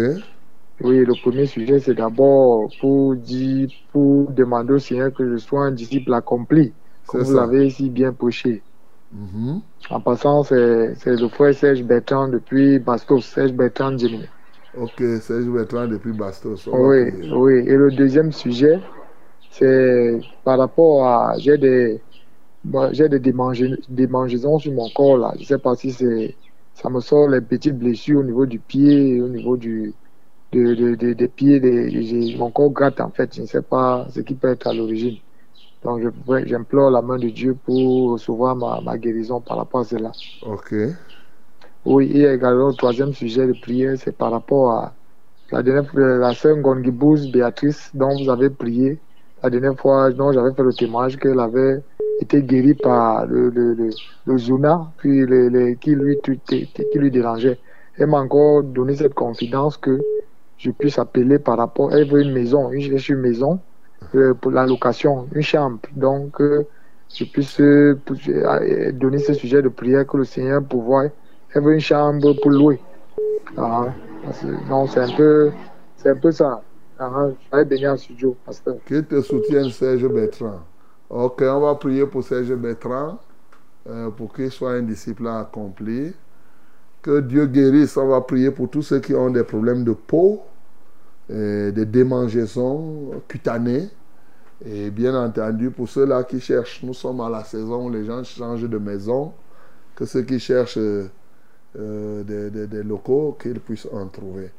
Oui, 0.80 1.04
le 1.04 1.12
premier 1.22 1.46
sujet, 1.46 1.78
c'est 1.78 1.94
d'abord 1.94 2.68
pour 2.80 3.14
dire, 3.14 3.68
pour 3.92 4.30
demander 4.32 4.72
au 4.72 4.78
Seigneur 4.78 5.12
que 5.12 5.30
je 5.30 5.36
sois 5.36 5.66
un 5.66 5.70
disciple 5.70 6.12
accompli, 6.12 6.72
comme 7.06 7.22
vous 7.22 7.34
l'avez 7.34 7.70
si 7.70 7.90
bien 7.90 8.12
prêché. 8.12 8.62
Mhm. 9.14 9.60
En 9.90 10.00
passant, 10.00 10.42
c'est 10.42 10.96
le 11.06 11.28
frère 11.28 11.54
Serge 11.54 11.82
Bertrand 11.84 12.28
depuis 12.28 12.78
Bastos, 12.78 13.24
Serge 13.24 13.52
Bertrand 13.52 13.96
Gemini. 13.96 14.26
Ok, 14.76 14.98
Serge 15.20 15.46
Bertrand 15.48 15.86
depuis 15.86 16.12
Bastos. 16.12 16.66
Oui, 16.72 17.12
oui. 17.32 17.54
Et 17.66 17.76
le 17.76 17.90
deuxième 17.92 18.32
sujet, 18.32 18.80
c'est 19.50 20.20
par 20.44 20.58
rapport 20.58 21.06
à. 21.06 21.38
J'ai 21.38 21.58
des, 21.58 22.02
j'ai 22.92 23.08
des 23.08 23.20
démange- 23.20 23.78
démangeaisons 23.88 24.58
sur 24.58 24.72
mon 24.72 24.88
corps 24.90 25.18
là. 25.18 25.32
Je 25.36 25.40
ne 25.42 25.46
sais 25.46 25.58
pas 25.58 25.76
si 25.76 25.92
c'est. 25.92 26.36
Ça 26.74 26.90
me 26.90 27.00
sort 27.00 27.28
les 27.28 27.40
petites 27.40 27.78
blessures 27.78 28.20
au 28.20 28.24
niveau 28.24 28.46
du 28.46 28.58
pied, 28.58 29.20
au 29.20 29.28
niveau 29.28 29.56
du, 29.56 29.94
de, 30.52 30.74
de- 30.74 30.94
de- 30.96 31.12
des 31.12 31.28
pieds. 31.28 31.60
des- 31.60 32.36
mon 32.36 32.50
corps 32.50 32.70
gratte 32.70 33.00
en 33.00 33.10
fait. 33.10 33.34
Je 33.36 33.42
ne 33.42 33.46
sais 33.46 33.62
pas 33.62 34.08
ce 34.10 34.20
qui 34.20 34.34
peut 34.34 34.48
être 34.48 34.66
à 34.66 34.74
l'origine. 34.74 35.16
Donc 35.84 36.00
j'implore 36.46 36.90
la 36.90 37.02
main 37.02 37.18
de 37.18 37.28
Dieu 37.28 37.56
pour 37.64 38.12
recevoir 38.12 38.56
ma, 38.56 38.80
ma 38.80 38.96
guérison 38.96 39.40
par 39.40 39.58
rapport 39.58 39.80
à 39.80 39.84
cela. 39.84 40.12
Ok. 40.42 40.74
Oui, 41.84 42.10
et 42.14 42.24
également 42.24 42.68
le 42.68 42.74
troisième 42.74 43.12
sujet 43.12 43.46
de 43.46 43.52
prière, 43.52 43.94
c'est 43.98 44.16
par 44.16 44.30
rapport 44.30 44.70
à 44.72 44.94
la 45.52 45.62
dernière 45.62 45.86
fois, 45.90 46.00
la 46.16 46.32
sœur 46.32 46.56
Ngongibouze 46.56 47.30
Béatrice, 47.30 47.90
dont 47.92 48.16
vous 48.16 48.30
avez 48.30 48.48
prié, 48.48 48.98
la 49.42 49.50
dernière 49.50 49.78
fois, 49.78 50.10
dont 50.10 50.32
j'avais 50.32 50.54
fait 50.54 50.62
le 50.62 50.72
témoignage 50.72 51.18
qu'elle 51.18 51.38
avait 51.38 51.82
été 52.20 52.42
guérie 52.42 52.74
par 52.74 53.26
le, 53.26 53.50
le, 53.50 53.74
le, 53.74 53.90
le 54.24 54.38
Zuna, 54.38 54.90
puis 54.96 55.26
le, 55.26 55.74
qui, 55.74 55.94
lui, 55.94 56.18
qui 56.48 56.68
lui 56.94 57.10
dérangeait. 57.10 57.58
Elle 57.98 58.06
m'a 58.06 58.18
encore 58.20 58.62
donné 58.62 58.96
cette 58.96 59.14
confidence 59.14 59.76
que 59.76 60.00
je 60.56 60.70
puisse 60.70 60.98
appeler 60.98 61.38
par 61.38 61.58
rapport. 61.58 61.92
Elle 61.92 62.08
veut 62.08 62.22
une 62.22 62.32
maison, 62.32 62.70
une, 62.72 62.98
une 63.08 63.16
maison 63.18 63.60
pour 64.40 64.50
la 64.50 64.66
location, 64.66 65.28
une 65.34 65.42
chambre. 65.42 65.80
Donc, 65.94 66.40
euh, 66.40 66.66
je 67.14 67.24
puisse 67.24 67.60
euh, 67.60 67.98
donner 68.92 69.18
ce 69.18 69.34
sujet 69.34 69.62
de 69.62 69.68
prière 69.68 70.06
que 70.06 70.16
le 70.16 70.24
Seigneur. 70.24 70.62
Elle 71.54 71.62
veut 71.62 71.74
une 71.74 71.80
chambre 71.80 72.32
pour 72.40 72.50
louer. 72.50 72.80
Ah, 73.56 73.86
non, 74.68 74.86
c'est 74.86 75.00
un 75.00 75.16
peu, 75.16 75.52
c'est 75.96 76.10
un 76.10 76.16
peu 76.16 76.32
ça. 76.32 76.62
Ah, 76.98 77.28
je 77.52 77.56
vais 77.56 77.64
bénir 77.64 77.92
en 77.92 77.96
studio, 77.96 78.36
pasteur. 78.44 78.76
Te 78.86 79.20
soutienne, 79.20 79.70
Serge 79.70 80.08
Bertrand. 80.08 80.60
Ok, 81.10 81.42
on 81.42 81.60
va 81.60 81.74
prier 81.74 82.06
pour 82.06 82.24
Serge 82.24 82.54
Bertrand, 82.54 83.18
euh, 83.88 84.10
pour 84.10 84.32
qu'il 84.32 84.50
soit 84.50 84.72
un 84.72 84.82
disciple 84.82 85.26
accompli. 85.26 86.12
Que 87.02 87.20
Dieu 87.20 87.46
guérisse. 87.46 87.96
On 87.96 88.08
va 88.08 88.20
prier 88.22 88.50
pour 88.50 88.70
tous 88.70 88.82
ceux 88.82 89.00
qui 89.00 89.14
ont 89.14 89.30
des 89.30 89.44
problèmes 89.44 89.84
de 89.84 89.92
peau, 89.92 90.42
des 91.28 91.86
démangeaisons 91.86 93.22
cutanées. 93.28 93.88
Et 94.64 94.90
bien 94.90 95.14
entendu, 95.14 95.70
pour 95.70 95.88
ceux-là 95.88 96.24
qui 96.24 96.40
cherchent, 96.40 96.82
nous 96.82 96.94
sommes 96.94 97.20
à 97.20 97.28
la 97.30 97.44
saison 97.44 97.86
où 97.86 97.90
les 97.90 98.04
gens 98.04 98.22
changent 98.24 98.68
de 98.68 98.78
maison. 98.78 99.32
Que 99.96 100.06
ceux 100.06 100.22
qui 100.22 100.38
cherchent 100.40 100.78
euh, 100.78 101.08
euh, 101.78 102.22
des, 102.24 102.66
des- 102.66 102.82
locaux, 102.82 103.36
qu'ils 103.40 103.60
puissent 103.60 103.88
en 103.92 104.06
trouver. 104.08 104.50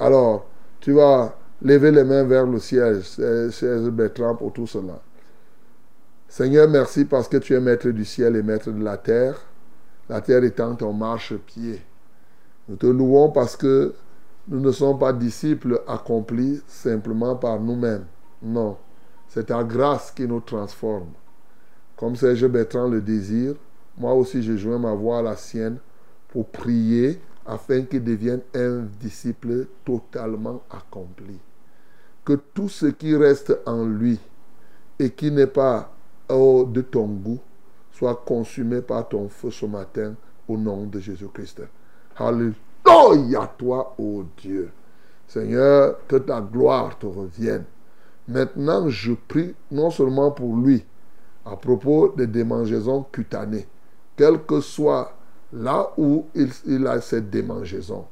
Alors, 0.00 0.46
tu 0.80 0.92
vas 0.92 1.36
lever 1.62 1.90
les 1.92 2.04
mains 2.04 2.24
vers 2.24 2.46
le 2.46 2.58
ciel, 2.58 3.02
cher 3.04 3.80
Bertrand, 3.92 4.34
pour 4.36 4.52
tout 4.52 4.66
cela. 4.66 5.00
Seigneur, 6.28 6.68
merci 6.68 7.04
parce 7.04 7.28
que 7.28 7.36
tu 7.36 7.54
es 7.54 7.60
maître 7.60 7.88
du 7.90 8.04
ciel 8.04 8.36
et 8.36 8.42
maître 8.42 8.70
de 8.70 8.82
la 8.82 8.96
terre, 8.96 9.40
la 10.08 10.20
terre 10.20 10.44
étant 10.44 10.74
ton 10.74 10.92
marchepied. 10.92 11.80
Nous 12.68 12.76
te 12.76 12.86
louons 12.86 13.30
parce 13.30 13.56
que 13.56 13.94
nous 14.48 14.60
ne 14.60 14.72
sommes 14.72 14.98
pas 14.98 15.12
disciples 15.12 15.82
accomplis 15.86 16.60
simplement 16.66 17.36
par 17.36 17.58
nous-mêmes. 17.60 18.04
Non, 18.42 18.76
c'est 19.28 19.46
ta 19.46 19.64
grâce 19.64 20.10
qui 20.10 20.26
nous 20.26 20.40
transforme. 20.40 21.08
Comme 21.96 22.16
Serge 22.16 22.46
Bertrand 22.46 22.88
le 22.88 23.00
désire, 23.00 23.54
moi 23.96 24.12
aussi 24.12 24.42
je 24.42 24.56
joins 24.56 24.78
ma 24.78 24.92
voix 24.92 25.18
à 25.18 25.22
la 25.22 25.36
sienne 25.36 25.78
pour 26.28 26.46
prier 26.48 27.20
afin 27.46 27.82
qu'il 27.82 28.04
devienne 28.04 28.40
un 28.54 28.80
disciple 29.00 29.66
totalement 29.84 30.62
accompli. 30.70 31.38
Que 32.24 32.34
tout 32.34 32.68
ce 32.68 32.86
qui 32.86 33.14
reste 33.16 33.56
en 33.66 33.84
lui 33.84 34.18
et 34.98 35.10
qui 35.10 35.30
n'est 35.30 35.46
pas 35.46 35.94
oh, 36.28 36.68
de 36.70 36.80
ton 36.82 37.06
goût 37.06 37.40
soit 37.92 38.22
consumé 38.26 38.82
par 38.82 39.08
ton 39.08 39.28
feu 39.28 39.50
ce 39.50 39.66
matin 39.66 40.14
au 40.48 40.56
nom 40.56 40.86
de 40.86 40.98
Jésus-Christ. 40.98 41.62
Alléluia 42.94 43.50
toi, 43.58 43.94
ô 43.98 44.24
Dieu. 44.36 44.70
Seigneur, 45.26 45.96
que 46.06 46.16
ta 46.16 46.40
gloire 46.40 46.96
te 46.98 47.06
revienne. 47.06 47.64
Maintenant, 48.28 48.88
je 48.88 49.14
prie 49.14 49.54
non 49.70 49.90
seulement 49.90 50.30
pour 50.30 50.56
lui, 50.56 50.84
à 51.44 51.56
propos 51.56 52.14
des 52.16 52.26
démangeaisons 52.26 53.04
cutanées, 53.10 53.66
quel 54.16 54.42
que 54.44 54.60
soit 54.60 55.12
là 55.52 55.90
où 55.98 56.26
il, 56.34 56.86
a 56.86 57.00
cette 57.00 57.30
démangeaison. 57.30 58.04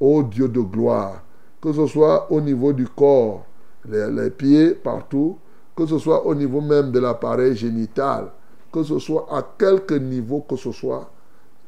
Ô 0.00 0.22
Dieu 0.22 0.48
de 0.48 0.60
gloire, 0.60 1.22
que 1.60 1.72
ce 1.72 1.86
soit 1.86 2.30
au 2.32 2.40
niveau 2.40 2.72
du 2.72 2.88
corps, 2.88 3.44
les, 3.88 4.10
les 4.10 4.30
pieds 4.30 4.70
partout, 4.70 5.38
que 5.76 5.86
ce 5.86 5.98
soit 5.98 6.26
au 6.26 6.34
niveau 6.34 6.60
même 6.60 6.90
de 6.90 6.98
l'appareil 6.98 7.54
génital, 7.54 8.30
que 8.72 8.82
ce 8.82 8.98
soit 8.98 9.26
à 9.30 9.46
quelque 9.58 9.94
niveau 9.94 10.40
que 10.40 10.56
ce 10.56 10.72
soit, 10.72 11.10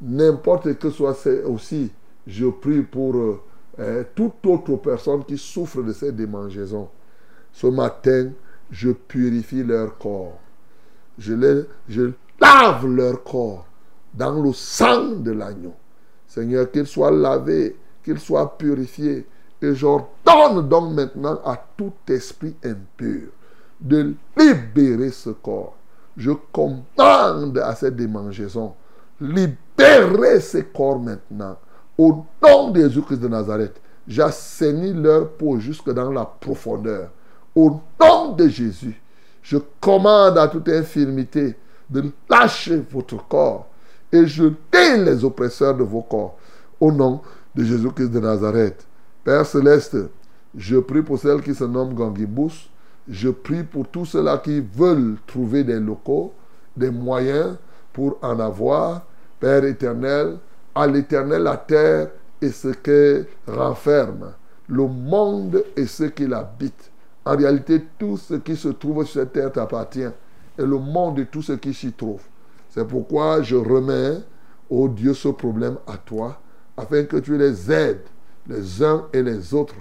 n'importe 0.00 0.78
que 0.78 0.90
soit 0.90 1.14
c'est 1.14 1.42
aussi, 1.44 1.92
je 2.28 2.46
prie 2.46 2.82
pour 2.82 3.16
euh, 3.16 3.40
euh, 3.80 4.04
toute 4.14 4.44
autre 4.46 4.76
personne 4.76 5.24
qui 5.24 5.38
souffre 5.38 5.82
de 5.82 5.92
ces 5.92 6.12
démangeaisons. 6.12 6.88
Ce 7.52 7.66
matin, 7.66 8.30
je 8.70 8.90
purifie 8.90 9.64
leur 9.64 9.96
corps. 9.96 10.38
Je, 11.16 11.32
lave 12.40 12.86
leur 12.86 13.24
corps 13.24 13.66
dans 14.14 14.40
le 14.42 14.52
sang 14.52 15.16
de 15.16 15.32
l'agneau. 15.32 15.74
Seigneur, 16.26 16.70
qu'ils 16.70 16.86
soient 16.86 17.10
lavés, 17.10 17.76
qu'ils 18.04 18.20
soient 18.20 18.56
purifiés. 18.58 19.26
Et 19.62 19.74
j'ordonne 19.74 20.68
donc 20.68 20.92
maintenant 20.92 21.40
à 21.44 21.56
tout 21.76 21.94
esprit 22.08 22.54
impur 22.62 23.28
de 23.80 24.14
libérer 24.36 25.10
ce 25.10 25.30
corps. 25.30 25.76
Je 26.16 26.32
commande 26.52 27.58
à 27.58 27.74
cette 27.74 27.96
démangeaison, 27.96 28.74
libérez 29.20 30.40
ces 30.40 30.64
corps 30.64 30.98
maintenant. 31.00 31.56
Au 31.98 32.24
nom 32.40 32.70
de 32.70 32.80
Jésus-Christ 32.80 33.18
de 33.18 33.26
Nazareth, 33.26 33.80
j'assainis 34.06 34.92
leur 34.92 35.30
peau 35.32 35.58
jusque 35.58 35.90
dans 35.90 36.12
la 36.12 36.24
profondeur. 36.24 37.10
Au 37.56 37.80
nom 38.00 38.32
de 38.36 38.46
Jésus, 38.46 39.02
je 39.42 39.58
commande 39.80 40.38
à 40.38 40.46
toute 40.46 40.68
infirmité 40.68 41.56
de 41.90 42.04
lâcher 42.30 42.84
votre 42.92 43.26
corps 43.26 43.66
et 44.12 44.26
je 44.26 44.44
jeter 44.44 44.96
les 45.04 45.24
oppresseurs 45.24 45.76
de 45.76 45.82
vos 45.82 46.02
corps. 46.02 46.36
Au 46.80 46.92
nom 46.92 47.20
de 47.54 47.64
Jésus-Christ 47.64 48.10
de 48.10 48.20
Nazareth. 48.20 48.86
Père 49.24 49.44
céleste, 49.44 49.96
je 50.56 50.76
prie 50.76 51.02
pour 51.02 51.18
celles 51.18 51.42
qui 51.42 51.54
se 51.54 51.64
nomment 51.64 51.94
Gangibus. 51.94 52.70
Je 53.08 53.30
prie 53.30 53.64
pour 53.64 53.88
tous 53.88 54.04
ceux-là 54.04 54.38
qui 54.38 54.60
veulent 54.60 55.16
trouver 55.26 55.64
des 55.64 55.80
locaux, 55.80 56.32
des 56.76 56.90
moyens 56.90 57.56
pour 57.92 58.18
en 58.22 58.38
avoir. 58.38 59.02
Père 59.40 59.64
éternel, 59.64 60.38
à 60.74 60.86
l'éternel 60.86 61.42
la 61.42 61.56
terre 61.56 62.10
et 62.40 62.50
ce 62.50 62.68
qu'elle 62.68 63.26
renferme, 63.46 64.32
le 64.68 64.86
monde 64.86 65.64
et 65.76 65.86
ce 65.86 66.04
qui 66.04 66.26
l'habite. 66.26 66.90
En 67.24 67.36
réalité, 67.36 67.84
tout 67.98 68.16
ce 68.16 68.34
qui 68.34 68.56
se 68.56 68.68
trouve 68.68 69.04
sur 69.04 69.20
cette 69.20 69.32
terre 69.32 69.52
t'appartient. 69.52 70.08
Et 70.58 70.62
le 70.64 70.78
monde 70.78 71.18
et 71.18 71.26
tout 71.26 71.42
ce 71.42 71.52
qui 71.52 71.74
s'y 71.74 71.92
trouve. 71.92 72.22
C'est 72.70 72.86
pourquoi 72.86 73.42
je 73.42 73.56
remets, 73.56 74.18
ô 74.70 74.88
Dieu, 74.88 75.14
ce 75.14 75.28
problème 75.28 75.76
à 75.86 75.96
toi, 75.96 76.40
afin 76.76 77.04
que 77.04 77.16
tu 77.16 77.36
les 77.36 77.70
aides, 77.70 78.04
les 78.46 78.82
uns 78.82 79.06
et 79.12 79.22
les 79.22 79.54
autres, 79.54 79.74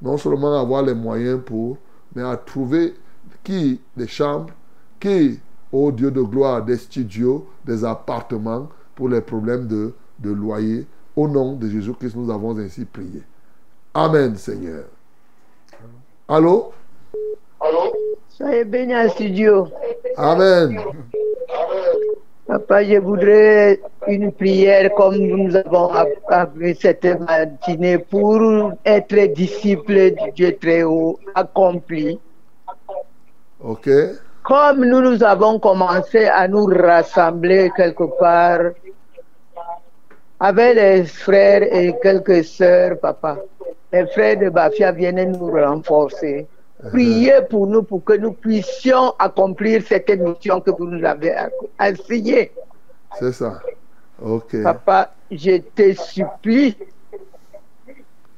non 0.00 0.16
seulement 0.16 0.56
à 0.56 0.60
avoir 0.60 0.82
les 0.82 0.94
moyens 0.94 1.40
pour, 1.44 1.78
mais 2.14 2.22
à 2.22 2.36
trouver 2.36 2.94
qui 3.42 3.80
des 3.96 4.06
chambres, 4.06 4.52
qui, 5.00 5.40
ô 5.72 5.92
Dieu 5.92 6.10
de 6.10 6.22
gloire, 6.22 6.64
des 6.64 6.76
studios, 6.76 7.46
des 7.64 7.84
appartements 7.84 8.68
pour 8.94 9.08
les 9.08 9.20
problèmes 9.20 9.66
de, 9.66 9.92
de 10.18 10.30
loyer. 10.30 10.86
Au 11.16 11.28
nom 11.28 11.52
de 11.52 11.68
Jésus-Christ, 11.68 12.16
nous 12.16 12.32
avons 12.32 12.58
ainsi 12.58 12.84
prié. 12.84 13.22
Amen, 13.94 14.36
Seigneur. 14.36 14.84
Allô? 16.28 16.72
Soyez 18.28 18.64
bénis 18.64 18.96
en 18.96 19.08
studio. 19.08 19.68
Amen. 20.16 20.80
Papa, 22.46 22.84
je 22.84 22.98
voudrais 22.98 23.80
une 24.06 24.32
prière 24.32 24.90
comme 24.96 25.16
nous 25.16 25.56
avons 25.56 25.90
appris 26.28 26.74
cette 26.74 27.04
matinée 27.20 27.98
pour 27.98 28.72
être 28.84 29.32
disciple 29.34 30.10
du 30.10 30.32
Dieu 30.34 30.56
très 30.60 30.82
haut, 30.82 31.18
accompli. 31.34 32.18
Ok. 33.62 33.88
Comme 34.42 34.84
nous, 34.84 35.00
nous 35.00 35.22
avons 35.22 35.58
commencé 35.58 36.26
à 36.26 36.46
nous 36.48 36.66
rassembler 36.66 37.70
quelque 37.74 38.04
part 38.18 38.72
avec 40.44 40.74
les 40.76 41.04
frères 41.04 41.62
et 41.62 41.94
quelques 42.02 42.44
sœurs, 42.44 42.98
papa. 43.00 43.38
Les 43.92 44.06
frères 44.08 44.36
de 44.38 44.48
Bafia 44.50 44.92
viennent 44.92 45.32
nous 45.32 45.50
renforcer. 45.50 46.46
Priez 46.92 47.40
pour 47.48 47.66
nous 47.66 47.82
pour 47.82 48.04
que 48.04 48.12
nous 48.14 48.32
puissions 48.32 49.14
accomplir 49.18 49.82
cette 49.86 50.10
mission 50.10 50.60
que 50.60 50.70
vous 50.70 50.86
nous 50.86 51.04
avez 51.04 51.32
assignée. 51.78 52.52
C'est 53.18 53.32
ça. 53.32 53.60
Ok. 54.22 54.62
Papa, 54.62 55.14
je 55.30 55.58
te 55.58 55.94
supplie 55.94 56.76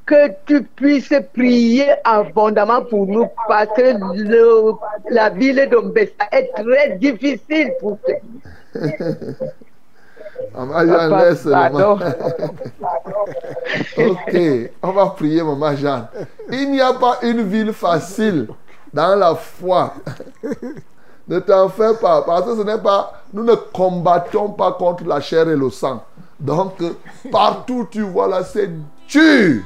que 0.05 0.28
tu 0.47 0.62
puisses 0.62 1.12
prier 1.35 1.89
abondamment 2.05 2.85
pour 2.85 3.07
nous 3.09 3.27
parce 3.49 3.73
que 3.77 3.83
le- 4.33 4.74
la 5.11 5.31
ville 5.31 5.69
d'Ombessa 5.69 6.24
est 6.31 6.53
très 6.55 6.97
difficile 6.99 7.73
pour 7.81 7.99
nous. 8.07 8.81
Maman 10.54 10.86
Jeanne, 10.86 11.10
Papa, 11.10 11.28
laisse 11.28 11.44
pardon. 11.44 11.98
ok, 13.98 14.40
on 14.82 14.92
va 14.92 15.06
prier, 15.06 15.42
Maman 15.42 15.76
Jeanne. 15.76 16.06
Il 16.50 16.70
n'y 16.70 16.80
a 16.80 16.94
pas 16.94 17.18
une 17.22 17.42
ville 17.42 17.72
facile 17.72 18.48
dans 18.92 19.16
la 19.16 19.34
foi. 19.34 19.94
ne 21.28 21.38
t'en 21.40 21.68
fais 21.68 21.94
pas, 22.00 22.22
parce 22.22 22.46
que 22.46 22.56
ce 22.56 22.62
n'est 22.62 22.78
pas. 22.78 23.22
Nous 23.32 23.44
ne 23.44 23.54
combattons 23.54 24.50
pas 24.50 24.72
contre 24.72 25.04
la 25.04 25.20
chair 25.20 25.48
et 25.48 25.56
le 25.56 25.70
sang. 25.70 26.02
Donc, 26.38 26.82
partout 27.30 27.86
tu 27.90 28.02
vois 28.02 28.28
là, 28.28 28.44
c'est 28.44 28.70
dur 29.08 29.62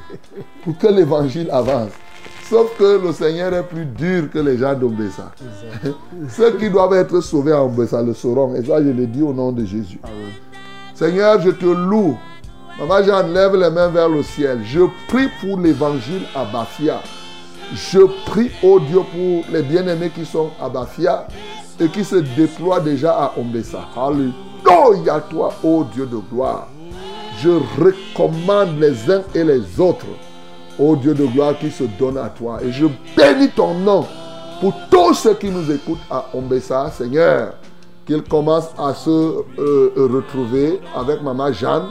pour 0.63 0.77
que 0.77 0.87
l'évangile 0.87 1.49
avance. 1.51 1.91
Sauf 2.49 2.77
que 2.77 3.01
le 3.01 3.13
Seigneur 3.13 3.53
est 3.53 3.63
plus 3.63 3.85
dur 3.85 4.29
que 4.29 4.39
les 4.39 4.57
gens 4.57 4.73
d'Ombessa. 4.73 5.31
Ceux 6.29 6.57
qui 6.57 6.69
doivent 6.69 6.93
être 6.93 7.21
sauvés 7.21 7.53
à 7.53 7.63
Ombessa 7.63 8.01
le 8.01 8.13
sauront. 8.13 8.55
Et 8.55 8.65
ça, 8.65 8.83
je 8.83 8.89
le 8.89 9.07
dis 9.07 9.21
au 9.21 9.31
nom 9.31 9.53
de 9.53 9.63
Jésus. 9.63 9.99
Seigneur, 11.01 11.41
je 11.41 11.49
te 11.49 11.65
loue. 11.65 12.15
Maman 12.77 13.03
Jeanne, 13.03 13.33
lève 13.33 13.55
les 13.55 13.71
mains 13.71 13.87
vers 13.87 14.07
le 14.07 14.21
ciel. 14.21 14.59
Je 14.63 14.81
prie 15.07 15.29
pour 15.41 15.57
l'évangile 15.59 16.21
à 16.35 16.45
Bafia. 16.45 17.01
Je 17.73 18.01
prie, 18.27 18.51
oh 18.61 18.79
Dieu, 18.79 18.99
pour 19.11 19.51
les 19.51 19.63
bien-aimés 19.63 20.11
qui 20.13 20.23
sont 20.23 20.51
à 20.61 20.69
Bafia 20.69 21.27
et 21.79 21.87
qui 21.87 22.03
se 22.03 22.17
déploient 22.17 22.81
déjà 22.81 23.13
à 23.13 23.33
Ombessa. 23.35 23.79
Alléluia, 23.97 25.21
toi, 25.21 25.51
oh 25.63 25.85
Dieu 25.91 26.05
de 26.05 26.17
gloire. 26.31 26.67
Je 27.39 27.49
recommande 27.49 28.79
les 28.79 29.09
uns 29.09 29.23
et 29.33 29.43
les 29.43 29.79
autres, 29.79 30.05
oh 30.77 30.95
Dieu 30.95 31.15
de 31.15 31.25
gloire, 31.25 31.57
qui 31.57 31.71
se 31.71 31.85
donnent 31.97 32.19
à 32.19 32.29
toi. 32.29 32.59
Et 32.63 32.71
je 32.71 32.85
bénis 33.17 33.49
ton 33.49 33.73
nom 33.73 34.05
pour 34.59 34.75
tous 34.91 35.15
ceux 35.15 35.33
qui 35.33 35.49
nous 35.49 35.71
écoutent 35.71 36.05
à 36.11 36.27
Ombessa, 36.35 36.91
Seigneur 36.95 37.53
qu'ils 38.05 38.23
commencent 38.23 38.73
à 38.77 38.93
se 38.93 39.09
euh, 39.09 39.91
retrouver 39.95 40.79
avec 40.95 41.21
Maman 41.21 41.51
Jeanne 41.51 41.85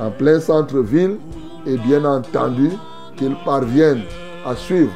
en 0.00 0.10
plein 0.10 0.40
centre-ville 0.40 1.18
et 1.66 1.76
bien 1.78 2.04
entendu 2.04 2.70
qu'ils 3.16 3.36
parviennent 3.44 4.04
à 4.44 4.56
suivre 4.56 4.92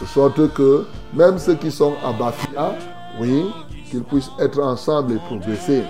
de 0.00 0.06
sorte 0.06 0.52
que 0.54 0.84
même 1.14 1.38
ceux 1.38 1.54
qui 1.54 1.70
sont 1.70 1.94
à 2.04 2.12
Bafia, 2.12 2.74
oui, 3.20 3.46
qu'ils 3.90 4.02
puissent 4.02 4.30
être 4.40 4.60
ensemble 4.60 5.14
et 5.14 5.18
progresser. 5.26 5.82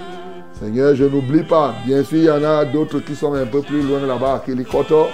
Seigneur, 0.61 0.95
je 0.95 1.05
n'oublie 1.05 1.43
pas. 1.43 1.75
Bien 1.85 2.03
sûr, 2.03 2.19
il 2.19 2.25
y 2.25 2.31
en 2.31 2.43
a 2.43 2.65
d'autres 2.65 3.01
qui 3.01 3.15
sont 3.15 3.35
un 3.35 3.47
peu 3.47 3.61
plus 3.61 3.83
loin 3.83 4.01
là-bas, 4.01 4.35
à 4.35 4.39
Kelikoto 4.39 5.07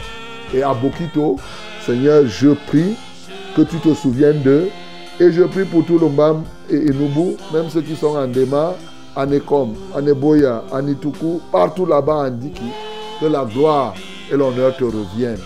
et 0.55 0.63
à 0.63 0.73
Bokito. 0.75 1.37
Seigneur, 1.85 2.27
je 2.27 2.51
prie 2.69 2.97
que 3.57 3.63
tu 3.63 3.77
te 3.79 3.93
souviennes 3.95 4.43
d'eux. 4.43 4.69
Et 5.21 5.31
je 5.31 5.43
prie 5.43 5.65
pour 5.65 5.85
tout 5.85 5.99
le 5.99 6.09
Mbam 6.09 6.43
et 6.71 6.77
Inubu, 6.77 7.37
même 7.53 7.69
ceux 7.69 7.83
qui 7.83 7.95
sont 7.95 8.17
en 8.17 8.27
Dema, 8.27 8.75
en 9.17 9.31
Ekom, 9.33 9.75
en 9.95 10.07
Eboya, 10.07 10.63
en 10.73 10.87
Ituku, 10.87 11.41
partout 11.51 11.87
là-bas 11.87 12.27
en 12.27 12.31
Diki. 12.31 12.71
Que 13.21 13.27
la 13.27 13.45
gloire 13.45 13.95
et 14.31 14.37
l'honneur 14.37 14.77
te 14.77 14.85
reviennent. 14.85 15.39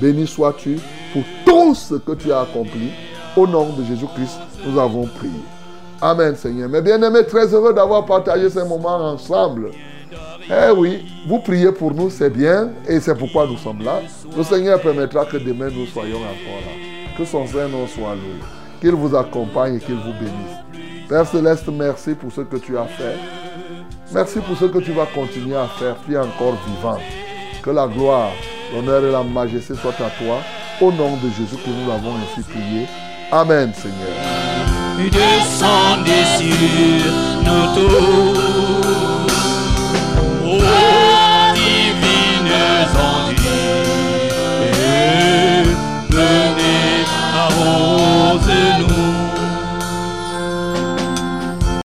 Béni 0.00 0.26
sois-tu 0.26 0.78
pour 1.12 1.22
tout 1.46 1.74
ce 1.74 1.94
que 1.94 2.12
tu 2.12 2.32
as 2.32 2.40
accompli. 2.40 2.90
Au 3.36 3.46
nom 3.46 3.70
de 3.72 3.84
Jésus-Christ, 3.84 4.38
nous 4.66 4.78
avons 4.78 5.06
prié. 5.06 5.32
Amen, 6.00 6.36
Seigneur. 6.36 6.68
Mes 6.68 6.82
bien-aimés, 6.82 7.24
très 7.24 7.52
heureux 7.54 7.72
d'avoir 7.72 8.04
partagé 8.04 8.50
ces 8.50 8.64
moments 8.64 9.12
ensemble. 9.12 9.70
Eh 10.50 10.70
oui, 10.76 11.06
vous 11.26 11.38
priez 11.38 11.72
pour 11.72 11.94
nous, 11.94 12.10
c'est 12.10 12.28
bien, 12.28 12.70
et 12.86 13.00
c'est 13.00 13.14
pourquoi 13.14 13.46
nous 13.46 13.56
sommes 13.56 13.82
là. 13.82 14.00
Le 14.36 14.42
Seigneur 14.42 14.80
permettra 14.80 15.24
que 15.24 15.38
demain 15.38 15.70
nous 15.70 15.86
soyons 15.86 16.18
encore 16.18 16.60
là. 16.66 17.16
Que 17.16 17.24
son 17.24 17.46
Saint-Nom 17.46 17.86
soit 17.86 18.14
loué. 18.14 18.40
Qu'il 18.80 18.92
vous 18.92 19.16
accompagne 19.16 19.76
et 19.76 19.80
qu'il 19.80 19.94
vous 19.94 20.12
bénisse. 20.12 20.63
Père 21.08 21.26
Céleste, 21.26 21.68
merci 21.70 22.14
pour 22.14 22.32
ce 22.32 22.40
que 22.40 22.56
tu 22.56 22.78
as 22.78 22.86
fait. 22.86 23.18
Merci 24.12 24.38
pour 24.40 24.56
ce 24.56 24.64
que 24.64 24.78
tu 24.78 24.92
vas 24.92 25.06
continuer 25.06 25.56
à 25.56 25.66
faire, 25.66 25.96
tu 26.06 26.16
encore 26.16 26.56
vivant. 26.66 26.98
Que 27.62 27.70
la 27.70 27.86
gloire, 27.86 28.30
l'honneur 28.72 29.04
et 29.04 29.12
la 29.12 29.22
majesté 29.22 29.74
soient 29.74 29.92
à 29.92 30.10
toi. 30.22 30.38
Au 30.80 30.90
nom 30.90 31.16
de 31.16 31.28
Jésus 31.30 31.56
que 31.62 31.70
nous 31.70 31.88
l'avons 31.88 32.14
ainsi 32.16 32.42
prié. 32.42 32.86
Amen, 33.30 33.72
Seigneur. 33.74 34.08
Sur 35.58 35.94
divines 36.04 37.44